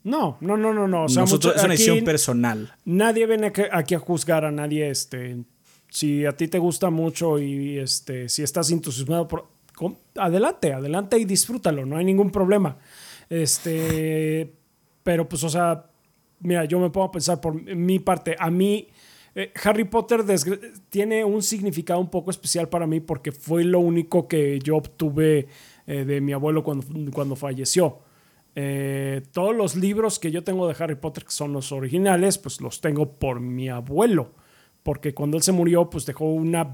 No, 0.03 0.37
no, 0.41 0.55
no, 0.57 0.73
no, 0.73 0.87
no. 0.87 1.03
O 1.05 1.09
sea, 1.09 1.21
Nosotros, 1.23 1.53
mucho- 1.53 1.57
es 1.59 1.63
una 1.65 1.73
decisión 1.73 2.03
personal. 2.05 2.73
nadie 2.85 3.25
viene 3.25 3.51
aquí, 3.71 3.95
a 3.95 3.99
juzgar 3.99 4.45
a 4.45 4.51
nadie. 4.51 4.89
Este, 4.89 5.37
si 5.89 6.25
a 6.25 6.31
ti 6.35 6.47
te 6.47 6.57
gusta 6.59 6.89
mucho 6.89 7.39
y 7.39 7.77
este, 7.77 8.29
si 8.29 8.43
estás 8.43 8.71
entusiasmado 8.71 9.27
por, 9.27 9.47
adelante, 10.15 10.73
adelante 10.73 11.17
y 11.17 11.25
disfrútalo. 11.25 11.85
No 11.85 11.97
hay 11.97 12.05
ningún 12.05 12.31
problema. 12.31 12.77
Este, 13.29 14.53
pero 15.03 15.27
pues, 15.27 15.43
o 15.43 15.49
sea, 15.49 15.85
mira, 16.39 16.65
yo 16.65 16.79
me 16.79 16.89
puedo 16.89 17.11
pensar 17.11 17.41
por 17.41 17.53
mi 17.53 17.99
parte. 17.99 18.35
A 18.39 18.49
mí, 18.49 18.87
eh, 19.35 19.51
Harry 19.63 19.85
Potter 19.85 20.23
tiene 20.89 21.23
un 21.23 21.41
significado 21.41 21.99
un 21.99 22.09
poco 22.09 22.31
especial 22.31 22.69
para 22.69 22.87
mí 22.87 22.99
porque 22.99 23.31
fue 23.31 23.63
lo 23.63 23.79
único 23.79 24.27
que 24.27 24.59
yo 24.59 24.77
obtuve 24.77 25.47
eh, 25.87 26.05
de 26.05 26.21
mi 26.21 26.33
abuelo 26.33 26.63
cuando, 26.63 26.85
cuando 27.11 27.35
falleció. 27.35 27.99
Eh, 28.55 29.21
todos 29.31 29.55
los 29.55 29.75
libros 29.75 30.19
que 30.19 30.31
yo 30.31 30.43
tengo 30.43 30.67
de 30.67 30.75
Harry 30.83 30.95
Potter, 30.95 31.25
que 31.25 31.31
son 31.31 31.53
los 31.53 31.71
originales, 31.71 32.37
pues 32.37 32.61
los 32.61 32.81
tengo 32.81 33.13
por 33.17 33.39
mi 33.39 33.69
abuelo. 33.69 34.33
Porque 34.83 35.13
cuando 35.13 35.37
él 35.37 35.43
se 35.43 35.51
murió, 35.51 35.89
pues 35.89 36.05
dejó 36.05 36.25
una 36.25 36.73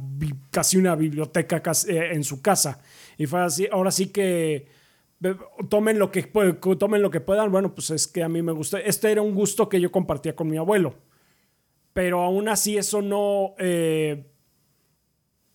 casi 0.51 0.77
una 0.77 0.95
biblioteca 0.95 1.61
eh, 1.87 2.09
en 2.13 2.23
su 2.23 2.41
casa. 2.41 2.81
Y 3.17 3.25
fue 3.25 3.41
así, 3.41 3.67
ahora 3.71 3.91
sí 3.91 4.07
que 4.07 4.67
tomen 5.69 5.99
lo 5.99 6.11
que, 6.11 6.23
tomen 6.79 7.01
lo 7.01 7.09
que 7.09 7.21
puedan. 7.21 7.51
Bueno, 7.51 7.73
pues 7.73 7.89
es 7.89 8.07
que 8.07 8.23
a 8.23 8.29
mí 8.29 8.41
me 8.41 8.51
gusta. 8.51 8.79
Este 8.79 9.11
era 9.11 9.21
un 9.21 9.33
gusto 9.33 9.69
que 9.69 9.81
yo 9.81 9.91
compartía 9.91 10.35
con 10.35 10.47
mi 10.47 10.57
abuelo. 10.57 10.95
Pero 11.93 12.21
aún 12.21 12.49
así 12.49 12.77
eso 12.77 13.01
no... 13.01 13.55
eh, 13.57 14.25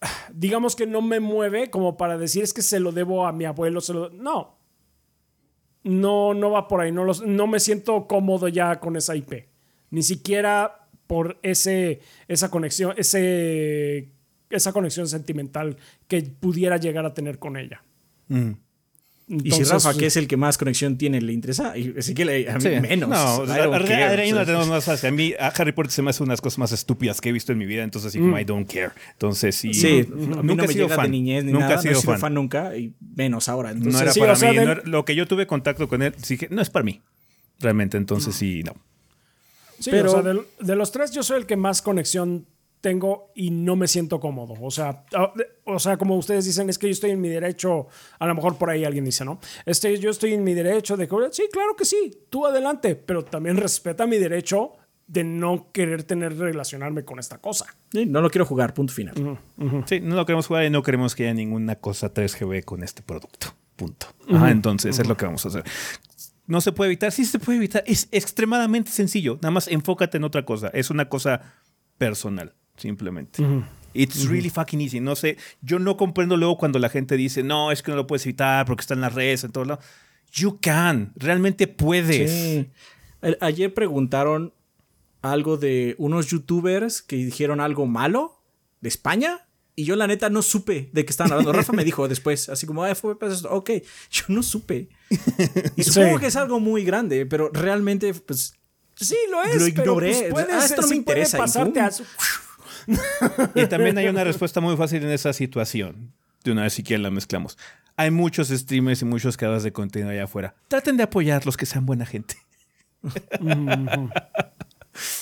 digamos 0.33 0.77
que 0.77 0.87
no 0.87 1.03
me 1.03 1.21
mueve 1.21 1.71
como 1.71 1.97
para 1.97 2.16
decir 2.18 2.43
es 2.43 2.55
que 2.55 2.62
se 2.62 2.81
lo 2.81 2.93
debo 2.93 3.27
a 3.27 3.33
mi 3.33 3.45
abuelo. 3.45 3.81
Se 3.81 3.93
lo, 3.93 4.11
no, 4.11 4.60
no, 5.83 6.35
no 6.35 6.51
va 6.51 6.68
por 6.68 6.81
ahí. 6.81 6.93
No, 6.93 7.05
los- 7.05 7.22
no 7.26 7.47
me 7.47 7.61
siento 7.61 8.07
cómodo 8.07 8.49
ya 8.49 8.81
con 8.81 8.97
esa 8.97 9.16
IP. 9.16 9.47
Ni 9.91 10.03
siquiera 10.03 10.87
por 11.07 11.39
ese, 11.43 12.01
esa 12.28 12.51
conexión, 12.51 12.95
ese, 12.97 14.12
esa 14.51 14.72
conexión 14.72 15.09
sentimental 15.09 15.76
que 16.07 16.22
pudiera 16.22 16.76
llegar 16.76 17.05
a 17.07 17.14
tener 17.14 17.39
con 17.39 17.57
ella. 17.57 17.83
Mm. 18.28 18.53
Y 19.31 19.51
si 19.53 19.62
Rafa, 19.62 19.95
que 19.97 20.07
es 20.07 20.16
el 20.16 20.26
que 20.26 20.37
más 20.37 20.59
conexión 20.59 20.99
tiene, 20.99 21.20
le 21.20 21.33
interesa, 21.33 21.78
y 21.78 21.95
así 21.97 22.14
que 22.14 22.24
le- 22.24 22.51
a 22.51 22.57
mí 22.57 22.61
Sí. 22.62 22.68
menos. 22.81 23.09
No, 23.09 23.45
I 23.45 23.47
don't 23.47 23.74
a- 23.74 23.76
a- 23.76 23.85
care. 23.85 24.28
a- 24.31 24.35
la 24.35 24.45
tenemos 24.45 24.68
más 24.68 24.85
fácil. 24.85 25.09
A 25.09 25.12
mí, 25.12 25.33
a 25.39 25.49
Harry 25.49 25.70
Potter 25.72 25.93
se 25.93 26.03
me 26.03 26.11
hace 26.11 26.22
unas 26.24 26.41
cosas 26.41 26.59
más 26.59 26.72
estúpidas 26.72 27.20
que 27.20 27.28
he 27.28 27.33
visto 27.33 27.53
en 27.53 27.59
mi 27.59 27.66
vida, 27.66 27.85
entonces 27.85 28.09
así 28.09 28.18
como 28.18 28.37
I 28.39 28.45
don't 28.45 28.68
care. 28.68 28.91
Entonces 29.12 29.55
sí, 29.55 29.72
Sí, 29.72 30.05
nunca 30.11 30.41
a 30.41 30.43
mí 30.43 30.55
no 30.57 30.64
he 30.64 30.66
me 30.66 30.72
sido 30.72 30.87
llega 30.87 30.97
fan. 30.97 31.05
de 31.07 31.11
niñez 31.11 31.45
ni 31.45 31.53
nunca 31.53 31.66
nada, 31.68 31.78
he 31.78 31.83
sido 31.83 31.93
no 31.93 31.99
he 31.99 32.01
sido 32.03 32.12
fan. 32.12 32.20
fan. 32.20 32.35
nunca, 32.35 32.76
y 32.76 32.93
menos 33.16 33.49
ahora. 33.49 33.70
Entonces, 33.70 33.95
no 33.95 34.01
era 34.03 34.12
sí, 34.12 34.20
para 34.20 34.33
o 34.33 34.37
sea, 34.37 34.51
mí. 34.51 34.57
del- 34.59 34.66
no 34.66 34.72
era- 34.72 34.83
lo 34.85 35.05
que 35.05 35.14
yo 35.14 35.26
tuve 35.28 35.47
contacto 35.47 35.89
con 35.89 36.03
él, 36.03 36.12
sí 36.22 36.37
que 36.37 36.49
no 36.49 36.61
es 36.61 36.68
para 36.70 36.85
mí. 36.85 37.01
Realmente, 37.61 37.97
entonces 37.99 38.35
sí, 38.35 38.62
no. 38.64 38.74
Sí, 39.78 39.91
Pero- 39.91 40.11
o 40.11 40.12
sea, 40.14 40.22
del- 40.22 40.43
de, 40.61 40.76
los 40.76 40.93
tres 40.93 41.11
yo 41.12 41.22
soy 41.22 41.39
el 41.39 41.47
que 41.47 41.57
más 41.57 41.83
conexión 41.83 42.47
tengo 42.81 43.31
y 43.35 43.51
no 43.51 43.76
me 43.76 43.87
siento 43.89 44.20
cómodo. 44.20 44.55
O 44.61 44.70
sea, 44.70 45.05
a- 45.14 45.33
o 45.64 45.78
sea, 45.78 45.97
como 45.97 46.16
ustedes 46.16 46.45
dicen, 46.47 46.68
es 46.70 46.78
que 46.78 46.87
yo 46.87 46.93
estoy 46.93 47.11
en 47.11 47.20
mi 47.20 47.28
derecho, 47.28 47.89
a 48.18 48.26
lo 48.26 48.35
mejor 48.35 48.57
por 48.57 48.70
ahí 48.70 48.85
alguien 48.85 49.05
dice, 49.05 49.24
¿no? 49.24 49.39
Este, 49.66 49.99
yo 49.99 50.11
estoy 50.11 50.33
en 50.35 50.43
mi 50.45 50.55
derecho 50.55 50.97
de 50.97 51.07
que, 51.09 51.16
sí, 51.33 51.45
claro 51.53 51.76
que 51.76 51.85
sí, 51.85 52.11
tú 52.31 52.47
adelante, 52.47 52.95
pero 52.97 53.24
también 53.24 53.57
respeta 53.57 54.07
mi 54.07 54.16
derecho 54.18 54.72
de 55.07 55.24
no 55.24 55.72
querer 55.72 56.05
tener 56.05 56.39
relacionarme 56.39 57.05
con 57.05 57.18
esta 57.18 57.39
cosa. 57.39 57.66
sí, 57.93 58.07
no 58.07 58.20
lo 58.20 58.31
quiero 58.31 58.47
jugar, 58.47 58.72
punto 58.74 58.93
final. 58.95 59.39
Sí, 59.87 60.01
no 60.01 60.14
lo 60.14 60.24
queremos 60.24 60.47
jugar 60.47 60.64
y 60.64 60.70
no 60.70 60.83
queremos 60.83 61.14
que 61.16 61.24
haya 61.24 61.35
ninguna 61.35 61.74
cosa 61.76 62.14
3GB 62.14 62.64
con 62.64 62.83
este 62.85 63.03
producto. 63.03 63.49
Punto. 63.76 64.07
Ajá, 64.28 64.51
entonces 64.51 64.99
es 64.99 65.09
lo 65.09 65.16
que 65.16 65.24
vamos 65.24 65.45
a 65.47 65.49
hacer. 65.49 65.64
No 66.47 66.61
se 66.61 66.70
puede 66.72 66.89
evitar, 66.91 67.12
sí 67.12 67.24
se 67.24 67.39
puede 67.39 67.59
evitar. 67.59 67.83
Es 67.87 68.09
extremadamente 68.12 68.91
sencillo. 68.91 69.35
Nada 69.37 69.51
más 69.51 69.68
enfócate 69.68 70.16
en 70.18 70.24
otra 70.24 70.45
cosa. 70.45 70.68
Es 70.74 70.91
una 70.91 71.09
cosa 71.09 71.41
personal, 71.99 72.55
simplemente. 72.81 73.43
It's 73.93 74.26
really 74.26 74.51
fucking 74.51 74.81
easy. 74.81 75.01
No 75.01 75.16
sé, 75.16 75.37
yo 75.62 75.78
no 75.78 75.97
comprendo 75.97 76.37
luego 76.37 76.57
cuando 76.59 76.78
la 76.78 76.89
gente 76.89 77.16
dice, 77.16 77.43
no, 77.43 77.72
es 77.72 77.83
que 77.83 77.91
no 77.91 77.97
lo 77.97 78.07
puedes 78.07 78.24
evitar 78.26 78.64
porque 78.66 78.83
está 78.83 78.95
en 78.95 79.01
las 79.01 79.14
redes, 79.14 79.45
en 79.45 79.53
todos 79.53 79.66
lados. 79.66 79.85
You 80.33 80.59
can, 80.61 81.12
realmente 81.16 81.66
puedes. 81.66 82.31
Sí. 82.31 82.70
Ayer 83.41 83.74
preguntaron 83.74 84.55
algo 85.22 85.57
de 85.57 85.97
unos 85.99 86.28
youtubers 86.28 87.03
que 87.03 87.16
dijeron 87.16 87.61
algo 87.61 87.87
malo 87.87 88.41
de 88.81 88.89
España. 88.89 89.47
Y 89.76 89.85
yo, 89.85 89.97
la 89.97 90.07
neta, 90.07 90.31
no 90.31 90.43
supe 90.43 90.91
de 90.93 91.05
qué 91.05 91.11
estaban 91.11 91.33
hablando. 91.33 91.53
Rafa 91.53 91.72
me 91.72 91.85
dijo 91.85 92.07
después, 92.07 92.49
así 92.49 92.66
como, 92.66 92.85
"Ah, 92.85 92.95
fue 92.95 93.18
pues, 93.18 93.33
esto". 93.35 93.51
ok, 93.51 93.70
yo 94.11 94.24
no 94.28 94.43
supe. 94.43 94.89
Y 95.76 95.83
supongo 95.85 96.14
Sí. 96.16 96.20
que 96.20 96.26
es 96.26 96.37
algo 96.37 96.61
muy 96.61 96.85
grande, 96.85 97.24
pero 97.26 97.51
realmente, 97.53 98.12
pues, 98.14 98.55
Sí, 98.95 99.16
lo 99.31 99.43
es. 99.43 99.55
Lo 99.55 99.59
pero, 99.61 99.66
ignoré. 99.68 100.11
pues, 100.12 100.31
puedes- 100.47 100.49
Ah, 100.53 100.64
esto 100.66 100.83
no 100.83 100.89
me 100.89 100.95
sí 100.97 101.01
puede 101.01 101.18
interesa, 101.20 101.37
y 101.39 101.41
pasarte 101.41 101.81
a 101.81 101.91
su- 101.91 102.05
Y 103.55 103.66
también 103.66 103.97
hay 103.99 104.09
una 104.09 104.24
respuesta 104.24 104.61
muy 104.61 104.76
fácil 104.76 105.03
en 105.03 105.11
esa 105.11 105.32
situación. 105.32 106.12
De 106.45 106.53
una 106.53 106.62
vez 106.62 106.72
si 106.72 106.82
quieren 106.82 107.03
la 107.03 107.11
mezclamos. 107.11 107.59
Hay 107.97 108.11
muchos 108.11 108.49
streamers 108.49 109.03
y 109.03 109.05
muchos 109.05 109.36
creadores 109.36 109.62
de 109.62 109.72
contenido 109.72 110.11
allá 110.11 110.24
afuera. 110.24 110.55
Traten 110.68 110.97
de 110.97 111.03
apoyarlos 111.03 111.57
que 111.57 111.66
sean 111.66 111.84
buena 111.84 112.07
gente. 112.07 112.36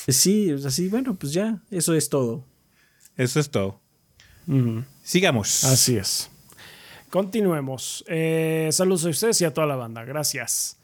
sí, 0.07 0.55
así, 0.65 0.87
bueno, 0.87 1.15
pues 1.15 1.33
ya, 1.33 1.59
eso 1.71 1.93
es 1.93 2.09
todo. 2.09 2.45
Eso 3.17 3.39
es 3.39 3.49
todo. 3.49 3.81
Sigamos. 5.03 5.63
Así 5.65 5.97
es. 5.97 6.31
Continuemos. 7.09 8.03
Eh, 8.07 8.69
saludos 8.71 9.05
a 9.05 9.09
ustedes 9.09 9.41
y 9.41 9.45
a 9.45 9.53
toda 9.53 9.67
la 9.67 9.75
banda. 9.75 10.05
Gracias. 10.05 10.78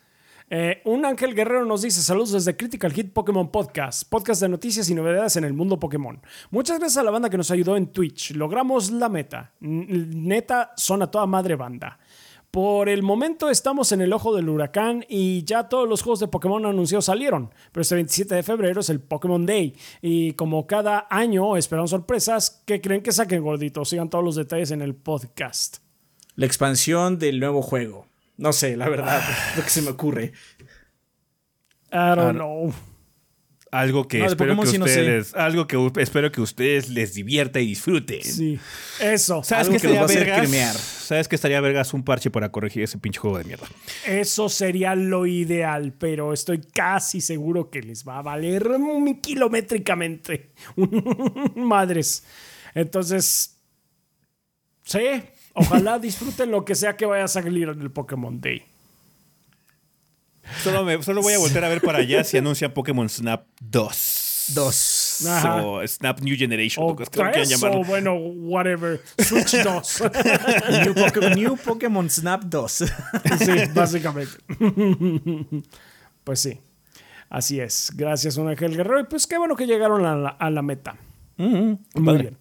Eh, 0.50 0.82
un 0.86 1.06
Ángel 1.06 1.34
Guerrero 1.34 1.66
nos 1.66 1.82
dice 1.82 2.02
saludos 2.02 2.32
desde 2.32 2.56
Critical 2.56 2.94
Hit 2.94 3.14
Pokémon 3.14 3.50
Podcast, 3.50 4.08
podcast 4.08 4.42
de 4.42 4.50
noticias 4.50 4.88
y 4.92 4.94
novedades 4.94 5.38
en 5.38 5.44
el 5.44 5.54
mundo 5.54 5.80
Pokémon. 5.80 6.22
Muchas 6.52 6.78
gracias 6.78 6.98
a 6.98 7.04
la 7.04 7.10
banda 7.10 7.32
que 7.32 7.38
nos 7.38 7.50
ayudó 7.50 7.76
en 7.78 7.88
Twitch. 7.88 8.32
Logramos 8.36 8.92
la 8.92 9.10
meta. 9.10 9.54
Neta, 9.60 10.74
son 10.78 11.02
a 11.02 11.10
toda 11.10 11.26
madre 11.26 11.56
banda. 11.56 11.98
Por 12.52 12.90
el 12.90 13.02
momento 13.02 13.50
estamos 13.50 13.92
en 13.92 14.02
el 14.02 14.14
ojo 14.14 14.36
del 14.36 14.48
huracán 14.48 15.04
y 15.10 15.44
ya 15.44 15.68
todos 15.68 15.90
los 15.90 16.04
juegos 16.04 16.20
de 16.20 16.28
Pokémon 16.28 16.66
anunciados 16.66 17.06
salieron. 17.06 17.52
Pero 17.72 17.82
este 17.82 17.96
27 17.96 18.36
de 18.36 18.44
febrero 18.44 18.82
es 18.82 18.90
el 18.90 19.02
Pokémon 19.02 19.46
Day. 19.46 19.76
Y 20.02 20.34
como 20.34 20.68
cada 20.68 21.08
año 21.10 21.58
esperan 21.58 21.88
sorpresas, 21.88 22.62
¿qué 22.66 22.80
creen 22.80 23.02
que 23.02 23.12
saquen 23.12 23.44
gorditos? 23.44 23.90
Sigan 23.90 24.10
todos 24.10 24.24
los 24.24 24.36
detalles 24.36 24.72
en 24.72 24.82
el 24.82 24.96
podcast. 24.96 25.80
La 26.36 26.46
expansión 26.46 27.18
del 27.18 27.40
nuevo 27.40 27.62
juego. 27.62 28.06
No 28.38 28.52
sé, 28.54 28.76
la 28.78 28.90
verdad, 28.90 29.22
lo 29.56 29.64
que 29.64 29.70
se 29.70 29.82
me 29.82 29.90
ocurre. 29.90 30.34
I 31.92 31.98
don't 32.16 32.20
Ah, 32.20 32.32
know. 32.34 32.74
Algo 33.72 34.08
que 34.08 34.20
No, 34.20 34.28
espero 34.28 34.58
que 34.62 34.68
sí 34.68 34.78
no 34.78 34.86
sé. 34.88 34.92
ustedes, 35.02 35.34
algo 35.34 35.68
que 35.68 35.92
espero 36.02 36.32
que 36.32 36.40
ustedes 36.40 36.88
les 36.90 37.14
divierta 37.14 37.60
y 37.60 37.68
disfruten. 37.68 38.24
Sí. 38.24 38.58
Eso. 39.02 39.44
¿Sabes 39.44 39.68
Algo 39.68 39.72
qué 39.72 39.76
estaría 39.78 39.98
va 39.98 40.02
a 40.04 40.06
hacer 40.06 40.20
vergas? 40.26 40.40
cremear. 40.40 40.76
¿Sabes 40.76 41.28
que 41.28 41.36
estaría 41.36 41.60
vergas 41.60 41.94
un 41.94 42.04
parche 42.04 42.30
para 42.32 42.52
corregir 42.52 42.84
ese 42.84 42.98
pinche 43.00 43.20
juego 43.20 43.38
de 43.38 43.44
mierda? 43.44 43.68
Eso 44.08 44.48
sería 44.48 44.96
lo 44.96 45.26
ideal, 45.26 45.94
pero 45.98 46.32
estoy 46.32 46.62
casi 46.62 47.20
seguro 47.20 47.70
que 47.70 47.82
les 47.82 48.08
va 48.08 48.20
a 48.20 48.22
valer 48.22 48.66
kilométricamente. 49.22 50.52
Madres. 51.56 52.24
Entonces, 52.74 53.58
sí, 54.84 55.00
ojalá 55.56 55.98
disfruten 56.00 56.52
lo 56.52 56.64
que 56.66 56.76
sea 56.76 56.96
que 56.96 57.06
vaya 57.06 57.24
a 57.24 57.28
salir 57.28 57.70
en 57.70 57.82
el 57.82 57.90
Pokémon 57.92 58.40
Day. 58.40 58.64
Solo, 60.64 60.84
me- 60.86 61.02
solo 61.02 61.22
voy 61.24 61.34
a 61.34 61.40
volver 61.40 61.64
a 61.66 61.70
ver 61.70 61.82
para 61.82 62.00
allá 62.00 62.24
si 62.24 62.38
anuncian 62.38 62.72
Pokémon 62.72 63.10
Snap 63.10 63.46
2. 63.62 64.52
2. 64.54 65.26
Ajá. 65.28 65.56
O 65.66 65.88
Snap 65.88 66.20
New 66.22 66.38
Generation. 66.38 66.86
O 66.86 66.90
lo 66.90 66.96
que 66.98 67.06
quieran 67.06 67.32
3 67.34 67.50
llamarlo. 67.50 67.80
o 67.80 67.84
bueno, 67.84 68.14
whatever. 68.16 69.02
Switch 69.18 69.56
2. 69.64 70.04
New, 70.84 70.94
Pokémon, 70.94 71.32
New 71.34 71.58
Pokémon 71.58 72.10
Snap 72.10 72.44
2. 72.44 72.72
sí, 72.72 72.86
básicamente. 73.74 74.34
pues 76.24 76.40
sí. 76.42 76.60
Así 77.28 77.60
es. 77.60 77.92
Gracias, 77.96 78.38
un 78.38 78.48
Ángel 78.50 78.78
Guerrero. 78.78 79.00
Y 79.00 79.06
pues 79.06 79.26
qué 79.26 79.40
bueno 79.40 79.56
que 79.56 79.66
llegaron 79.66 80.06
a 80.06 80.16
la, 80.16 80.30
a 80.30 80.50
la 80.52 80.62
meta. 80.62 80.96
Muy 81.38 81.78
padre. 82.06 82.22
bien. 82.22 82.38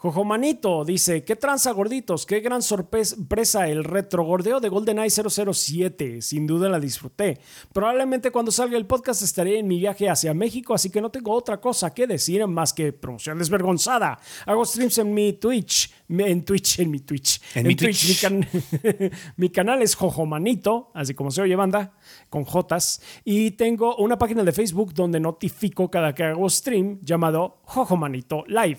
Jojomanito 0.00 0.84
dice, 0.84 1.24
qué 1.24 1.34
tranza 1.34 1.72
gorditos, 1.72 2.24
qué 2.24 2.38
gran 2.38 2.62
sorpresa 2.62 3.66
el 3.68 3.82
retrogordeo 3.82 4.60
de 4.60 4.68
GoldenEye 4.68 5.10
007, 5.10 6.22
sin 6.22 6.46
duda 6.46 6.68
la 6.68 6.78
disfruté. 6.78 7.40
Probablemente 7.72 8.30
cuando 8.30 8.52
salga 8.52 8.76
el 8.76 8.86
podcast 8.86 9.22
estaré 9.22 9.58
en 9.58 9.66
mi 9.66 9.78
viaje 9.80 10.08
hacia 10.08 10.32
México, 10.34 10.72
así 10.72 10.88
que 10.90 11.00
no 11.00 11.10
tengo 11.10 11.32
otra 11.32 11.60
cosa 11.60 11.92
que 11.92 12.06
decir 12.06 12.46
más 12.46 12.72
que 12.72 12.92
promoción 12.92 13.38
desvergonzada. 13.38 14.20
Hago 14.46 14.64
streams 14.64 14.98
en 14.98 15.12
mi 15.12 15.32
Twitch, 15.32 15.92
en 16.08 16.44
Twitch, 16.44 16.78
en 16.78 16.90
mi 16.92 17.00
Twitch. 17.00 17.40
En 17.56 17.66
mi 17.66 17.74
Twitch. 17.74 18.08
mi, 18.08 18.14
can- 18.14 19.10
mi 19.36 19.50
canal 19.50 19.82
es 19.82 19.96
Jojomanito, 19.96 20.92
así 20.94 21.12
como 21.14 21.32
se 21.32 21.42
oye 21.42 21.56
banda, 21.56 21.92
con 22.30 22.44
Jotas, 22.44 23.02
y 23.24 23.50
tengo 23.50 23.96
una 23.96 24.16
página 24.16 24.44
de 24.44 24.52
Facebook 24.52 24.94
donde 24.94 25.18
notifico 25.18 25.90
cada 25.90 26.14
que 26.14 26.22
hago 26.22 26.48
stream 26.48 27.00
llamado 27.02 27.58
Jojomanito 27.64 28.44
Live. 28.46 28.78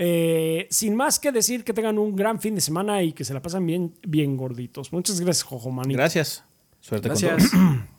Eh, 0.00 0.68
sin 0.70 0.94
más 0.94 1.18
que 1.18 1.32
decir, 1.32 1.64
que 1.64 1.72
tengan 1.72 1.98
un 1.98 2.14
gran 2.14 2.38
fin 2.40 2.54
de 2.54 2.60
semana 2.60 3.02
y 3.02 3.12
que 3.12 3.24
se 3.24 3.34
la 3.34 3.42
pasen 3.42 3.66
bien, 3.66 3.92
bien 4.06 4.36
gorditos. 4.36 4.92
Muchas 4.92 5.20
gracias, 5.20 5.42
Jojomanito. 5.42 5.98
Gracias. 5.98 6.44
Suerte 6.80 7.08
con 7.08 7.18
Gracias. 7.18 7.50
todo. 7.50 7.60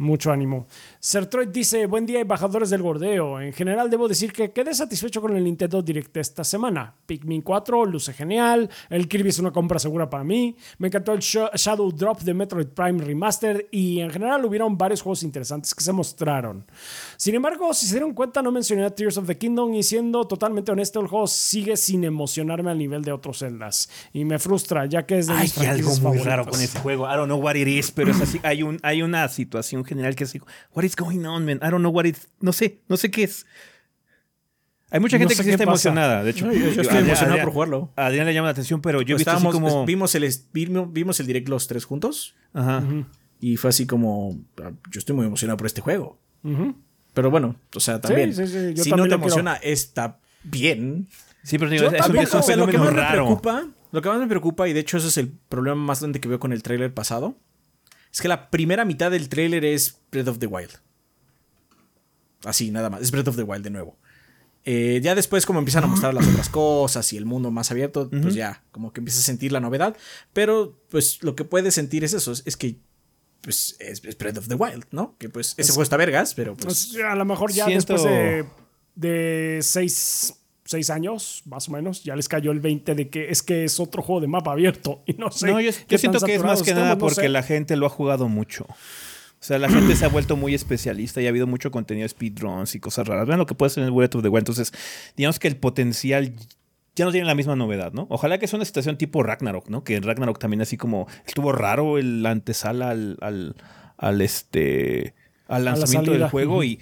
Mucho 0.00 0.30
ánimo. 0.30 0.68
Sertroid 1.00 1.48
dice, 1.48 1.86
buen 1.86 2.06
día 2.06 2.20
embajadores 2.20 2.70
del 2.70 2.82
gordeo. 2.82 3.40
En 3.40 3.52
general 3.52 3.90
debo 3.90 4.06
decir 4.06 4.32
que 4.32 4.52
quedé 4.52 4.72
satisfecho 4.72 5.20
con 5.20 5.36
el 5.36 5.42
Nintendo 5.42 5.82
Direct 5.82 6.16
esta 6.18 6.44
semana. 6.44 6.94
Pikmin 7.04 7.42
4 7.42 7.84
luce 7.84 8.12
genial, 8.12 8.70
el 8.90 9.08
Kirby 9.08 9.30
es 9.30 9.40
una 9.40 9.50
compra 9.50 9.80
segura 9.80 10.08
para 10.08 10.22
mí, 10.22 10.54
me 10.78 10.86
encantó 10.86 11.12
el 11.14 11.18
Sh- 11.18 11.50
Shadow 11.52 11.90
Drop 11.90 12.20
de 12.20 12.32
Metroid 12.32 12.68
Prime 12.68 13.02
Remaster 13.02 13.66
y 13.72 13.98
en 13.98 14.10
general 14.10 14.44
hubieron 14.44 14.78
varios 14.78 15.02
juegos 15.02 15.24
interesantes 15.24 15.74
que 15.74 15.82
se 15.82 15.92
mostraron. 15.92 16.64
Sin 17.20 17.34
embargo, 17.34 17.74
si 17.74 17.86
se 17.86 17.94
dieron 17.94 18.14
cuenta 18.14 18.42
no 18.42 18.52
mencioné 18.52 18.84
a 18.84 18.90
Tears 18.94 19.16
of 19.18 19.26
the 19.26 19.36
Kingdom 19.36 19.74
y 19.74 19.82
siendo 19.82 20.24
totalmente 20.28 20.70
honesto 20.70 21.00
el 21.00 21.08
juego 21.08 21.26
sigue 21.26 21.76
sin 21.76 22.04
emocionarme 22.04 22.70
al 22.70 22.78
nivel 22.78 23.02
de 23.02 23.10
otros 23.10 23.40
Zeldas 23.40 23.90
y 24.12 24.24
me 24.24 24.38
frustra 24.38 24.86
ya 24.86 25.04
que 25.04 25.18
es 25.18 25.26
de 25.26 25.32
Hay 25.32 25.50
algo 25.66 25.88
muy 25.90 25.98
favoritas. 25.98 26.26
raro 26.26 26.46
con 26.46 26.60
ese 26.60 26.78
juego. 26.78 27.06
I 27.12 27.16
don't 27.16 27.26
know 27.26 27.40
what 27.40 27.56
it 27.56 27.66
is, 27.66 27.90
pero 27.90 28.12
es 28.12 28.20
así. 28.20 28.38
Hay, 28.44 28.62
un, 28.62 28.78
hay 28.84 29.02
una 29.02 29.26
situación 29.28 29.84
general 29.84 30.14
que 30.14 30.22
es 30.22 30.30
así, 30.30 30.40
what 30.72 30.84
is 30.84 30.94
going 30.94 31.24
on, 31.24 31.44
man? 31.44 31.56
I 31.56 31.70
don't 31.70 31.80
know 31.80 31.90
what 31.90 32.04
it 32.04 32.16
No 32.40 32.52
sé, 32.52 32.82
no 32.88 32.96
sé 32.96 33.10
qué 33.10 33.24
es. 33.24 33.44
Hay 34.90 35.00
mucha 35.00 35.16
No 35.16 35.22
gente 35.22 35.34
sé 35.34 35.42
que 35.42 35.48
sí 35.48 35.50
está 35.54 35.64
pasa. 35.66 35.88
emocionada. 35.88 36.22
De 36.22 36.30
hecho, 36.30 36.46
No, 36.46 36.52
yo- 36.52 36.60
yo 36.60 36.68
estoy 36.68 36.86
Adrián- 36.86 37.04
emocionado 37.04 37.32
Adrián- 37.32 37.44
por 37.46 37.52
jugarlo. 37.52 37.92
A 37.96 38.06
Adrián 38.06 38.26
le 38.26 38.32
llama 38.32 38.46
la 38.46 38.52
atención, 38.52 38.80
pero 38.80 39.02
yo 39.02 39.16
he 39.16 39.16
Pues 39.16 39.18
visto 39.26 39.30
así 39.32 39.38
estábamos- 39.44 39.72
como. 39.72 39.84
vimos, 39.86 40.14
el, 40.14 40.32
vimos, 40.52 40.92
vimos 40.92 41.18
el 41.20 41.26
direct 41.26 41.48
los 41.48 41.66
tres 41.66 41.84
juntos 41.84 42.36
Ajá. 42.54 42.84
y 43.40 43.56
fue 43.56 43.70
así 43.70 43.86
como, 43.88 44.38
ah, 44.62 44.70
yo 44.90 44.98
estoy 45.00 45.16
muy 45.16 45.26
emocionado 45.26 45.56
por 45.56 45.66
este 45.66 45.80
juego. 45.80 46.20
Ujú. 46.44 46.76
Pero 47.18 47.32
bueno, 47.32 47.56
o 47.74 47.80
sea, 47.80 48.00
también, 48.00 48.32
sí, 48.32 48.46
sí, 48.46 48.74
yo 48.74 48.84
si 48.84 48.90
también 48.90 49.08
no 49.10 49.16
te 49.16 49.20
emociona, 49.22 49.54
está 49.56 50.20
bien. 50.44 51.08
Sí, 51.42 51.58
pero 51.58 51.68
digo, 51.68 51.82
Yo 51.82 51.88
es, 51.88 51.92
un- 51.94 51.98
tampoco, 51.98 52.22
es 52.22 52.32
un 52.34 52.38
O 52.38 52.42
sea, 52.44 52.56
lo 52.56 52.66
que 52.68 52.78
más 52.78 52.92
me 52.92 52.96
raro. 53.00 53.24
preocupa, 53.24 53.66
lo 53.90 54.02
que 54.02 54.08
más 54.08 54.18
me 54.20 54.26
preocupa, 54.28 54.68
y 54.68 54.72
de 54.72 54.78
hecho 54.80 54.98
ese 54.98 55.08
es 55.08 55.16
el 55.18 55.28
problema 55.48 55.74
más 55.74 55.98
grande 56.00 56.20
que 56.20 56.28
veo 56.28 56.38
con 56.38 56.52
el 56.52 56.62
tráiler 56.62 56.94
pasado, 56.94 57.36
es 58.12 58.20
que 58.20 58.28
la 58.28 58.50
primera 58.50 58.84
mitad 58.84 59.10
del 59.10 59.28
tráiler 59.28 59.64
es 59.64 59.98
Breath 60.12 60.28
of 60.28 60.38
the 60.38 60.46
Wild. 60.46 60.70
Así, 62.44 62.70
nada 62.70 62.88
más. 62.88 63.02
Es 63.02 63.10
Breath 63.10 63.28
of 63.28 63.36
the 63.36 63.42
Wild 63.42 63.64
de 63.64 63.70
nuevo. 63.70 63.96
Eh, 64.64 65.00
ya 65.02 65.14
después, 65.14 65.44
como 65.46 65.58
empiezan 65.58 65.84
a 65.84 65.86
mostrar 65.88 66.14
las 66.14 66.26
otras 66.26 66.48
cosas 66.50 67.12
y 67.12 67.16
el 67.16 67.24
mundo 67.24 67.50
más 67.50 67.70
abierto, 67.70 68.10
pues 68.10 68.34
ya, 68.34 68.62
como 68.70 68.92
que 68.92 69.00
empiezas 69.00 69.22
a 69.22 69.26
sentir 69.26 69.50
la 69.50 69.60
novedad. 69.60 69.96
Pero, 70.32 70.78
pues, 70.90 71.22
lo 71.22 71.34
que 71.34 71.44
puedes 71.44 71.74
sentir 71.74 72.04
es 72.04 72.12
eso, 72.12 72.30
es, 72.32 72.42
es 72.46 72.56
que, 72.56 72.78
pues, 73.40 73.76
es, 73.80 74.02
es 74.04 74.18
Breath 74.18 74.38
of 74.38 74.48
the 74.48 74.54
Wild, 74.54 74.84
¿no? 74.90 75.16
Que, 75.18 75.28
pues, 75.28 75.54
ese 75.56 75.70
juego 75.72 75.82
está 75.82 75.96
vergas, 75.96 76.34
pero, 76.34 76.54
pues, 76.56 76.90
Pues, 76.92 77.04
a 77.04 77.14
lo 77.14 77.24
mejor 77.24 77.52
ya 77.52 77.66
siento- 77.66 77.94
después 77.94 78.02
de, 78.04 78.44
de 78.94 79.58
seis, 79.62 80.34
seis 80.64 80.90
años, 80.90 81.42
más 81.46 81.68
o 81.68 81.72
menos, 81.72 82.02
ya 82.04 82.14
les 82.16 82.28
cayó 82.28 82.50
el 82.50 82.60
20 82.60 82.94
de 82.94 83.08
que 83.08 83.30
es 83.30 83.42
que 83.42 83.64
es 83.64 83.80
otro 83.80 84.02
juego 84.02 84.20
de 84.20 84.26
mapa 84.26 84.52
abierto. 84.52 85.02
Y 85.06 85.14
no 85.14 85.30
sé. 85.30 85.46
No, 85.46 85.60
yo, 85.60 85.70
qué 85.72 85.84
yo 85.88 85.98
siento 85.98 86.20
que 86.20 86.34
es 86.34 86.42
más 86.42 86.62
que 86.62 86.74
nada 86.74 86.90
no 86.94 86.98
porque 86.98 87.14
sé. 87.22 87.28
la 87.28 87.42
gente 87.42 87.76
lo 87.76 87.86
ha 87.86 87.90
jugado 87.90 88.28
mucho. 88.28 88.66
O 88.68 89.44
sea, 89.44 89.58
la 89.60 89.68
gente 89.68 89.94
se 89.94 90.04
ha 90.04 90.08
vuelto 90.08 90.36
muy 90.36 90.52
especialista 90.52 91.22
y 91.22 91.26
ha 91.26 91.28
habido 91.28 91.46
mucho 91.46 91.70
contenido 91.70 92.02
de 92.04 92.08
speedruns 92.08 92.74
y 92.74 92.80
cosas 92.80 93.06
raras. 93.06 93.24
Vean 93.24 93.38
lo 93.38 93.46
que 93.46 93.54
puede 93.54 93.70
ser 93.70 93.82
en 93.84 93.88
el 93.90 93.94
Breath 93.94 94.16
of 94.16 94.22
the 94.22 94.28
Wild. 94.28 94.40
Entonces, 94.40 94.72
digamos 95.16 95.38
que 95.38 95.46
el 95.46 95.56
potencial 95.56 96.34
ya 96.98 97.04
no 97.06 97.12
tiene 97.12 97.26
la 97.26 97.34
misma 97.34 97.56
novedad, 97.56 97.92
¿no? 97.92 98.06
Ojalá 98.10 98.38
que 98.38 98.46
sea 98.46 98.58
una 98.58 98.64
situación 98.66 98.98
tipo 98.98 99.22
Ragnarok, 99.22 99.68
¿no? 99.68 99.84
Que 99.84 99.96
en 99.96 100.02
Ragnarok 100.02 100.38
también 100.38 100.60
así 100.60 100.76
como 100.76 101.06
estuvo 101.26 101.52
raro 101.52 101.98
el 101.98 102.24
antesala 102.26 102.90
al, 102.90 103.16
al, 103.20 103.54
al 103.96 104.20
este 104.20 105.14
al 105.46 105.64
la 105.64 105.70
lanzamiento 105.72 106.12
del 106.12 106.28
juego 106.28 106.62
y 106.64 106.80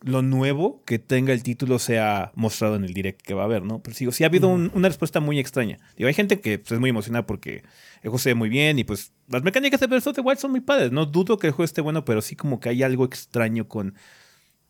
lo 0.00 0.22
nuevo 0.22 0.82
que 0.84 0.98
tenga 1.00 1.32
el 1.32 1.42
título 1.42 1.78
sea 1.80 2.30
mostrado 2.36 2.76
en 2.76 2.84
el 2.84 2.94
direct 2.94 3.20
que 3.20 3.34
va 3.34 3.42
a 3.42 3.44
haber, 3.46 3.62
¿no? 3.64 3.82
Pero 3.82 3.96
sigo, 3.96 4.12
sí 4.12 4.22
ha 4.22 4.28
habido 4.28 4.46
un- 4.48 4.70
una 4.74 4.86
respuesta 4.88 5.18
muy 5.18 5.40
extraña. 5.40 5.78
Digo, 5.96 6.06
hay 6.06 6.14
gente 6.14 6.40
que 6.40 6.58
pues, 6.60 6.70
es 6.72 6.78
muy 6.78 6.90
emocionada 6.90 7.26
porque 7.26 7.56
el 7.96 8.02
juego 8.02 8.18
se 8.18 8.30
ve 8.30 8.34
muy 8.36 8.48
bien 8.48 8.78
y 8.78 8.84
pues 8.84 9.12
las 9.28 9.42
mecánicas 9.42 9.80
de 9.80 9.88
Breath 9.88 10.06
of 10.06 10.14
the 10.14 10.20
Wild 10.20 10.38
son 10.38 10.52
muy 10.52 10.60
padres. 10.60 10.92
No 10.92 11.04
dudo 11.06 11.36
que 11.38 11.48
el 11.48 11.52
juego 11.52 11.64
esté 11.64 11.80
bueno, 11.80 12.04
pero 12.04 12.22
sí 12.22 12.36
como 12.36 12.60
que 12.60 12.68
hay 12.68 12.82
algo 12.84 13.04
extraño 13.04 13.66
con 13.66 13.94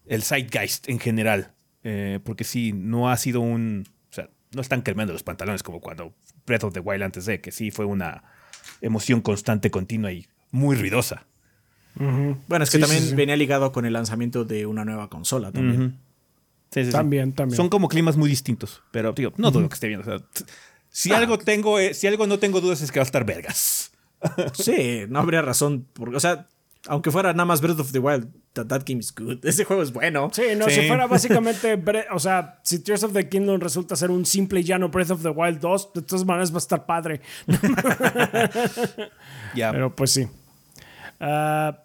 el 0.07 0.23
Zeitgeist 0.23 0.89
en 0.89 0.99
general. 0.99 1.53
Eh, 1.85 2.21
porque 2.25 2.45
sí, 2.45 2.73
no 2.75 3.11
ha 3.11 3.17
sido 3.19 3.41
un... 3.41 3.85
No 4.53 4.61
están 4.63 4.83
quemando 4.83 5.13
los 5.13 5.23
pantalones 5.23 5.63
como 5.63 5.81
cuando 5.81 6.15
Breath 6.47 6.65
of 6.65 6.73
the 6.75 6.81
Wild 6.81 7.03
antes 7.03 7.27
de, 7.27 7.41
que 7.41 7.53
sí 7.53 7.71
fue 7.71 7.85
una 7.85 8.25
emoción 8.81 9.21
constante, 9.21 9.71
continua 9.71 10.11
y 10.13 10.27
muy 10.51 10.77
ruidosa. 10.77 11.27
bueno, 11.95 12.63
es 12.65 12.71
que 12.71 12.77
Sí, 12.79 12.81
también 12.81 13.03
sí, 13.03 13.09
sí. 13.11 13.15
venía 13.15 13.37
ligado 13.37 13.73
con 13.73 13.85
el 13.85 13.93
lanzamiento 13.93 14.45
de 14.45 14.67
una 14.67 14.85
nueva 14.85 15.09
consola 15.11 15.51
también. 15.53 15.99
También, 16.93 17.33
también. 17.33 17.57
Son 17.57 17.69
como 17.71 17.89
climas 17.89 18.17
muy 18.17 18.29
distintos. 18.29 18.83
Pero, 18.91 19.13
digo, 19.13 19.33
no 19.37 19.51
dudo 19.51 19.69
que 19.69 19.75
esté 19.75 19.89
bien. 19.89 20.01
o 20.01 20.05
sea, 20.05 20.19
t- 20.19 20.45
si 20.91 21.13
algo 21.13 21.39
tengo, 21.39 21.79
eh, 21.79 21.95
si 21.95 22.07
algo 22.07 22.27
no 22.27 22.39
tengo 22.39 22.61
dudas 22.61 22.81
es 22.83 22.93
que 22.93 22.99
va 23.01 23.03
a 23.03 23.07
estar 23.07 23.25
vergas. 23.25 23.91
Sí, 24.55 25.03
no 25.09 25.21
habría 25.21 25.43
razón. 25.43 25.87
Porque, 25.95 26.17
o 26.17 26.21
sea, 26.21 26.47
aunque 26.87 27.11
fuera 27.11 27.33
nada 27.33 27.45
más 27.47 27.61
Breath 27.61 27.81
of 27.81 27.93
the 27.93 27.99
Wild, 27.99 28.29
that, 28.67 28.85
game 28.85 29.01
is 29.01 29.13
good. 29.15 29.39
Ese 29.45 29.65
juego 29.65 29.83
es 29.83 29.93
bueno. 29.93 30.31
Sí, 30.33 30.43
no, 30.57 30.67
Sí. 30.69 30.83
si 30.83 30.89
fuera 30.89 31.07
básicamente, 31.09 31.79
o 32.13 32.19
sea, 32.19 32.59
si 32.63 32.81
Tears 32.81 33.05
of 33.05 33.13
the 33.13 33.29
Kingdom 33.29 33.61
resulta 33.61 33.97
ser 33.97 34.11
un 34.11 34.25
simple 34.27 34.61
y 34.61 34.65
llano 34.65 34.89
Breath 34.89 35.11
of 35.11 35.23
the 35.23 35.31
Wild 35.31 35.61
2, 35.61 35.93
de 35.95 36.03
todas 36.03 36.25
maneras 36.25 36.51
va 36.53 36.57
a 36.57 36.59
estar 36.59 36.87
padre. 36.87 37.21
Ya. 39.55 39.73
Pero 39.73 39.95
pues 39.95 40.11
sí. 40.11 40.27
Ah, 41.21 41.79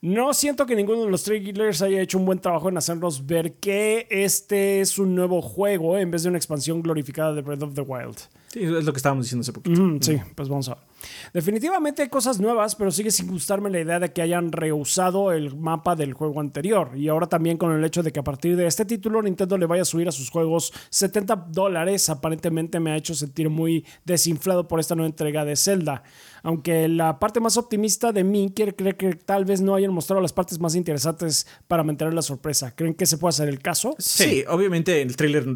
no 0.00 0.32
siento 0.32 0.64
que 0.66 0.74
ninguno 0.74 1.04
de 1.04 1.10
los 1.10 1.22
trailers 1.22 1.82
haya 1.82 2.00
hecho 2.00 2.18
un 2.18 2.24
buen 2.24 2.38
trabajo 2.38 2.68
en 2.70 2.78
hacernos 2.78 3.26
ver 3.26 3.54
que 3.54 4.06
este 4.10 4.80
es 4.80 4.98
un 4.98 5.14
nuevo 5.14 5.42
juego 5.42 5.98
en 5.98 6.10
vez 6.10 6.22
de 6.22 6.30
una 6.30 6.38
expansión 6.38 6.82
glorificada 6.82 7.34
de 7.34 7.42
Breath 7.42 7.62
of 7.62 7.74
the 7.74 7.82
Wild. 7.82 8.16
Sí, 8.52 8.64
es 8.64 8.84
lo 8.84 8.92
que 8.92 8.96
estábamos 8.96 9.26
diciendo 9.26 9.42
hace 9.42 9.52
poquito. 9.52 9.80
Mm, 9.80 10.00
sí, 10.00 10.18
pues 10.34 10.48
vamos 10.48 10.68
a 10.68 10.74
ver. 10.74 10.84
Definitivamente 11.32 12.02
hay 12.02 12.08
cosas 12.08 12.40
nuevas, 12.40 12.74
pero 12.74 12.90
sigue 12.90 13.12
sin 13.12 13.28
gustarme 13.28 13.70
la 13.70 13.78
idea 13.78 14.00
de 14.00 14.12
que 14.12 14.22
hayan 14.22 14.50
reusado 14.50 15.30
el 15.30 15.56
mapa 15.56 15.94
del 15.94 16.14
juego 16.14 16.40
anterior. 16.40 16.90
Y 16.96 17.06
ahora 17.08 17.28
también 17.28 17.58
con 17.58 17.72
el 17.72 17.84
hecho 17.84 18.02
de 18.02 18.10
que 18.10 18.18
a 18.18 18.24
partir 18.24 18.56
de 18.56 18.66
este 18.66 18.84
título 18.84 19.22
Nintendo 19.22 19.56
le 19.56 19.66
vaya 19.66 19.82
a 19.82 19.84
subir 19.84 20.08
a 20.08 20.12
sus 20.12 20.30
juegos 20.30 20.72
70 20.90 21.36
dólares, 21.50 22.10
aparentemente 22.10 22.80
me 22.80 22.90
ha 22.90 22.96
hecho 22.96 23.14
sentir 23.14 23.48
muy 23.50 23.86
desinflado 24.04 24.66
por 24.66 24.80
esta 24.80 24.96
nueva 24.96 25.08
entrega 25.08 25.44
de 25.44 25.54
Zelda. 25.54 26.02
Aunque 26.42 26.88
la 26.88 27.20
parte 27.20 27.38
más 27.38 27.56
optimista 27.56 28.10
de 28.10 28.24
mí 28.24 28.52
quiere 28.54 28.74
creer 28.74 28.96
que 28.96 29.14
tal 29.14 29.44
vez 29.44 29.60
no 29.60 29.76
hayan 29.76 29.92
mostrado 29.92 30.20
las 30.20 30.32
partes 30.32 30.58
más 30.58 30.74
interesantes 30.74 31.46
para 31.68 31.84
mantener 31.84 32.14
la 32.14 32.22
sorpresa. 32.22 32.74
¿Creen 32.74 32.94
que 32.94 33.06
se 33.06 33.16
puede 33.16 33.30
hacer 33.30 33.48
el 33.48 33.60
caso? 33.60 33.94
Sí, 33.98 34.42
obviamente 34.48 35.02
el 35.02 35.14
trailer 35.14 35.46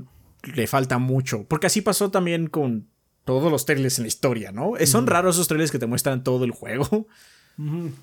le 0.54 0.66
falta 0.66 0.98
mucho. 0.98 1.44
Porque 1.48 1.66
así 1.66 1.80
pasó 1.80 2.10
también 2.10 2.48
con 2.48 2.88
todos 3.24 3.50
los 3.50 3.64
trailers 3.64 3.98
en 3.98 4.04
la 4.04 4.08
historia, 4.08 4.52
¿no? 4.52 4.76
Eh, 4.76 4.86
Son 4.86 5.06
raros 5.06 5.36
esos 5.36 5.48
trailers 5.48 5.70
que 5.70 5.78
te 5.78 5.86
muestran 5.86 6.22
todo 6.24 6.44
el 6.44 6.50
juego. 6.50 7.06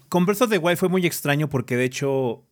Con 0.09 0.25
Breath 0.25 0.43
of 0.43 0.49
the 0.49 0.57
Wild 0.57 0.77
fue 0.77 0.87
muy 0.87 1.05
extraño 1.05 1.49
porque 1.49 1.75
de 1.75 1.83
hecho 1.83 2.45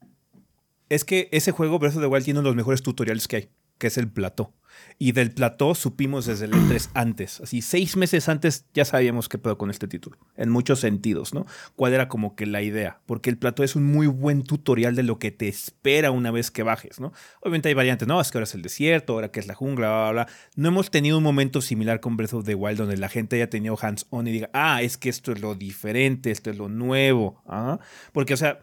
es 0.89 1.05
que 1.05 1.29
ese 1.31 1.51
juego 1.51 1.79
Breath 1.79 1.95
of 1.95 2.01
the 2.01 2.07
Wild 2.07 2.25
tiene 2.25 2.41
uno 2.41 2.49
de 2.49 2.51
los 2.51 2.57
mejores 2.57 2.83
tutoriales 2.83 3.27
que 3.27 3.35
hay, 3.37 3.49
que 3.77 3.87
es 3.87 3.97
el 3.97 4.11
plató. 4.11 4.53
Y 4.97 5.13
del 5.13 5.32
plató 5.32 5.75
supimos 5.75 6.25
desde 6.25 6.45
el 6.45 6.51
E3 6.51 6.89
antes, 6.93 7.39
así 7.41 7.61
seis 7.61 7.95
meses 7.95 8.27
antes 8.27 8.65
ya 8.73 8.84
sabíamos 8.84 9.30
qué 9.30 9.38
pedo 9.38 9.57
con 9.57 9.69
este 9.69 9.88
título, 9.88 10.17
en 10.36 10.49
muchos 10.49 10.80
sentidos, 10.82 11.34
¿no? 11.34 11.45
Cuál 11.75 11.93
era 11.93 12.09
como 12.09 12.36
que 12.36 12.45
la 12.45 12.61
idea, 12.61 12.99
porque 13.05 13.30
el 13.30 13.38
plató 13.38 13.63
es 13.63 13.75
un 13.75 13.86
muy 13.86 14.07
buen 14.07 14.43
tutorial 14.43 14.95
de 14.95 15.03
lo 15.03 15.17
que 15.17 15.32
te 15.32 15.47
espera 15.47 16.11
una 16.11 16.32
vez 16.32 16.51
que 16.51 16.63
bajes, 16.63 16.99
¿no? 16.99 17.13
Obviamente 17.41 17.69
hay 17.69 17.75
variantes, 17.75 18.07
¿no? 18.07 18.19
Es 18.19 18.32
que 18.32 18.38
ahora 18.38 18.43
es 18.43 18.55
el 18.55 18.61
desierto, 18.61 19.13
ahora 19.13 19.32
que 19.32 19.39
es 19.39 19.47
la 19.47 19.55
jungla, 19.55 19.88
bla, 19.88 20.11
bla, 20.11 20.11
bla. 20.11 20.34
No 20.55 20.67
hemos 20.67 20.91
tenido 20.91 21.17
un 21.17 21.23
momento 21.23 21.61
similar 21.61 21.99
con 21.99 22.17
Breath 22.17 22.34
of 22.34 22.45
the 22.45 22.55
Wild 22.55 22.77
donde 22.77 22.97
la 22.97 23.09
gente 23.09 23.38
haya 23.38 23.49
tenido 23.49 23.77
hands-on 23.80 24.27
y 24.27 24.32
diga, 24.32 24.49
ah, 24.53 24.82
es 24.82 24.97
que 24.97 25.09
esto 25.09 25.32
es 25.32 25.39
lo 25.39 25.55
diferente, 25.55 26.32
esto 26.32 26.49
es 26.49 26.57
lo 26.57 26.69
nuevo, 26.69 27.41
¿ah? 27.47 27.80
Porque, 28.11 28.34
o 28.34 28.38
sea, 28.38 28.59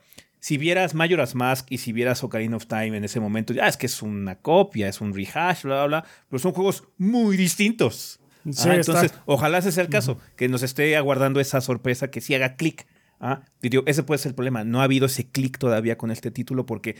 si 0.46 0.58
vieras 0.58 0.94
Majora's 0.94 1.34
Mask 1.34 1.66
y 1.70 1.78
si 1.78 1.92
vieras 1.92 2.22
Ocarina 2.22 2.56
of 2.56 2.66
Time 2.66 2.96
en 2.96 3.02
ese 3.02 3.18
momento, 3.18 3.52
ya 3.52 3.66
es 3.66 3.76
que 3.76 3.86
es 3.86 4.00
una 4.00 4.36
copia, 4.36 4.86
es 4.88 5.00
un 5.00 5.12
rehash, 5.12 5.62
bla, 5.64 5.74
bla, 5.74 5.86
bla, 6.02 6.04
pero 6.28 6.38
son 6.38 6.52
juegos 6.52 6.84
muy 6.98 7.36
distintos. 7.36 8.20
Sí, 8.44 8.68
Ah, 8.68 8.76
está- 8.76 8.92
entonces, 8.92 9.12
ojalá 9.24 9.58
ese 9.58 9.72
sea 9.72 9.82
el 9.82 9.88
caso, 9.90 10.20
que 10.36 10.48
nos 10.48 10.62
esté 10.62 10.96
aguardando 10.96 11.40
esa 11.40 11.60
sorpresa 11.60 12.12
que 12.12 12.20
sí 12.20 12.32
haga 12.32 12.54
clic. 12.54 12.86
Ah, 13.18 13.42
digo, 13.60 13.82
ese 13.86 14.04
puede 14.04 14.18
ser 14.18 14.30
el 14.30 14.34
problema. 14.36 14.62
No 14.62 14.80
ha 14.80 14.84
habido 14.84 15.06
ese 15.06 15.28
clic 15.28 15.58
todavía 15.58 15.98
con 15.98 16.12
este 16.12 16.30
título 16.30 16.64
porque 16.64 16.94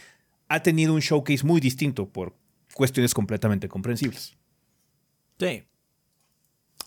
ha 0.48 0.60
tenido 0.64 0.92
un 0.92 0.98
showcase 1.00 1.44
muy 1.46 1.60
distinto 1.60 2.08
por 2.08 2.34
cuestiones 2.74 3.14
completamente 3.14 3.68
comprensibles. 3.68 4.36
Sí. 5.38 5.62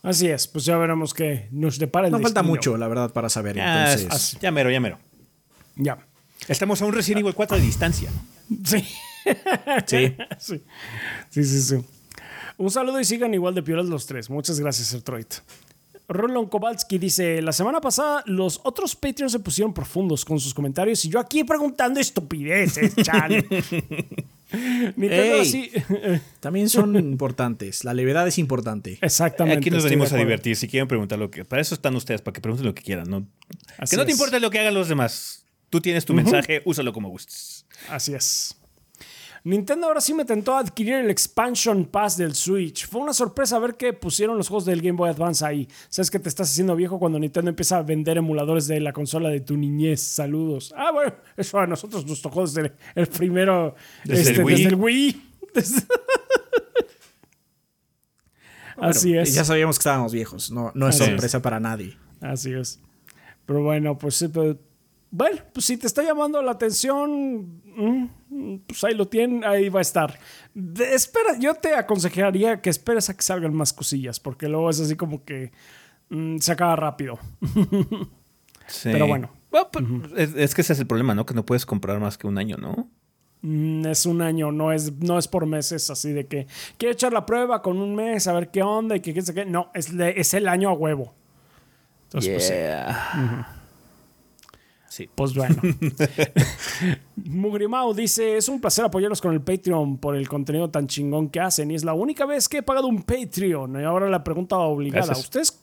Así 0.04 0.28
es, 0.28 0.46
pues 0.50 0.66
ya 0.66 0.76
veremos 0.78 1.14
qué 1.14 1.48
nos 1.52 1.80
depara 1.80 2.08
el 2.08 2.12
No 2.12 2.18
falta 2.20 2.42
destino. 2.42 2.54
mucho, 2.54 2.76
la 2.76 2.90
verdad, 2.90 3.14
para 3.14 3.30
saber. 3.30 3.56
Ya, 3.56 3.94
Entonces, 3.94 4.38
ya 4.42 4.52
mero, 4.52 4.70
ya 4.72 4.82
mero. 4.82 5.00
Ya. 5.78 6.06
Estamos 6.48 6.82
a 6.82 6.86
un 6.86 6.94
Resident 6.94 7.22
Evil 7.22 7.34
4 7.36 7.58
de 7.58 7.64
distancia. 7.64 8.10
Sí. 8.66 8.80
sí. 9.86 10.16
sí. 10.40 10.62
Sí, 11.30 11.44
sí, 11.44 11.62
sí. 11.62 11.76
Un 12.58 12.72
saludo 12.72 13.00
y 13.00 13.06
sigan 13.06 13.34
igual 13.34 13.54
de 13.56 13.64
piolas 13.64 13.86
los 13.86 14.06
tres. 14.06 14.30
Muchas 14.30 14.60
gracias, 14.60 14.94
Ertroid. 14.94 15.26
Roland 16.08 16.50
Kowalski 16.50 16.98
dice: 16.98 17.42
La 17.42 17.52
semana 17.54 17.80
pasada 17.80 18.24
los 18.26 18.60
otros 18.64 18.96
Patreons 18.96 19.32
se 19.32 19.40
pusieron 19.40 19.74
profundos 19.74 20.26
con 20.26 20.40
sus 20.40 20.54
comentarios 20.56 21.06
y 21.06 21.10
yo 21.10 21.20
aquí 21.20 21.44
preguntando 21.44 22.00
estupideces, 22.00 22.96
chale. 23.04 23.46
Nintendo 24.96 25.36
Ey. 25.36 25.42
así- 25.42 25.72
También 26.40 26.68
son 26.70 26.96
importantes. 26.98 27.84
La 27.84 27.94
levedad 27.94 28.28
es 28.28 28.40
importante. 28.40 28.98
Exactamente. 29.02 29.60
Aquí 29.60 29.70
nos 29.70 29.84
venimos 29.84 30.12
a 30.12 30.18
divertir. 30.18 30.56
Si 30.56 30.68
quieren 30.68 30.88
preguntar 30.88 31.20
lo 31.20 31.30
que. 31.30 31.46
Para 31.46 31.62
eso 31.62 31.76
están 31.76 31.96
ustedes, 31.96 32.22
para 32.22 32.34
que 32.34 32.42
pregunten 32.42 32.66
lo 32.66 32.74
que 32.74 32.82
quieran. 32.82 33.08
¿no? 33.10 33.28
Así 33.78 33.92
que 33.96 33.98
no 34.02 34.06
te 34.06 34.12
importe 34.12 34.40
lo 34.40 34.50
que 34.50 34.60
hagan 34.60 34.74
los 34.74 34.88
demás. 34.90 35.39
Tú 35.70 35.80
tienes 35.82 36.06
tu 36.06 36.14
mensaje, 36.14 36.62
úsalo 36.66 36.92
como 36.94 37.10
gustes. 37.10 37.66
Así 37.90 38.14
es. 38.14 38.56
Nintendo 39.46 39.88
ahora 39.88 40.02
sí 40.02 40.14
me 40.14 40.26
tentó 40.26 40.54
a 40.54 40.60
adquirir 40.60 40.96
el 40.96 41.10
Expansion 41.10 41.86
Pass 41.86 42.18
del 42.18 42.36
Switch. 42.36 42.86
Fue 42.88 43.00
una 43.00 43.14
sorpresa 43.14 43.58
ver 43.58 43.76
que 43.78 43.94
pusieron 43.94 44.36
los 44.38 44.50
juegos 44.50 44.66
del 44.66 44.82
Game 44.82 44.98
Boy 44.98 45.10
Advance 45.10 45.46
ahí. 45.46 45.66
Sabes 45.88 46.12
que 46.12 46.20
te 46.20 46.28
estás 46.28 46.52
haciendo 46.52 46.76
viejo 46.76 47.00
cuando 47.00 47.18
Nintendo 47.20 47.50
empieza 47.50 47.78
a 47.78 47.82
vender 47.84 48.18
emuladores 48.18 48.68
de 48.68 48.82
la 48.82 48.92
consola 48.92 49.30
de 49.30 49.40
tu 49.40 49.56
niñez. 49.56 50.02
Saludos. 50.02 50.74
Ah, 50.76 50.92
bueno, 50.92 51.14
eso 51.38 51.58
a 51.58 51.66
nosotros 51.68 52.06
nos 52.06 52.22
tocó 52.22 52.42
desde 52.46 52.74
el, 52.96 53.08
primero. 53.08 53.76
Desde 54.04 54.22
este, 54.32 54.34
el 54.42 54.44
Wii. 54.46 54.56
Desde 54.56 54.70
el 54.70 54.76
Wii. 54.76 55.22
Desde- 55.54 55.88
Así 58.78 59.10
Bueno, 59.10 59.24
es. 59.24 59.34
Ya 59.36 59.44
sabíamos 59.44 59.78
que 59.78 59.82
estábamos 59.82 60.14
viejos. 60.14 60.52
No, 60.52 60.72
no 60.74 60.88
es 60.88 60.96
Así 60.96 61.04
es. 61.04 61.10
sorpresa 61.12 61.42
para 61.42 61.60
nadie. 61.60 61.98
Así 62.22 62.54
es. 62.54 62.80
Pero 63.46 63.64
bueno, 63.64 63.98
pues 63.98 64.16
sí, 64.16 64.28
pero- 64.28 64.58
bueno, 65.12 65.40
pues 65.54 65.66
si 65.66 65.78
te 65.78 65.88
está 65.88 66.04
llamando 66.04 66.42
la 66.42 66.52
atención, 66.52 67.62
mm, 67.76 68.58
pues 68.68 68.84
ahí 68.84 68.94
lo 68.94 69.08
tienen, 69.08 69.44
ahí 69.44 69.70
va 69.70 69.80
a 69.80 69.82
estar. 69.82 70.20
De- 70.54 70.94
espera, 70.94 71.38
yo 71.40 71.56
te 71.56 71.74
aconsejaría 71.76 72.62
que 72.62 72.70
esperes 72.70 73.10
a 73.10 73.16
que 73.16 73.22
salgan 73.24 73.54
más 73.54 73.74
cosillas, 73.74 74.20
porque 74.20 74.48
luego 74.48 74.70
es 74.70 74.80
así 74.80 74.96
como 74.96 75.24
que 75.24 75.52
mm, 76.10 76.38
se 76.40 76.52
acaba 76.52 76.76
rápido. 76.76 77.18
Sí. 78.68 78.90
Pero 78.92 79.08
bueno. 79.08 79.32
Bueno, 79.50 79.68
pues, 79.72 79.84
es, 80.16 80.36
es 80.36 80.54
que 80.54 80.62
ese 80.62 80.74
es 80.74 80.80
el 80.80 80.86
problema, 80.86 81.16
¿no? 81.16 81.26
Que 81.26 81.34
no 81.34 81.44
puedes 81.44 81.66
comprar 81.66 82.00
más 82.00 82.20
que 82.20 82.28
un 82.28 82.38
año, 82.38 82.56
¿no? 82.58 82.88
Mm, 83.42 83.88
es 83.88 84.06
un 84.06 84.22
año, 84.22 84.52
no 84.52 84.72
es, 84.72 84.94
no 85.00 85.18
es 85.18 85.28
por 85.28 85.48
meses, 85.48 85.90
así 85.90 86.12
de 86.14 86.28
que 86.28 86.46
quiero 86.78 86.94
echar 86.94 87.12
la 87.12 87.26
prueba 87.26 87.64
con 87.64 87.80
un 87.80 87.96
mes, 87.96 88.28
a 88.28 88.34
ver 88.34 88.52
qué 88.52 88.62
onda 88.62 88.96
y 88.96 89.00
que 89.00 89.12
qué 89.12 89.24
sé 89.24 89.34
qué. 89.34 89.46
No, 89.46 89.72
es, 89.74 89.98
de- 89.98 90.14
es 90.18 90.36
el 90.36 90.48
año 90.48 90.70
a 90.70 90.74
huevo. 90.74 91.16
Entonces, 92.04 92.32
pues 92.32 92.48
sí. 92.48 92.54
Sí. 95.00 95.10
Pues 95.16 95.34
bueno. 95.34 95.56
Mugrimao 97.16 97.94
dice: 97.94 98.38
Es 98.38 98.50
un 98.50 98.60
placer 98.60 98.86
apoyarlos 98.86 99.22
con 99.22 99.34
el 99.34 99.42
Patreon 99.42 99.98
por 99.98 100.16
el 100.16 100.28
contenido 100.28 100.70
tan 100.70 100.88
chingón 100.88 101.30
que 101.30 101.40
hacen. 101.40 101.72
Y 101.72 101.76
es 101.76 101.84
la 101.84 101.94
única 101.94 102.26
vez 102.26 102.50
que 102.50 102.58
he 102.58 102.64
pagado 102.64 102.88
un 102.88 103.04
Patreon. 103.04 103.80
Y 103.80 103.84
ahora 103.84 104.10
la 104.10 104.24
pregunta 104.24 104.58
obligada: 104.58 105.06
Gracias. 105.06 105.26
¿Ustedes. 105.26 105.60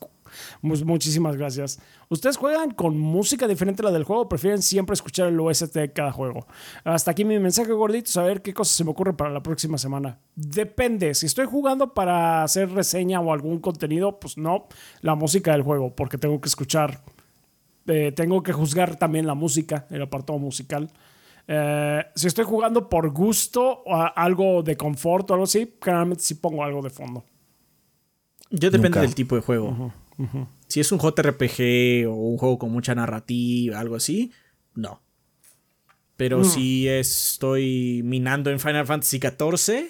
mu- 0.61 0.75
Muchísimas 0.85 1.35
gracias. 1.35 1.79
¿Ustedes 2.09 2.37
juegan 2.37 2.71
con 2.71 2.97
música 2.97 3.47
diferente 3.47 3.81
a 3.81 3.85
la 3.85 3.91
del 3.91 4.03
juego 4.05 4.23
o 4.23 4.29
prefieren 4.29 4.61
siempre 4.61 4.93
escuchar 4.93 5.27
el 5.27 5.39
OST 5.39 5.73
de 5.73 5.91
cada 5.91 6.11
juego? 6.11 6.47
Hasta 6.83 7.11
aquí 7.11 7.25
mi 7.25 7.37
mensaje 7.39 7.71
gordito, 7.73 8.09
saber 8.09 8.41
qué 8.41 8.53
cosas 8.53 8.75
se 8.75 8.83
me 8.83 8.91
ocurre 8.91 9.13
para 9.13 9.29
la 9.31 9.43
próxima 9.43 9.77
semana. 9.77 10.19
Depende, 10.35 11.13
si 11.15 11.25
estoy 11.25 11.45
jugando 11.45 11.93
para 11.93 12.43
hacer 12.43 12.71
reseña 12.71 13.19
o 13.19 13.33
algún 13.33 13.59
contenido, 13.59 14.19
pues 14.19 14.37
no, 14.37 14.67
la 15.01 15.15
música 15.15 15.51
del 15.51 15.63
juego, 15.63 15.93
porque 15.95 16.17
tengo 16.17 16.39
que 16.39 16.47
escuchar 16.47 17.03
eh, 17.87 18.11
tengo 18.11 18.43
que 18.43 18.53
juzgar 18.53 18.97
también 18.97 19.25
la 19.27 19.33
música, 19.33 19.85
el 19.89 20.01
apartado 20.01 20.37
musical. 20.39 20.89
Eh, 21.47 22.03
si 22.15 22.27
estoy 22.27 22.43
jugando 22.45 22.89
por 22.89 23.09
gusto 23.11 23.83
o 23.85 23.95
a- 23.95 24.07
algo 24.07 24.61
de 24.63 24.75
confort 24.75 25.29
o 25.31 25.33
algo 25.33 25.45
así, 25.45 25.75
generalmente 25.81 26.23
sí 26.23 26.35
pongo 26.35 26.63
algo 26.63 26.81
de 26.81 26.89
fondo. 26.89 27.23
Yo 28.49 28.69
depende 28.69 28.89
Nunca. 28.89 29.01
del 29.01 29.15
tipo 29.15 29.35
de 29.35 29.41
juego. 29.41 29.93
Si 30.67 30.79
es 30.79 30.91
un 30.91 30.99
JRPG 30.99 32.07
o 32.07 32.13
un 32.13 32.37
juego 32.37 32.57
con 32.57 32.71
mucha 32.71 32.93
narrativa, 32.95 33.79
algo 33.79 33.95
así, 33.95 34.31
no. 34.75 35.01
Pero 36.15 36.43
si 36.43 36.87
estoy 36.87 38.01
minando 38.03 38.49
en 38.49 38.59
Final 38.59 38.85
Fantasy 38.87 39.19
XIV, 39.19 39.89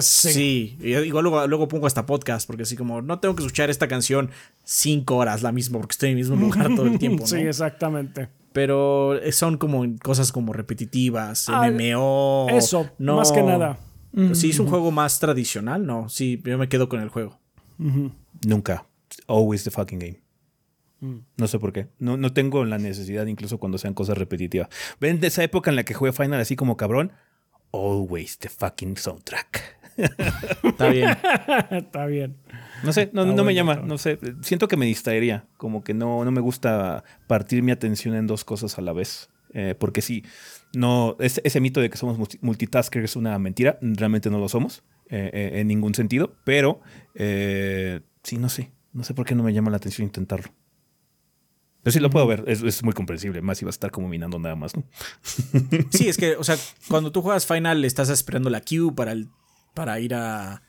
Sí. 0.00 0.76
sí. 0.80 0.86
Igual 0.86 1.24
luego, 1.24 1.46
luego 1.46 1.68
pongo 1.68 1.86
hasta 1.86 2.06
podcast, 2.06 2.46
porque 2.46 2.62
así 2.62 2.76
como 2.76 3.02
no 3.02 3.18
tengo 3.18 3.34
que 3.34 3.42
escuchar 3.42 3.68
esta 3.70 3.88
canción 3.88 4.30
cinco 4.64 5.16
horas 5.16 5.42
la 5.42 5.52
misma, 5.52 5.78
porque 5.78 5.92
estoy 5.92 6.10
en 6.10 6.18
el 6.18 6.22
mismo 6.24 6.36
lugar 6.36 6.74
todo 6.74 6.86
el 6.86 6.98
tiempo, 6.98 7.22
¿no? 7.22 7.26
Sí, 7.26 7.38
exactamente. 7.38 8.28
Pero 8.52 9.18
son 9.32 9.56
como 9.56 9.84
cosas 10.02 10.30
como 10.30 10.52
repetitivas, 10.52 11.48
Ah, 11.48 11.70
MMO. 11.70 12.48
eso, 12.50 12.90
más 12.98 13.32
que 13.32 13.42
nada. 13.42 13.78
Si 14.34 14.50
es 14.50 14.58
un 14.58 14.68
juego 14.68 14.90
más 14.90 15.18
tradicional, 15.18 15.86
no. 15.86 16.08
Sí, 16.08 16.40
yo 16.44 16.58
me 16.58 16.68
quedo 16.68 16.88
con 16.88 17.00
el 17.00 17.08
juego. 17.08 17.40
Nunca. 18.46 18.86
Always 19.26 19.64
the 19.64 19.70
fucking 19.70 19.98
game. 19.98 20.20
Mm. 21.00 21.18
No 21.36 21.48
sé 21.48 21.58
por 21.58 21.72
qué. 21.72 21.88
No, 21.98 22.16
no 22.16 22.32
tengo 22.32 22.64
la 22.64 22.78
necesidad, 22.78 23.26
incluso 23.26 23.58
cuando 23.58 23.78
sean 23.78 23.94
cosas 23.94 24.16
repetitivas. 24.18 24.68
¿Ven 25.00 25.18
de 25.20 25.26
esa 25.28 25.42
época 25.42 25.70
en 25.70 25.76
la 25.76 25.84
que 25.84 25.94
jugué 25.94 26.12
Final 26.12 26.40
así 26.40 26.54
como 26.56 26.76
cabrón? 26.76 27.12
Always 27.72 28.38
the 28.38 28.48
fucking 28.48 28.96
soundtrack. 28.96 29.78
Está 30.62 30.88
bien. 30.90 31.10
Está 31.70 32.06
bien. 32.06 32.36
No 32.82 32.92
sé, 32.92 33.10
no, 33.12 33.24
me 33.44 33.54
llama, 33.54 33.76
no 33.76 33.98
sé. 33.98 34.18
Siento 34.42 34.68
que 34.68 34.76
me 34.76 34.86
distraería. 34.86 35.46
Como 35.56 35.82
que 35.84 35.94
no, 35.94 36.24
no 36.24 36.30
me 36.30 36.40
gusta 36.40 37.04
partir 37.26 37.62
mi 37.62 37.72
atención 37.72 38.14
en 38.14 38.26
dos 38.26 38.44
cosas 38.44 38.78
a 38.78 38.82
la 38.82 38.92
vez. 38.92 39.30
Eh, 39.54 39.74
porque 39.78 40.00
sí, 40.00 40.24
no, 40.74 41.16
ese, 41.20 41.42
ese 41.44 41.60
mito 41.60 41.80
de 41.80 41.90
que 41.90 41.98
somos 41.98 42.18
multi- 42.18 42.38
multitaskers 42.40 43.04
es 43.04 43.16
una 43.16 43.38
mentira. 43.38 43.78
Realmente 43.82 44.30
no 44.30 44.38
lo 44.38 44.48
somos 44.48 44.82
eh, 45.10 45.30
eh, 45.32 45.60
en 45.60 45.68
ningún 45.68 45.94
sentido. 45.94 46.34
Pero 46.44 46.80
eh, 47.14 48.00
sí, 48.22 48.38
no 48.38 48.48
sé. 48.48 48.72
No 48.92 49.04
sé 49.04 49.14
por 49.14 49.24
qué 49.26 49.34
no 49.34 49.42
me 49.42 49.52
llama 49.52 49.70
la 49.70 49.76
atención 49.78 50.06
intentarlo. 50.06 50.50
Pero 51.82 51.92
sí 51.92 51.98
lo 52.00 52.10
puedo 52.10 52.26
ver, 52.26 52.44
es, 52.46 52.62
es 52.62 52.82
muy 52.84 52.92
comprensible. 52.92 53.42
Más 53.42 53.58
si 53.58 53.64
va 53.64 53.68
a 53.68 53.70
estar 53.70 53.90
como 53.90 54.08
minando 54.08 54.38
nada 54.38 54.54
más, 54.54 54.76
¿no? 54.76 54.84
Sí, 55.90 56.08
es 56.08 56.16
que, 56.16 56.36
o 56.36 56.44
sea, 56.44 56.56
cuando 56.88 57.10
tú 57.12 57.22
juegas 57.22 57.46
Final, 57.46 57.84
estás 57.84 58.08
esperando 58.08 58.50
la 58.50 58.60
queue 58.60 58.92
para, 58.94 59.12
el, 59.12 59.28
para 59.74 59.98
ir 60.00 60.14
a 60.14 60.62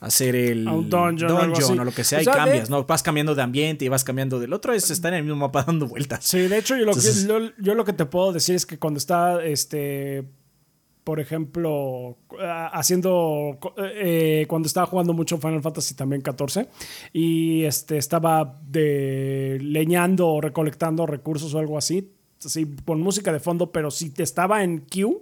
hacer 0.00 0.34
el 0.36 0.66
A 0.68 0.72
un 0.72 0.90
dungeon 0.90 1.52
así. 1.52 1.72
o 1.78 1.84
lo 1.84 1.92
que 1.92 2.04
sea, 2.04 2.18
O 2.18 2.22
y 2.22 2.24
de- 2.24 2.30
cambias, 2.30 2.68
¿no? 2.70 2.84
Vas 2.84 3.02
cambiando 3.02 3.34
de 3.34 3.42
ambiente 3.42 3.84
y 3.84 3.88
vas 3.88 4.04
cambiando 4.04 4.38
del 4.40 4.52
otro, 4.52 4.72
es 4.74 4.90
estar 4.90 5.12
en 5.12 5.18
el 5.20 5.24
mismo 5.24 5.38
mapa 5.38 5.62
dando 5.66 5.86
vueltas. 5.86 6.24
Sí, 6.24 6.38
de 6.40 6.58
hecho, 6.58 6.76
yo 6.76 6.84
lo, 6.84 6.92
Entonces- 6.92 7.22
que, 7.22 7.28
yo, 7.28 7.38
yo 7.58 7.74
lo 7.74 7.84
que 7.84 7.92
te 7.92 8.04
puedo 8.06 8.32
decir 8.32 8.54
es 8.54 8.66
que 8.66 8.78
cuando 8.78 8.98
está, 8.98 9.42
este, 9.44 10.24
por 11.04 11.20
ejemplo, 11.20 12.16
ah, 12.40 12.70
haciendo, 12.72 13.58
eh, 13.78 14.46
cuando 14.48 14.66
estaba 14.66 14.86
jugando 14.86 15.12
mucho 15.12 15.38
Final 15.38 15.62
Fantasy 15.62 15.94
también 15.94 16.22
14 16.22 16.68
y 17.12 17.64
este, 17.64 17.98
estaba 17.98 18.58
de 18.66 19.58
leñando 19.60 20.28
o 20.28 20.40
recolectando 20.40 21.06
recursos 21.06 21.52
o 21.54 21.58
algo 21.58 21.76
así, 21.78 22.10
así 22.44 22.66
con 22.86 23.00
música 23.00 23.32
de 23.32 23.40
fondo, 23.40 23.70
pero 23.70 23.90
si 23.90 24.10
te 24.10 24.22
estaba 24.22 24.64
en 24.64 24.80
queue 24.86 25.18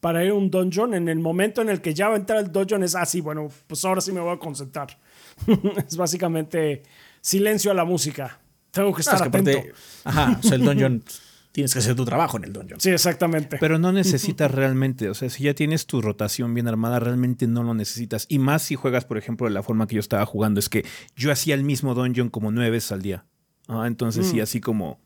para 0.00 0.24
ir 0.24 0.32
a 0.32 0.34
un 0.34 0.50
dungeon, 0.50 0.94
en 0.94 1.08
el 1.08 1.20
momento 1.20 1.62
en 1.62 1.68
el 1.68 1.80
que 1.80 1.94
ya 1.94 2.08
va 2.08 2.14
a 2.14 2.18
entrar 2.18 2.40
el 2.40 2.50
dungeon 2.50 2.82
es 2.82 2.96
así, 2.96 3.20
bueno, 3.20 3.48
pues 3.68 3.84
ahora 3.84 4.00
sí 4.00 4.10
me 4.10 4.20
voy 4.20 4.34
a 4.34 4.38
concentrar. 4.38 4.98
es 5.86 5.96
básicamente 5.96 6.82
silencio 7.20 7.70
a 7.70 7.74
la 7.74 7.84
música. 7.84 8.40
Tengo 8.72 8.88
que 8.92 9.02
No, 9.06 9.12
estar 9.12 9.14
es 9.14 9.22
que 9.22 9.28
atento. 9.28 9.50
aparte, 9.50 9.72
ajá, 10.02 10.38
o 10.40 10.42
sea, 10.42 10.56
el 10.56 10.64
dungeon, 10.64 11.04
tienes 11.52 11.72
que 11.72 11.78
hacer 11.78 11.94
tu 11.94 12.04
trabajo 12.04 12.36
en 12.38 12.44
el 12.44 12.52
dungeon. 12.52 12.80
Sí, 12.80 12.90
exactamente. 12.90 13.58
Pero 13.60 13.78
no 13.78 13.92
necesitas 13.92 14.50
realmente, 14.50 15.08
o 15.08 15.14
sea, 15.14 15.30
si 15.30 15.44
ya 15.44 15.54
tienes 15.54 15.86
tu 15.86 16.00
rotación 16.02 16.52
bien 16.54 16.66
armada, 16.66 16.98
realmente 16.98 17.46
no 17.46 17.62
lo 17.62 17.74
necesitas. 17.74 18.26
Y 18.28 18.38
más 18.38 18.62
si 18.62 18.74
juegas, 18.74 19.04
por 19.04 19.18
ejemplo, 19.18 19.46
de 19.46 19.52
la 19.52 19.62
forma 19.62 19.86
que 19.86 19.94
yo 19.96 20.00
estaba 20.00 20.26
jugando, 20.26 20.58
es 20.60 20.68
que 20.68 20.84
yo 21.14 21.30
hacía 21.30 21.54
el 21.54 21.62
mismo 21.62 21.94
dungeon 21.94 22.30
como 22.30 22.50
nueve 22.50 22.70
veces 22.70 22.90
al 22.92 23.02
día. 23.02 23.24
Ah, 23.68 23.84
entonces 23.86 24.26
sí, 24.26 24.40
así 24.40 24.60
como, 24.60 25.00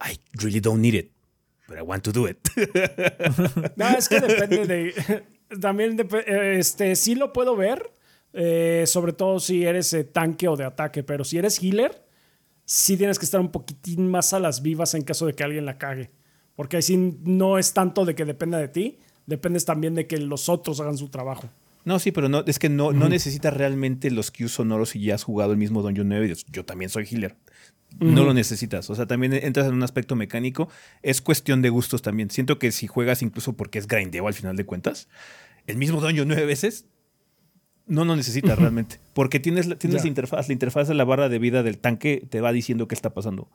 I 0.00 0.18
really 0.32 0.60
don't 0.60 0.80
need 0.80 0.94
it, 0.94 1.10
but 1.68 1.76
I 1.76 1.82
want 1.82 2.02
to 2.04 2.12
do 2.12 2.28
it. 2.28 2.38
No, 3.76 3.88
es 3.90 4.08
que 4.08 4.20
depende 4.20 4.66
de. 4.66 5.24
También 5.60 5.96
dep- 5.98 6.24
eh, 6.26 6.58
este, 6.58 6.96
sí 6.96 7.14
lo 7.14 7.32
puedo 7.32 7.56
ver. 7.56 7.90
eh, 8.32 8.84
sobre 8.86 9.12
todo 9.12 9.38
si 9.38 9.64
eres 9.64 9.92
eh, 9.92 10.02
tanque 10.04 10.48
o 10.48 10.56
de 10.56 10.64
ataque. 10.64 11.02
Pero 11.04 11.24
si 11.24 11.38
eres 11.38 11.62
healer, 11.62 12.03
sí 12.64 12.96
tienes 12.96 13.18
que 13.18 13.24
estar 13.24 13.40
un 13.40 13.50
poquitín 13.50 14.10
más 14.10 14.32
a 14.32 14.40
las 14.40 14.62
vivas 14.62 14.94
en 14.94 15.02
caso 15.02 15.26
de 15.26 15.34
que 15.34 15.44
alguien 15.44 15.66
la 15.66 15.78
cague. 15.78 16.10
Porque 16.56 16.76
así 16.76 16.96
no 16.96 17.58
es 17.58 17.72
tanto 17.72 18.04
de 18.04 18.14
que 18.14 18.24
dependa 18.24 18.58
de 18.58 18.68
ti, 18.68 18.98
dependes 19.26 19.64
también 19.64 19.94
de 19.94 20.06
que 20.06 20.18
los 20.18 20.48
otros 20.48 20.80
hagan 20.80 20.96
su 20.96 21.08
trabajo. 21.08 21.50
No, 21.84 21.98
sí, 21.98 22.12
pero 22.12 22.28
no, 22.28 22.44
es 22.46 22.58
que 22.58 22.70
no, 22.70 22.92
no 22.92 23.08
necesitas 23.08 23.54
realmente 23.54 24.10
los 24.10 24.30
cues 24.30 24.52
sonoros 24.52 24.90
si 24.90 25.00
ya 25.00 25.16
has 25.16 25.24
jugado 25.24 25.52
el 25.52 25.58
mismo 25.58 25.82
Dungeon 25.82 26.08
9. 26.08 26.34
Yo 26.50 26.64
también 26.64 26.88
soy 26.88 27.06
healer. 27.10 27.36
No 28.00 28.24
lo 28.24 28.34
necesitas. 28.34 28.88
O 28.90 28.94
sea, 28.94 29.06
también 29.06 29.34
entras 29.34 29.66
en 29.66 29.74
un 29.74 29.82
aspecto 29.82 30.16
mecánico. 30.16 30.68
Es 31.02 31.20
cuestión 31.20 31.62
de 31.62 31.68
gustos 31.68 32.02
también. 32.02 32.30
Siento 32.30 32.58
que 32.58 32.72
si 32.72 32.86
juegas 32.86 33.22
incluso 33.22 33.52
porque 33.52 33.78
es 33.78 33.86
grindeo 33.86 34.26
al 34.26 34.34
final 34.34 34.56
de 34.56 34.64
cuentas, 34.64 35.08
el 35.66 35.76
mismo 35.76 36.00
Dungeon 36.00 36.26
nueve 36.26 36.46
veces, 36.46 36.86
no 37.86 38.04
lo 38.04 38.16
necesitas 38.16 38.58
realmente. 38.58 38.98
Porque 39.12 39.40
tienes, 39.40 39.66
la, 39.66 39.76
tienes 39.76 40.02
la 40.02 40.08
interfaz. 40.08 40.48
La 40.48 40.52
interfaz 40.52 40.88
de 40.88 40.94
la 40.94 41.04
barra 41.04 41.28
de 41.28 41.38
vida 41.38 41.62
del 41.62 41.78
tanque 41.78 42.26
te 42.28 42.40
va 42.40 42.52
diciendo 42.52 42.88
qué 42.88 42.94
está 42.94 43.14
pasando. 43.14 43.48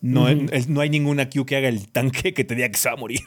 No, 0.00 0.26
no 0.68 0.80
hay 0.80 0.90
ninguna 0.90 1.28
queue 1.28 1.44
que 1.44 1.56
haga 1.56 1.68
el 1.68 1.88
tanque 1.90 2.32
que 2.32 2.44
te 2.44 2.54
diga 2.54 2.68
que 2.68 2.78
se 2.78 2.88
va 2.88 2.94
a 2.94 2.98
morir. 2.98 3.20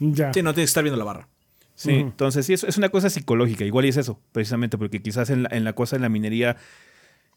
ya. 0.00 0.32
Sí, 0.32 0.42
no 0.42 0.54
tienes 0.54 0.68
que 0.68 0.70
estar 0.70 0.84
viendo 0.84 0.98
la 0.98 1.04
barra. 1.04 1.28
Sí, 1.74 1.90
entonces 1.90 2.46
sí, 2.46 2.54
es, 2.54 2.64
es, 2.64 2.78
una 2.78 2.88
cosa 2.88 3.10
psicológica. 3.10 3.64
Igual 3.64 3.84
y 3.84 3.88
es 3.88 3.96
eso, 3.96 4.20
precisamente, 4.32 4.78
porque 4.78 5.02
quizás 5.02 5.28
en 5.28 5.42
la, 5.42 5.50
en 5.52 5.64
la 5.64 5.74
cosa 5.74 5.96
en 5.96 6.02
la 6.02 6.08
minería 6.08 6.56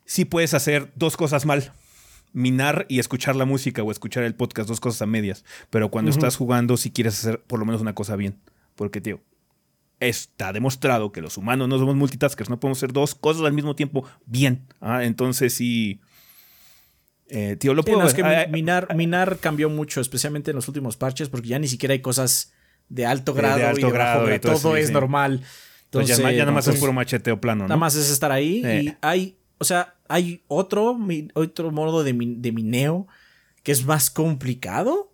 sí 0.06 0.26
puedes 0.26 0.54
hacer 0.54 0.92
dos 0.96 1.18
cosas 1.18 1.46
mal. 1.46 1.74
Minar 2.32 2.86
y 2.90 3.00
escuchar 3.00 3.36
la 3.36 3.46
música 3.46 3.82
o 3.82 3.92
escuchar 3.92 4.24
el 4.24 4.36
podcast, 4.36 4.70
dos 4.70 4.80
cosas 4.80 5.02
a 5.02 5.08
medias. 5.08 5.44
Pero 5.72 5.90
cuando 5.90 6.12
estás 6.12 6.38
jugando, 6.38 6.78
sí 6.78 6.92
quieres 6.92 7.20
hacer 7.20 7.42
por 7.42 7.60
lo 7.60 7.66
menos 7.66 7.82
una 7.82 7.96
cosa 7.96 8.16
bien. 8.16 8.38
Porque, 8.76 9.02
tío, 9.02 9.20
está 10.00 10.54
demostrado 10.54 11.12
que 11.12 11.22
los 11.22 11.38
humanos 11.38 11.68
no 11.68 11.78
somos 11.78 11.96
multitaskers, 11.96 12.50
no 12.50 12.60
podemos 12.60 12.80
hacer 12.80 12.94
dos 12.94 13.16
cosas 13.16 13.44
al 13.44 13.54
mismo 13.54 13.76
tiempo 13.76 14.06
bien. 14.26 14.68
¿ah? 14.82 15.04
Entonces 15.04 15.54
sí. 15.54 16.02
Eh, 17.28 17.58
tío, 17.58 17.74
lo 17.74 17.84
puedo. 17.84 18.04
es 18.06 18.14
que 18.14 18.24
ah, 18.24 18.48
minar, 18.50 18.88
ah, 18.90 18.94
minar 18.96 19.38
cambió 19.40 19.70
mucho, 19.70 20.02
especialmente 20.02 20.52
en 20.52 20.56
los 20.56 20.68
últimos 20.68 20.98
parches, 20.98 21.30
porque 21.30 21.50
ya 21.50 21.60
ni 21.60 21.68
siquiera 21.68 21.94
hay 21.94 22.02
cosas 22.02 22.54
de 22.88 23.06
alto 23.06 23.34
grado, 23.34 23.78
y 23.78 24.30
de 24.30 24.40
todo, 24.40 24.76
es 24.76 24.92
normal. 24.92 25.44
Entonces, 25.86 26.18
ya, 26.18 26.32
nada 26.32 26.52
más 26.52 26.68
es 26.68 26.80
puro 26.80 26.94
macheteo 26.94 27.40
plano, 27.40 27.64
Nada 27.64 27.78
más 27.78 27.96
es 27.96 28.10
estar 28.10 28.32
ahí 28.32 28.62
y 28.64 28.88
eh. 28.90 28.98
hay 29.02 29.40
o 29.60 29.66
sea, 29.66 29.96
hay 30.08 30.44
otro, 30.48 30.98
otro 31.36 31.72
modo 31.72 32.04
de, 32.04 32.14
mineo 32.14 33.08
que 33.62 33.72
es 33.72 33.86
más 33.86 34.10
complicado. 34.10 35.09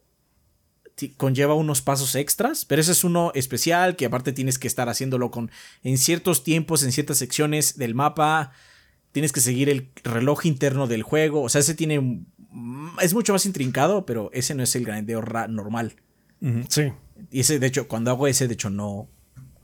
Conlleva 1.17 1.53
unos 1.55 1.81
pasos 1.81 2.15
extras, 2.15 2.65
pero 2.65 2.81
ese 2.81 2.93
es 2.93 3.03
uno 3.03 3.31
especial 3.35 3.95
que 3.95 4.05
aparte 4.05 4.31
tienes 4.31 4.57
que 4.57 4.67
estar 4.67 4.87
haciéndolo 4.87 5.29
con 5.29 5.51
en 5.83 5.97
ciertos 5.97 6.43
tiempos, 6.43 6.83
en 6.83 6.91
ciertas 6.91 7.17
secciones 7.17 7.77
del 7.77 7.95
mapa. 7.95 8.51
Tienes 9.11 9.31
que 9.31 9.41
seguir 9.41 9.69
el 9.69 9.91
reloj 10.03 10.45
interno 10.45 10.87
del 10.87 11.03
juego. 11.03 11.41
O 11.41 11.49
sea, 11.49 11.61
ese 11.61 11.75
tiene. 11.75 12.25
Es 13.01 13.13
mucho 13.13 13.33
más 13.33 13.45
intrincado, 13.45 14.05
pero 14.05 14.29
ese 14.33 14.55
no 14.55 14.63
es 14.63 14.75
el 14.75 14.85
grandeo 14.85 15.21
normal. 15.49 15.95
Sí. 16.69 16.93
Y 17.31 17.41
ese, 17.41 17.59
de 17.59 17.67
hecho, 17.67 17.87
cuando 17.87 18.11
hago 18.11 18.27
ese, 18.27 18.47
de 18.47 18.53
hecho, 18.53 18.69
no, 18.69 19.09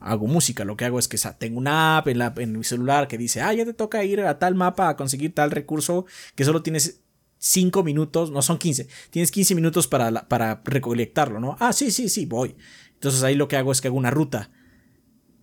hago 0.02 0.28
música. 0.28 0.66
Lo 0.66 0.76
que 0.76 0.86
hago 0.86 1.00
es 1.00 1.08
que 1.08 1.18
tengo 1.38 1.58
una 1.58 1.98
app 1.98 2.08
en, 2.10 2.18
la, 2.18 2.34
en 2.38 2.58
mi 2.58 2.64
celular 2.64 3.08
que 3.08 3.18
dice, 3.18 3.42
ah, 3.42 3.54
ya 3.54 3.64
te 3.64 3.74
toca 3.74 4.04
ir 4.04 4.22
a 4.22 4.40
tal 4.40 4.56
mapa 4.56 4.90
a 4.90 4.98
conseguir 4.98 5.34
tal 5.34 5.52
recurso 5.52 6.06
que 6.36 6.44
solo 6.44 6.62
tienes 6.64 7.02
5 7.44 7.84
minutos, 7.84 8.30
no 8.30 8.44
son 8.44 8.60
15, 8.60 8.88
tienes 9.10 9.32
15 9.32 9.56
minutos 9.56 9.88
para, 9.88 10.28
para 10.28 10.62
recolectarlo, 10.64 11.40
¿no? 11.40 11.58
Ah, 11.60 11.74
sí, 11.74 11.90
sí, 11.90 12.08
sí, 12.08 12.28
voy. 12.28 12.56
Entonces 12.94 13.24
ahí 13.24 13.34
lo 13.34 13.48
que 13.48 13.58
hago 13.58 13.72
es 13.72 13.82
que 13.82 13.88
hago 13.88 13.98
una 13.98 14.12
ruta. 14.12 14.52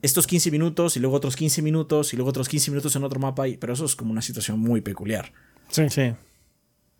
Estos 0.00 0.28
15 0.28 0.52
minutos 0.52 0.96
y 0.96 1.00
luego 1.00 1.16
otros 1.16 1.34
15 1.34 1.60
minutos 1.60 2.12
y 2.12 2.16
luego 2.16 2.30
otros 2.30 2.48
15 2.48 2.70
minutos 2.70 2.94
en 2.94 3.02
otro 3.02 3.18
mapa, 3.18 3.46
pero 3.58 3.72
eso 3.72 3.84
es 3.84 3.96
como 3.96 4.12
una 4.12 4.22
situación 4.22 4.60
muy 4.60 4.80
peculiar. 4.80 5.32
Sí, 5.70 5.90
sí. 5.90 6.14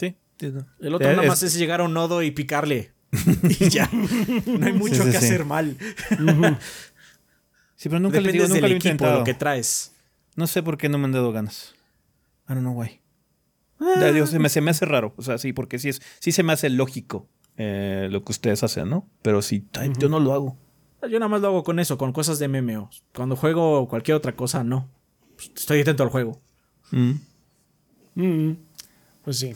Sí. 0.00 0.16
El 0.80 0.94
otro 0.94 1.08
nada 1.12 1.28
más 1.28 1.44
es 1.44 1.54
llegar 1.54 1.80
a 1.80 1.84
un 1.84 1.94
nodo 1.94 2.20
y 2.24 2.32
picarle. 2.32 2.90
y 3.60 3.68
ya. 3.68 3.88
No 4.46 4.66
hay 4.66 4.72
mucho 4.72 5.04
que 5.08 5.16
hacer 5.16 5.44
mal. 5.44 5.76
Sí, 7.76 7.88
pero 7.88 8.00
nunca 8.00 8.20
le 8.20 8.32
digo, 8.32 8.48
nunca 8.48 8.62
lo 8.62 8.66
he 8.66 8.72
intentado. 8.72 9.18
lo 9.20 9.24
que 9.24 9.34
traes. 9.34 9.92
No 10.34 10.48
sé 10.48 10.64
por 10.64 10.76
qué 10.76 10.88
no 10.88 10.98
me 10.98 11.04
han 11.04 11.12
dado 11.12 11.30
ganas. 11.30 11.76
I 12.48 12.54
don't 12.54 12.62
know 12.62 12.72
why. 12.72 12.97
Ah. 13.80 14.10
Dios, 14.12 14.30
se, 14.30 14.38
me, 14.38 14.48
se 14.48 14.60
me 14.60 14.70
hace 14.70 14.84
raro. 14.84 15.14
O 15.16 15.22
sea, 15.22 15.38
sí, 15.38 15.52
porque 15.52 15.78
sí, 15.78 15.88
es, 15.88 16.02
sí 16.18 16.32
se 16.32 16.42
me 16.42 16.52
hace 16.52 16.70
lógico 16.70 17.28
eh, 17.56 18.08
lo 18.10 18.24
que 18.24 18.32
ustedes 18.32 18.62
hacen, 18.62 18.88
¿no? 18.88 19.08
Pero 19.22 19.42
sí, 19.42 19.66
yo 19.98 20.08
no 20.08 20.20
lo 20.20 20.32
hago. 20.32 20.56
Yo 21.02 21.18
nada 21.20 21.28
más 21.28 21.40
lo 21.40 21.48
hago 21.48 21.62
con 21.62 21.78
eso, 21.78 21.96
con 21.96 22.12
cosas 22.12 22.38
de 22.38 22.48
MMO. 22.48 22.90
Cuando 23.14 23.36
juego 23.36 23.88
cualquier 23.88 24.16
otra 24.16 24.34
cosa, 24.34 24.64
no. 24.64 24.88
Estoy 25.38 25.80
atento 25.80 26.02
al 26.02 26.08
juego. 26.08 26.40
Mm. 26.90 27.12
Mm. 28.16 28.56
Pues 29.24 29.38
sí. 29.38 29.54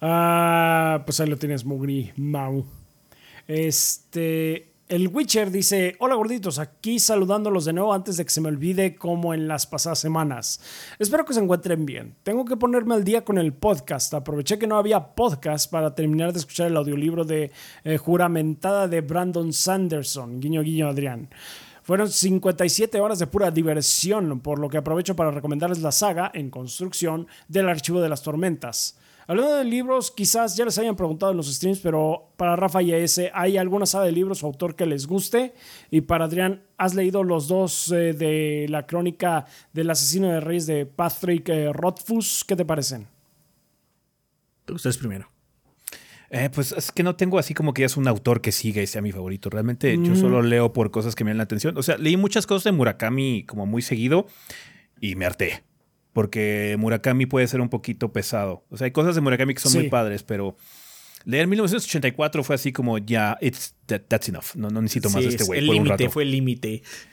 Ah, 0.00 1.02
pues 1.04 1.20
ahí 1.20 1.28
lo 1.28 1.36
tienes, 1.36 1.64
Mugri 1.64 2.12
Mau. 2.16 2.64
Este. 3.46 4.67
El 4.88 5.08
Witcher 5.08 5.50
dice, 5.50 5.96
hola 5.98 6.14
gorditos, 6.14 6.58
aquí 6.58 6.98
saludándolos 6.98 7.66
de 7.66 7.74
nuevo 7.74 7.92
antes 7.92 8.16
de 8.16 8.24
que 8.24 8.30
se 8.30 8.40
me 8.40 8.48
olvide 8.48 8.96
como 8.96 9.34
en 9.34 9.46
las 9.46 9.66
pasadas 9.66 9.98
semanas. 9.98 10.62
Espero 10.98 11.26
que 11.26 11.34
se 11.34 11.40
encuentren 11.40 11.84
bien. 11.84 12.14
Tengo 12.22 12.46
que 12.46 12.56
ponerme 12.56 12.94
al 12.94 13.04
día 13.04 13.22
con 13.22 13.36
el 13.36 13.52
podcast. 13.52 14.14
Aproveché 14.14 14.58
que 14.58 14.66
no 14.66 14.78
había 14.78 15.14
podcast 15.14 15.70
para 15.70 15.94
terminar 15.94 16.32
de 16.32 16.38
escuchar 16.38 16.68
el 16.68 16.76
audiolibro 16.78 17.26
de 17.26 17.50
eh, 17.84 17.98
Juramentada 17.98 18.88
de 18.88 19.02
Brandon 19.02 19.52
Sanderson. 19.52 20.40
Guiño, 20.40 20.62
guiño, 20.62 20.88
Adrián. 20.88 21.28
Fueron 21.88 22.10
57 22.10 23.00
horas 23.00 23.18
de 23.18 23.26
pura 23.26 23.50
diversión, 23.50 24.40
por 24.40 24.58
lo 24.58 24.68
que 24.68 24.76
aprovecho 24.76 25.16
para 25.16 25.30
recomendarles 25.30 25.80
la 25.80 25.90
saga 25.90 26.30
en 26.34 26.50
construcción 26.50 27.26
del 27.48 27.66
Archivo 27.66 28.02
de 28.02 28.10
las 28.10 28.22
Tormentas. 28.22 28.98
Hablando 29.26 29.56
de 29.56 29.64
libros, 29.64 30.10
quizás 30.10 30.54
ya 30.54 30.66
les 30.66 30.76
hayan 30.76 30.96
preguntado 30.96 31.32
en 31.32 31.38
los 31.38 31.46
streams, 31.50 31.78
pero 31.78 32.28
para 32.36 32.56
Rafa 32.56 32.82
y 32.82 32.92
ese, 32.92 33.30
¿hay 33.32 33.56
alguna 33.56 33.86
saga 33.86 34.04
de 34.04 34.12
libros 34.12 34.42
o 34.42 34.48
autor 34.48 34.76
que 34.76 34.84
les 34.84 35.06
guste? 35.06 35.54
Y 35.90 36.02
para 36.02 36.26
Adrián, 36.26 36.62
¿has 36.76 36.94
leído 36.94 37.24
los 37.24 37.48
dos 37.48 37.90
eh, 37.90 38.12
de 38.12 38.66
la 38.68 38.86
crónica 38.86 39.46
del 39.72 39.88
asesino 39.88 40.28
de 40.28 40.40
reyes 40.40 40.66
de 40.66 40.84
Patrick 40.84 41.48
eh, 41.48 41.72
Rothfuss? 41.72 42.44
¿Qué 42.46 42.54
te 42.54 42.66
parecen? 42.66 43.06
Ustedes 44.70 44.98
primero. 44.98 45.37
Eh, 46.30 46.50
pues 46.52 46.72
es 46.72 46.92
que 46.92 47.02
no 47.02 47.16
tengo 47.16 47.38
así 47.38 47.54
como 47.54 47.72
que 47.72 47.80
ya 47.80 47.86
es 47.86 47.96
un 47.96 48.06
autor 48.06 48.40
que 48.40 48.52
siga 48.52 48.82
y 48.82 48.86
sea 48.86 49.00
mi 49.00 49.12
favorito. 49.12 49.48
Realmente 49.50 49.94
yo 49.96 50.12
mm. 50.12 50.16
solo 50.16 50.42
leo 50.42 50.72
por 50.72 50.90
cosas 50.90 51.14
que 51.14 51.24
me 51.24 51.30
dan 51.30 51.38
la 51.38 51.44
atención. 51.44 51.76
O 51.78 51.82
sea, 51.82 51.96
leí 51.96 52.16
muchas 52.16 52.46
cosas 52.46 52.64
de 52.64 52.72
Murakami 52.72 53.44
como 53.44 53.64
muy 53.66 53.82
seguido 53.82 54.26
y 55.00 55.14
me 55.14 55.24
harté 55.24 55.62
porque 56.18 56.74
Murakami 56.80 57.26
puede 57.26 57.46
ser 57.46 57.60
un 57.60 57.68
poquito 57.68 58.12
pesado. 58.12 58.64
O 58.70 58.76
sea, 58.76 58.86
hay 58.86 58.90
cosas 58.90 59.14
de 59.14 59.20
Murakami 59.20 59.54
que 59.54 59.60
son 59.60 59.72
muy 59.74 59.88
padres, 59.88 60.24
pero 60.24 60.56
leer 61.24 61.46
1984 61.46 62.42
fue 62.42 62.56
así 62.56 62.72
como 62.72 62.98
ya, 62.98 63.38
it's 63.40 63.76
that's 63.86 64.28
enough. 64.28 64.56
No, 64.56 64.68
no 64.68 64.82
necesito 64.82 65.10
más 65.10 65.22
de 65.22 65.28
este 65.28 65.44
güey. 65.44 65.60
El 65.60 65.66
límite 65.68 66.08
fue 66.08 66.24
el 66.24 66.32
límite. 66.32 66.82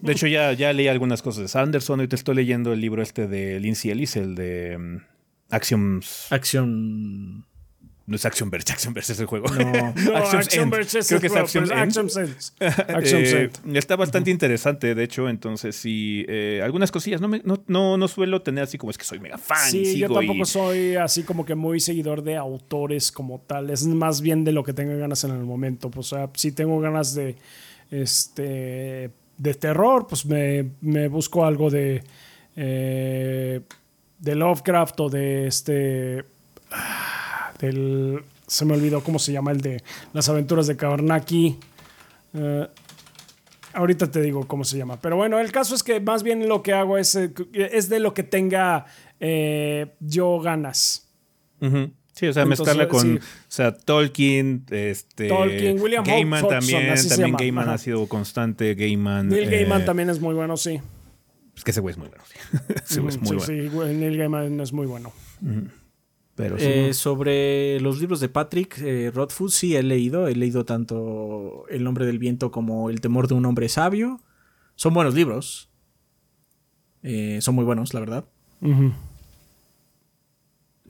De 0.00 0.12
hecho, 0.12 0.28
ya, 0.28 0.52
ya 0.52 0.72
leí 0.72 0.86
algunas 0.86 1.22
cosas 1.22 1.42
de 1.42 1.48
Sanderson 1.48 2.02
y 2.02 2.06
te 2.06 2.14
estoy 2.14 2.36
leyendo 2.36 2.72
el 2.72 2.80
libro 2.80 3.02
este 3.02 3.26
de 3.26 3.58
Lindsay 3.58 3.90
Ellis, 3.90 4.14
el 4.14 4.36
de 4.36 4.76
um, 4.76 5.00
Actions. 5.50 6.28
Acción. 6.30 7.46
No 8.06 8.16
es 8.16 8.24
Actionverse, 8.26 8.72
Actionverse 8.72 9.12
es 9.12 9.20
el 9.20 9.26
juego. 9.26 9.46
No, 9.48 9.94
no 9.94 10.16
Actionverse 10.16 10.98
es 10.98 11.08
Creo 11.08 11.20
que 11.20 11.28
es 11.28 11.36
Action, 11.36 11.72
Action 11.72 12.08
eh, 12.60 13.50
Está 13.74 13.96
bastante 13.96 14.30
interesante, 14.30 14.94
de 14.94 15.04
hecho, 15.04 15.28
entonces 15.28 15.76
sí, 15.76 16.24
eh, 16.28 16.60
algunas 16.64 16.90
cosillas. 16.90 17.20
No, 17.20 17.28
me, 17.28 17.40
no, 17.44 17.62
no, 17.68 17.96
no, 17.96 18.08
suelo 18.08 18.42
tener 18.42 18.64
así 18.64 18.78
como 18.78 18.90
es 18.90 18.98
que 18.98 19.04
soy 19.04 19.20
mega 19.20 19.38
fan. 19.38 19.70
Sí, 19.70 19.98
yo 19.98 20.12
tampoco 20.12 20.44
soy 20.44 20.96
así 20.96 21.22
como 21.22 21.44
que 21.44 21.54
muy 21.54 21.80
seguidor 21.80 22.22
de 22.22 22.36
autores 22.36 23.12
como 23.12 23.40
tal. 23.40 23.70
Es 23.70 23.86
más 23.86 24.20
bien 24.20 24.44
de 24.44 24.52
lo 24.52 24.64
que 24.64 24.72
tengo 24.72 24.96
ganas 24.98 25.22
en 25.24 25.30
el 25.30 25.44
momento. 25.44 25.90
Pues, 25.90 26.12
o 26.12 26.16
sea, 26.16 26.30
si 26.34 26.52
tengo 26.52 26.80
ganas 26.80 27.14
de, 27.14 27.36
este, 27.90 29.10
de 29.38 29.54
terror, 29.54 30.06
pues 30.08 30.26
me, 30.26 30.70
me 30.80 31.08
busco 31.08 31.44
algo 31.44 31.70
de, 31.70 32.02
eh, 32.56 33.60
de 34.18 34.34
Lovecraft 34.34 35.00
o 35.00 35.08
de 35.08 35.46
este 35.46 36.24
se 38.46 38.64
me 38.64 38.74
olvidó 38.74 39.02
cómo 39.02 39.18
se 39.18 39.32
llama 39.32 39.52
el 39.52 39.60
de 39.60 39.82
las 40.12 40.28
aventuras 40.28 40.66
de 40.66 40.76
Kabarnaki. 40.76 41.58
Eh, 42.34 42.68
ahorita 43.72 44.10
te 44.10 44.20
digo 44.20 44.46
cómo 44.46 44.64
se 44.64 44.78
llama. 44.78 45.00
Pero 45.00 45.16
bueno, 45.16 45.38
el 45.38 45.52
caso 45.52 45.74
es 45.74 45.82
que 45.82 46.00
más 46.00 46.22
bien 46.22 46.48
lo 46.48 46.62
que 46.62 46.72
hago 46.72 46.98
es, 46.98 47.14
eh, 47.14 47.32
es 47.52 47.88
de 47.88 48.00
lo 48.00 48.14
que 48.14 48.22
tenga 48.22 48.86
eh, 49.20 49.94
yo 50.00 50.40
ganas. 50.40 51.08
Sí, 52.12 52.26
o 52.26 52.32
sea, 52.32 52.44
mezclarla 52.44 52.88
con, 52.88 53.18
o 53.18 53.20
sea, 53.46 53.72
Tolkien, 53.72 54.66
este, 54.70 55.28
Tolkien, 55.28 55.80
William 55.80 56.04
Gaiman 56.04 56.46
también, 56.46 56.92
también 57.08 57.36
Gaiman 57.36 57.68
ha 57.68 57.78
sido 57.78 58.06
constante, 58.08 58.74
Gaiman. 58.74 59.28
Neil 59.28 59.48
Gaiman 59.48 59.84
también 59.84 60.10
es 60.10 60.20
muy 60.20 60.34
bueno, 60.34 60.56
sí. 60.56 60.80
Es 61.56 61.64
que 61.64 61.70
ese 61.70 61.80
güey 61.80 61.92
es 61.92 61.98
muy 61.98 62.08
bueno, 62.08 62.24
sí. 62.26 62.58
ese 62.84 63.00
güey 63.00 63.14
es 63.14 63.20
muy 63.20 63.40
sí, 63.40 63.68
bueno. 63.68 63.92
Sí, 63.92 63.96
Neil 63.96 64.18
Gaiman 64.18 64.60
es 64.60 64.72
muy 64.72 64.86
bueno. 64.86 65.12
Eh, 66.38 66.94
sobre 66.94 67.78
los 67.80 68.00
libros 68.00 68.18
de 68.20 68.28
Patrick 68.28 68.78
eh, 68.78 69.10
Rothfuss, 69.14 69.54
sí 69.54 69.76
he 69.76 69.82
leído. 69.82 70.28
He 70.28 70.34
leído 70.34 70.64
tanto 70.64 71.64
El 71.68 71.84
nombre 71.84 72.06
del 72.06 72.18
viento 72.18 72.50
como 72.50 72.90
El 72.90 73.00
temor 73.00 73.28
de 73.28 73.34
un 73.34 73.44
hombre 73.44 73.68
sabio. 73.68 74.20
Son 74.74 74.94
buenos 74.94 75.14
libros. 75.14 75.68
Eh, 77.02 77.38
son 77.42 77.54
muy 77.54 77.64
buenos, 77.64 77.92
la 77.94 78.00
verdad. 78.00 78.24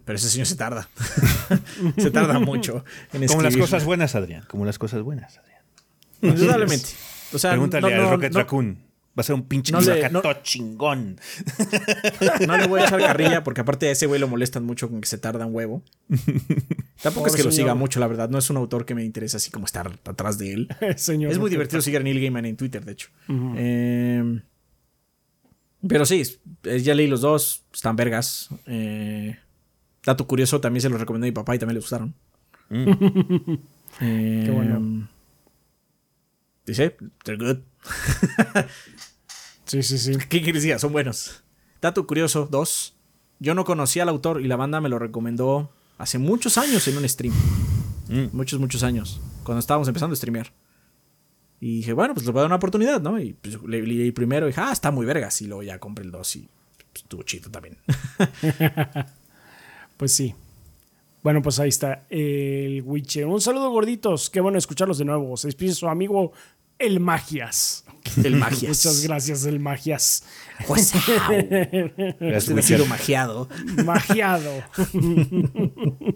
Pero 0.05 0.17
ese 0.17 0.29
señor 0.29 0.47
se 0.47 0.57
tarda. 0.57 0.89
se 1.97 2.11
tarda 2.11 2.39
mucho 2.39 2.85
en 3.13 3.27
Como 3.27 3.43
las 3.43 3.57
cosas 3.57 3.85
buenas, 3.85 4.15
Adrián. 4.15 4.45
Como 4.49 4.65
las 4.65 4.79
cosas 4.79 5.03
buenas, 5.03 5.39
Adrián. 5.39 5.63
Indudablemente. 6.23 6.91
O 7.33 7.39
sea, 7.39 7.51
Pregúntale 7.51 7.97
no, 7.97 8.03
no, 8.03 8.11
Rocket 8.11 8.35
Raccoon. 8.35 8.92
Va 9.17 9.21
a 9.21 9.23
ser 9.25 9.35
un 9.35 9.43
pinche 9.43 9.73
no 9.73 9.81
le- 9.83 10.09
no- 10.09 10.23
chingón. 10.43 11.21
No 12.47 12.57
le 12.57 12.67
voy 12.67 12.81
a 12.81 12.85
echar 12.87 12.99
carrilla 13.01 13.45
porque 13.45 13.61
aparte 13.61 13.89
a 13.89 13.91
ese 13.91 14.07
güey 14.07 14.19
lo 14.19 14.27
molestan 14.27 14.65
mucho 14.65 14.89
con 14.89 15.01
que 15.03 15.07
se 15.07 15.19
tarda 15.19 15.45
un 15.45 15.55
huevo. 15.55 15.83
Tampoco 17.03 17.27
es 17.27 17.37
que 17.37 17.43
lo 17.45 17.53
siga 17.53 17.75
mucho, 17.75 18.01
la 18.01 18.07
verdad. 18.07 18.31
No 18.31 18.39
es 18.39 18.49
un 18.49 18.57
autor 18.57 18.87
que 18.87 18.95
me 18.95 19.05
interesa 19.05 19.37
así 19.37 19.51
como 19.51 19.67
estar 19.67 19.99
atrás 20.05 20.39
de 20.39 20.53
él. 20.55 20.69
Señor 20.97 21.31
es 21.31 21.39
muy 21.39 21.51
divertido 21.51 21.83
seguir 21.83 22.01
a 22.01 22.03
Neil 22.03 22.21
Gaiman 22.21 22.47
en 22.47 22.57
Twitter, 22.57 22.85
de 22.85 22.93
hecho. 22.93 23.09
Eh, 23.57 24.41
pero 25.87 26.07
sí, 26.07 26.23
eh, 26.65 26.81
ya 26.81 26.95
leí 26.95 27.07
los 27.07 27.21
dos. 27.21 27.65
Están 27.75 27.97
vergas. 27.97 28.49
Eh, 28.67 29.37
dato 30.07 30.27
curioso, 30.27 30.61
también 30.61 30.81
se 30.81 30.89
los 30.89 30.99
recomendé 31.01 31.27
a 31.27 31.31
mi 31.31 31.35
papá 31.35 31.55
y 31.55 31.59
también 31.59 31.75
le 31.75 31.81
gustaron. 31.81 32.15
Eh, 34.01 34.43
Qué 34.47 34.51
bueno. 34.51 35.07
Dice, 36.67 36.97
they're 37.25 37.37
good. 37.43 37.59
Sí, 39.67 39.83
sí, 39.83 39.97
sí. 39.97 40.13
¿Qué 40.29 40.43
quieres 40.43 40.63
decir? 40.63 40.79
Son 40.79 40.93
buenos. 40.93 41.43
Dato 41.81 42.07
curioso, 42.07 42.47
dos. 42.51 42.95
Yo 43.39 43.55
no 43.55 43.65
conocía 43.65 44.03
al 44.03 44.11
autor 44.11 44.43
y 44.43 44.47
la 44.47 44.57
banda 44.57 44.81
me 44.81 44.89
lo 44.91 44.99
recomendó 44.99 45.71
hace 45.97 46.19
muchos 46.19 46.59
años 46.59 46.87
en 46.89 46.99
un 46.99 47.09
stream. 47.09 47.35
Muchos, 48.33 48.61
muchos 48.61 48.83
años. 48.83 49.21
Cuando 49.45 49.61
estábamos 49.61 49.89
empezando 49.89 50.13
a 50.13 50.17
streamear. 50.17 50.53
Y 51.59 51.77
dije, 51.77 51.93
bueno, 51.93 52.13
pues 52.13 52.27
le 52.27 52.33
voy 52.33 52.41
a 52.41 52.43
dar 52.43 52.49
una 52.49 52.57
oportunidad, 52.57 53.01
¿no? 53.01 53.19
Y 53.19 53.33
pues, 53.33 53.63
le 53.63 53.83
leí 53.83 54.13
primero 54.13 54.47
y 54.47 54.51
dije, 54.51 54.61
ah, 54.61 54.73
está 54.73 54.91
muy 54.91 55.07
vergas. 55.07 55.41
Y 55.41 55.47
luego 55.47 55.63
ya 55.63 55.79
compré 55.79 56.05
el 56.05 56.11
dos 56.11 56.37
y 56.37 56.49
pues, 56.77 57.05
estuvo 57.05 57.23
chido 57.23 57.51
también. 57.51 57.79
Pues 59.97 60.13
sí. 60.13 60.35
Bueno, 61.23 61.41
pues 61.41 61.59
ahí 61.61 61.69
está 61.69 62.05
el 62.11 62.83
Witcher. 62.83 63.27
Un 63.27 63.41
saludo, 63.41 63.71
gorditos. 63.71 64.29
Qué 64.29 64.41
bueno 64.41 64.59
escucharlos 64.59 64.99
de 64.99 65.05
nuevo. 65.05 65.37
Se 65.37 65.49
despide 65.49 65.73
su 65.73 65.89
amigo 65.89 66.33
El 66.79 66.99
Magias. 66.99 67.85
el 68.25 68.37
magias. 68.37 68.69
Muchas 68.69 69.03
gracias, 69.05 69.45
El 69.45 69.61
Magias. 69.61 70.25
Pues, 70.67 70.93
sido 72.63 72.87
magiado. 72.87 73.49
Magiado. 73.85 74.51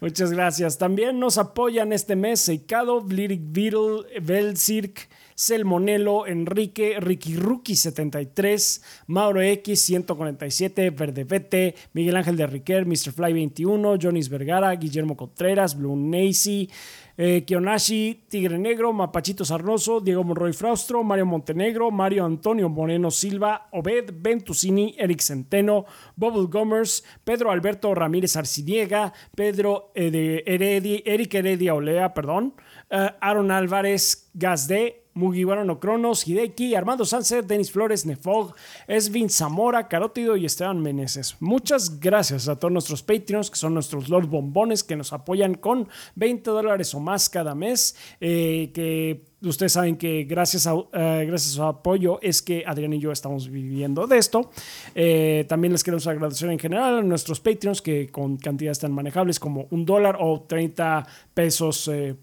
Muchas 0.00 0.32
gracias. 0.32 0.78
También 0.78 1.20
nos 1.20 1.38
apoyan 1.38 1.92
este 1.92 2.16
mes 2.16 2.40
Seikado, 2.40 3.04
Lyric 3.08 3.42
Beetle, 3.44 4.20
Belsirk, 4.20 5.08
Selmonelo, 5.34 6.26
Enrique, 6.26 6.98
Ricky 7.00 7.36
Rookie 7.36 7.76
73, 7.76 8.82
Mauro 9.08 9.40
X 9.40 9.80
147, 9.80 10.90
Verde 10.90 11.24
Vete, 11.24 11.74
Miguel 11.92 12.16
Ángel 12.16 12.36
de 12.36 12.46
Riquer, 12.46 12.86
Mr. 12.86 13.12
Fly 13.12 13.32
21, 13.32 13.96
Jonis 14.00 14.28
Vergara, 14.28 14.74
Guillermo 14.76 15.16
Contreras, 15.16 15.76
Blue 15.76 15.96
Nacy, 15.96 16.70
eh, 17.16 17.44
Kionashi, 17.46 18.24
Tigre 18.28 18.58
Negro, 18.58 18.92
Mapachito 18.92 19.44
Sarnoso, 19.44 20.00
Diego 20.00 20.24
Monroy 20.24 20.52
Fraustro, 20.52 21.04
Mario 21.04 21.26
Montenegro, 21.26 21.90
Mario 21.90 22.24
Antonio 22.24 22.68
Moreno 22.68 23.10
Silva, 23.10 23.68
Obed 23.72 24.12
Ventusini, 24.20 24.94
Eric 24.98 25.20
Centeno, 25.20 25.84
Bubble 26.16 26.46
Gomers, 26.48 27.04
Pedro 27.22 27.50
Alberto 27.50 27.94
Ramírez 27.94 28.36
Arciniega, 28.36 29.12
Pedro 29.36 29.92
eh, 29.94 30.10
de 30.10 30.44
Heredi- 30.44 31.02
Eric 31.04 31.34
Heredia 31.34 31.74
Olea, 31.74 32.12
perdón, 32.14 32.54
eh, 32.90 33.10
Aaron 33.20 33.50
Álvarez 33.52 34.30
Gazde, 34.34 35.03
Mugiwara 35.14 35.64
no 35.64 35.80
Cronos, 35.80 36.26
Hideki, 36.26 36.74
Armando 36.74 37.04
Sánchez, 37.04 37.46
Denis 37.46 37.70
Flores, 37.70 38.04
Nefog, 38.04 38.54
Esvin 38.86 39.30
Zamora, 39.30 39.88
Carótido 39.88 40.36
y 40.36 40.44
Esteban 40.44 40.82
Meneses. 40.82 41.36
Muchas 41.40 42.00
gracias 42.00 42.48
a 42.48 42.56
todos 42.56 42.72
nuestros 42.72 43.02
Patreons, 43.02 43.50
que 43.50 43.56
son 43.56 43.74
nuestros 43.74 44.08
Lord 44.08 44.26
Bombones, 44.26 44.82
que 44.82 44.96
nos 44.96 45.12
apoyan 45.12 45.54
con 45.54 45.88
20 46.16 46.50
dólares 46.50 46.94
o 46.94 47.00
más 47.00 47.28
cada 47.30 47.54
mes, 47.54 47.96
eh, 48.20 48.70
que 48.74 49.34
ustedes 49.48 49.72
saben 49.72 49.96
que 49.96 50.24
gracias 50.24 50.66
a, 50.66 50.72
eh, 50.72 51.24
gracias 51.26 51.52
a 51.52 51.56
su 51.56 51.62
apoyo 51.62 52.18
es 52.22 52.42
que 52.42 52.64
Adrián 52.66 52.92
y 52.92 52.98
yo 52.98 53.12
estamos 53.12 53.48
viviendo 53.48 54.06
de 54.06 54.18
esto. 54.18 54.50
Eh, 54.94 55.44
también 55.48 55.72
les 55.72 55.84
queremos 55.84 56.06
agradecer 56.06 56.50
en 56.50 56.58
general 56.58 56.98
a 56.98 57.02
nuestros 57.02 57.40
Patreons 57.40 57.82
que 57.82 58.08
con 58.08 58.36
cantidades 58.36 58.78
tan 58.78 58.92
manejables 58.92 59.38
como 59.38 59.66
un 59.70 59.84
dólar 59.84 60.18
o 60.20 60.42
30 60.42 61.06
pesos 61.32 61.88
eh, 61.88 62.14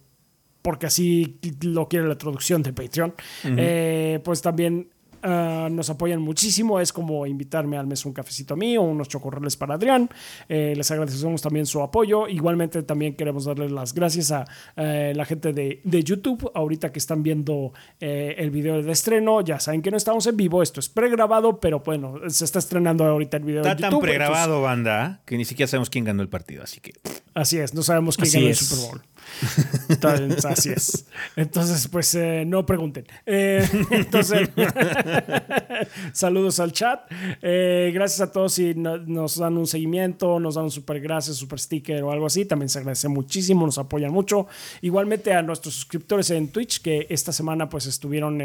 porque 0.62 0.86
así 0.88 1.38
lo 1.62 1.88
quiere 1.88 2.08
la 2.08 2.18
traducción 2.18 2.64
de 2.64 2.74
Patreon, 2.74 3.14
eh, 3.46 4.20
pues 4.24 4.42
también 4.42 4.88
ah, 5.24 5.68
nos 5.72 5.90
apoyan 5.90 6.20
muchísimo. 6.22 6.80
Es 6.80 6.92
como 6.94 7.26
invitarme 7.28 7.78
al 7.78 7.86
mes 7.88 8.06
un 8.06 8.14
cafecito 8.14 8.54
a 8.56 8.58
mí 8.58 8.76
o 8.78 8.82
unos 8.82 9.08
chocorreles 9.08 9.56
para 9.58 9.76
Adrián. 9.76 10.10
Eh, 10.50 10.74
les 10.76 10.90
agradecemos 10.92 11.42
también 11.42 11.66
su 11.66 11.82
apoyo. 11.82 12.28
Igualmente 12.28 12.82
también 12.84 13.16
queremos 13.16 13.46
darles 13.46 13.72
las 13.72 13.94
gracias 13.94 14.32
a 14.32 14.46
eh, 14.76 15.14
la 15.16 15.26
gente 15.26 15.54
de, 15.54 15.80
de 15.84 16.04
YouTube. 16.04 16.52
Ahorita 16.56 16.92
que 16.92 17.00
están 17.00 17.22
viendo 17.24 17.72
eh, 18.00 18.36
el 18.38 18.50
video 18.52 18.82
de 18.82 18.92
estreno, 18.92 19.42
ya 19.42 19.60
saben 19.60 19.82
que 19.82 19.92
no 19.92 19.98
estamos 19.98 20.26
en 20.28 20.38
vivo. 20.38 20.62
Esto 20.64 20.80
es 20.80 20.90
pregrabado, 20.90 21.60
pero 21.60 21.80
bueno, 21.82 22.16
se 22.28 22.46
está 22.46 22.60
estrenando 22.60 23.06
ahorita 23.06 23.38
el 23.38 23.44
video 23.44 23.62
Está 23.62 23.76
de 23.76 23.82
tan 23.82 23.92
YouTube. 23.92 24.04
pregrabado, 24.04 24.62
banda, 24.62 25.22
que 25.26 25.38
ni 25.38 25.46
siquiera 25.46 25.68
sabemos 25.68 25.90
quién 25.90 26.04
ganó 26.06 26.22
el 26.24 26.30
partido. 26.30 26.64
Así 26.64 26.80
que 26.80 26.94
así 27.36 27.58
es, 27.60 27.74
no 27.74 27.84
sabemos 27.84 28.18
quién 28.18 28.28
Así 28.28 28.38
ganó 28.40 28.50
es. 28.50 28.62
el 28.62 28.68
Super 28.68 28.90
Bowl. 28.90 29.02
Entonces, 29.90 30.45
así 30.45 30.70
es. 30.70 31.06
Entonces, 31.36 31.88
pues 31.88 32.14
eh, 32.16 32.44
no 32.45 32.66
pregunten. 32.66 33.06
Eh, 33.26 33.68
entonces, 33.91 34.49
saludos 36.14 36.60
al 36.60 36.72
chat. 36.72 37.02
Eh, 37.41 37.91
gracias 37.94 38.22
a 38.22 38.32
todos 38.32 38.53
si 38.53 38.74
no- 38.76 38.98
nos 38.98 39.38
dan 39.38 39.58
un 39.58 39.68
seguimiento, 39.68 40.40
nos 40.40 40.56
dan 40.56 40.66
un 40.66 40.72
super 40.72 40.99
gracias, 40.99 41.38
super 41.38 41.60
sticker 41.60 42.03
o 42.03 42.12
algo 42.12 42.26
así. 42.26 42.45
También 42.45 42.70
se 42.70 42.80
agradece 42.80 43.08
muchísimo, 43.08 43.66
nos 43.66 43.78
apoyan 43.78 44.12
mucho. 44.12 44.48
Igualmente 44.82 45.34
a 45.34 45.41
nuestros 45.41 45.74
suscriptores 45.76 46.30
en 46.32 46.49
Twitch 46.49 46.82
que 46.82 47.08
esta 47.10 47.32
semana 47.32 47.70
pues 47.70 47.86
estuvieron 47.86 48.41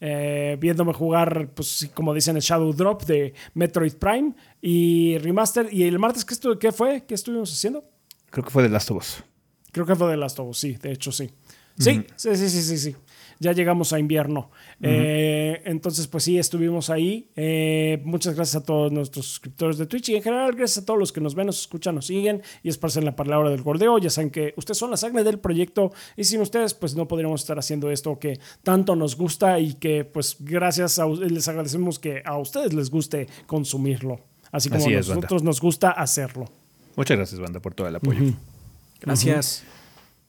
viéndome 0.00 0.92
jugar, 0.92 1.50
pues 1.54 1.88
como 1.94 2.14
dicen, 2.14 2.36
el 2.36 2.42
Shadow 2.42 2.72
Drop 2.72 3.04
de 3.04 3.34
Metroid 3.54 3.94
Prime 3.94 4.34
y 4.60 5.18
Remaster. 5.18 5.68
Y 5.72 5.84
el 5.84 5.98
martes, 5.98 6.24
¿qué, 6.24 6.36
qué 6.58 6.72
fue? 6.72 7.04
¿Qué 7.06 7.14
estuvimos 7.14 7.52
haciendo? 7.52 7.84
creo 8.30 8.44
que 8.44 8.50
fue 8.50 8.62
de 8.64 8.68
Last 8.68 8.90
of 8.90 8.98
Us. 8.98 9.22
Creo 9.76 9.84
que 9.84 9.94
fue 9.94 10.10
de 10.10 10.16
Last 10.16 10.38
of 10.38 10.48
Us, 10.48 10.56
sí, 10.56 10.72
de 10.80 10.90
hecho 10.90 11.12
sí. 11.12 11.30
Sí, 11.78 12.02
sí, 12.16 12.34
sí, 12.34 12.48
sí, 12.48 12.62
sí, 12.62 12.78
sí. 12.78 12.96
Ya 13.38 13.52
llegamos 13.52 13.92
a 13.92 13.98
invierno. 13.98 14.50
Eh, 14.80 15.60
entonces, 15.66 16.06
pues 16.06 16.24
sí, 16.24 16.38
estuvimos 16.38 16.88
ahí. 16.88 17.28
Eh, 17.36 18.00
muchas 18.02 18.34
gracias 18.34 18.62
a 18.62 18.64
todos 18.64 18.90
nuestros 18.90 19.26
suscriptores 19.26 19.76
de 19.76 19.84
Twitch 19.84 20.08
y 20.08 20.16
en 20.16 20.22
general 20.22 20.54
gracias 20.56 20.82
a 20.82 20.86
todos 20.86 20.98
los 20.98 21.12
que 21.12 21.20
nos 21.20 21.34
ven, 21.34 21.48
nos 21.48 21.60
escuchan, 21.60 21.94
nos 21.94 22.06
siguen 22.06 22.40
y 22.62 22.70
esparcen 22.70 23.04
la 23.04 23.14
palabra 23.14 23.50
del 23.50 23.60
gordeo. 23.60 23.98
Ya 23.98 24.08
saben 24.08 24.30
que 24.30 24.54
ustedes 24.56 24.78
son 24.78 24.90
la 24.90 24.96
sangre 24.96 25.22
del 25.24 25.40
proyecto 25.40 25.92
y 26.16 26.24
sin 26.24 26.40
ustedes, 26.40 26.72
pues 26.72 26.96
no 26.96 27.06
podríamos 27.06 27.42
estar 27.42 27.58
haciendo 27.58 27.90
esto 27.90 28.18
que 28.18 28.40
tanto 28.62 28.96
nos 28.96 29.14
gusta 29.14 29.60
y 29.60 29.74
que, 29.74 30.06
pues, 30.06 30.38
gracias 30.40 30.98
a 30.98 31.06
les 31.06 31.46
agradecemos 31.48 31.98
que 31.98 32.22
a 32.24 32.38
ustedes 32.38 32.72
les 32.72 32.88
guste 32.88 33.26
consumirlo. 33.46 34.20
Así 34.52 34.70
como 34.70 34.80
Así 34.80 34.94
a 34.94 35.00
banda. 35.00 35.14
nosotros 35.16 35.42
nos 35.42 35.60
gusta 35.60 35.90
hacerlo. 35.90 36.46
Muchas 36.96 37.18
gracias, 37.18 37.38
banda, 37.38 37.60
por 37.60 37.74
todo 37.74 37.88
el 37.88 37.96
apoyo. 37.96 38.32
Gracias. 39.00 39.64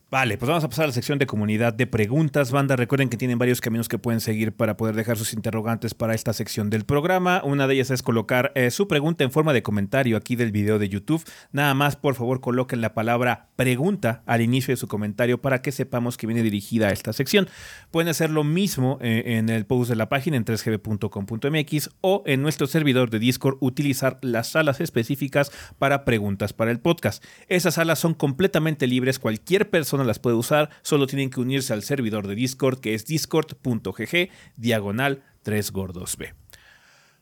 Vale, 0.09 0.37
pues 0.37 0.47
vamos 0.47 0.63
a 0.63 0.69
pasar 0.69 0.85
a 0.85 0.87
la 0.87 0.93
sección 0.93 1.19
de 1.19 1.27
comunidad 1.27 1.73
de 1.73 1.85
preguntas, 1.85 2.53
banda. 2.53 2.77
Recuerden 2.77 3.09
que 3.09 3.17
tienen 3.17 3.37
varios 3.37 3.59
caminos 3.59 3.89
que 3.89 3.97
pueden 3.97 4.21
seguir 4.21 4.53
para 4.53 4.77
poder 4.77 4.95
dejar 4.95 5.17
sus 5.17 5.33
interrogantes 5.33 5.93
para 5.93 6.15
esta 6.15 6.31
sección 6.31 6.69
del 6.69 6.85
programa. 6.85 7.41
Una 7.43 7.67
de 7.67 7.73
ellas 7.73 7.91
es 7.91 8.03
colocar 8.03 8.53
eh, 8.55 8.71
su 8.71 8.87
pregunta 8.87 9.25
en 9.25 9.31
forma 9.31 9.51
de 9.51 9.63
comentario 9.63 10.15
aquí 10.15 10.37
del 10.37 10.53
video 10.53 10.79
de 10.79 10.87
YouTube. 10.87 11.25
Nada 11.51 11.73
más, 11.73 11.97
por 11.97 12.15
favor, 12.15 12.39
coloquen 12.39 12.79
la 12.79 12.93
palabra 12.93 13.49
pregunta 13.57 14.23
al 14.25 14.39
inicio 14.39 14.71
de 14.71 14.77
su 14.77 14.87
comentario 14.87 15.41
para 15.41 15.61
que 15.61 15.73
sepamos 15.73 16.15
que 16.15 16.25
viene 16.25 16.41
dirigida 16.41 16.87
a 16.87 16.93
esta 16.93 17.11
sección. 17.11 17.49
Pueden 17.91 18.07
hacer 18.07 18.29
lo 18.29 18.45
mismo 18.45 18.99
eh, 19.01 19.23
en 19.25 19.49
el 19.49 19.65
post 19.65 19.89
de 19.89 19.97
la 19.97 20.07
página 20.07 20.37
en 20.37 20.45
3gb.com.mx 20.45 21.89
o 21.99 22.23
en 22.25 22.41
nuestro 22.41 22.67
servidor 22.67 23.09
de 23.09 23.19
Discord 23.19 23.57
utilizar 23.59 24.19
las 24.21 24.51
salas 24.51 24.79
específicas 24.79 25.51
para 25.77 26.05
preguntas 26.05 26.53
para 26.53 26.71
el 26.71 26.79
podcast. 26.79 27.21
Esas 27.49 27.73
salas 27.73 27.99
son 27.99 28.13
completamente 28.13 28.87
libres, 28.87 29.19
cualquier 29.19 29.69
persona 29.69 29.96
las 30.03 30.19
puede 30.19 30.35
usar, 30.35 30.69
solo 30.81 31.07
tienen 31.07 31.29
que 31.29 31.39
unirse 31.39 31.73
al 31.73 31.83
servidor 31.83 32.27
de 32.27 32.35
Discord 32.35 32.79
que 32.79 32.93
es 32.93 33.05
discord.gg 33.05 34.29
diagonal 34.55 35.23
3 35.43 35.71
gordos 35.71 36.17
B. 36.17 36.33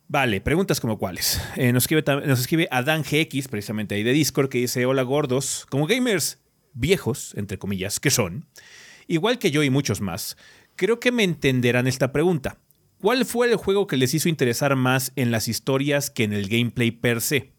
Vale, 0.07 0.39
preguntas 0.39 0.79
como 0.79 0.99
cuáles. 0.99 1.41
Eh, 1.55 1.73
nos, 1.73 1.83
escribe, 1.83 2.03
nos 2.25 2.39
escribe 2.39 2.67
Adán 2.69 3.03
GX, 3.03 3.47
precisamente 3.47 3.95
ahí 3.95 4.03
de 4.03 4.13
Discord, 4.13 4.49
que 4.49 4.59
dice: 4.59 4.85
Hola 4.85 5.01
gordos, 5.01 5.65
como 5.69 5.87
gamers 5.87 6.39
viejos, 6.73 7.33
entre 7.35 7.57
comillas, 7.57 7.99
que 7.99 8.11
son, 8.11 8.45
igual 9.07 9.39
que 9.39 9.49
yo 9.49 9.63
y 9.63 9.71
muchos 9.71 10.01
más, 10.01 10.37
creo 10.75 10.99
que 10.99 11.11
me 11.11 11.23
entenderán 11.23 11.87
esta 11.87 12.11
pregunta. 12.11 12.59
¿Cuál 12.99 13.25
fue 13.25 13.49
el 13.49 13.55
juego 13.55 13.87
que 13.87 13.97
les 13.97 14.13
hizo 14.13 14.29
interesar 14.29 14.75
más 14.75 15.11
en 15.15 15.31
las 15.31 15.47
historias 15.47 16.09
que 16.09 16.23
en 16.23 16.33
el 16.33 16.47
gameplay 16.47 16.91
per 16.91 17.21
se? 17.21 17.54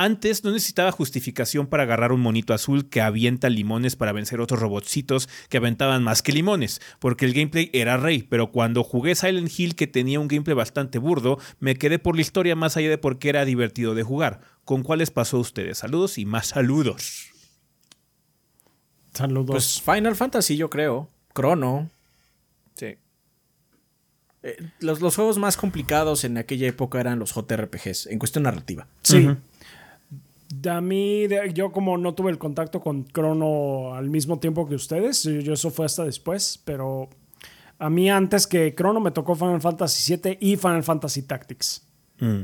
Antes 0.00 0.44
no 0.44 0.52
necesitaba 0.52 0.92
justificación 0.92 1.66
para 1.66 1.82
agarrar 1.82 2.12
un 2.12 2.20
monito 2.20 2.54
azul 2.54 2.88
que 2.88 3.00
avienta 3.00 3.48
limones 3.50 3.96
para 3.96 4.12
vencer 4.12 4.40
otros 4.40 4.60
robotcitos 4.60 5.28
que 5.48 5.56
aventaban 5.56 6.04
más 6.04 6.22
que 6.22 6.30
limones, 6.30 6.80
porque 7.00 7.24
el 7.24 7.34
gameplay 7.34 7.68
era 7.72 7.96
rey, 7.96 8.22
pero 8.22 8.52
cuando 8.52 8.84
jugué 8.84 9.16
Silent 9.16 9.50
Hill 9.58 9.74
que 9.74 9.88
tenía 9.88 10.20
un 10.20 10.28
gameplay 10.28 10.54
bastante 10.54 10.98
burdo, 11.00 11.40
me 11.58 11.74
quedé 11.74 11.98
por 11.98 12.14
la 12.14 12.20
historia 12.20 12.54
más 12.54 12.76
allá 12.76 12.90
de 12.90 12.98
por 12.98 13.18
qué 13.18 13.30
era 13.30 13.44
divertido 13.44 13.96
de 13.96 14.04
jugar. 14.04 14.40
¿Con 14.64 14.84
cuáles 14.84 15.10
pasó 15.10 15.40
ustedes? 15.40 15.78
Saludos 15.78 16.16
y 16.18 16.24
más 16.24 16.46
saludos. 16.46 17.32
Saludos. 19.14 19.50
Pues 19.50 19.82
Final 19.82 20.14
Fantasy, 20.14 20.56
yo 20.56 20.70
creo. 20.70 21.10
Chrono. 21.34 21.90
Sí. 22.76 22.98
Eh, 24.44 24.70
los, 24.78 25.00
los 25.00 25.16
juegos 25.16 25.38
más 25.38 25.56
complicados 25.56 26.22
en 26.22 26.38
aquella 26.38 26.68
época 26.68 27.00
eran 27.00 27.18
los 27.18 27.34
JRPGs, 27.34 28.06
en 28.06 28.20
cuestión 28.20 28.44
narrativa. 28.44 28.86
Sí. 29.02 29.28
A 30.70 30.80
mí, 30.80 31.26
de- 31.26 31.52
yo 31.52 31.72
como 31.72 31.98
no 31.98 32.14
tuve 32.14 32.30
el 32.30 32.38
contacto 32.38 32.80
con 32.80 33.06
Chrono 33.08 33.94
al 33.94 34.08
mismo 34.10 34.38
tiempo 34.38 34.66
que 34.68 34.74
ustedes, 34.74 35.22
yo, 35.24 35.52
eso 35.52 35.70
fue 35.70 35.86
hasta 35.86 36.04
después, 36.04 36.60
pero 36.64 37.08
a 37.78 37.90
mí 37.90 38.10
antes 38.10 38.46
que 38.46 38.74
Chrono 38.74 39.00
me 39.00 39.10
tocó 39.10 39.34
Final 39.34 39.60
Fantasy 39.60 40.16
VII 40.16 40.38
y 40.40 40.56
Final 40.56 40.82
Fantasy 40.82 41.22
Tactics. 41.22 41.86
Mm. 42.20 42.42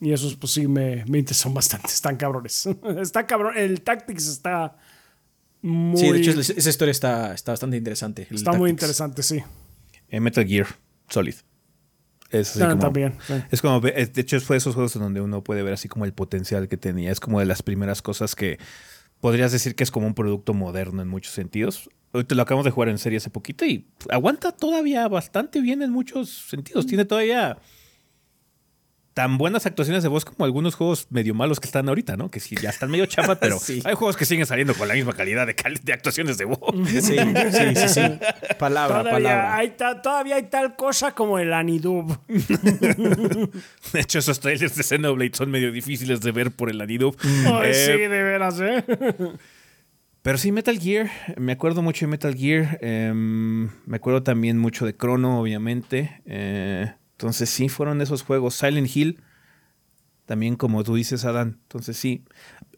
Y 0.00 0.12
esos 0.12 0.36
pues 0.36 0.52
sí 0.52 0.68
me, 0.68 1.04
me 1.06 1.18
interesan 1.18 1.52
bastante, 1.52 1.88
están 1.88 2.16
cabrones. 2.16 2.68
está 3.00 3.26
cabrón, 3.26 3.56
el 3.56 3.80
Tactics 3.82 4.26
está 4.28 4.76
muy, 5.62 5.96
Sí, 5.98 6.10
de 6.12 6.18
hecho 6.20 6.30
esa 6.40 6.68
historia 6.68 6.90
está, 6.92 7.34
está 7.34 7.52
bastante 7.52 7.76
interesante. 7.76 8.26
el 8.30 8.36
está 8.36 8.52
muy 8.52 8.70
interesante, 8.70 9.22
sí. 9.22 9.42
Eh, 10.08 10.20
Metal 10.20 10.46
Gear 10.46 10.66
Solid. 11.08 11.34
Es 12.32 12.50
así 12.56 12.60
como- 12.60 12.78
también. 12.78 13.14
sí. 13.26 13.34
Es 13.50 13.60
como, 13.62 13.80
de 13.80 14.10
hecho, 14.16 14.40
fue 14.40 14.54
de 14.54 14.58
esos 14.58 14.74
juegos 14.74 14.96
en 14.96 15.02
donde 15.02 15.20
uno 15.20 15.44
puede 15.44 15.62
ver 15.62 15.74
así 15.74 15.88
como 15.88 16.04
el 16.04 16.12
potencial 16.12 16.68
que 16.68 16.76
tenía. 16.76 17.10
Es 17.12 17.20
como 17.20 17.38
de 17.40 17.46
las 17.46 17.62
primeras 17.62 18.02
cosas 18.02 18.34
que 18.34 18.58
podrías 19.20 19.52
decir 19.52 19.74
que 19.76 19.84
es 19.84 19.90
como 19.90 20.06
un 20.06 20.14
producto 20.14 20.54
moderno 20.54 21.02
en 21.02 21.08
muchos 21.08 21.32
sentidos. 21.34 21.88
Ahorita 22.12 22.34
lo 22.34 22.42
acabamos 22.42 22.64
de 22.64 22.70
jugar 22.72 22.88
en 22.88 22.98
serie 22.98 23.18
hace 23.18 23.30
poquito 23.30 23.64
y 23.64 23.86
aguanta 24.10 24.52
todavía 24.52 25.06
bastante 25.08 25.60
bien 25.60 25.80
en 25.82 25.90
muchos 25.92 26.46
sentidos. 26.48 26.86
Tiene 26.86 27.04
todavía 27.04 27.58
tan 29.14 29.36
buenas 29.36 29.66
actuaciones 29.66 30.02
de 30.02 30.08
voz 30.08 30.24
como 30.24 30.44
algunos 30.46 30.74
juegos 30.74 31.06
medio 31.10 31.34
malos 31.34 31.60
que 31.60 31.66
están 31.66 31.88
ahorita, 31.88 32.16
¿no? 32.16 32.30
Que 32.30 32.40
sí, 32.40 32.56
ya 32.60 32.70
están 32.70 32.90
medio 32.90 33.04
chafa, 33.06 33.34
pero 33.38 33.58
Sí. 33.60 33.82
hay 33.84 33.94
juegos 33.94 34.16
que 34.16 34.24
siguen 34.24 34.46
saliendo 34.46 34.74
con 34.74 34.88
la 34.88 34.94
misma 34.94 35.12
calidad 35.12 35.46
de, 35.46 35.54
cal- 35.54 35.80
de 35.82 35.92
actuaciones 35.92 36.38
de 36.38 36.46
voz. 36.46 36.58
Sí, 36.88 37.00
sí, 37.02 37.16
sí, 37.76 37.88
sí. 37.88 38.00
Palabra, 38.58 39.00
Todavía 39.00 39.12
palabra. 39.12 39.56
hay, 39.56 39.70
ta- 39.70 40.00
todavía 40.00 40.36
hay 40.36 40.44
tal 40.44 40.76
cosa 40.76 41.12
como 41.14 41.38
el 41.38 41.52
Anidub. 41.52 42.18
De 43.92 44.00
hecho, 44.00 44.18
esos 44.18 44.40
trailers 44.40 44.74
de 44.76 44.82
Xenoblade 44.82 45.32
son 45.34 45.50
medio 45.50 45.70
difíciles 45.72 46.20
de 46.20 46.32
ver 46.32 46.50
por 46.50 46.70
el 46.70 46.80
anidub. 46.80 47.16
Ay, 47.46 47.70
Eh, 47.70 47.74
sí, 47.74 47.92
de 47.92 48.08
veras, 48.08 48.60
¿eh? 48.60 48.84
Pero 50.22 50.38
sí, 50.38 50.52
Metal 50.52 50.78
Gear, 50.78 51.10
me 51.36 51.52
acuerdo 51.52 51.82
mucho 51.82 52.06
de 52.06 52.10
Metal 52.10 52.34
Gear, 52.34 52.78
em, 52.80 53.64
me 53.86 53.96
acuerdo 53.96 54.22
también 54.22 54.56
mucho 54.56 54.86
de 54.86 54.96
Chrono, 54.96 55.40
obviamente. 55.40 56.20
eh, 56.26 56.92
entonces 57.22 57.50
sí, 57.50 57.68
fueron 57.68 58.00
esos 58.00 58.22
juegos. 58.22 58.56
Silent 58.56 58.96
Hill, 58.96 59.20
también 60.26 60.56
como 60.56 60.82
tú 60.82 60.96
dices, 60.96 61.24
Adán. 61.24 61.60
Entonces 61.62 61.96
sí. 61.96 62.24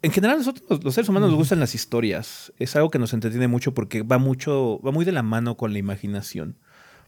En 0.02 0.12
general, 0.12 0.36
nosotros 0.36 0.84
los, 0.84 0.94
seres 0.94 1.08
humanos 1.08 1.30
nos 1.30 1.38
gustan 1.38 1.60
las 1.60 1.74
historias. 1.74 2.52
Es 2.58 2.76
algo 2.76 2.90
que 2.90 2.98
nos 2.98 3.14
entretiene 3.14 3.48
mucho 3.48 3.72
porque 3.72 4.02
va 4.02 4.18
mucho, 4.18 4.82
va 4.86 4.92
muy 4.92 5.06
de 5.06 5.12
la 5.12 5.22
mano 5.22 5.56
con 5.56 5.72
la 5.72 5.78
imaginación. 5.78 6.58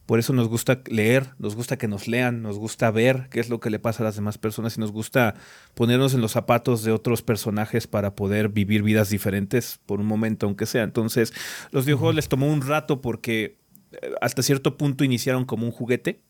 Por 0.07 0.19
eso 0.19 0.33
nos 0.33 0.49
gusta 0.49 0.81
leer, 0.87 1.35
nos 1.39 1.57
gusta 1.57 1.77
que 1.77 1.89
nos 1.89 2.09
lean, 2.09 2.41
nos 2.41 2.59
gusta 2.59 2.91
ver 2.91 3.29
qué 3.31 3.39
es 3.39 3.51
lo 3.51 3.61
que 3.61 3.69
le 3.69 3.81
pasa 3.81 4.03
a 4.03 4.07
las 4.07 4.15
demás 4.15 4.39
personas 4.39 4.79
y 4.79 4.81
nos 4.81 4.93
gusta 4.93 5.35
ponernos 5.75 6.15
en 6.15 6.23
los 6.23 6.33
zapatos 6.33 6.85
de 6.85 6.93
otros 6.93 7.21
personajes 7.21 7.87
para 7.87 8.15
poder 8.15 8.49
vivir 8.49 8.83
vidas 8.83 9.11
diferentes 9.11 9.79
por 9.85 10.01
un 10.01 10.07
momento, 10.07 10.47
aunque 10.47 10.65
sea. 10.65 10.85
Entonces, 10.85 11.35
los 11.71 11.85
videojuegos 11.85 12.15
les 12.15 12.29
tomó 12.29 12.51
un 12.51 12.63
rato 12.63 13.03
porque 13.03 13.59
eh, 13.93 14.13
hasta 14.23 14.43
cierto 14.43 14.79
punto 14.79 15.05
iniciaron 15.05 15.45
como 15.45 15.67
un 15.67 15.73
juguete 15.73 16.23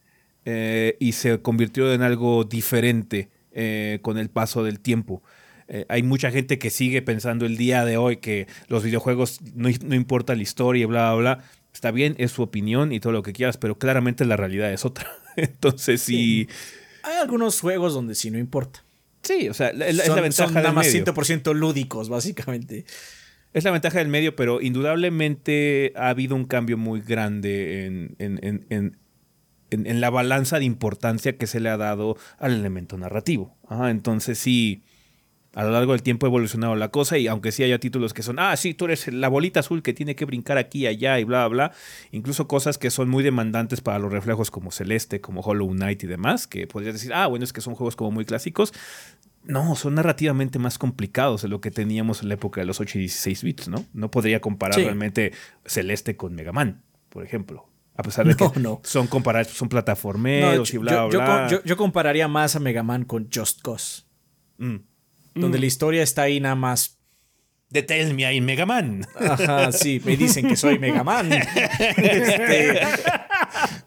eh, 0.47 0.97
y 1.01 1.12
se 1.12 1.43
convirtió 1.43 1.93
en 1.93 2.01
algo 2.01 2.44
diferente 2.44 3.28
eh, 3.52 3.98
con 4.01 4.16
el 4.16 4.31
paso 4.31 4.64
del 4.64 4.81
tiempo. 4.81 5.23
Eh, 5.68 5.85
hay 5.89 6.02
mucha 6.02 6.31
gente 6.31 6.59
que 6.59 6.70
sigue 6.70 7.02
pensando 7.02 7.44
el 7.44 7.56
día 7.59 7.85
de 7.85 7.97
hoy 7.98 8.18
que 8.18 8.47
los 8.68 8.82
videojuegos 8.85 9.40
no, 9.55 9.68
no 9.85 9.94
importa 9.94 10.35
la 10.35 10.43
historia 10.43 10.86
bla, 10.86 11.12
bla, 11.14 11.35
bla. 11.36 11.44
Está 11.74 11.90
bien, 11.90 12.14
es 12.18 12.31
su 12.31 12.40
opinión 12.43 12.93
y 12.93 13.01
todo 13.01 13.12
lo 13.12 13.23
que 13.23 13.32
quieras, 13.35 13.59
pero 13.59 13.77
claramente 13.77 14.24
la 14.24 14.36
realidad 14.36 14.73
es 14.73 14.85
otra. 14.86 15.06
Entonces, 15.36 16.01
sí. 16.01 16.48
Hay 17.02 17.16
algunos 17.16 17.60
juegos 17.60 17.93
donde 17.93 18.14
sí 18.14 18.31
no 18.31 18.39
importa. 18.39 18.82
Sí, 19.23 19.48
o 19.48 19.55
sea, 19.55 19.73
la- 19.73 19.86
la- 19.93 20.02
es 20.02 20.06
son, 20.06 20.16
la 20.16 20.23
ventaja 20.23 20.47
son 20.47 20.55
del 20.55 20.62
nada 20.62 20.73
más 20.74 20.86
medio. 20.86 21.05
100% 21.05 21.52
lúdicos, 21.55 22.09
básicamente. 22.09 22.85
Es 23.52 23.64
la 23.64 23.73
ventaja 23.73 23.98
del 23.98 24.09
medio, 24.09 24.36
pero 24.36 24.60
indudablemente 24.60 25.93
ha 25.97 26.09
habido 26.10 26.36
un 26.36 26.44
cambio 26.44 26.77
muy 26.78 27.01
grande 27.01 27.86
en, 27.86 28.14
en- 28.18 28.66
en- 28.70 28.97
en- 29.70 30.01
la 30.01 30.10
balanza 30.10 30.59
de 30.59 30.64
importancia 30.64 31.36
que 31.36 31.47
se 31.47 31.60
le 31.60 31.68
ha 31.68 31.76
dado 31.76 32.16
al 32.38 32.52
elemento 32.52 32.97
narrativo. 32.98 33.56
Ajá, 33.68 33.90
entonces 33.90 34.38
sí, 34.38 34.82
a 35.55 35.64
lo 35.64 35.70
largo 35.70 35.93
del 35.93 36.02
tiempo 36.02 36.26
ha 36.26 36.28
evolucionado 36.28 36.76
la 36.76 36.90
cosa 36.90 37.16
y 37.16 37.26
aunque 37.28 37.51
sí 37.51 37.62
haya 37.62 37.78
títulos 37.78 38.12
que 38.12 38.22
son, 38.22 38.38
ah, 38.38 38.55
sí, 38.56 38.74
tú 38.74 38.84
eres 38.84 39.09
la 39.12 39.28
bolita 39.28 39.60
azul 39.60 39.82
que 39.82 39.94
tiene 39.94 40.14
que 40.14 40.26
brincar 40.26 40.59
aquí 40.59 40.80
y 40.80 40.86
allá 40.86 41.18
y 41.18 41.24
bla, 41.24 41.48
bla, 41.48 41.68
bla, 41.68 41.76
incluso 42.12 42.47
cosas 42.47 42.76
que 42.76 42.90
son 42.90 43.09
muy 43.09 43.24
demandantes 43.24 43.80
para 43.80 43.98
los 43.98 44.12
reflejos 44.12 44.51
como 44.51 44.70
Celeste, 44.70 45.20
como 45.22 45.40
Hollow 45.40 45.70
Knight 45.70 46.05
y 46.05 46.06
demás, 46.06 46.47
que 46.47 46.66
podrías 46.66 46.93
decir, 46.94 47.14
ah, 47.14 47.26
bueno, 47.26 47.44
es 47.44 47.52
que 47.55 47.62
son 47.62 47.74
juegos 47.74 47.97
como 47.97 48.10
muy 48.10 48.24
clásicos. 48.26 48.72
No, 49.44 49.76
son 49.76 49.94
narrativamente 49.94 50.59
más 50.59 50.76
complicados 50.76 51.43
de 51.43 51.48
lo 51.48 51.60
que 51.60 51.70
teníamos 51.70 52.20
en 52.20 52.28
la 52.28 52.34
época 52.34 52.60
de 52.60 52.66
los 52.66 52.80
8 52.80 52.98
y 52.98 53.02
16 53.02 53.43
bits, 53.44 53.68
¿no? 53.68 53.84
No 53.94 54.10
podría 54.10 54.40
comparar 54.40 54.74
Sí. 54.74 54.82
realmente 54.82 55.32
Celeste 55.64 56.16
con 56.16 56.34
Mega 56.34 56.52
Man, 56.52 56.82
por 57.09 57.24
ejemplo. 57.24 57.68
A 57.97 58.02
pesar 58.02 58.27
de 58.27 58.35
No, 58.39 58.52
que 58.52 58.60
no. 58.60 58.81
son 58.85 59.06
comparables, 59.06 59.52
son 59.52 59.66
No, 59.66 59.70
plataformeros 59.70 60.70
y 60.70 60.74
yo, 60.74 60.81
bla, 60.81 60.93
yo- 61.10 61.18
bla. 61.20 61.48
yo- 61.51 61.62
yo 61.64 61.77
compararía 61.77 62.28
más 62.28 62.56
a 62.56 62.60
Mega 62.60 62.82
Man 62.82 63.05
con 63.05 63.28
Just 63.35 63.62
Cause. 63.62 64.05
Mm. 64.59 64.77
Donde 65.35 65.59
la 65.59 65.66
historia 65.66 66.02
está 66.02 66.23
ahí 66.23 66.40
nada 66.40 66.55
más. 66.55 66.98
Tell 67.70 68.14
Me 68.14 68.23
I'm 68.32 68.44
Mega 68.44 68.64
Man. 68.64 69.06
Ajá, 69.18 69.70
sí, 69.73 70.01
me 70.05 70.16
dicen 70.16 70.48
que 70.48 70.56
soy 70.56 70.78
Mega 70.78 71.02
Man. 71.05 71.31
Este, 71.97 72.81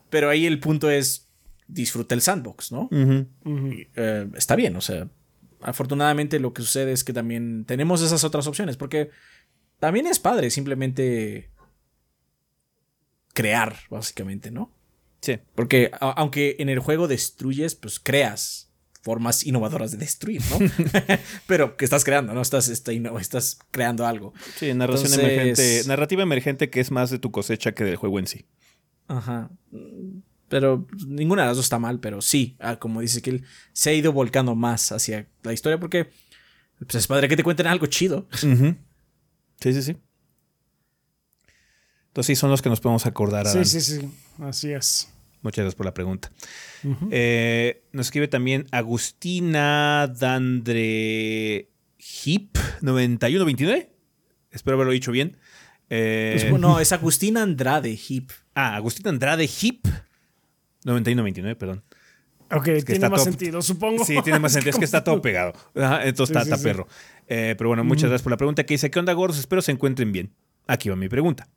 pero 0.09 0.29
ahí 0.29 0.45
el 0.45 0.59
punto 0.59 0.89
es 0.91 1.27
disfruta 1.67 2.13
el 2.15 2.21
sandbox, 2.21 2.71
¿no? 2.71 2.89
Eh, 2.91 4.27
está 4.35 4.55
bien, 4.55 4.75
o 4.75 4.81
sea, 4.81 5.07
afortunadamente 5.61 6.39
lo 6.39 6.51
que 6.53 6.61
sucede 6.61 6.91
es 6.91 7.03
que 7.03 7.13
también 7.13 7.65
tenemos 7.65 8.01
esas 8.01 8.23
otras 8.23 8.47
opciones, 8.47 8.75
porque 8.77 9.09
también 9.79 10.07
es 10.07 10.19
padre 10.19 10.49
simplemente 10.49 11.49
crear, 13.39 13.77
básicamente, 13.89 14.51
¿no? 14.51 14.69
Sí. 15.21 15.39
Porque 15.55 15.91
aunque 16.01 16.57
en 16.59 16.67
el 16.67 16.79
juego 16.79 17.07
destruyes, 17.07 17.73
pues 17.75 17.97
creas 18.01 18.69
formas 19.01 19.45
innovadoras 19.45 19.91
de 19.91 19.97
destruir, 19.97 20.41
¿no? 20.49 20.57
Pero 21.47 21.77
que 21.77 21.85
estás 21.85 22.03
creando, 22.03 22.33
¿no? 22.33 22.41
Estás, 22.41 22.67
está 22.67 22.91
inno- 22.91 23.17
estás 23.17 23.57
creando 23.71 24.05
algo. 24.05 24.33
Sí, 24.57 24.73
narración 24.73 25.07
Entonces- 25.13 25.19
emergente. 25.23 25.87
Narrativa 25.87 26.21
emergente 26.23 26.69
que 26.69 26.81
es 26.81 26.91
más 26.91 27.09
de 27.09 27.17
tu 27.19 27.31
cosecha 27.31 27.71
que 27.71 27.85
del 27.85 27.95
juego 27.95 28.19
en 28.19 28.27
sí. 28.27 28.45
Ajá. 29.07 29.49
Pero 30.49 30.85
ninguna 31.07 31.43
de 31.43 31.47
las 31.47 31.55
dos 31.57 31.65
está 31.65 31.79
mal, 31.79 32.01
pero 32.01 32.21
sí, 32.21 32.57
ah, 32.59 32.77
como 32.77 32.99
dice 32.99 33.21
que 33.21 33.29
él 33.29 33.43
se 33.71 33.91
ha 33.91 33.93
ido 33.93 34.11
volcando 34.11 34.53
más 34.55 34.91
hacia 34.91 35.27
la 35.43 35.53
historia 35.53 35.79
porque 35.79 36.09
pues 36.79 36.95
es 36.95 37.07
padre 37.07 37.29
que 37.29 37.37
te 37.37 37.43
cuenten 37.43 37.67
algo 37.67 37.85
chido. 37.85 38.27
Sí, 38.31 39.73
sí, 39.73 39.81
sí. 39.81 39.95
Entonces 42.09 42.25
sí, 42.27 42.35
son 42.39 42.49
los 42.51 42.61
que 42.61 42.69
nos 42.69 42.79
podemos 42.81 43.05
acordar. 43.05 43.45
Sí, 43.47 43.53
Adán. 43.53 43.65
sí, 43.65 43.81
sí. 43.81 44.09
Así 44.39 44.71
es. 44.71 45.09
Muchas 45.41 45.63
gracias 45.63 45.75
por 45.75 45.85
la 45.85 45.93
pregunta. 45.93 46.31
Eh, 47.11 47.83
nos 47.93 48.07
escribe 48.07 48.27
también 48.27 48.67
Agustina 48.71 50.07
Dandre 50.07 51.69
Hip 52.25 52.57
9129. 52.81 53.89
Espero 54.51 54.75
haberlo 54.75 54.91
dicho 54.93 55.11
bien. 55.11 55.37
Eh, 55.89 56.35
Pues, 56.37 56.49
bueno, 56.51 56.79
es 56.79 56.91
Agustina 56.91 57.41
Andrade 57.43 57.97
Hip. 58.09 58.31
ah, 58.55 58.75
Agustina 58.75 59.09
Andrade 59.11 59.49
Hip 59.61 59.85
9129, 60.83 61.55
perdón. 61.55 61.83
Ok, 62.51 62.63
que 62.65 62.81
tiene 62.83 63.09
más 63.09 63.19
todo- 63.21 63.25
sentido, 63.25 63.61
supongo. 63.61 64.03
Sí, 64.05 64.15
tiene 64.23 64.39
más 64.39 64.51
sentido. 64.53 64.71
Es 64.71 64.77
que 64.79 64.85
está 64.85 65.03
todo 65.03 65.21
pegado. 65.21 65.53
Ajá, 65.75 66.05
entonces 66.05 66.33
Sí, 66.33 66.39
está, 66.39 66.43
sí, 66.43 66.47
está 66.49 66.57
sí. 66.57 66.63
perro. 66.63 66.87
Eh, 67.27 67.55
pero 67.57 67.69
bueno, 67.69 67.83
muchas 67.83 68.09
gracias 68.09 68.23
por 68.23 68.31
la 68.31 68.37
pregunta 68.37 68.65
que 68.65 68.73
dice, 68.73 68.89
¿qué 68.89 68.99
onda, 68.99 69.13
gordos? 69.13 69.37
Espero 69.39 69.61
se 69.61 69.71
encuentren 69.71 70.11
bien. 70.11 70.33
Aquí 70.67 70.89
va 70.89 70.95
mi 70.95 71.09
pregunta. 71.09 71.47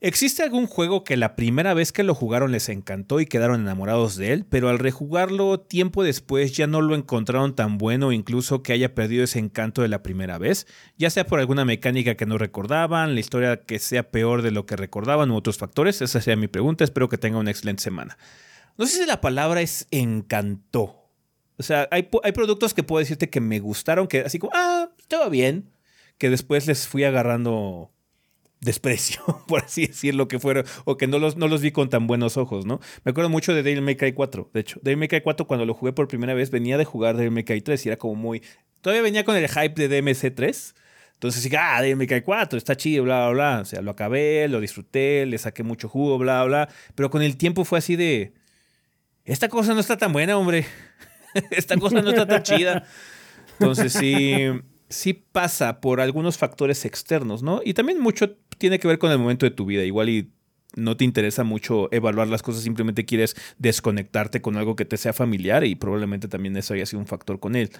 ¿Existe 0.00 0.44
algún 0.44 0.68
juego 0.68 1.02
que 1.02 1.16
la 1.16 1.34
primera 1.34 1.74
vez 1.74 1.90
que 1.90 2.04
lo 2.04 2.14
jugaron 2.14 2.52
les 2.52 2.68
encantó 2.68 3.18
y 3.18 3.26
quedaron 3.26 3.62
enamorados 3.62 4.14
de 4.14 4.32
él, 4.32 4.46
pero 4.48 4.68
al 4.68 4.78
rejugarlo 4.78 5.58
tiempo 5.58 6.04
después 6.04 6.52
ya 6.52 6.68
no 6.68 6.80
lo 6.82 6.94
encontraron 6.94 7.56
tan 7.56 7.78
bueno, 7.78 8.12
incluso 8.12 8.62
que 8.62 8.72
haya 8.72 8.94
perdido 8.94 9.24
ese 9.24 9.40
encanto 9.40 9.82
de 9.82 9.88
la 9.88 10.04
primera 10.04 10.38
vez? 10.38 10.68
Ya 10.98 11.10
sea 11.10 11.26
por 11.26 11.40
alguna 11.40 11.64
mecánica 11.64 12.14
que 12.14 12.26
no 12.26 12.38
recordaban, 12.38 13.14
la 13.14 13.20
historia 13.20 13.56
que 13.56 13.80
sea 13.80 14.12
peor 14.12 14.42
de 14.42 14.52
lo 14.52 14.66
que 14.66 14.76
recordaban 14.76 15.32
u 15.32 15.36
otros 15.36 15.58
factores. 15.58 16.00
Esa 16.00 16.20
sería 16.20 16.36
mi 16.36 16.46
pregunta. 16.46 16.84
Espero 16.84 17.08
que 17.08 17.18
tengan 17.18 17.40
una 17.40 17.50
excelente 17.50 17.82
semana. 17.82 18.16
No 18.76 18.86
sé 18.86 19.00
si 19.00 19.06
la 19.06 19.20
palabra 19.20 19.62
es 19.62 19.88
encantó. 19.90 21.10
O 21.56 21.64
sea, 21.64 21.88
hay, 21.90 22.08
hay 22.22 22.30
productos 22.30 22.72
que 22.72 22.84
puedo 22.84 23.00
decirte 23.00 23.30
que 23.30 23.40
me 23.40 23.58
gustaron, 23.58 24.06
que 24.06 24.20
así 24.20 24.38
como, 24.38 24.52
ah, 24.54 24.90
todo 25.08 25.28
bien, 25.28 25.72
que 26.18 26.30
después 26.30 26.68
les 26.68 26.86
fui 26.86 27.02
agarrando 27.02 27.90
desprecio, 28.60 29.20
por 29.46 29.64
así 29.64 29.86
decirlo, 29.86 30.28
que 30.28 30.38
fueron, 30.38 30.64
o 30.84 30.96
que 30.96 31.06
no 31.06 31.18
los, 31.18 31.36
no 31.36 31.48
los 31.48 31.60
vi 31.60 31.70
con 31.70 31.88
tan 31.88 32.06
buenos 32.06 32.36
ojos, 32.36 32.66
¿no? 32.66 32.80
Me 33.04 33.10
acuerdo 33.10 33.30
mucho 33.30 33.54
de 33.54 33.62
Devil 33.62 33.82
May 33.82 33.96
Cry 33.96 34.12
4, 34.12 34.50
de 34.52 34.60
hecho. 34.60 34.80
Devil 34.82 34.98
May 34.98 35.08
Cry 35.08 35.20
4 35.20 35.46
cuando 35.46 35.66
lo 35.66 35.74
jugué 35.74 35.92
por 35.92 36.08
primera 36.08 36.34
vez 36.34 36.50
venía 36.50 36.78
de 36.78 36.84
jugar 36.84 37.16
Devil 37.16 37.32
May 37.32 37.44
Cry 37.44 37.60
3 37.60 37.86
y 37.86 37.88
era 37.88 37.96
como 37.96 38.14
muy... 38.14 38.42
Todavía 38.80 39.02
venía 39.02 39.24
con 39.24 39.36
el 39.36 39.48
hype 39.48 39.74
de 39.74 39.88
DMC 39.88 40.34
3. 40.34 40.74
Entonces 41.14 41.52
ah, 41.58 41.80
Devil 41.80 41.96
May 41.96 42.06
Cry 42.06 42.22
4, 42.22 42.58
está 42.58 42.76
chido, 42.76 43.04
bla, 43.04 43.28
bla, 43.28 43.30
bla. 43.30 43.60
O 43.62 43.64
sea, 43.64 43.82
lo 43.82 43.90
acabé, 43.90 44.48
lo 44.48 44.60
disfruté, 44.60 45.26
le 45.26 45.38
saqué 45.38 45.62
mucho 45.62 45.88
jugo, 45.88 46.18
bla, 46.18 46.44
bla. 46.44 46.68
Pero 46.94 47.10
con 47.10 47.22
el 47.22 47.36
tiempo 47.36 47.64
fue 47.64 47.78
así 47.78 47.96
de... 47.96 48.34
Esta 49.24 49.48
cosa 49.48 49.74
no 49.74 49.80
está 49.80 49.96
tan 49.96 50.12
buena, 50.12 50.38
hombre. 50.38 50.66
Esta 51.50 51.76
cosa 51.76 52.00
no 52.00 52.10
está 52.10 52.26
tan 52.26 52.42
chida. 52.42 52.86
Entonces 53.58 53.92
sí 53.92 54.46
sí 54.88 55.12
pasa 55.12 55.80
por 55.80 56.00
algunos 56.00 56.38
factores 56.38 56.84
externos, 56.84 57.42
¿no? 57.42 57.60
Y 57.64 57.74
también 57.74 58.00
mucho 58.00 58.36
tiene 58.58 58.78
que 58.78 58.88
ver 58.88 58.98
con 58.98 59.10
el 59.10 59.18
momento 59.18 59.46
de 59.46 59.50
tu 59.50 59.64
vida. 59.64 59.84
Igual 59.84 60.08
y 60.08 60.30
no 60.76 60.96
te 60.96 61.04
interesa 61.04 61.44
mucho 61.44 61.88
evaluar 61.92 62.28
las 62.28 62.42
cosas, 62.42 62.62
simplemente 62.62 63.04
quieres 63.04 63.36
desconectarte 63.58 64.42
con 64.42 64.56
algo 64.56 64.76
que 64.76 64.84
te 64.84 64.96
sea 64.96 65.12
familiar 65.12 65.64
y 65.64 65.74
probablemente 65.74 66.28
también 66.28 66.56
eso 66.56 66.74
haya 66.74 66.86
sido 66.86 67.00
un 67.00 67.06
factor 67.06 67.40
con 67.40 67.56
él. 67.56 67.70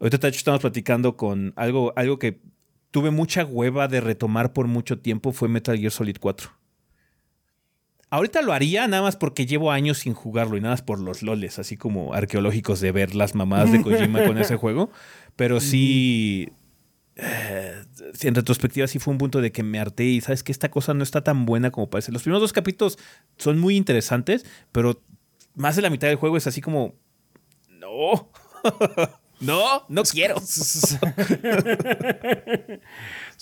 Ahorita, 0.00 0.18
Tacho, 0.18 0.36
estamos 0.36 0.60
platicando 0.60 1.16
con 1.16 1.52
algo, 1.56 1.92
algo 1.96 2.18
que 2.18 2.40
tuve 2.90 3.10
mucha 3.10 3.44
hueva 3.44 3.88
de 3.88 4.00
retomar 4.00 4.52
por 4.52 4.66
mucho 4.66 4.98
tiempo, 4.98 5.32
fue 5.32 5.48
Metal 5.48 5.78
Gear 5.78 5.92
Solid 5.92 6.16
4. 6.20 6.50
Ahorita 8.08 8.40
lo 8.42 8.52
haría 8.52 8.86
nada 8.86 9.02
más 9.02 9.16
porque 9.16 9.46
llevo 9.46 9.72
años 9.72 9.98
sin 9.98 10.14
jugarlo 10.14 10.56
y 10.56 10.60
nada 10.60 10.74
más 10.74 10.82
por 10.82 11.00
los 11.00 11.22
loles, 11.22 11.58
así 11.58 11.76
como 11.76 12.14
arqueológicos 12.14 12.80
de 12.80 12.92
ver 12.92 13.14
las 13.14 13.34
mamadas 13.34 13.72
de 13.72 13.82
Kojima 13.82 14.24
con 14.24 14.38
ese 14.38 14.56
juego. 14.56 14.90
Pero 15.34 15.58
sí, 15.60 16.50
eh, 17.16 17.84
en 18.22 18.34
retrospectiva 18.34 18.86
sí 18.86 18.98
fue 18.98 19.12
un 19.12 19.18
punto 19.18 19.40
de 19.40 19.52
que 19.52 19.62
me 19.62 19.78
harté 19.78 20.04
y 20.04 20.20
sabes 20.20 20.42
que 20.42 20.52
esta 20.52 20.70
cosa 20.70 20.94
no 20.94 21.02
está 21.02 21.22
tan 21.22 21.46
buena 21.46 21.70
como 21.70 21.90
parece. 21.90 22.12
Los 22.12 22.22
primeros 22.22 22.42
dos 22.42 22.52
capítulos 22.52 22.98
son 23.36 23.58
muy 23.58 23.76
interesantes, 23.76 24.44
pero 24.72 25.02
más 25.54 25.76
de 25.76 25.82
la 25.82 25.90
mitad 25.90 26.08
del 26.08 26.16
juego 26.16 26.36
es 26.36 26.46
así 26.46 26.60
como, 26.60 26.94
no, 27.68 28.30
no, 29.40 29.84
no 29.88 30.02
quiero. 30.02 30.36
es 30.38 30.88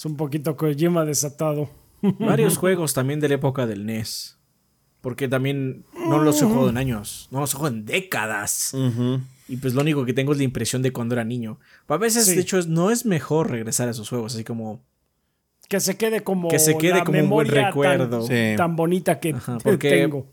un 0.04 0.16
poquito 0.16 0.56
Kojima 0.56 1.04
desatado. 1.04 1.68
Varios 2.18 2.58
juegos 2.58 2.92
también 2.92 3.20
de 3.20 3.28
la 3.28 3.36
época 3.36 3.66
del 3.66 3.86
NES. 3.86 4.38
Porque 5.04 5.28
también 5.28 5.84
no 6.08 6.18
los 6.22 6.40
he 6.40 6.46
jugado 6.46 6.70
en 6.70 6.78
años, 6.78 7.28
no 7.30 7.40
los 7.40 7.52
he 7.52 7.58
jugado 7.58 7.76
en 7.76 7.84
décadas. 7.84 8.74
Y 9.46 9.58
pues 9.58 9.74
lo 9.74 9.82
único 9.82 10.06
que 10.06 10.14
tengo 10.14 10.32
es 10.32 10.38
la 10.38 10.44
impresión 10.44 10.80
de 10.80 10.94
cuando 10.94 11.14
era 11.14 11.24
niño. 11.24 11.60
A 11.88 11.98
veces, 11.98 12.26
de 12.26 12.40
hecho, 12.40 12.58
no 12.68 12.90
es 12.90 13.04
mejor 13.04 13.50
regresar 13.50 13.86
a 13.86 13.90
esos 13.90 14.08
juegos, 14.08 14.34
así 14.34 14.44
como. 14.44 14.82
Que 15.68 15.80
se 15.80 15.98
quede 15.98 16.22
como. 16.22 16.48
Que 16.48 16.58
se 16.58 16.78
quede 16.78 17.04
como 17.04 17.20
un 17.20 17.28
buen 17.28 17.48
recuerdo. 17.48 18.26
Tan, 18.56 18.76
bonita 18.76 19.20
que 19.20 19.36
porque 19.62 19.90
tengo. 19.90 20.26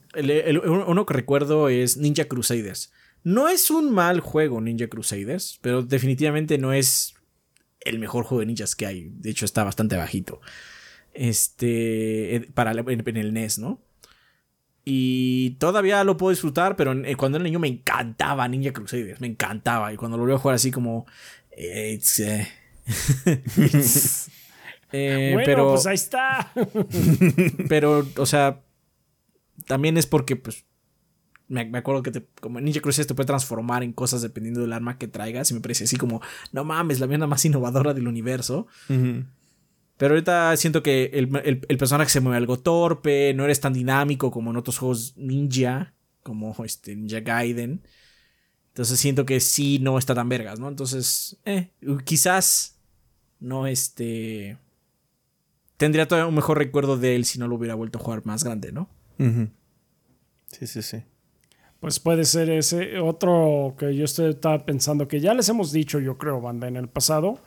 uno 0.87 1.05
que 1.05 1.13
recuerdo 1.15 1.67
es 1.67 1.97
Ninja 1.97 2.23
Crusaders. 2.23 2.93
No 3.25 3.49
es 3.49 3.71
un 3.71 3.91
mal 3.91 4.21
juego, 4.21 4.61
Ninja 4.61 4.87
Crusaders, 4.87 5.59
pero 5.61 5.83
definitivamente 5.83 6.57
no 6.57 6.71
es 6.71 7.15
el 7.81 7.99
mejor 7.99 8.23
juego 8.23 8.39
de 8.39 8.45
ninjas 8.45 8.77
que 8.77 8.85
hay. 8.85 9.11
De 9.15 9.31
hecho, 9.31 9.43
está 9.43 9.65
bastante 9.65 9.97
bajito. 9.97 10.39
Este. 11.13 12.47
Para 12.53 12.71
en 12.71 13.17
el 13.17 13.33
NES, 13.33 13.59
¿no? 13.59 13.81
Y 14.83 15.51
todavía 15.59 16.03
lo 16.03 16.17
puedo 16.17 16.31
disfrutar, 16.31 16.75
pero 16.75 16.93
eh, 16.93 17.15
cuando 17.15 17.37
era 17.37 17.43
niño 17.43 17.59
me 17.59 17.67
encantaba 17.67 18.47
Ninja 18.47 18.73
Crusaders, 18.73 19.21
me 19.21 19.27
encantaba. 19.27 19.93
Y 19.93 19.97
cuando 19.97 20.17
lo 20.17 20.25
veo 20.25 20.39
jugar 20.39 20.55
así 20.55 20.71
como... 20.71 21.05
Eh, 21.51 21.99
eh, 24.91 25.31
bueno, 25.33 25.45
pero, 25.45 25.69
pues 25.69 25.85
ahí 25.85 25.95
está. 25.95 26.51
pero, 27.69 28.07
o 28.17 28.25
sea, 28.25 28.61
también 29.67 29.97
es 29.97 30.07
porque, 30.07 30.35
pues, 30.35 30.65
me, 31.47 31.77
acuerdo 31.77 32.01
que 32.01 32.11
te, 32.11 32.25
como 32.39 32.59
Ninja 32.59 32.79
Crusaders 32.79 33.07
te 33.07 33.13
puede 33.13 33.27
transformar 33.27 33.83
en 33.83 33.93
cosas 33.93 34.21
dependiendo 34.21 34.61
del 34.61 34.73
arma 34.73 34.97
que 34.97 35.07
traigas. 35.07 35.51
Y 35.51 35.53
me 35.53 35.61
parece 35.61 35.83
así 35.83 35.97
como, 35.97 36.21
no 36.53 36.63
mames, 36.63 36.99
la 36.99 37.07
mierda 37.07 37.27
más 37.27 37.45
innovadora 37.45 37.93
del 37.93 38.07
universo. 38.07 38.67
Pero 40.01 40.15
ahorita 40.15 40.57
siento 40.57 40.81
que 40.81 41.11
el, 41.13 41.77
personaje 41.77 42.09
se 42.09 42.21
mueve 42.21 42.37
algo 42.37 42.57
torpe, 42.57 43.35
no 43.35 43.45
eres 43.45 43.59
tan 43.59 43.71
dinámico 43.71 44.31
como 44.31 44.49
en 44.49 44.57
otros 44.57 44.79
juegos 44.79 45.13
ninja, 45.15 45.93
como 46.23 46.55
este 46.65 46.95
Ninja 46.95 47.19
Gaiden. 47.19 47.83
Entonces 48.69 48.99
siento 48.99 49.27
que 49.27 49.39
sí 49.39 49.77
no 49.77 49.99
está 49.99 50.15
tan 50.15 50.27
vergas, 50.27 50.59
¿no? 50.59 50.69
Entonces, 50.69 51.37
eh, 51.45 51.69
quizás 52.03 52.79
no 53.39 53.67
este... 53.67 54.57
Tendría 55.77 56.07
todavía 56.07 56.27
un 56.27 56.33
mejor 56.33 56.57
recuerdo 56.57 56.97
de 56.97 57.15
él 57.15 57.23
si 57.23 57.37
no 57.37 57.47
lo 57.47 57.57
hubiera 57.57 57.75
vuelto 57.75 57.99
a 57.99 58.01
jugar 58.01 58.25
más 58.25 58.43
grande, 58.43 58.71
¿no? 58.71 58.89
Sí, 60.47 60.65
sí, 60.65 60.81
sí. 60.81 61.03
Pues 61.79 61.99
puede 61.99 62.25
ser 62.25 62.49
ese 62.49 62.97
otro 62.97 63.75
que 63.77 63.95
yo 63.95 64.05
estaba 64.05 64.65
pensando 64.65 65.07
que 65.07 65.19
ya 65.19 65.35
les 65.35 65.47
hemos 65.49 65.71
dicho, 65.71 65.99
yo 65.99 66.17
creo, 66.17 66.41
banda, 66.41 66.67
en 66.67 66.75
el 66.75 66.87
pasado. 66.87 67.37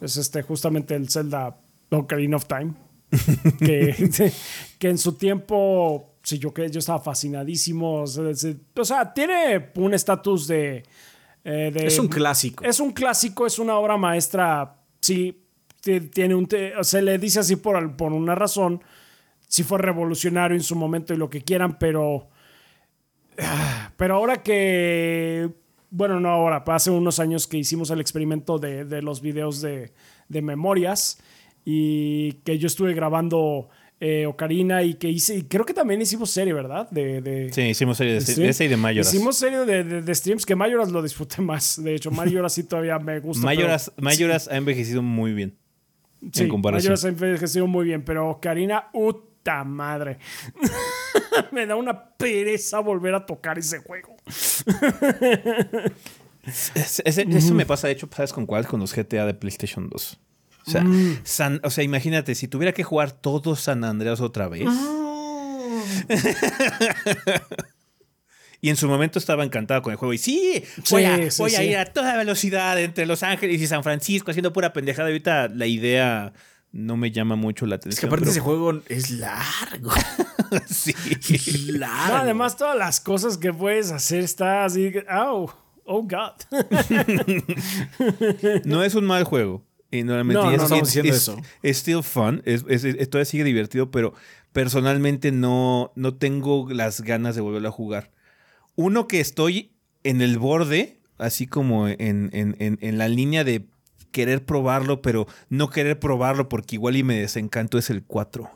Es 0.00 0.16
este 0.18 0.42
justamente 0.42 0.94
el 0.94 1.08
Zelda 1.08 1.65
Ocarina 1.90 2.36
of 2.36 2.46
Time. 2.46 2.74
que, 3.58 4.10
que, 4.78 4.88
en 4.88 4.98
su 4.98 5.12
tiempo, 5.12 6.16
sí, 6.22 6.38
yo, 6.38 6.52
yo 6.54 6.78
estaba 6.78 7.00
fascinadísimo. 7.00 8.02
O 8.02 8.84
sea, 8.84 9.12
tiene 9.14 9.70
un 9.76 9.94
estatus 9.94 10.46
de, 10.46 10.84
eh, 11.48 11.72
Es 11.76 11.98
un 11.98 12.08
clásico. 12.08 12.64
Es 12.64 12.80
un 12.80 12.90
clásico, 12.90 13.46
es 13.46 13.58
una 13.58 13.78
obra 13.78 13.96
maestra. 13.96 14.80
Sí, 15.00 15.46
tiene 16.12 16.34
un. 16.34 16.48
se 16.82 17.02
le 17.02 17.18
dice 17.18 17.40
así 17.40 17.56
por, 17.56 17.96
por 17.96 18.12
una 18.12 18.34
razón. 18.34 18.82
Sí 19.46 19.62
fue 19.62 19.78
revolucionario 19.78 20.56
en 20.56 20.62
su 20.64 20.74
momento 20.74 21.14
y 21.14 21.16
lo 21.16 21.30
que 21.30 21.42
quieran, 21.42 21.78
pero. 21.78 22.28
Pero 23.96 24.16
ahora 24.16 24.42
que. 24.42 25.48
Bueno, 25.88 26.18
no 26.18 26.30
ahora, 26.30 26.64
hace 26.66 26.90
unos 26.90 27.20
años 27.20 27.46
que 27.46 27.58
hicimos 27.58 27.90
el 27.90 28.00
experimento 28.00 28.58
de, 28.58 28.84
de 28.84 29.00
los 29.00 29.20
videos 29.20 29.60
de, 29.60 29.92
de 30.28 30.42
memorias 30.42 31.18
y 31.68 32.34
que 32.44 32.58
yo 32.58 32.68
estuve 32.68 32.94
grabando 32.94 33.68
eh, 33.98 34.24
Ocarina 34.26 34.84
y 34.84 34.94
que 34.94 35.08
hice, 35.08 35.34
y 35.34 35.42
creo 35.42 35.66
que 35.66 35.74
también 35.74 36.00
hicimos 36.00 36.30
serie, 36.30 36.52
¿verdad? 36.52 36.88
De, 36.90 37.20
de 37.20 37.52
sí, 37.52 37.62
hicimos 37.62 37.96
serie 37.96 38.12
de, 38.12 38.20
de, 38.20 38.48
ese 38.48 38.66
y 38.66 38.68
de 38.68 38.76
Mayoras. 38.76 39.12
Hicimos 39.12 39.36
serie 39.36 39.64
de, 39.64 40.14
streams 40.14 40.46
que 40.46 40.54
Mayoras 40.54 40.92
lo 40.92 41.02
disfruté 41.02 41.42
más. 41.42 41.82
De 41.82 41.96
hecho, 41.96 42.12
Mayoras 42.12 42.52
sí 42.52 42.62
todavía 42.62 43.00
me 43.00 43.18
gusta. 43.18 43.44
Mayoras, 43.44 43.92
Mayoras 43.96 44.46
ha 44.46 44.56
envejecido 44.56 45.02
muy 45.02 45.32
bien. 45.32 45.56
Sí, 46.32 46.44
en 46.44 46.48
comparación. 46.50 46.92
Mayoras 46.92 47.04
ha 47.04 47.08
envejecido 47.08 47.66
muy 47.66 47.84
bien, 47.84 48.04
pero 48.04 48.30
Ocarina, 48.30 48.88
¡uta 48.92 49.64
madre! 49.64 50.18
me 51.50 51.66
da 51.66 51.74
una 51.74 52.10
pereza 52.10 52.78
volver 52.78 53.16
a 53.16 53.26
tocar 53.26 53.58
ese 53.58 53.78
juego. 53.80 54.14
eso 57.04 57.54
me 57.54 57.66
pasa, 57.66 57.88
de 57.88 57.94
hecho, 57.94 58.08
¿sabes 58.14 58.32
con 58.32 58.46
cuál? 58.46 58.68
Con 58.68 58.78
los 58.78 58.94
GTA 58.94 59.26
de 59.26 59.34
PlayStation 59.34 59.88
2. 59.88 60.20
O 60.66 60.70
sea, 60.70 60.82
mm. 60.82 61.60
o 61.62 61.70
sea, 61.70 61.84
imagínate, 61.84 62.34
si 62.34 62.48
tuviera 62.48 62.72
que 62.72 62.82
jugar 62.82 63.12
todo 63.12 63.54
San 63.54 63.84
Andreas 63.84 64.20
otra 64.20 64.48
vez. 64.48 64.66
Mm. 64.66 64.96
y 68.60 68.70
en 68.70 68.76
su 68.76 68.88
momento 68.88 69.18
estaba 69.18 69.44
encantado 69.44 69.82
con 69.82 69.92
el 69.92 69.96
juego. 69.96 70.12
Y 70.12 70.18
sí, 70.18 70.64
voy, 70.90 71.04
a, 71.04 71.62
ir 71.62 71.76
a 71.76 71.84
toda 71.86 72.16
velocidad 72.16 72.80
entre 72.80 73.06
Los 73.06 73.22
Ángeles 73.22 73.60
y 73.60 73.66
San 73.66 73.84
Francisco 73.84 74.30
haciendo 74.30 74.52
pura 74.52 74.72
pendejada. 74.72 75.08
Ahorita 75.08 75.48
la 75.48 75.66
idea 75.66 76.32
no 76.72 76.96
me 76.96 77.10
llama 77.12 77.36
mucho 77.36 77.66
la 77.66 77.76
atención. 77.76 77.94
Es 77.94 78.00
que 78.00 78.06
aparte 78.06 78.30
ese 78.30 78.40
juego 78.40 78.80
es 78.88 79.10
largo. 79.10 79.92
sí. 80.68 80.94
largo. 81.72 82.16
además, 82.16 82.56
todas 82.56 82.76
las 82.76 83.00
cosas 83.00 83.38
que 83.38 83.52
puedes 83.52 83.92
hacer 83.92 84.24
está 84.24 84.64
así. 84.64 84.92
Oh, 85.12 85.52
oh 85.84 86.02
God. 86.02 86.32
no 88.64 88.82
es 88.82 88.94
un 88.94 89.04
mal 89.04 89.24
juego. 89.24 89.64
Y 89.98 90.04
normalmente 90.04 90.56
no, 90.56 90.76
eso. 91.12 91.36
Es 91.62 91.78
still 91.78 92.02
fun, 92.02 92.42
es, 92.44 92.62
todavía 93.10 93.24
sigue 93.24 93.44
divertido, 93.44 93.90
pero 93.90 94.14
personalmente 94.52 95.32
no, 95.32 95.92
no 95.96 96.14
tengo 96.14 96.68
las 96.70 97.00
ganas 97.02 97.34
de 97.34 97.40
volverlo 97.40 97.68
a 97.68 97.72
jugar. 97.72 98.10
Uno 98.74 99.08
que 99.08 99.20
estoy 99.20 99.72
en 100.04 100.20
el 100.20 100.38
borde, 100.38 101.00
así 101.18 101.46
como 101.46 101.88
en, 101.88 102.30
en, 102.32 102.98
la 102.98 103.08
línea 103.08 103.44
de 103.44 103.66
querer 104.12 104.44
probarlo, 104.44 105.02
pero 105.02 105.26
no 105.48 105.68
querer 105.70 105.98
probarlo 105.98 106.48
porque 106.48 106.76
igual 106.76 106.96
y 106.96 107.02
me 107.02 107.18
desencanto 107.18 107.78
es 107.78 107.90
el 107.90 108.04
4. 108.04 108.50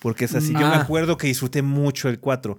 Porque 0.00 0.26
es 0.26 0.34
así. 0.34 0.52
Yo 0.52 0.58
me 0.58 0.66
ah. 0.66 0.82
acuerdo 0.82 1.16
que 1.16 1.28
disfruté 1.28 1.62
mucho 1.62 2.08
el 2.08 2.20
4. 2.20 2.58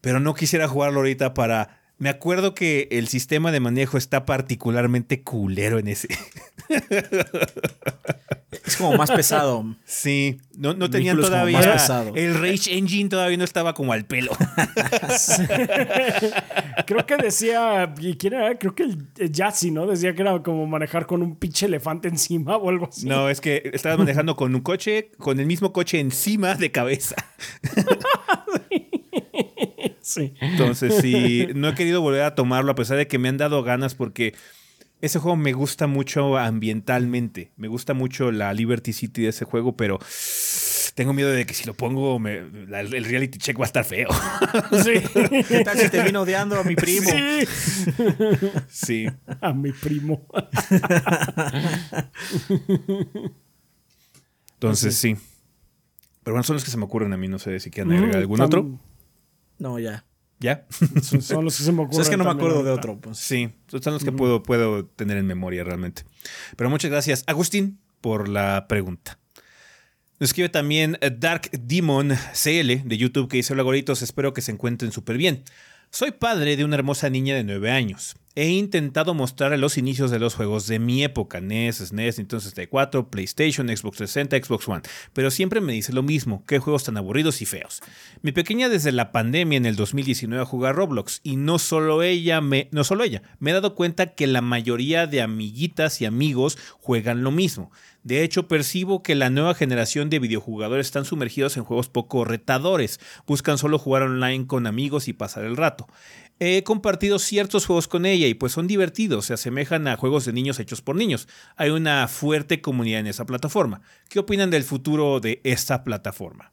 Pero 0.00 0.20
no 0.20 0.34
quisiera 0.34 0.68
jugarlo 0.68 1.00
ahorita 1.00 1.34
para 1.34 1.77
me 1.98 2.08
acuerdo 2.08 2.54
que 2.54 2.88
el 2.92 3.08
sistema 3.08 3.52
de 3.52 3.60
manejo 3.60 3.98
está 3.98 4.24
particularmente 4.24 5.22
culero 5.22 5.78
en 5.78 5.88
ese. 5.88 6.08
Es 8.64 8.76
como 8.76 8.96
más 8.96 9.10
pesado. 9.10 9.64
Sí, 9.84 10.38
no, 10.56 10.74
no 10.74 10.90
tenían 10.90 11.20
todavía. 11.20 11.58
más 11.58 11.66
pesado. 11.66 12.12
El 12.14 12.34
Rage 12.34 12.76
Engine 12.76 13.08
todavía 13.08 13.36
no 13.36 13.44
estaba 13.44 13.74
como 13.74 13.92
al 13.92 14.04
pelo. 14.04 14.32
Creo 16.86 17.06
que 17.06 17.16
decía, 17.16 17.92
¿y 17.98 18.16
quién 18.16 18.34
era? 18.34 18.58
Creo 18.58 18.74
que 18.74 18.84
el, 18.84 19.32
Yahtzee, 19.32 19.70
¿no? 19.70 19.86
Decía 19.86 20.14
que 20.14 20.22
era 20.22 20.42
como 20.42 20.66
manejar 20.66 21.06
con 21.06 21.22
un 21.22 21.36
pinche 21.36 21.66
elefante 21.66 22.08
encima 22.08 22.56
o 22.56 22.70
algo 22.70 22.88
así. 22.90 23.06
No, 23.06 23.28
es 23.28 23.40
que 23.40 23.70
estabas 23.72 23.98
manejando 23.98 24.36
con 24.36 24.54
un 24.54 24.60
coche, 24.60 25.10
con 25.18 25.40
el 25.40 25.46
mismo 25.46 25.72
coche 25.72 26.00
encima 26.00 26.54
de 26.54 26.70
cabeza. 26.70 27.16
Sí. 30.08 30.32
Entonces, 30.40 30.94
sí, 31.02 31.48
no 31.54 31.68
he 31.68 31.74
querido 31.74 32.00
volver 32.00 32.22
a 32.22 32.34
tomarlo 32.34 32.72
a 32.72 32.74
pesar 32.74 32.96
de 32.96 33.06
que 33.06 33.18
me 33.18 33.28
han 33.28 33.36
dado 33.36 33.62
ganas 33.62 33.94
porque 33.94 34.34
ese 35.02 35.18
juego 35.18 35.36
me 35.36 35.52
gusta 35.52 35.86
mucho 35.86 36.38
ambientalmente. 36.38 37.52
Me 37.56 37.68
gusta 37.68 37.92
mucho 37.92 38.32
la 38.32 38.52
Liberty 38.54 38.92
City 38.94 39.22
de 39.22 39.28
ese 39.28 39.44
juego, 39.44 39.76
pero 39.76 39.98
tengo 40.94 41.12
miedo 41.12 41.30
de 41.30 41.44
que 41.44 41.52
si 41.54 41.64
lo 41.66 41.74
pongo, 41.74 42.18
me- 42.18 42.40
la- 42.68 42.80
el 42.80 43.04
reality 43.04 43.38
check 43.38 43.58
va 43.60 43.64
a 43.64 43.66
estar 43.66 43.84
feo. 43.84 44.08
Sí. 44.82 44.94
¿Qué 45.46 45.62
tal 45.64 45.76
si 45.78 45.90
termino 45.90 46.22
odiando 46.22 46.58
a 46.58 46.64
mi 46.64 46.74
primo? 46.74 47.08
Sí. 47.10 47.46
Sí. 48.68 49.06
A 49.42 49.52
mi 49.52 49.72
primo. 49.72 50.26
Entonces, 54.54 54.96
sí. 54.96 55.16
Pero 56.24 56.34
bueno, 56.34 56.42
son 56.42 56.54
los 56.54 56.64
que 56.64 56.70
se 56.70 56.76
me 56.76 56.84
ocurren 56.84 57.12
a 57.12 57.16
mí. 57.16 57.28
No 57.28 57.38
sé 57.38 57.60
si 57.60 57.70
quieren 57.70 57.92
agregar 57.92 58.16
algún 58.18 58.38
Tam- 58.40 58.46
otro. 58.46 58.80
No, 59.58 59.78
ya. 59.78 60.04
¿Ya? 60.40 60.66
Son, 61.02 61.20
son 61.20 61.44
los 61.44 61.56
que 61.56 61.64
se 61.64 61.72
me 61.72 61.80
O 61.82 61.84
ocurren. 61.84 61.96
sea, 61.96 62.02
es 62.04 62.10
que 62.10 62.16
no 62.16 62.24
me 62.24 62.30
acuerdo 62.30 62.62
de 62.62 62.70
otro. 62.70 62.98
Pues. 63.00 63.18
Sí, 63.18 63.50
son 63.68 63.92
los 63.94 64.04
que 64.04 64.12
puedo, 64.12 64.42
puedo 64.42 64.84
tener 64.86 65.16
en 65.16 65.26
memoria 65.26 65.64
realmente. 65.64 66.02
Pero 66.56 66.70
muchas 66.70 66.90
gracias, 66.90 67.24
Agustín, 67.26 67.80
por 68.00 68.28
la 68.28 68.66
pregunta. 68.68 69.18
Nos 70.20 70.30
escribe 70.30 70.48
también 70.48 70.96
eh, 71.00 71.10
Dark 71.16 71.50
Demon 71.52 72.10
CL 72.32 72.82
de 72.88 72.96
YouTube 72.96 73.28
que 73.28 73.38
dice: 73.38 73.52
Hola, 73.52 73.62
goritos, 73.64 74.02
espero 74.02 74.32
que 74.32 74.40
se 74.42 74.52
encuentren 74.52 74.92
súper 74.92 75.16
bien. 75.16 75.42
Soy 75.90 76.12
padre 76.12 76.56
de 76.56 76.64
una 76.64 76.76
hermosa 76.76 77.08
niña 77.10 77.34
de 77.34 77.44
9 77.44 77.70
años. 77.70 78.14
He 78.40 78.50
intentado 78.50 79.14
mostrar 79.14 79.58
los 79.58 79.78
inicios 79.78 80.12
de 80.12 80.20
los 80.20 80.36
juegos 80.36 80.68
de 80.68 80.78
mi 80.78 81.02
época: 81.02 81.40
NES, 81.40 81.78
SNES, 81.78 82.18
Nintendo 82.18 82.40
64, 82.40 83.10
PlayStation, 83.10 83.66
Xbox 83.66 83.96
360, 83.96 84.46
Xbox 84.46 84.68
One. 84.68 84.82
Pero 85.12 85.32
siempre 85.32 85.60
me 85.60 85.72
dice 85.72 85.92
lo 85.92 86.04
mismo: 86.04 86.44
qué 86.46 86.60
juegos 86.60 86.84
tan 86.84 86.96
aburridos 86.96 87.42
y 87.42 87.46
feos. 87.46 87.80
Mi 88.22 88.30
pequeña 88.30 88.68
desde 88.68 88.92
la 88.92 89.10
pandemia 89.10 89.56
en 89.56 89.66
el 89.66 89.74
2019 89.74 90.44
juega 90.44 90.72
Roblox 90.72 91.18
y 91.24 91.34
no 91.34 91.58
solo 91.58 92.04
ella, 92.04 92.40
me, 92.40 92.68
no 92.70 92.84
solo 92.84 93.02
ella, 93.02 93.22
me 93.40 93.50
he 93.50 93.54
dado 93.54 93.74
cuenta 93.74 94.14
que 94.14 94.28
la 94.28 94.40
mayoría 94.40 95.08
de 95.08 95.20
amiguitas 95.20 96.00
y 96.00 96.04
amigos 96.04 96.58
juegan 96.78 97.24
lo 97.24 97.32
mismo. 97.32 97.72
De 98.04 98.22
hecho, 98.22 98.46
percibo 98.46 99.02
que 99.02 99.16
la 99.16 99.28
nueva 99.28 99.54
generación 99.54 100.08
de 100.08 100.20
videojugadores 100.20 100.86
están 100.86 101.04
sumergidos 101.04 101.56
en 101.56 101.64
juegos 101.64 101.88
poco 101.88 102.24
retadores, 102.24 103.00
buscan 103.26 103.58
solo 103.58 103.78
jugar 103.78 104.02
online 104.02 104.46
con 104.46 104.68
amigos 104.68 105.08
y 105.08 105.12
pasar 105.12 105.44
el 105.44 105.56
rato. 105.56 105.88
He 106.40 106.62
compartido 106.62 107.18
ciertos 107.18 107.66
juegos 107.66 107.88
con 107.88 108.06
ella 108.06 108.26
y 108.26 108.34
pues 108.34 108.52
son 108.52 108.66
divertidos, 108.66 109.26
se 109.26 109.34
asemejan 109.34 109.88
a 109.88 109.96
juegos 109.96 110.24
de 110.24 110.32
niños 110.32 110.60
hechos 110.60 110.82
por 110.82 110.94
niños. 110.94 111.28
Hay 111.56 111.70
una 111.70 112.06
fuerte 112.06 112.60
comunidad 112.60 113.00
en 113.00 113.08
esa 113.08 113.26
plataforma. 113.26 113.80
¿Qué 114.08 114.20
opinan 114.20 114.50
del 114.50 114.62
futuro 114.62 115.20
de 115.20 115.40
esta 115.44 115.82
plataforma? 115.82 116.52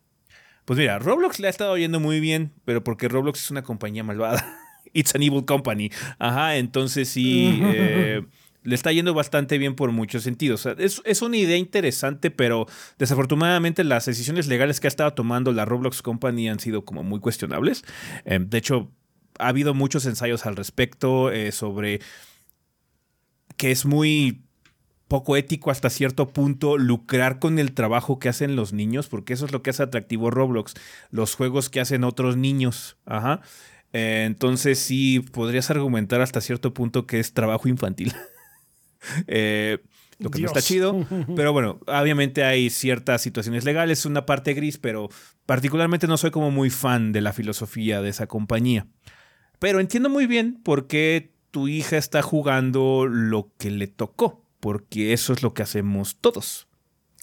Pues 0.66 0.80
mira, 0.80 0.98
Roblox 0.98 1.40
le 1.40 1.48
ha 1.48 1.52
estado 1.52 1.78
yendo 1.78 1.99
muy 1.99 2.20
bien, 2.20 2.52
pero 2.66 2.84
porque 2.84 3.07
Roblox 3.07 3.40
es 3.40 3.52
una 3.52 3.62
compañía 3.62 4.03
malvada. 4.03 4.44
It's 4.94 5.14
an 5.14 5.22
evil 5.22 5.45
company. 5.45 5.91
Ajá, 6.18 6.57
entonces 6.57 7.07
sí, 7.10 7.60
eh, 7.64 8.24
le 8.64 8.76
está 8.76 8.91
yendo 8.91 9.14
bastante 9.14 9.60
bien 9.60 9.76
por 9.76 9.91
muchos 9.91 10.24
sentidos. 10.24 10.66
O 10.66 10.74
sea, 10.74 10.84
es, 10.84 11.02
es 11.06 11.22
una 11.22 11.38
idea 11.38 11.57
interesante, 11.57 12.32
pero 12.32 12.66
desafortunadamente 12.98 13.84
las 13.84 14.06
decisiones 14.06 14.48
legales 14.48 14.80
que 14.80 14.88
ha 14.88 14.90
estado 14.90 15.14
tomando 15.14 15.52
la 15.52 15.66
Roblox 15.66 16.02
Company 16.02 16.49
han 16.49 16.60
sido 16.60 16.84
como 16.84 17.03
muy 17.03 17.20
cuestionables. 17.20 17.84
Eh, 18.26 18.40
de 18.41 18.57
hecho, 18.57 18.91
ha 19.40 19.48
habido 19.48 19.74
muchos 19.74 20.06
ensayos 20.06 20.45
al 20.45 20.56
respecto 20.56 21.32
eh, 21.32 21.52
sobre 21.52 22.02
que 23.57 23.72
es 23.72 23.86
muy 23.86 24.41
poco 25.07 25.38
ético 25.38 25.72
hasta 25.72 25.90
cierto 25.90 26.30
punto 26.30 26.78
lucrar 26.78 27.40
con 27.40 27.60
el 27.60 27.74
trabajo 27.74 28.20
que 28.20 28.30
hacen 28.30 28.56
los 28.56 28.74
niños, 28.74 29.07
porque 29.07 29.34
eso 29.34 29.45
es 29.45 29.52
lo 29.52 29.62
que 29.62 29.70
hace 29.70 29.84
atractivo 29.84 30.32
Roblox, 30.32 30.74
los 31.12 31.36
juegos 31.36 31.70
que 31.70 31.80
hacen 31.80 32.03
otros 32.03 32.38
niños. 32.38 32.98
Ajá. 33.06 33.41
Eh, 33.94 34.24
entonces 34.26 34.80
sí, 34.80 35.20
podrías 35.20 35.70
argumentar 35.70 36.22
hasta 36.22 36.41
cierto 36.41 36.74
punto 36.74 37.06
que 37.06 37.20
es 37.20 37.34
trabajo 37.34 37.68
infantil. 37.68 38.14
Eh, 39.28 39.84
lo 40.18 40.32
que 40.32 40.40
no 40.40 40.48
está 40.48 40.64
chido. 40.64 41.06
Pero 41.36 41.53
bueno, 41.53 41.80
obviamente 41.86 42.44
hay 42.44 42.72
ciertas 42.72 43.22
situaciones 43.22 43.66
legales, 43.66 44.07
una 44.07 44.26
parte 44.26 44.56
gris, 44.56 44.80
pero 44.80 45.10
particularmente 45.45 46.07
no 46.07 46.18
soy 46.18 46.32
como 46.32 46.49
muy 46.49 46.72
fan 46.72 47.12
de 47.12 47.22
la 47.22 47.32
filosofía 47.32 48.02
de 48.02 48.10
esa 48.10 48.26
compañía. 48.26 48.88
Pero 49.60 49.80
entiendo 49.80 50.10
muy 50.10 50.27
bien 50.27 50.60
por 50.64 50.88
qué 50.88 51.32
tu 51.52 51.68
hija 51.68 51.98
está 51.98 52.22
jugando 52.22 53.06
lo 53.07 53.52
que 53.57 53.72
le 53.72 53.88
tocó, 53.88 54.44
porque 54.60 55.14
eso 55.14 55.34
es 55.34 55.44
lo 55.44 55.53
que 55.53 55.64
hacemos 55.64 56.18
todos. 56.18 56.68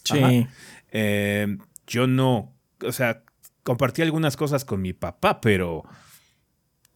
Sí. 0.05 0.47
Eh, 0.91 1.59
yo 1.87 2.07
no, 2.07 2.53
o 2.83 2.93
sea, 2.93 3.23
compartí 3.63 4.03
algunas 4.03 4.37
cosas 4.37 4.65
con 4.65 4.81
mi 4.83 4.93
papá, 4.93 5.41
pero 5.41 5.85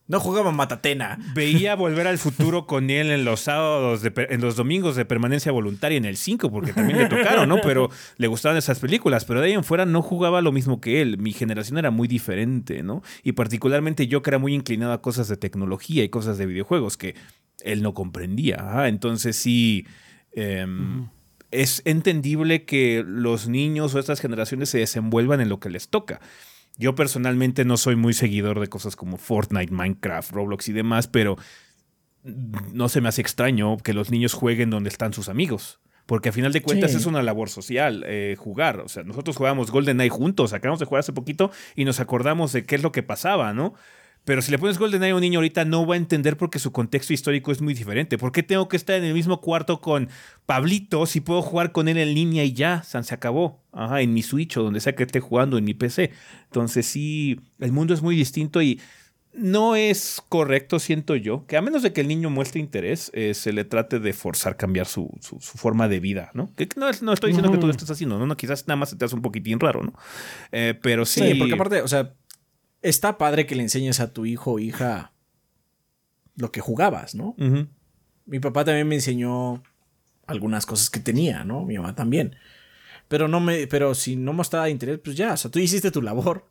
No 0.08 0.20
jugaba 0.20 0.52
Matatena. 0.52 1.18
veía 1.34 1.74
volver 1.76 2.06
al 2.06 2.18
futuro 2.18 2.66
con 2.66 2.90
él 2.90 3.10
en 3.10 3.24
los 3.24 3.40
sábados, 3.40 4.02
de 4.02 4.12
en 4.30 4.40
los 4.40 4.56
domingos 4.56 4.94
de 4.96 5.04
permanencia 5.04 5.50
voluntaria 5.52 5.98
en 5.98 6.04
el 6.04 6.16
5, 6.16 6.50
porque 6.50 6.72
también 6.72 6.98
le 6.98 7.08
tocaron, 7.08 7.48
¿no? 7.48 7.56
Pero 7.62 7.90
le 8.16 8.26
gustaban 8.28 8.56
esas 8.56 8.78
películas, 8.78 9.24
pero 9.24 9.40
de 9.40 9.48
ahí 9.48 9.52
en 9.54 9.64
fuera 9.64 9.84
no 9.84 10.02
jugaba 10.02 10.40
lo 10.42 10.52
mismo 10.52 10.80
que 10.80 11.02
él. 11.02 11.18
Mi 11.18 11.32
generación 11.32 11.78
era 11.78 11.90
muy 11.90 12.06
diferente, 12.08 12.82
¿no? 12.82 13.02
Y 13.22 13.32
particularmente 13.32 14.06
yo 14.06 14.22
que 14.22 14.30
era 14.30 14.38
muy 14.38 14.54
inclinado 14.54 14.92
a 14.92 15.02
cosas 15.02 15.28
de 15.28 15.36
tecnología 15.36 16.04
y 16.04 16.08
cosas 16.08 16.38
de 16.38 16.46
videojuegos 16.46 16.96
que 16.96 17.14
él 17.62 17.82
no 17.82 17.94
comprendía. 17.94 18.56
Ajá, 18.60 18.88
entonces 18.88 19.36
sí. 19.36 19.86
em, 20.32 21.08
Es 21.50 21.82
entendible 21.84 22.64
que 22.64 23.04
los 23.06 23.48
niños 23.48 23.94
o 23.94 23.98
estas 23.98 24.20
generaciones 24.20 24.68
se 24.68 24.78
desenvuelvan 24.78 25.40
en 25.40 25.48
lo 25.48 25.58
que 25.58 25.70
les 25.70 25.88
toca. 25.88 26.20
Yo 26.78 26.94
personalmente 26.94 27.65
no 27.65 27.77
soy 27.77 27.97
muy 27.97 28.12
seguidor 28.12 28.61
de 28.61 28.69
cosas 28.69 28.97
como 28.97 29.16
Fortnite, 29.16 29.73
Minecraft, 29.73 30.31
Roblox 30.32 30.69
y 30.69 30.73
demás, 30.73 31.09
pero 31.09 31.36
no 32.23 32.89
se 32.89 33.01
me 33.01 33.09
hace 33.09 33.20
extraño 33.23 33.77
que 33.78 33.94
los 33.94 34.11
niños 34.11 34.35
jueguen 34.35 34.70
donde 34.70 34.89
están 34.89 35.12
sus 35.12 35.28
amigos. 35.28 35.81
Porque 36.07 36.28
a 36.28 36.32
final 36.32 36.53
de 36.53 36.62
cuentas 36.62 36.93
Sí. 36.93 36.98
es 36.98 37.07
una 37.07 37.23
labor 37.23 37.48
social 37.48 38.05
eh, 38.07 38.36
jugar. 38.39 38.81
O 38.81 38.89
sea, 38.89 39.03
nosotros 39.03 39.36
jugábamos 39.36 39.70
GoldenEye 39.73 40.09
juntos, 40.11 40.53
acabamos 40.53 40.78
de 40.78 40.86
jugar 40.86 41.01
hace 41.01 41.12
poquito 41.12 41.51
y 41.74 41.85
nos 41.85 41.98
acordamos 41.98 42.53
de 42.53 42.65
qué 42.65 42.77
es 42.77 42.82
lo 42.82 42.93
que 42.93 43.03
pasaba, 43.03 43.53
¿no? 43.53 43.74
Pero 44.27 44.43
si 44.43 44.51
le 44.51 44.59
pones 44.59 44.77
GoldenEye 44.78 45.12
a 45.12 45.15
un 45.15 45.23
niño 45.23 45.39
ahorita 45.39 45.65
no 45.65 45.86
va 45.86 45.94
a 45.94 45.97
entender 45.97 46.36
porque 46.36 46.59
su 46.59 46.73
contexto 46.73 47.15
histórico 47.15 47.53
es 47.53 47.62
muy 47.62 47.73
diferente. 47.73 48.19
¿Por 48.19 48.32
qué 48.32 48.43
tengo 48.43 48.69
que 48.69 48.77
estar 48.77 48.97
en 48.97 49.05
el 49.05 49.15
mismo 49.15 49.40
cuarto 49.40 49.81
con 49.81 50.11
Pablito 50.44 51.07
si 51.07 51.20
puedo 51.20 51.43
jugar 51.43 51.73
con 51.73 51.89
él 51.89 51.97
en 51.97 52.12
línea 52.12 52.44
y 52.44 52.53
ya, 52.53 52.82
San 52.82 53.05
se 53.05 53.15
acabó? 53.15 53.62
Ajá, 53.73 54.01
en 54.03 54.12
mi 54.12 54.23
Switch 54.23 54.57
o 54.59 54.62
donde 54.65 54.81
sea 54.81 54.94
que 54.94 55.05
esté 55.05 55.20
jugando, 55.20 55.57
en 55.59 55.65
mi 55.65 55.74
PC. 55.74 56.11
Entonces 56.44 56.86
sí, 56.86 57.40
el 57.61 57.73
mundo 57.73 57.94
es 57.94 58.03
muy 58.03 58.16
distinto 58.16 58.61
y 58.61 58.81
no 59.32 59.77
es 59.77 60.23
correcto, 60.31 60.78
siento 60.78 61.15
yo, 61.15 61.47
que 61.47 61.57
a 61.59 61.62
menos 61.62 61.82
de 61.82 61.93
que 61.93 62.01
el 62.01 62.09
niño 62.09 62.31
muestre 62.31 62.59
interés, 62.59 63.11
eh, 63.15 63.35
se 63.35 63.53
le 63.53 63.65
trate 63.65 64.01
de 64.01 64.12
forzar 64.15 64.57
cambiar 64.57 64.86
su, 64.86 65.11
su- 65.20 65.39
su 65.40 65.59
forma 65.59 65.89
de 65.89 66.01
vida, 66.01 66.31
¿no? 66.32 66.53
Que 66.57 66.66
no, 66.77 66.89
es- 66.89 67.03
no 67.03 67.12
estoy 67.12 67.31
diciendo 67.31 67.51
que 67.53 67.59
tú 67.59 67.66
lo 67.66 67.70
estés 67.73 67.90
haciendo, 67.90 68.19
¿no? 68.19 68.27
no 68.27 68.36
quizás 68.36 68.66
nada 68.66 68.77
más 68.77 68.89
se 68.90 68.97
te 68.97 69.05
hace 69.05 69.15
un 69.15 69.20
poquitín 69.23 69.61
raro, 69.61 69.82
¿no? 69.82 69.93
Eh, 70.53 70.73
pero 70.82 71.05
sí. 71.05 71.20
Sí, 71.20 71.35
porque 71.35 71.53
aparte, 71.55 71.82
o 71.82 71.89
sea, 71.89 72.15
está 72.88 73.18
padre 73.18 73.46
que 73.46 73.56
le 73.56 73.62
enseñes 73.62 74.00
a 74.00 74.12
tu 74.12 74.26
hijo 74.26 74.52
o 74.52 74.58
hija 74.58 75.12
lo 76.36 76.52
que 76.52 76.60
jugabas, 76.60 77.14
¿no? 77.14 77.34
Mi 78.26 78.40
papá 78.40 78.64
también 78.64 78.88
me 78.88 78.94
enseñó 78.94 79.62
algunas 80.26 80.66
cosas 80.66 80.90
que 80.90 81.00
tenía, 81.00 81.44
¿no? 81.44 81.64
Mi 81.64 81.76
mamá 81.76 81.94
también. 81.94 82.36
Pero 83.08 83.28
no 83.28 83.40
me, 83.40 83.66
pero 83.66 83.94
si 83.94 84.16
no 84.16 84.32
mostraba 84.32 84.68
interés, 84.68 84.98
pues 85.02 85.16
ya, 85.16 85.34
o 85.34 85.36
sea, 85.36 85.50
tú 85.50 85.58
hiciste 85.58 85.90
tu 85.90 86.02
labor. 86.02 86.50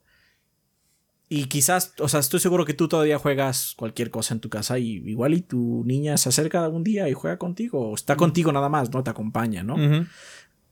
Y 1.28 1.46
quizás, 1.46 1.94
o 2.00 2.08
sea, 2.08 2.20
estoy 2.20 2.40
seguro 2.40 2.66
que 2.66 2.74
tú 2.74 2.88
todavía 2.88 3.18
juegas 3.18 3.74
cualquier 3.76 4.12
cosa 4.12 4.34
en 4.36 4.40
tu 4.40 4.50
casa 4.50 4.78
y 4.78 5.02
igual 5.10 5.34
y 5.34 5.42
tu 5.42 5.84
niña 5.86 6.18
se 6.18 6.30
acerca 6.30 6.64
algún 6.64 6.84
día 6.84 7.10
y 7.10 7.14
juega 7.14 7.38
contigo, 7.38 7.90
o 7.90 7.96
está 7.96 8.16
contigo 8.16 8.52
nada 8.52 8.70
más, 8.70 8.92
¿no? 8.92 9.04
Te 9.04 9.10
acompaña, 9.10 9.64
¿no? 9.64 9.76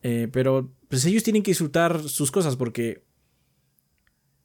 Eh, 0.04 0.30
pero 0.32 0.72
pues 0.90 1.06
ellos 1.06 1.24
tienen 1.24 1.44
que 1.44 1.52
disfrutar 1.52 2.04
sus 2.08 2.30
cosas 2.30 2.56
porque 2.56 3.04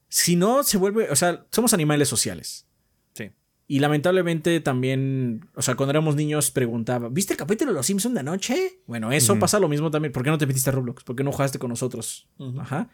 si 0.08 0.36
no 0.36 0.62
se 0.62 0.78
vuelve, 0.78 1.10
o 1.10 1.16
sea, 1.16 1.46
somos 1.50 1.74
animales 1.74 2.08
sociales. 2.08 2.66
Sí. 3.14 3.30
Y 3.66 3.78
lamentablemente 3.80 4.60
también, 4.60 5.48
o 5.54 5.62
sea, 5.62 5.74
cuando 5.74 5.90
éramos 5.90 6.16
niños 6.16 6.50
preguntaba, 6.50 7.08
¿viste 7.08 7.34
el 7.34 7.38
capítulo 7.38 7.72
de 7.72 7.76
Los 7.76 7.86
Simpson 7.86 8.14
de 8.14 8.20
anoche? 8.20 8.80
Bueno, 8.86 9.12
eso 9.12 9.38
pasa 9.38 9.60
lo 9.60 9.68
mismo 9.68 9.90
también. 9.90 10.12
¿Por 10.12 10.22
qué 10.22 10.30
no 10.30 10.38
te 10.38 10.46
metiste 10.46 10.70
a 10.70 10.72
Roblox? 10.72 11.04
¿Por 11.04 11.14
qué 11.14 11.24
no 11.24 11.32
jugaste 11.32 11.58
con 11.58 11.68
nosotros? 11.68 12.28
Ajá. 12.58 12.88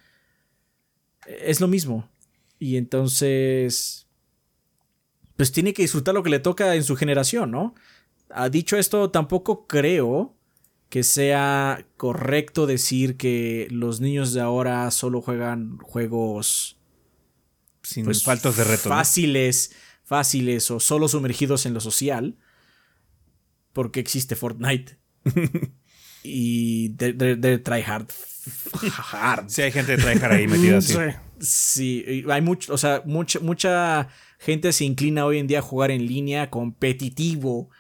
Es 1.26 1.60
lo 1.60 1.68
mismo. 1.68 2.08
Y 2.58 2.76
entonces, 2.76 4.08
pues 5.36 5.52
tiene 5.52 5.72
que 5.72 5.82
disfrutar 5.82 6.14
lo 6.14 6.22
que 6.22 6.30
le 6.30 6.40
toca 6.40 6.74
en 6.74 6.84
su 6.84 6.96
generación, 6.96 7.50
¿no? 7.50 7.74
Ha 8.30 8.48
dicho 8.48 8.76
esto, 8.76 9.10
tampoco 9.10 9.66
creo 9.66 10.34
que 10.88 11.02
sea 11.02 11.86
correcto 11.96 12.66
decir 12.66 13.16
que 13.16 13.68
los 13.70 14.00
niños 14.00 14.32
de 14.32 14.40
ahora 14.40 14.90
solo 14.90 15.20
juegan 15.20 15.78
juegos 15.78 16.78
Sin 17.84 18.04
pues, 18.04 18.24
faltos 18.24 18.56
de 18.56 18.64
reto. 18.64 18.88
¿no? 18.88 18.94
fáciles, 18.94 19.72
fáciles 20.02 20.70
o 20.70 20.80
solo 20.80 21.06
sumergidos 21.06 21.66
en 21.66 21.74
lo 21.74 21.80
social, 21.80 22.36
porque 23.72 24.00
existe 24.00 24.34
Fortnite. 24.34 24.98
y 26.24 26.88
de, 26.88 27.12
de, 27.12 27.36
de 27.36 27.58
try 27.58 27.82
hard. 27.82 28.08
Sí, 29.48 29.62
hay 29.62 29.72
gente 29.72 29.96
de 29.96 30.02
tryhard 30.02 30.32
ahí 30.32 30.46
metida 30.46 30.78
así. 30.78 30.96
Sí. 31.38 32.24
Hay 32.30 32.42
mucho, 32.42 32.72
o 32.74 32.78
sea, 32.78 33.02
mucha, 33.04 33.40
mucha 33.40 34.08
gente 34.38 34.72
se 34.72 34.84
inclina 34.84 35.24
hoy 35.24 35.38
en 35.38 35.46
día 35.46 35.60
a 35.60 35.62
jugar 35.62 35.90
en 35.90 36.06
línea 36.06 36.50
competitivo. 36.50 37.70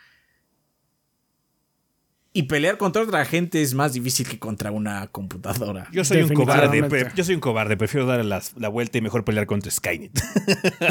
Y 2.36 2.42
pelear 2.44 2.78
contra 2.78 3.02
otra 3.02 3.24
gente 3.24 3.62
es 3.62 3.74
más 3.74 3.92
difícil 3.92 4.26
que 4.28 4.40
contra 4.40 4.72
una 4.72 5.06
computadora. 5.06 5.86
Yo 5.92 6.04
soy 6.04 6.22
un 6.22 6.34
cobarde, 6.34 6.82
pre- 6.82 7.12
yo 7.14 7.22
soy 7.22 7.36
un 7.36 7.40
cobarde, 7.40 7.76
prefiero 7.76 8.06
dar 8.06 8.24
la 8.24 8.68
vuelta 8.68 8.98
y 8.98 9.02
mejor 9.02 9.24
pelear 9.24 9.46
contra 9.46 9.70
Skynet. 9.70 10.10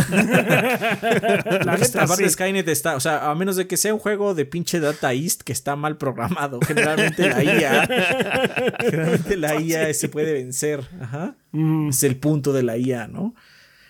La 1.65 1.73
aparte 1.73 2.23
sí. 2.23 2.29
Skynet 2.29 2.67
está, 2.69 2.95
o 2.95 2.99
sea, 2.99 3.29
a 3.29 3.35
menos 3.35 3.55
de 3.55 3.67
que 3.67 3.75
sea 3.77 3.93
un 3.93 3.99
juego 3.99 4.33
de 4.33 4.45
pinche 4.45 4.79
Data 4.79 5.13
East 5.13 5.41
que 5.41 5.51
está 5.51 5.75
mal 5.75 5.97
programado, 5.97 6.59
generalmente 6.65 7.27
la 7.29 7.43
IA, 7.43 7.87
generalmente 8.79 9.37
la 9.37 9.59
IA 9.59 9.93
se 9.93 10.09
puede 10.09 10.33
vencer, 10.33 10.81
ajá. 11.01 11.35
Mm, 11.51 11.89
Es 11.89 12.03
el 12.03 12.15
punto 12.15 12.53
de 12.53 12.63
la 12.63 12.77
IA, 12.77 13.07
¿no? 13.07 13.35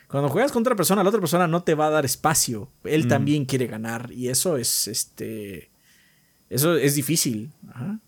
Cuando 0.07 0.29
juegas 0.29 0.51
contra 0.51 0.71
otra 0.71 0.77
persona, 0.77 1.03
la 1.03 1.09
otra 1.09 1.21
persona 1.21 1.47
no 1.47 1.63
te 1.63 1.73
va 1.75 1.87
a 1.87 1.89
dar 1.89 2.05
espacio. 2.05 2.69
Él 2.83 3.07
también 3.07 3.45
quiere 3.45 3.65
ganar 3.67 4.11
y 4.11 4.29
eso 4.29 4.57
es, 4.57 4.87
este, 4.87 5.69
eso 6.49 6.75
es 6.75 6.95
difícil, 6.95 7.51
ajá. 7.69 7.99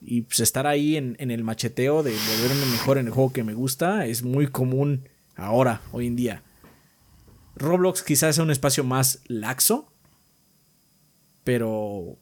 Y 0.00 0.22
pues 0.22 0.40
estar 0.40 0.66
ahí 0.66 0.96
en, 0.96 1.16
en 1.18 1.30
el 1.30 1.42
macheteo 1.42 2.02
de 2.02 2.12
volverme 2.12 2.66
mejor 2.70 2.98
en 2.98 3.06
el 3.06 3.12
juego 3.12 3.32
que 3.32 3.42
me 3.42 3.54
gusta 3.54 4.06
es 4.06 4.22
muy 4.22 4.46
común 4.46 5.08
ahora, 5.34 5.80
hoy 5.92 6.06
en 6.06 6.16
día. 6.16 6.42
Roblox 7.56 8.02
quizás 8.02 8.36
sea 8.36 8.44
un 8.44 8.50
espacio 8.50 8.84
más 8.84 9.20
laxo, 9.26 9.90
pero 11.42 12.18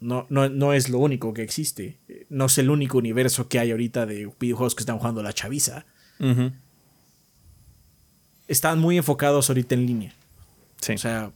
no, 0.00 0.26
no, 0.30 0.48
no 0.48 0.72
es 0.72 0.88
lo 0.88 0.98
único 0.98 1.32
que 1.32 1.42
existe. 1.42 1.98
No 2.28 2.46
es 2.46 2.58
el 2.58 2.70
único 2.70 2.98
universo 2.98 3.48
que 3.48 3.58
hay 3.58 3.70
ahorita 3.70 4.06
de 4.06 4.30
videojuegos 4.40 4.74
que 4.74 4.82
están 4.82 4.98
jugando 4.98 5.22
la 5.22 5.32
chaviza. 5.32 5.84
Están 8.48 8.80
muy 8.80 8.96
enfocados 8.96 9.48
ahorita 9.48 9.74
en 9.74 9.86
línea. 9.86 10.14
Sí. 10.80 10.94
O 10.94 10.98
sea, 10.98 11.30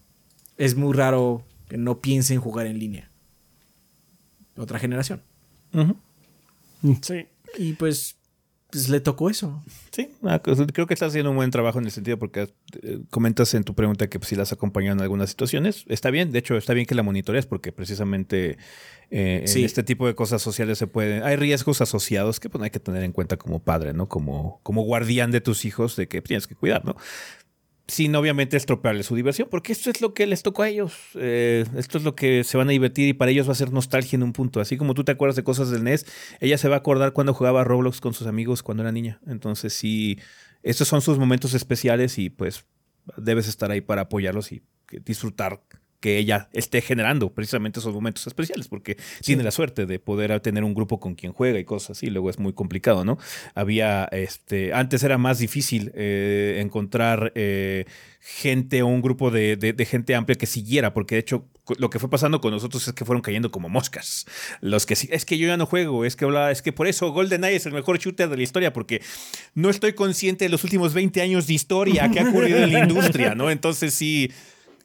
es 0.57 0.75
muy 0.75 0.93
raro 0.95 1.45
que 1.69 1.77
no 1.79 2.01
piensen 2.01 2.41
jugar 2.41 2.67
en 2.67 2.79
línea. 2.79 3.11
Otra 4.57 4.79
generación. 4.79 5.23
Ujú. 5.73 5.97
Sí. 7.03 7.27
Y 7.59 7.73
pues, 7.75 8.17
pues 8.71 8.89
le 8.89 9.01
tocó 9.01 9.31
eso. 9.31 9.63
Sí, 9.91 10.11
ah, 10.23 10.41
pues, 10.43 10.59
creo 10.73 10.87
que 10.87 10.95
estás 10.95 11.09
haciendo 11.11 11.31
un 11.31 11.37
buen 11.37 11.51
trabajo 11.51 11.79
en 11.79 11.87
el 11.87 11.91
sentido 11.91 12.19
porque 12.19 12.53
eh, 12.83 13.01
comentas 13.11 13.55
en 13.55 13.65
tu 13.65 13.75
pregunta 13.75 14.09
que 14.09 14.19
pues, 14.19 14.29
si 14.29 14.37
las 14.37 14.53
acompañan 14.53 14.99
en 14.99 15.03
algunas 15.03 15.31
situaciones. 15.31 15.85
Está 15.89 16.11
bien, 16.11 16.31
de 16.33 16.39
hecho, 16.41 16.57
está 16.57 16.75
bien 16.75 16.87
que 16.87 16.95
la 16.95 17.03
monitorees 17.03 17.47
porque 17.47 17.73
precisamente 17.73 18.59
eh, 19.11 19.45
Sí. 19.47 19.61
en 19.61 19.65
este 19.67 19.83
tipo 19.83 20.07
de 20.07 20.15
cosas 20.15 20.43
sociales 20.43 20.79
se 20.79 20.87
pueden. 20.87 21.23
Hay 21.25 21.37
riesgos 21.37 21.81
asociados 21.81 22.39
que 22.41 22.49
pues, 22.51 22.63
hay 22.63 22.71
que 22.71 22.81
tener 22.81 23.03
en 23.03 23.13
cuenta 23.13 23.37
como 23.37 23.61
padre, 23.61 23.93
¿no? 23.93 24.09
Como, 24.09 24.61
como 24.63 24.83
guardián 24.83 25.31
de 25.31 25.41
tus 25.41 25.65
hijos, 25.65 25.97
de 25.97 26.07
que 26.09 26.21
tienes 26.23 26.47
que 26.47 26.55
cuidar, 26.55 26.85
¿no? 26.85 26.97
Sin 27.87 28.15
obviamente 28.17 28.57
estropearle 28.57 29.03
su 29.03 29.15
diversión, 29.15 29.49
porque 29.51 29.73
esto 29.73 29.91
es 29.91 30.01
lo 30.01 30.15
que 30.15 30.27
les 30.27 30.43
tocó 30.43 30.63
a 30.63 30.69
ellos. 30.69 30.95
Eh, 31.17 31.67
esto 31.77 31.99
es 31.99 32.05
lo 32.05 32.15
que 32.15 32.43
se 32.43 32.57
van 32.57 32.69
a 32.69 32.73
divertir 32.73 33.09
y 33.09 33.13
para 33.13 33.31
ellos 33.31 33.47
va 33.47 33.53
a 33.53 33.57
ser 33.57 33.73
nostalgia 33.73 34.17
en 34.17 34.23
un 34.23 34.33
punto. 34.33 34.61
Así 34.61 34.79
como 34.79 34.95
tú 34.95 35.05
te 35.05 35.13
acuerdas 35.13 35.37
de 35.37 35.45
cosas 35.45 35.71
del 35.71 35.85
NES, 35.85 36.07
ella 36.41 36.57
se 36.57 36.69
va 36.69 36.77
a 36.77 36.79
acordar 36.79 37.13
cuando 37.13 37.35
jugaba 37.35 37.63
Roblox 37.63 38.01
con 38.01 38.15
sus 38.15 38.27
amigos 38.27 38.63
cuando 38.63 38.83
era 38.83 38.93
niña. 38.93 39.21
Entonces, 39.27 39.75
sí, 39.75 40.19
estos 40.63 40.89
son 40.89 41.03
sus 41.03 41.19
momentos 41.19 41.53
especiales 41.53 42.19
y 42.19 42.31
pues 42.31 42.65
debes 43.19 43.49
estar 43.49 43.71
ahí 43.71 43.83
para 43.83 44.03
apoyarlos 44.03 44.51
y 44.53 44.63
disfrutar 45.05 45.61
que 46.05 46.19
ella 46.19 46.51
esté 46.53 46.83
generando 46.83 47.33
precisamente 47.33 47.81
esos 47.81 47.95
momentos 47.95 48.27
especiales, 48.27 48.69
porque 48.69 48.99
tiene 49.23 49.43
la 49.43 49.51
suerte 49.51 49.87
de 49.87 49.99
poder 49.99 50.39
tener 50.41 50.63
un 50.63 50.75
grupo 50.75 51.01
con 51.01 51.15
quien 51.15 51.33
juega 51.33 51.59
y 51.59 51.65
cosas 51.65 51.97
así, 51.97 52.09
luego 52.11 52.29
es 52.29 52.39
muy 52.39 52.53
complicado, 52.53 53.07
¿no? 53.07 53.17
Había, 53.55 54.05
este, 54.13 54.75
antes 54.75 55.03
era 55.03 55.17
más 55.17 55.39
difícil 55.39 55.93
eh, 55.95 56.59
encontrar 56.63 57.33
eh, 57.37 57.87
gente 58.21 58.83
o 58.83 58.87
un 58.89 59.01
grupo 59.01 59.31
de, 59.31 59.57
de- 59.57 59.73
de 59.73 59.85
gente 59.87 60.15
amplia 60.15 60.37
que 60.37 60.45
siguiera, 60.45 60.93
porque 60.93 61.15
de 61.15 61.21
hecho 61.23 61.47
lo 61.79 61.89
que 61.89 61.99
fue 61.99 62.11
pasando 62.11 62.43
con 62.43 62.51
nosotros 62.51 62.87
es 62.87 62.93
que 62.93 63.07
fueron 63.07 63.23
cayendo 63.23 63.51
como 63.51 63.71
moscas. 63.71 64.27
Los 64.61 64.85
que 64.85 64.97
sí, 64.97 65.09
es 65.11 65.25
que 65.25 65.39
yo 65.39 65.47
ya 65.49 65.57
no 65.57 65.65
juego, 65.65 66.05
es 66.05 66.17
que, 66.17 66.27
bla, 66.27 66.51
es 66.51 66.61
que 66.61 66.73
por 66.75 66.87
eso 66.87 67.13
GoldenEye 67.13 67.57
es 67.57 67.65
el 67.65 67.73
mejor 67.73 67.99
shooter 67.99 68.29
de 68.29 68.37
la 68.37 68.43
historia, 68.43 68.75
porque 68.75 69.01
no 69.55 69.71
estoy 69.71 69.95
consciente 69.95 70.45
de 70.45 70.51
los 70.51 70.65
últimos 70.65 70.93
20 70.93 71.23
años 71.23 71.47
de 71.47 71.55
historia 71.55 72.11
que 72.11 72.21
ha 72.21 72.29
ocurrido 72.29 72.59
en 72.59 72.73
la 72.75 72.81
industria, 72.81 73.35
¿no? 73.35 73.51
Entonces 73.51 73.95
sí, 73.95 74.31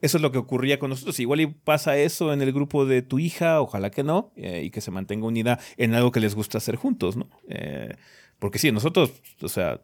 eso 0.00 0.16
es 0.18 0.22
lo 0.22 0.32
que 0.32 0.38
ocurría 0.38 0.78
con 0.78 0.90
nosotros. 0.90 1.18
Igual 1.20 1.40
y 1.40 1.46
pasa 1.46 1.96
eso 1.96 2.32
en 2.32 2.42
el 2.42 2.52
grupo 2.52 2.86
de 2.86 3.02
tu 3.02 3.18
hija, 3.18 3.60
ojalá 3.60 3.90
que 3.90 4.02
no, 4.02 4.32
eh, 4.36 4.62
y 4.64 4.70
que 4.70 4.80
se 4.80 4.90
mantenga 4.90 5.26
unida 5.26 5.58
en 5.76 5.94
algo 5.94 6.10
que 6.12 6.20
les 6.20 6.34
gusta 6.34 6.58
hacer 6.58 6.76
juntos, 6.76 7.16
¿no? 7.16 7.28
Eh, 7.48 7.94
porque 8.38 8.58
sí, 8.58 8.72
nosotros, 8.72 9.12
o 9.42 9.48
sea, 9.48 9.80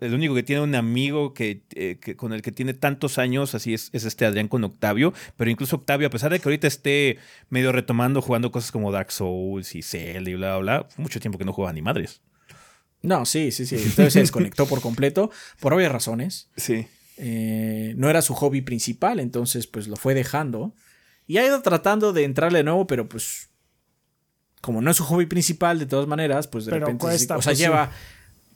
el 0.00 0.14
único 0.14 0.34
que 0.36 0.44
tiene 0.44 0.62
un 0.62 0.74
amigo 0.76 1.34
que, 1.34 1.62
eh, 1.74 1.98
que- 2.00 2.14
con 2.16 2.32
el 2.32 2.42
que 2.42 2.52
tiene 2.52 2.74
tantos 2.74 3.18
años, 3.18 3.54
así 3.56 3.74
es, 3.74 3.90
es 3.92 4.04
este 4.04 4.24
Adrián 4.24 4.46
con 4.46 4.62
Octavio, 4.62 5.12
pero 5.36 5.50
incluso 5.50 5.76
Octavio, 5.76 6.06
a 6.06 6.10
pesar 6.10 6.30
de 6.30 6.38
que 6.38 6.48
ahorita 6.48 6.66
esté 6.68 7.18
medio 7.50 7.72
retomando 7.72 8.22
jugando 8.22 8.52
cosas 8.52 8.70
como 8.70 8.92
Dark 8.92 9.10
Souls 9.10 9.74
y 9.74 9.82
Zelda 9.82 10.30
y 10.30 10.34
bla, 10.34 10.58
bla, 10.58 10.78
bla, 10.80 10.88
mucho 10.96 11.18
tiempo 11.18 11.38
que 11.38 11.44
no 11.44 11.52
jugaba 11.52 11.72
ni 11.72 11.82
madres. 11.82 12.20
No, 13.02 13.26
sí, 13.26 13.50
sí, 13.50 13.66
sí. 13.66 13.74
Entonces 13.76 14.12
se 14.14 14.20
desconectó 14.20 14.66
por 14.66 14.80
completo, 14.80 15.30
por 15.60 15.74
obvias 15.74 15.92
razones. 15.92 16.48
Sí. 16.56 16.86
Eh, 17.16 17.94
no 17.96 18.10
era 18.10 18.22
su 18.22 18.34
hobby 18.34 18.60
principal, 18.60 19.20
entonces 19.20 19.66
pues 19.66 19.86
lo 19.88 19.96
fue 19.96 20.14
dejando. 20.14 20.74
Y 21.26 21.38
ha 21.38 21.46
ido 21.46 21.62
tratando 21.62 22.12
de 22.12 22.24
entrarle 22.24 22.58
de 22.58 22.64
nuevo, 22.64 22.86
pero 22.86 23.08
pues 23.08 23.48
como 24.60 24.80
no 24.80 24.90
es 24.90 24.96
su 24.96 25.04
hobby 25.04 25.26
principal, 25.26 25.78
de 25.78 25.86
todas 25.86 26.06
maneras, 26.06 26.48
pues 26.48 26.64
de 26.64 26.70
Pero 26.72 26.86
repente... 26.86 27.02
cuesta, 27.04 27.36
o 27.36 27.42
sea, 27.42 27.50
pues, 27.50 27.58
lleva, 27.58 27.90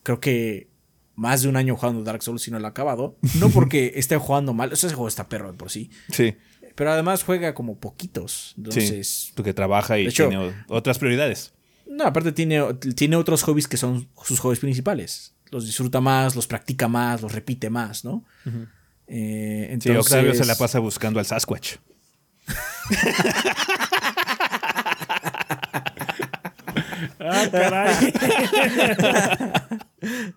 creo 0.02 0.20
que 0.20 0.70
más 1.14 1.42
de 1.42 1.48
un 1.48 1.56
año 1.56 1.76
jugando 1.76 2.02
Dark 2.02 2.22
Souls 2.22 2.46
y 2.48 2.50
no 2.50 2.58
lo 2.58 2.66
ha 2.66 2.70
acabado. 2.70 3.18
No 3.38 3.50
porque 3.50 3.92
esté 3.96 4.16
jugando 4.16 4.54
mal, 4.54 4.72
o 4.72 4.76
sea, 4.76 4.88
ese 4.88 4.94
juego 4.96 5.08
está 5.08 5.28
perro 5.28 5.52
de 5.52 5.58
por 5.58 5.70
sí. 5.70 5.90
Sí. 6.10 6.34
Pero 6.74 6.92
además 6.92 7.24
juega 7.24 7.54
como 7.54 7.78
poquitos. 7.78 8.54
Entonces, 8.56 9.06
sí. 9.08 9.32
Tú 9.34 9.42
que 9.42 9.52
trabaja 9.52 9.98
y 9.98 10.06
hecho- 10.06 10.28
tiene 10.28 10.52
otras 10.68 10.98
prioridades. 10.98 11.52
no, 11.86 12.04
aparte 12.04 12.32
tiene, 12.32 12.62
tiene 12.94 13.16
otros 13.16 13.42
hobbies 13.42 13.66
que 13.68 13.76
son 13.76 14.08
sus 14.24 14.38
hobbies 14.40 14.60
principales. 14.60 15.34
Los 15.50 15.66
disfruta 15.66 16.00
más, 16.00 16.36
los 16.36 16.46
practica 16.46 16.88
más, 16.88 17.22
los 17.22 17.32
repite 17.32 17.70
más, 17.70 18.04
¿no? 18.04 18.24
Eh, 19.06 19.66
Sí, 19.68 19.72
entonces, 19.72 19.96
Octavio 20.12 20.34
se 20.34 20.44
la 20.44 20.54
pasa 20.54 20.78
buscando 20.78 21.18
al 21.18 21.26
Sasquatch. 21.26 21.76
Ah, 27.20 27.48
caray. 27.50 28.12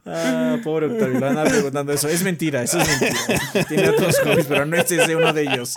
Ah, 0.06 0.58
pobre 0.64 0.88
Octavio, 0.88 1.20
le 1.20 1.34
van 1.34 1.48
preguntando 1.48 1.94
eso. 1.94 2.08
Es 2.10 2.24
mentira, 2.24 2.64
eso 2.64 2.80
es 2.82 2.88
mentira. 2.90 3.66
Tiene 3.68 3.90
otros 3.90 4.18
hobbies, 4.20 4.48
pero 4.48 4.66
no 4.66 4.76
es 4.76 4.92
ese 4.92 5.16
uno 5.16 5.32
de 5.34 5.44
ellos. 5.44 5.76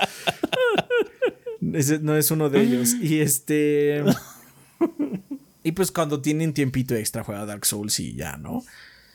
Ese 1.74 1.98
no 1.98 2.16
es 2.16 2.30
uno 2.30 2.48
de 2.48 2.62
ellos. 2.62 2.94
Y 2.94 3.20
este. 3.20 4.02
Y 5.62 5.72
pues 5.72 5.92
cuando 5.92 6.22
tienen 6.22 6.54
tiempito 6.54 6.94
extra 6.94 7.22
juega 7.24 7.44
Dark 7.44 7.66
Souls 7.66 8.00
y 8.00 8.14
ya, 8.14 8.38
¿no? 8.38 8.64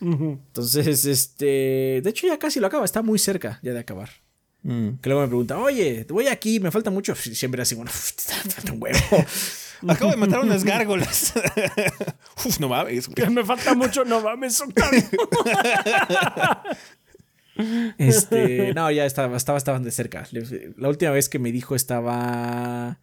Entonces, 0.01 1.05
este. 1.05 2.01
De 2.03 2.09
hecho, 2.09 2.27
ya 2.27 2.37
casi 2.39 2.59
lo 2.59 2.67
acaba, 2.67 2.85
está 2.85 3.01
muy 3.01 3.19
cerca 3.19 3.59
ya 3.63 3.73
de 3.73 3.79
acabar. 3.79 4.09
Que 4.61 4.97
luego 5.09 5.21
me 5.21 5.27
pregunta, 5.27 5.57
oye, 5.57 6.05
voy 6.09 6.27
aquí, 6.27 6.59
me 6.59 6.69
falta 6.69 6.89
mucho. 6.91 7.15
Siempre 7.15 7.61
así, 7.61 7.75
bueno, 7.75 7.91
falta 7.93 8.73
un 8.73 8.81
huevo. 8.83 8.97
Acabo 9.87 10.11
de 10.11 10.17
matar 10.17 10.41
unas 10.41 10.65
gárgolas. 10.65 11.33
Uf, 12.45 12.59
no 12.59 12.67
mames. 12.67 13.07
güey. 13.07 13.15
Que 13.15 13.29
me 13.29 13.45
falta 13.45 13.73
mucho, 13.73 14.03
no 14.03 14.19
mames, 14.19 14.59
Octavio. 14.59 15.01
Este, 17.97 18.73
no, 18.73 18.89
ya 18.91 19.05
estaba, 19.05 19.35
estaba 19.35 19.55
bastante 19.57 19.91
cerca. 19.91 20.25
Le- 20.31 20.73
La 20.77 20.89
última 20.89 21.11
vez 21.11 21.27
que 21.29 21.39
me 21.39 21.51
dijo 21.51 21.75
estaba. 21.75 22.99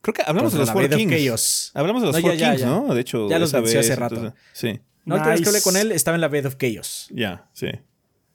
Creo 0.00 0.14
que 0.14 0.22
hablamos 0.24 0.52
de 0.54 0.58
los 0.60 0.70
Four 0.70 0.88
Kings. 0.88 1.72
Hablamos 1.74 2.00
de 2.02 2.06
los 2.08 2.16
No, 2.16 2.22
Four 2.22 2.34
ya, 2.34 2.48
Kings, 2.50 2.60
ya. 2.62 2.66
¿no? 2.66 2.94
De 2.94 3.00
hecho, 3.00 3.28
Ya 3.28 3.38
los 3.38 3.52
vencí 3.52 3.76
hace 3.76 3.90
vez, 3.90 3.98
rato. 3.98 4.14
entonces, 4.16 4.40
sí, 4.54 4.80
La 5.04 5.14
última 5.16 5.30
vez 5.32 5.40
que 5.42 5.48
hablé 5.48 5.62
con 5.62 5.76
él 5.76 5.92
estaba 5.92 6.14
en 6.16 6.20
la 6.20 6.28
Bed 6.28 6.46
of 6.46 6.56
Chaos. 6.56 7.08
ya, 7.12 7.48
sí. 7.52 7.68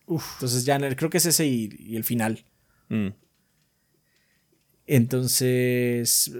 Entonces 0.07 0.65
ya 0.65 0.77
creo 0.95 1.09
que 1.09 1.17
es 1.17 1.25
ese 1.25 1.45
y, 1.47 1.69
y 1.79 1.95
el 1.95 2.03
final. 2.03 2.45
Mm. 2.89 3.07
Entonces. 4.87 6.31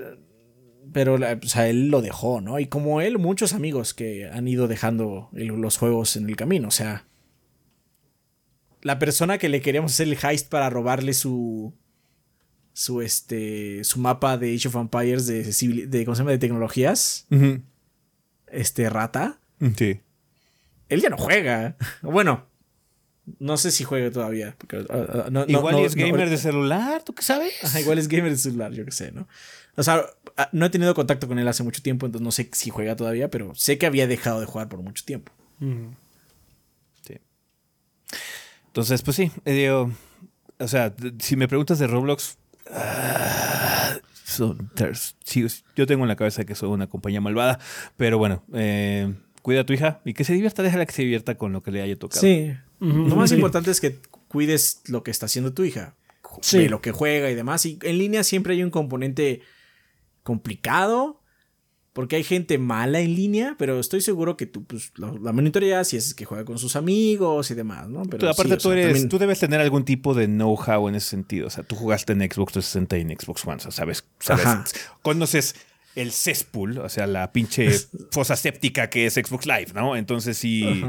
Pero 0.94 1.18
la- 1.18 1.40
o 1.44 1.48
sea, 1.48 1.68
él 1.68 1.88
lo 1.90 2.02
dejó, 2.02 2.42
¿no? 2.42 2.60
Y 2.60 2.68
como 2.68 3.02
él, 3.02 3.18
muchos 3.18 3.54
amigos 3.54 3.94
que 3.94 4.28
han 4.30 4.48
ido 4.48 4.68
dejando 4.68 5.30
el- 5.34 5.48
los 5.48 5.78
juegos 5.78 6.16
en 6.16 6.30
el 6.30 6.36
camino. 6.36 6.68
O 6.68 6.72
sea. 6.72 7.08
La 8.82 9.00
persona 9.00 9.40
que 9.40 9.50
le 9.50 9.62
queríamos 9.62 9.94
hacer 9.94 10.08
el 10.08 10.18
heist 10.24 10.48
para 10.50 10.70
robarle 10.70 11.14
su. 11.14 11.74
su 12.74 13.02
este 13.02 13.84
su 13.84 14.00
mapa 14.00 14.38
de 14.38 14.54
Age 14.54 14.68
of 14.68 14.76
Empires 14.76 15.26
de, 15.26 15.44
de, 15.88 16.06
¿cómo 16.06 16.14
se 16.16 16.20
llama? 16.22 16.32
de 16.32 16.38
tecnologías. 16.38 17.28
Este 18.48 18.90
rata. 18.90 19.40
Sí. 19.76 20.02
Él 20.90 21.02
ya 21.02 21.10
no 21.10 21.18
juega. 21.18 21.76
Bueno, 22.02 22.46
no 23.40 23.58
sé 23.58 23.72
si 23.72 23.84
juega 23.84 24.12
todavía. 24.12 24.56
Ah, 24.90 25.30
ah, 25.34 25.46
igual 25.48 25.80
es 25.80 25.96
gamer 25.96 26.30
de 26.30 26.38
celular, 26.38 27.04
¿tú 27.04 27.14
qué 27.14 27.24
sabes? 27.24 27.54
igual 27.80 27.98
es 27.98 28.08
gamer 28.08 28.32
de 28.32 28.38
celular, 28.38 28.72
yo 28.72 28.86
qué 28.86 28.92
sé, 28.92 29.12
¿no? 29.12 29.28
O 29.76 29.84
sea, 29.84 30.06
ah, 30.38 30.50
no 30.52 30.66
he 30.66 30.70
tenido 30.70 30.94
contacto 30.94 31.28
con 31.28 31.40
él 31.40 31.48
hace 31.48 31.64
mucho 31.64 31.82
tiempo, 31.82 32.06
entonces 32.06 32.24
no 32.24 32.32
sé 32.32 32.50
si 32.54 32.70
juega 32.70 32.96
todavía, 32.96 33.30
pero 33.30 33.54
sé 33.56 33.78
que 33.78 33.86
había 33.86 34.08
dejado 34.08 34.40
de 34.40 34.46
jugar 34.46 34.70
por 34.70 34.82
mucho 34.82 35.04
tiempo. 35.04 35.32
Sí. 35.60 37.20
Entonces, 38.68 39.02
pues 39.02 39.18
sí, 39.18 39.32
eh, 39.46 39.72
o 39.72 40.68
sea, 40.68 40.94
si 41.20 41.36
me 41.36 41.48
preguntas 41.48 41.80
de 41.80 41.88
Roblox, 41.88 42.38
yo 45.76 45.88
tengo 45.88 46.04
en 46.04 46.08
la 46.08 46.16
cabeza 46.16 46.46
que 46.46 46.56
soy 46.56 46.70
una 46.70 46.88
compañía 46.88 47.22
malvada, 47.22 47.60
pero 47.98 48.18
bueno, 48.18 48.44
eh, 48.54 49.14
cuida 49.46 49.62
a 49.62 49.64
tu 49.64 49.74
hija 49.74 50.02
y 50.04 50.16
que 50.16 50.24
se 50.24 50.34
divierta, 50.34 50.64
déjala 50.64 50.88
que 50.88 50.92
se 50.92 51.04
divierta 51.04 51.38
con 51.38 51.54
lo 51.54 51.62
que 51.62 51.70
le 51.70 51.80
haya 51.80 51.96
tocado. 52.00 52.20
Sí. 52.20 52.52
Lo 52.80 53.16
más 53.16 53.32
importante 53.32 53.70
es 53.70 53.80
que 53.80 54.00
cuides 54.28 54.82
lo 54.88 55.04
que 55.04 55.12
está 55.12 55.28
haciendo 55.28 55.54
tu 55.54 55.64
hija. 55.64 55.94
Sí. 56.42 56.68
lo 56.68 56.82
que 56.82 56.92
juega 56.92 57.30
y 57.30 57.36
demás. 57.36 57.64
Y 57.68 57.78
en 57.84 58.00
línea 58.00 58.24
siempre 58.24 58.56
hay 58.56 58.64
un 58.64 58.72
componente 58.72 59.42
complicado. 60.24 61.22
Porque 61.94 62.16
hay 62.18 62.24
gente 62.24 62.58
mala 62.58 63.00
en 63.00 63.16
línea, 63.16 63.56
pero 63.58 63.80
estoy 63.80 64.02
seguro 64.02 64.36
que 64.36 64.48
tú 64.48 64.66
pues, 64.66 64.92
la 64.98 65.32
monitoreas 65.32 65.88
si 65.88 65.96
es 65.96 66.14
que 66.14 66.26
juega 66.26 66.44
con 66.44 66.58
sus 66.58 66.76
amigos 66.76 67.52
y 67.52 67.54
demás, 67.54 67.88
¿no? 67.88 68.02
Pero 68.04 68.30
aparte 68.30 68.58
tú, 68.58 68.72
eres, 68.72 69.08
tú 69.08 69.18
debes 69.18 69.40
tener 69.40 69.62
algún 69.62 69.86
tipo 69.86 70.14
de 70.14 70.26
know-how 70.26 70.90
en 70.90 70.96
ese 70.96 71.08
sentido. 71.08 71.48
O 71.48 71.50
sea, 71.50 71.64
tú 71.64 71.76
jugaste 71.76 72.12
en 72.12 72.20
Xbox 72.20 72.52
360 72.52 72.98
y 72.98 73.02
en 73.02 73.18
Xbox 73.18 73.46
One, 73.46 73.56
o 73.56 73.60
sea, 73.60 73.72
sabes, 73.72 74.04
sabes 74.20 74.74
conoces 75.04 75.56
el 75.96 76.12
cesspool, 76.12 76.78
o 76.80 76.90
sea, 76.90 77.08
la 77.08 77.32
pinche 77.32 77.70
fosa 78.12 78.36
séptica 78.36 78.90
que 78.90 79.06
es 79.06 79.14
Xbox 79.16 79.46
Live, 79.46 79.68
¿no? 79.74 79.96
Entonces 79.96 80.38
sí. 80.38 80.84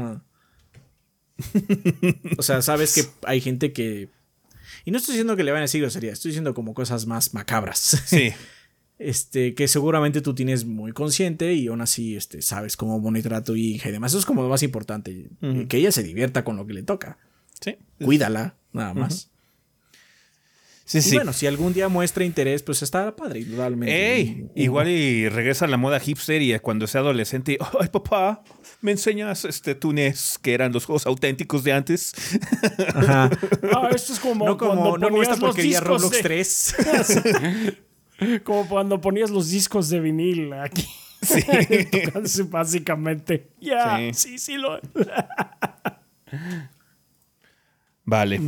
o 2.37 2.41
sea, 2.41 2.61
sabes 2.61 2.93
que 2.93 3.03
hay 3.27 3.41
gente 3.41 3.73
que. 3.73 4.09
Y 4.85 4.91
no 4.91 4.97
estoy 4.97 5.13
diciendo 5.13 5.35
que 5.35 5.43
le 5.43 5.51
van 5.51 5.59
a 5.59 5.61
decir 5.63 5.81
grosería, 5.81 6.11
estoy 6.11 6.29
diciendo 6.29 6.53
como 6.53 6.73
cosas 6.73 7.05
más 7.05 7.33
macabras. 7.33 7.79
Sí. 8.05 8.31
este, 8.99 9.53
que 9.53 9.67
seguramente 9.67 10.21
tú 10.21 10.33
tienes 10.33 10.65
muy 10.65 10.91
consciente 10.91 11.53
y 11.53 11.67
aún 11.67 11.81
así 11.81 12.15
este, 12.15 12.41
sabes 12.41 12.77
cómo 12.77 12.99
monitorar 12.99 13.41
a 13.41 13.43
tu 13.43 13.55
hija 13.55 13.89
y 13.89 13.91
demás. 13.91 14.11
Eso 14.11 14.19
es 14.19 14.25
como 14.25 14.43
lo 14.43 14.49
más 14.49 14.63
importante. 14.63 15.29
Que 15.67 15.77
ella 15.77 15.91
se 15.91 16.03
divierta 16.03 16.43
con 16.43 16.57
lo 16.57 16.65
que 16.65 16.73
le 16.73 16.83
toca. 16.83 17.17
Sí. 17.59 17.77
Cuídala, 18.03 18.55
nada 18.71 18.93
más. 18.93 19.31
Sí, 20.87 20.99
y 21.03 21.15
bueno, 21.15 21.33
si 21.33 21.45
algún 21.47 21.73
día 21.73 21.89
muestra 21.89 22.23
interés, 22.23 22.63
pues 22.63 22.81
está 22.81 23.13
padre, 23.13 23.41
indudablemente. 23.41 24.47
igual 24.55 24.87
y 24.87 25.27
regresa 25.27 25.65
a 25.65 25.67
la 25.67 25.75
moda 25.75 25.99
hipster 25.99 26.41
y 26.41 26.57
cuando 26.59 26.87
sea 26.87 27.01
adolescente, 27.01 27.57
ay 27.81 27.89
papá, 27.89 28.41
me 28.79 28.91
enseñas 28.91 29.43
este 29.43 29.75
tunes 29.75 30.39
que 30.41 30.53
eran 30.53 30.71
los 30.71 30.85
juegos 30.85 31.05
auténticos 31.05 31.65
de 31.65 31.73
antes. 31.73 32.13
Ajá. 32.95 33.29
Ah, 33.73 33.89
esto 33.93 34.13
es 34.13 34.19
como, 34.19 34.45
no 34.45 34.57
como 34.57 34.75
cuando 34.75 34.97
no 34.97 35.09
ponías 35.09 35.39
los 35.39 35.55
discos 35.55 35.87
Roblox 35.87 36.15
de... 36.15 36.23
3. 36.23 36.75
como 38.43 38.67
cuando 38.67 39.01
ponías 39.01 39.29
los 39.29 39.49
discos 39.49 39.89
de 39.89 39.99
vinil 39.99 40.53
aquí. 40.53 40.87
Sí. 41.21 41.41
básicamente. 42.45 43.49
Ya, 43.59 43.99
sí. 44.13 44.39
sí, 44.39 44.55
lo. 44.55 44.79
vale. 48.05 48.39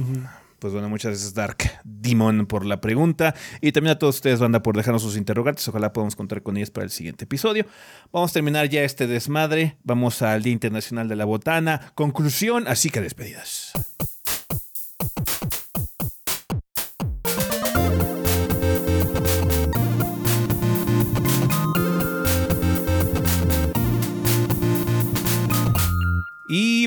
Pues 0.60 0.74
bueno, 0.74 0.90
muchas 0.90 1.12
gracias 1.12 1.34
Dark 1.34 1.58
Demon 1.84 2.46
por 2.46 2.66
la 2.66 2.82
pregunta 2.82 3.34
y 3.62 3.72
también 3.72 3.96
a 3.96 4.00
todos 4.00 4.16
ustedes, 4.16 4.40
banda, 4.40 4.62
por 4.62 4.76
dejarnos 4.76 5.02
sus 5.02 5.18
interrogantes. 5.18 5.68
Ojalá 5.68 5.94
podamos 5.94 6.16
contar 6.16 6.44
con 6.44 6.58
ellas 6.58 6.72
para 6.72 6.86
el 6.86 6.92
siguiente 6.92 7.24
episodio. 7.24 7.66
Vamos 8.12 8.32
a 8.32 8.34
terminar 8.34 8.70
ya 8.70 8.84
este 8.84 9.08
desmadre. 9.08 9.78
Vamos 9.84 10.22
al 10.22 10.44
Día 10.44 10.54
Internacional 10.54 11.08
de 11.08 11.16
la 11.16 11.26
Botana. 11.26 11.92
Conclusión, 11.96 12.68
así 12.68 12.90
que 12.90 13.02
despedidas. 13.02 13.74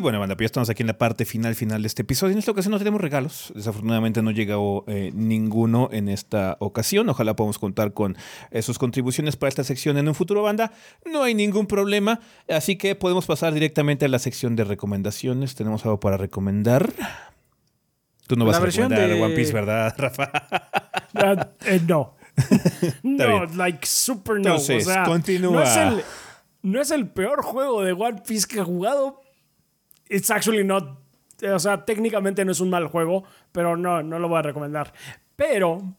Bueno, 0.02 0.20
banda, 0.20 0.36
pues 0.36 0.44
ya 0.44 0.46
estamos 0.46 0.68
aquí 0.68 0.82
en 0.82 0.88
la 0.88 0.98
parte 0.98 1.24
final, 1.24 1.54
final 1.54 1.82
de 1.82 1.86
este 1.86 2.02
episodio. 2.02 2.32
En 2.32 2.38
esta 2.38 2.50
ocasión 2.50 2.72
no 2.72 2.78
tenemos 2.78 3.00
regalos. 3.00 3.52
Desafortunadamente 3.54 4.20
no 4.22 4.30
llegó 4.30 4.84
eh, 4.86 5.10
ninguno 5.14 5.88
en 5.92 6.08
esta 6.08 6.56
ocasión. 6.60 7.08
Ojalá 7.08 7.34
podamos 7.34 7.58
contar 7.58 7.94
con 7.94 8.16
sus 8.60 8.78
contribuciones 8.78 9.36
para 9.36 9.48
esta 9.48 9.64
sección 9.64 9.96
en 9.96 10.08
un 10.08 10.14
futuro, 10.14 10.42
banda. 10.42 10.72
No 11.10 11.22
hay 11.22 11.34
ningún 11.34 11.66
problema. 11.66 12.20
Así 12.48 12.76
que 12.76 12.94
podemos 12.94 13.26
pasar 13.26 13.54
directamente 13.54 14.04
a 14.04 14.08
la 14.08 14.18
sección 14.18 14.56
de 14.56 14.64
recomendaciones. 14.64 15.54
Tenemos 15.54 15.84
algo 15.84 16.00
para 16.00 16.16
recomendar. 16.16 16.92
Tú 18.26 18.36
no 18.36 18.44
vas 18.44 18.56
a 18.56 18.60
recomendar 18.60 19.08
de... 19.08 19.22
One 19.22 19.34
Piece, 19.34 19.52
¿verdad, 19.52 19.94
Rafa? 19.98 20.30
Eh, 21.66 21.80
no. 21.86 22.14
no, 23.02 23.44
like 23.46 23.86
super 23.86 24.36
no. 24.36 24.56
Entonces, 24.56 24.88
continúa. 25.04 25.64
no 26.62 26.80
es 26.80 26.90
el 26.90 27.08
peor 27.08 27.42
juego 27.42 27.82
de 27.82 27.92
One 27.92 28.22
Piece 28.26 28.46
que 28.46 28.60
he 28.60 28.64
jugado, 28.64 29.20
it's 30.12 30.30
actually 30.30 30.64
not. 30.64 31.00
O 31.42 31.58
sea, 31.58 31.84
técnicamente 31.84 32.44
no 32.44 32.52
es 32.52 32.60
un 32.60 32.70
mal 32.70 32.86
juego, 32.86 33.24
pero 33.50 33.76
no, 33.76 34.02
no 34.02 34.18
lo 34.18 34.28
voy 34.28 34.38
a 34.38 34.42
recomendar. 34.42 34.92
Pero 35.34 35.96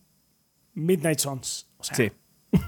Midnight 0.75 1.19
Suns. 1.19 1.67
O 1.77 1.83
sea, 1.83 1.95
sí. 1.97 2.11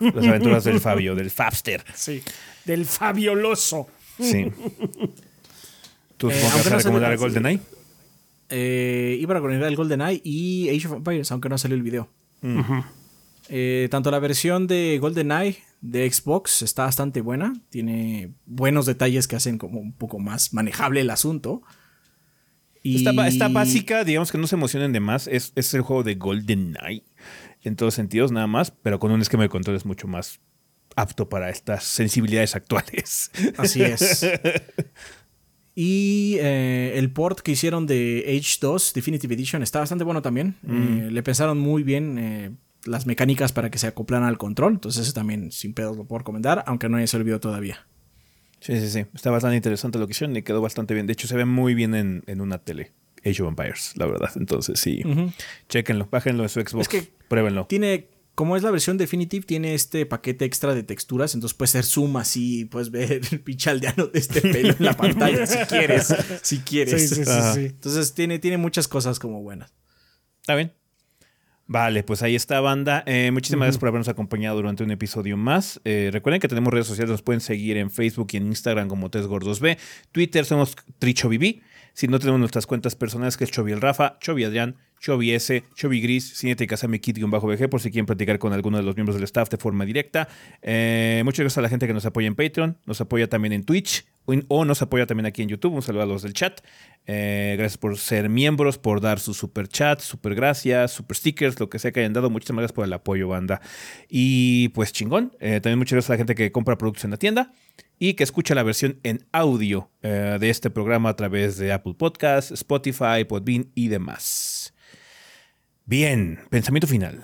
Las 0.01 0.27
aventuras 0.27 0.63
del 0.63 0.81
Fabio, 0.81 1.15
del 1.15 1.31
Fabster. 1.31 1.85
Sí. 1.93 2.21
Del 2.65 2.85
Fabioloso. 2.85 3.87
Sí. 4.19 4.51
¿Tú 6.17 6.29
eh, 6.29 6.41
vas 6.43 6.67
a 6.67 6.77
recomendar 6.77 7.11
el 7.11 7.17
GoldenEye? 7.17 7.59
Eh, 8.49 9.17
iba 9.19 9.33
a 9.33 9.35
recomendar 9.35 9.69
el 9.69 9.75
GoldenEye 9.75 10.21
y 10.23 10.69
Age 10.69 10.87
of 10.87 10.93
Empires, 10.93 11.31
aunque 11.31 11.49
no 11.49 11.57
salió 11.57 11.75
el 11.75 11.83
video. 11.83 12.09
Mm. 12.41 12.61
Eh, 13.49 13.87
tanto 13.91 14.11
la 14.11 14.19
versión 14.19 14.67
de 14.67 14.97
GoldenEye 14.99 15.57
de 15.81 16.11
Xbox 16.11 16.61
está 16.61 16.85
bastante 16.85 17.21
buena. 17.21 17.53
Tiene 17.69 18.33
buenos 18.45 18.85
detalles 18.85 19.27
que 19.27 19.35
hacen 19.35 19.57
como 19.57 19.79
un 19.79 19.93
poco 19.93 20.19
más 20.19 20.53
manejable 20.53 21.01
el 21.01 21.09
asunto. 21.09 21.61
Y... 22.81 22.97
Está, 22.97 23.47
básica, 23.47 24.03
digamos 24.03 24.31
que 24.31 24.37
no 24.37 24.47
se 24.47 24.55
emocionen 24.55 24.93
de 24.93 24.99
más. 24.99 25.27
Es, 25.27 25.53
es 25.55 25.73
el 25.73 25.81
juego 25.81 26.03
de 26.03 26.15
GoldenEye 26.15 27.03
en 27.63 27.75
todos 27.75 27.95
sentidos, 27.95 28.31
nada 28.31 28.47
más, 28.47 28.71
pero 28.71 28.99
con 28.99 29.11
un 29.11 29.21
esquema 29.21 29.43
de 29.43 29.49
control 29.49 29.75
es 29.75 29.85
mucho 29.85 30.07
más 30.07 30.39
apto 30.95 31.27
para 31.27 31.49
estas 31.49 31.83
sensibilidades 31.83 32.55
actuales. 32.55 33.31
Así 33.57 33.81
es. 33.81 34.25
Y 35.77 36.37
eh, 36.39 36.93
el 36.95 37.11
port 37.11 37.41
que 37.41 37.51
hicieron 37.51 37.85
de 37.85 38.23
H2 38.25 38.93
Definitive 38.93 39.35
Edition 39.35 39.61
está 39.61 39.79
bastante 39.79 40.05
bueno 40.05 40.21
también. 40.21 40.55
Mm. 40.61 40.97
Eh, 40.97 41.11
le 41.11 41.21
pensaron 41.21 41.57
muy 41.59 41.83
bien. 41.83 42.57
Las 42.85 43.05
mecánicas 43.05 43.51
para 43.51 43.69
que 43.69 43.77
se 43.77 43.87
acoplan 43.87 44.23
al 44.23 44.37
control. 44.37 44.73
Entonces, 44.73 45.03
eso 45.03 45.13
también 45.13 45.51
sin 45.51 45.73
pedos 45.73 45.97
lo 45.97 46.05
puedo 46.05 46.19
recomendar, 46.19 46.63
aunque 46.67 46.87
no 46.87 46.97
haya 46.97 47.07
servido 47.07 47.39
todavía. 47.39 47.85
Sí, 48.65 48.79
sí, 48.79 48.89
sí. 48.89 49.05
Está 49.13 49.29
bastante 49.29 49.55
interesante 49.57 49.99
la 49.99 50.05
hicieron 50.05 50.35
y 50.35 50.41
quedó 50.41 50.59
bastante 50.59 50.95
bien. 50.95 51.05
De 51.05 51.13
hecho, 51.13 51.27
se 51.27 51.35
ve 51.35 51.45
muy 51.45 51.75
bien 51.75 51.93
en, 51.93 52.41
una 52.41 52.57
tele. 52.57 52.93
Age 53.23 53.43
of 53.43 53.49
Empires, 53.49 53.93
la 53.95 54.07
verdad. 54.07 54.31
Entonces, 54.35 54.79
sí. 54.79 55.03
Chequenlo, 55.69 56.07
bájenlo 56.09 56.43
en 56.43 56.49
su 56.49 56.61
Xbox. 56.61 56.81
Es 56.81 56.87
que 56.87 57.07
pruébenlo. 57.27 57.67
Tiene, 57.67 58.09
como 58.33 58.55
es 58.55 58.63
la 58.63 58.71
versión 58.71 58.97
Definitive, 58.97 59.45
tiene 59.45 59.75
este 59.75 60.07
paquete 60.07 60.45
extra 60.45 60.73
de 60.73 60.81
texturas. 60.81 61.35
Entonces 61.35 61.55
puedes 61.55 61.71
hacer 61.71 61.85
zoom 61.85 62.17
así. 62.17 62.65
Puedes 62.65 62.89
ver 62.91 63.21
el 63.31 63.39
pinche 63.41 63.69
aldeano 63.69 64.07
de 64.07 64.17
este 64.19 64.41
pelo 64.41 64.75
en 64.77 64.85
la 64.85 64.93
pantalla 64.97 65.45
si 65.45 65.59
quieres. 65.65 66.13
Si 66.41 66.59
quieres. 66.59 67.09
Sí, 67.09 67.15
sí, 67.15 67.23
sí, 67.23 67.65
Entonces, 67.65 68.15
tiene, 68.15 68.39
tiene 68.39 68.57
muchas 68.57 68.87
cosas 68.87 69.19
como 69.19 69.41
buenas. 69.41 69.75
Está 70.41 70.55
bien. 70.55 70.73
Vale, 71.67 72.03
pues 72.03 72.21
ahí 72.21 72.35
está, 72.35 72.61
banda. 72.61 73.03
Eh, 73.07 73.31
muchísimas 73.31 73.65
gracias 73.65 73.79
por 73.79 73.89
habernos 73.89 74.07
acompañado 74.07 74.57
durante 74.57 74.83
un 74.83 74.91
episodio 74.91 75.35
más. 75.35 75.81
Eh, 75.83 76.09
recuerden 76.13 76.39
que 76.39 76.47
tenemos 76.47 76.71
redes 76.71 76.85
sociales, 76.85 77.09
nos 77.09 77.23
pueden 77.23 77.41
seguir 77.41 77.77
en 77.77 77.89
Facebook 77.89 78.27
y 78.33 78.37
en 78.37 78.45
Instagram 78.47 78.87
como 78.87 79.09
TesGordos.b. 79.09 79.77
Twitter 80.11 80.45
somos 80.45 80.75
TrichoBB. 80.99 81.61
Si 81.93 82.07
no 82.07 82.19
tenemos 82.19 82.39
nuestras 82.39 82.67
cuentas 82.67 82.93
personales, 82.95 83.37
que 83.37 83.45
es 83.45 83.51
Chovi 83.51 83.71
el 83.71 83.81
Rafa, 83.81 84.19
Chovi 84.19 84.43
Adrián, 84.43 84.75
Chovi 84.99 85.31
S, 85.31 85.63
Chovi 85.75 86.01
Gris, 86.01 86.37
Cinete 86.37 86.67
Casami 86.67 86.99
bajo 87.27 87.47
vg 87.47 87.69
por 87.69 87.79
si 87.79 87.89
quieren 87.89 88.05
platicar 88.05 88.37
con 88.37 88.53
alguno 88.53 88.77
de 88.77 88.83
los 88.83 88.95
miembros 88.95 89.15
del 89.15 89.23
staff 89.23 89.49
de 89.49 89.57
forma 89.57 89.85
directa. 89.85 90.27
Eh, 90.61 91.21
muchas 91.23 91.39
gracias 91.39 91.57
a 91.57 91.61
la 91.61 91.69
gente 91.69 91.87
que 91.87 91.93
nos 91.93 92.05
apoya 92.05 92.27
en 92.27 92.35
Patreon, 92.35 92.77
nos 92.85 93.01
apoya 93.01 93.27
también 93.27 93.53
en 93.53 93.63
Twitch 93.63 94.05
o 94.47 94.65
nos 94.65 94.81
apoya 94.81 95.05
también 95.05 95.25
aquí 95.25 95.41
en 95.41 95.49
YouTube. 95.49 95.73
Un 95.73 95.81
saludo 95.81 96.03
a 96.03 96.05
los 96.05 96.23
del 96.23 96.33
chat. 96.33 96.61
Eh, 97.07 97.55
gracias 97.57 97.77
por 97.77 97.97
ser 97.97 98.29
miembros, 98.29 98.77
por 98.77 99.01
dar 99.01 99.19
su 99.19 99.33
super 99.33 99.67
chat, 99.67 99.99
super 99.99 100.33
gracias, 100.33 100.91
super 100.91 101.15
stickers, 101.15 101.59
lo 101.59 101.69
que 101.69 101.79
sea 101.79 101.91
que 101.91 101.99
hayan 101.99 102.13
dado. 102.13 102.29
Muchas 102.29 102.51
gracias 102.51 102.71
por 102.71 102.85
el 102.85 102.93
apoyo, 102.93 103.27
banda. 103.27 103.61
Y 104.09 104.69
pues 104.69 104.91
chingón. 104.91 105.31
Eh, 105.39 105.59
también 105.61 105.77
muchas 105.77 105.93
gracias 105.93 106.09
a 106.09 106.13
la 106.13 106.17
gente 106.17 106.35
que 106.35 106.51
compra 106.51 106.77
productos 106.77 107.05
en 107.05 107.11
la 107.11 107.17
tienda 107.17 107.51
y 107.99 108.13
que 108.15 108.23
escucha 108.23 108.55
la 108.55 108.63
versión 108.63 108.99
en 109.03 109.25
audio 109.31 109.89
eh, 110.01 110.37
de 110.39 110.49
este 110.49 110.69
programa 110.69 111.09
a 111.09 111.15
través 111.15 111.57
de 111.57 111.71
Apple 111.71 111.93
Podcasts, 111.93 112.51
Spotify, 112.51 113.23
Podbean 113.27 113.71
y 113.75 113.87
demás. 113.87 114.73
Bien, 115.85 116.39
pensamiento 116.49 116.87
final. 116.87 117.21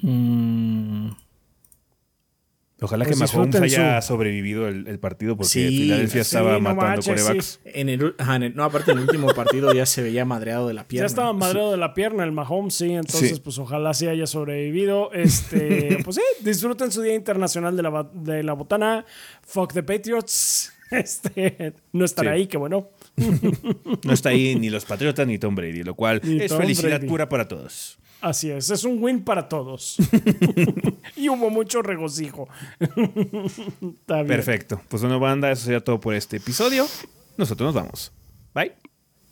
Mm, 0.00 1.10
Ojalá 2.80 3.04
Pues 3.04 3.18
que 3.18 3.36
Mahomes 3.36 3.56
haya 3.60 4.00
sobrevivido 4.02 4.68
el, 4.68 4.86
el 4.86 5.00
partido 5.00 5.36
porque 5.36 5.48
Sí, 5.48 5.66
Filadelfia 5.68 6.22
sí, 6.22 6.28
estaba 6.36 6.52
no 6.52 6.60
matando 6.60 6.82
manches, 6.84 7.22
corebacks. 7.24 7.60
sí. 7.64 7.70
en 7.74 7.88
el, 7.88 8.14
ajá, 8.18 8.36
en 8.36 8.42
el- 8.44 8.54
no, 8.54 8.62
aparte 8.62 8.92
en 8.92 8.98
el 8.98 9.04
último 9.04 9.26
partido 9.34 9.72
ya 9.74 9.84
se 9.84 10.00
veía 10.02 10.24
madreado 10.24 10.68
de 10.68 10.74
la 10.74 10.84
pierna. 10.86 11.02
Ya 11.02 11.06
estaba 11.06 11.32
madreado 11.32 11.72
de 11.72 11.76
la 11.76 11.92
pierna 11.92 12.22
el 12.22 12.30
Mahomes, 12.30 12.74
sí, 12.74 12.92
entonces 12.92 13.30
Sí. 13.36 13.40
pues 13.42 13.58
ojalá 13.58 13.94
sí 13.94 14.06
haya 14.06 14.28
sobrevivido. 14.28 15.12
Este, 15.12 15.98
pues 16.04 16.16
sí, 16.16 16.22
disfruten 16.44 16.92
su 16.92 17.02
Día 17.02 17.14
Internacional 17.16 17.76
de 17.76 17.82
la, 17.82 18.08
de 18.12 18.42
la 18.44 18.52
Botana. 18.52 19.04
Fuck 19.42 19.72
the 19.72 19.82
Patriots. 19.82 20.72
Este, 20.90 21.74
no 21.92 22.06
estar 22.06 22.24
Sí. 22.24 22.30
ahí, 22.30 22.46
que 22.46 22.56
bueno. 22.56 22.88
No 24.04 24.12
está 24.12 24.30
ahí 24.30 24.54
ni 24.56 24.70
los 24.70 24.84
Patriotas 24.84 25.26
ni 25.26 25.38
Tom 25.38 25.54
Brady, 25.54 25.82
lo 25.82 25.94
cual 25.94 26.20
Ni 26.24 26.42
es 26.42 26.48
Tom 26.48 26.60
felicidad 26.60 26.98
Brady. 26.98 27.06
pura 27.08 27.28
para 27.28 27.48
todos. 27.48 27.98
Así 28.20 28.50
es, 28.50 28.68
es 28.70 28.82
un 28.84 29.02
win 29.02 29.22
para 29.22 29.48
todos. 29.48 29.96
y 31.16 31.28
hubo 31.28 31.50
mucho 31.50 31.82
regocijo. 31.82 32.48
Está 32.80 34.16
bien. 34.16 34.26
Perfecto. 34.26 34.80
Pues 34.88 35.02
bueno, 35.02 35.20
banda, 35.20 35.52
eso 35.52 35.64
sería 35.64 35.80
todo 35.80 36.00
por 36.00 36.14
este 36.14 36.38
episodio. 36.38 36.86
Nosotros 37.36 37.72
nos 37.72 37.74
vamos. 37.74 38.12
Bye. 38.54 38.72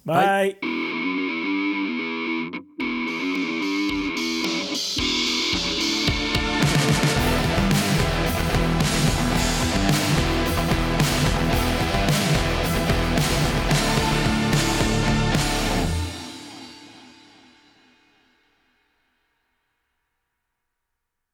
Bye. 0.04 0.85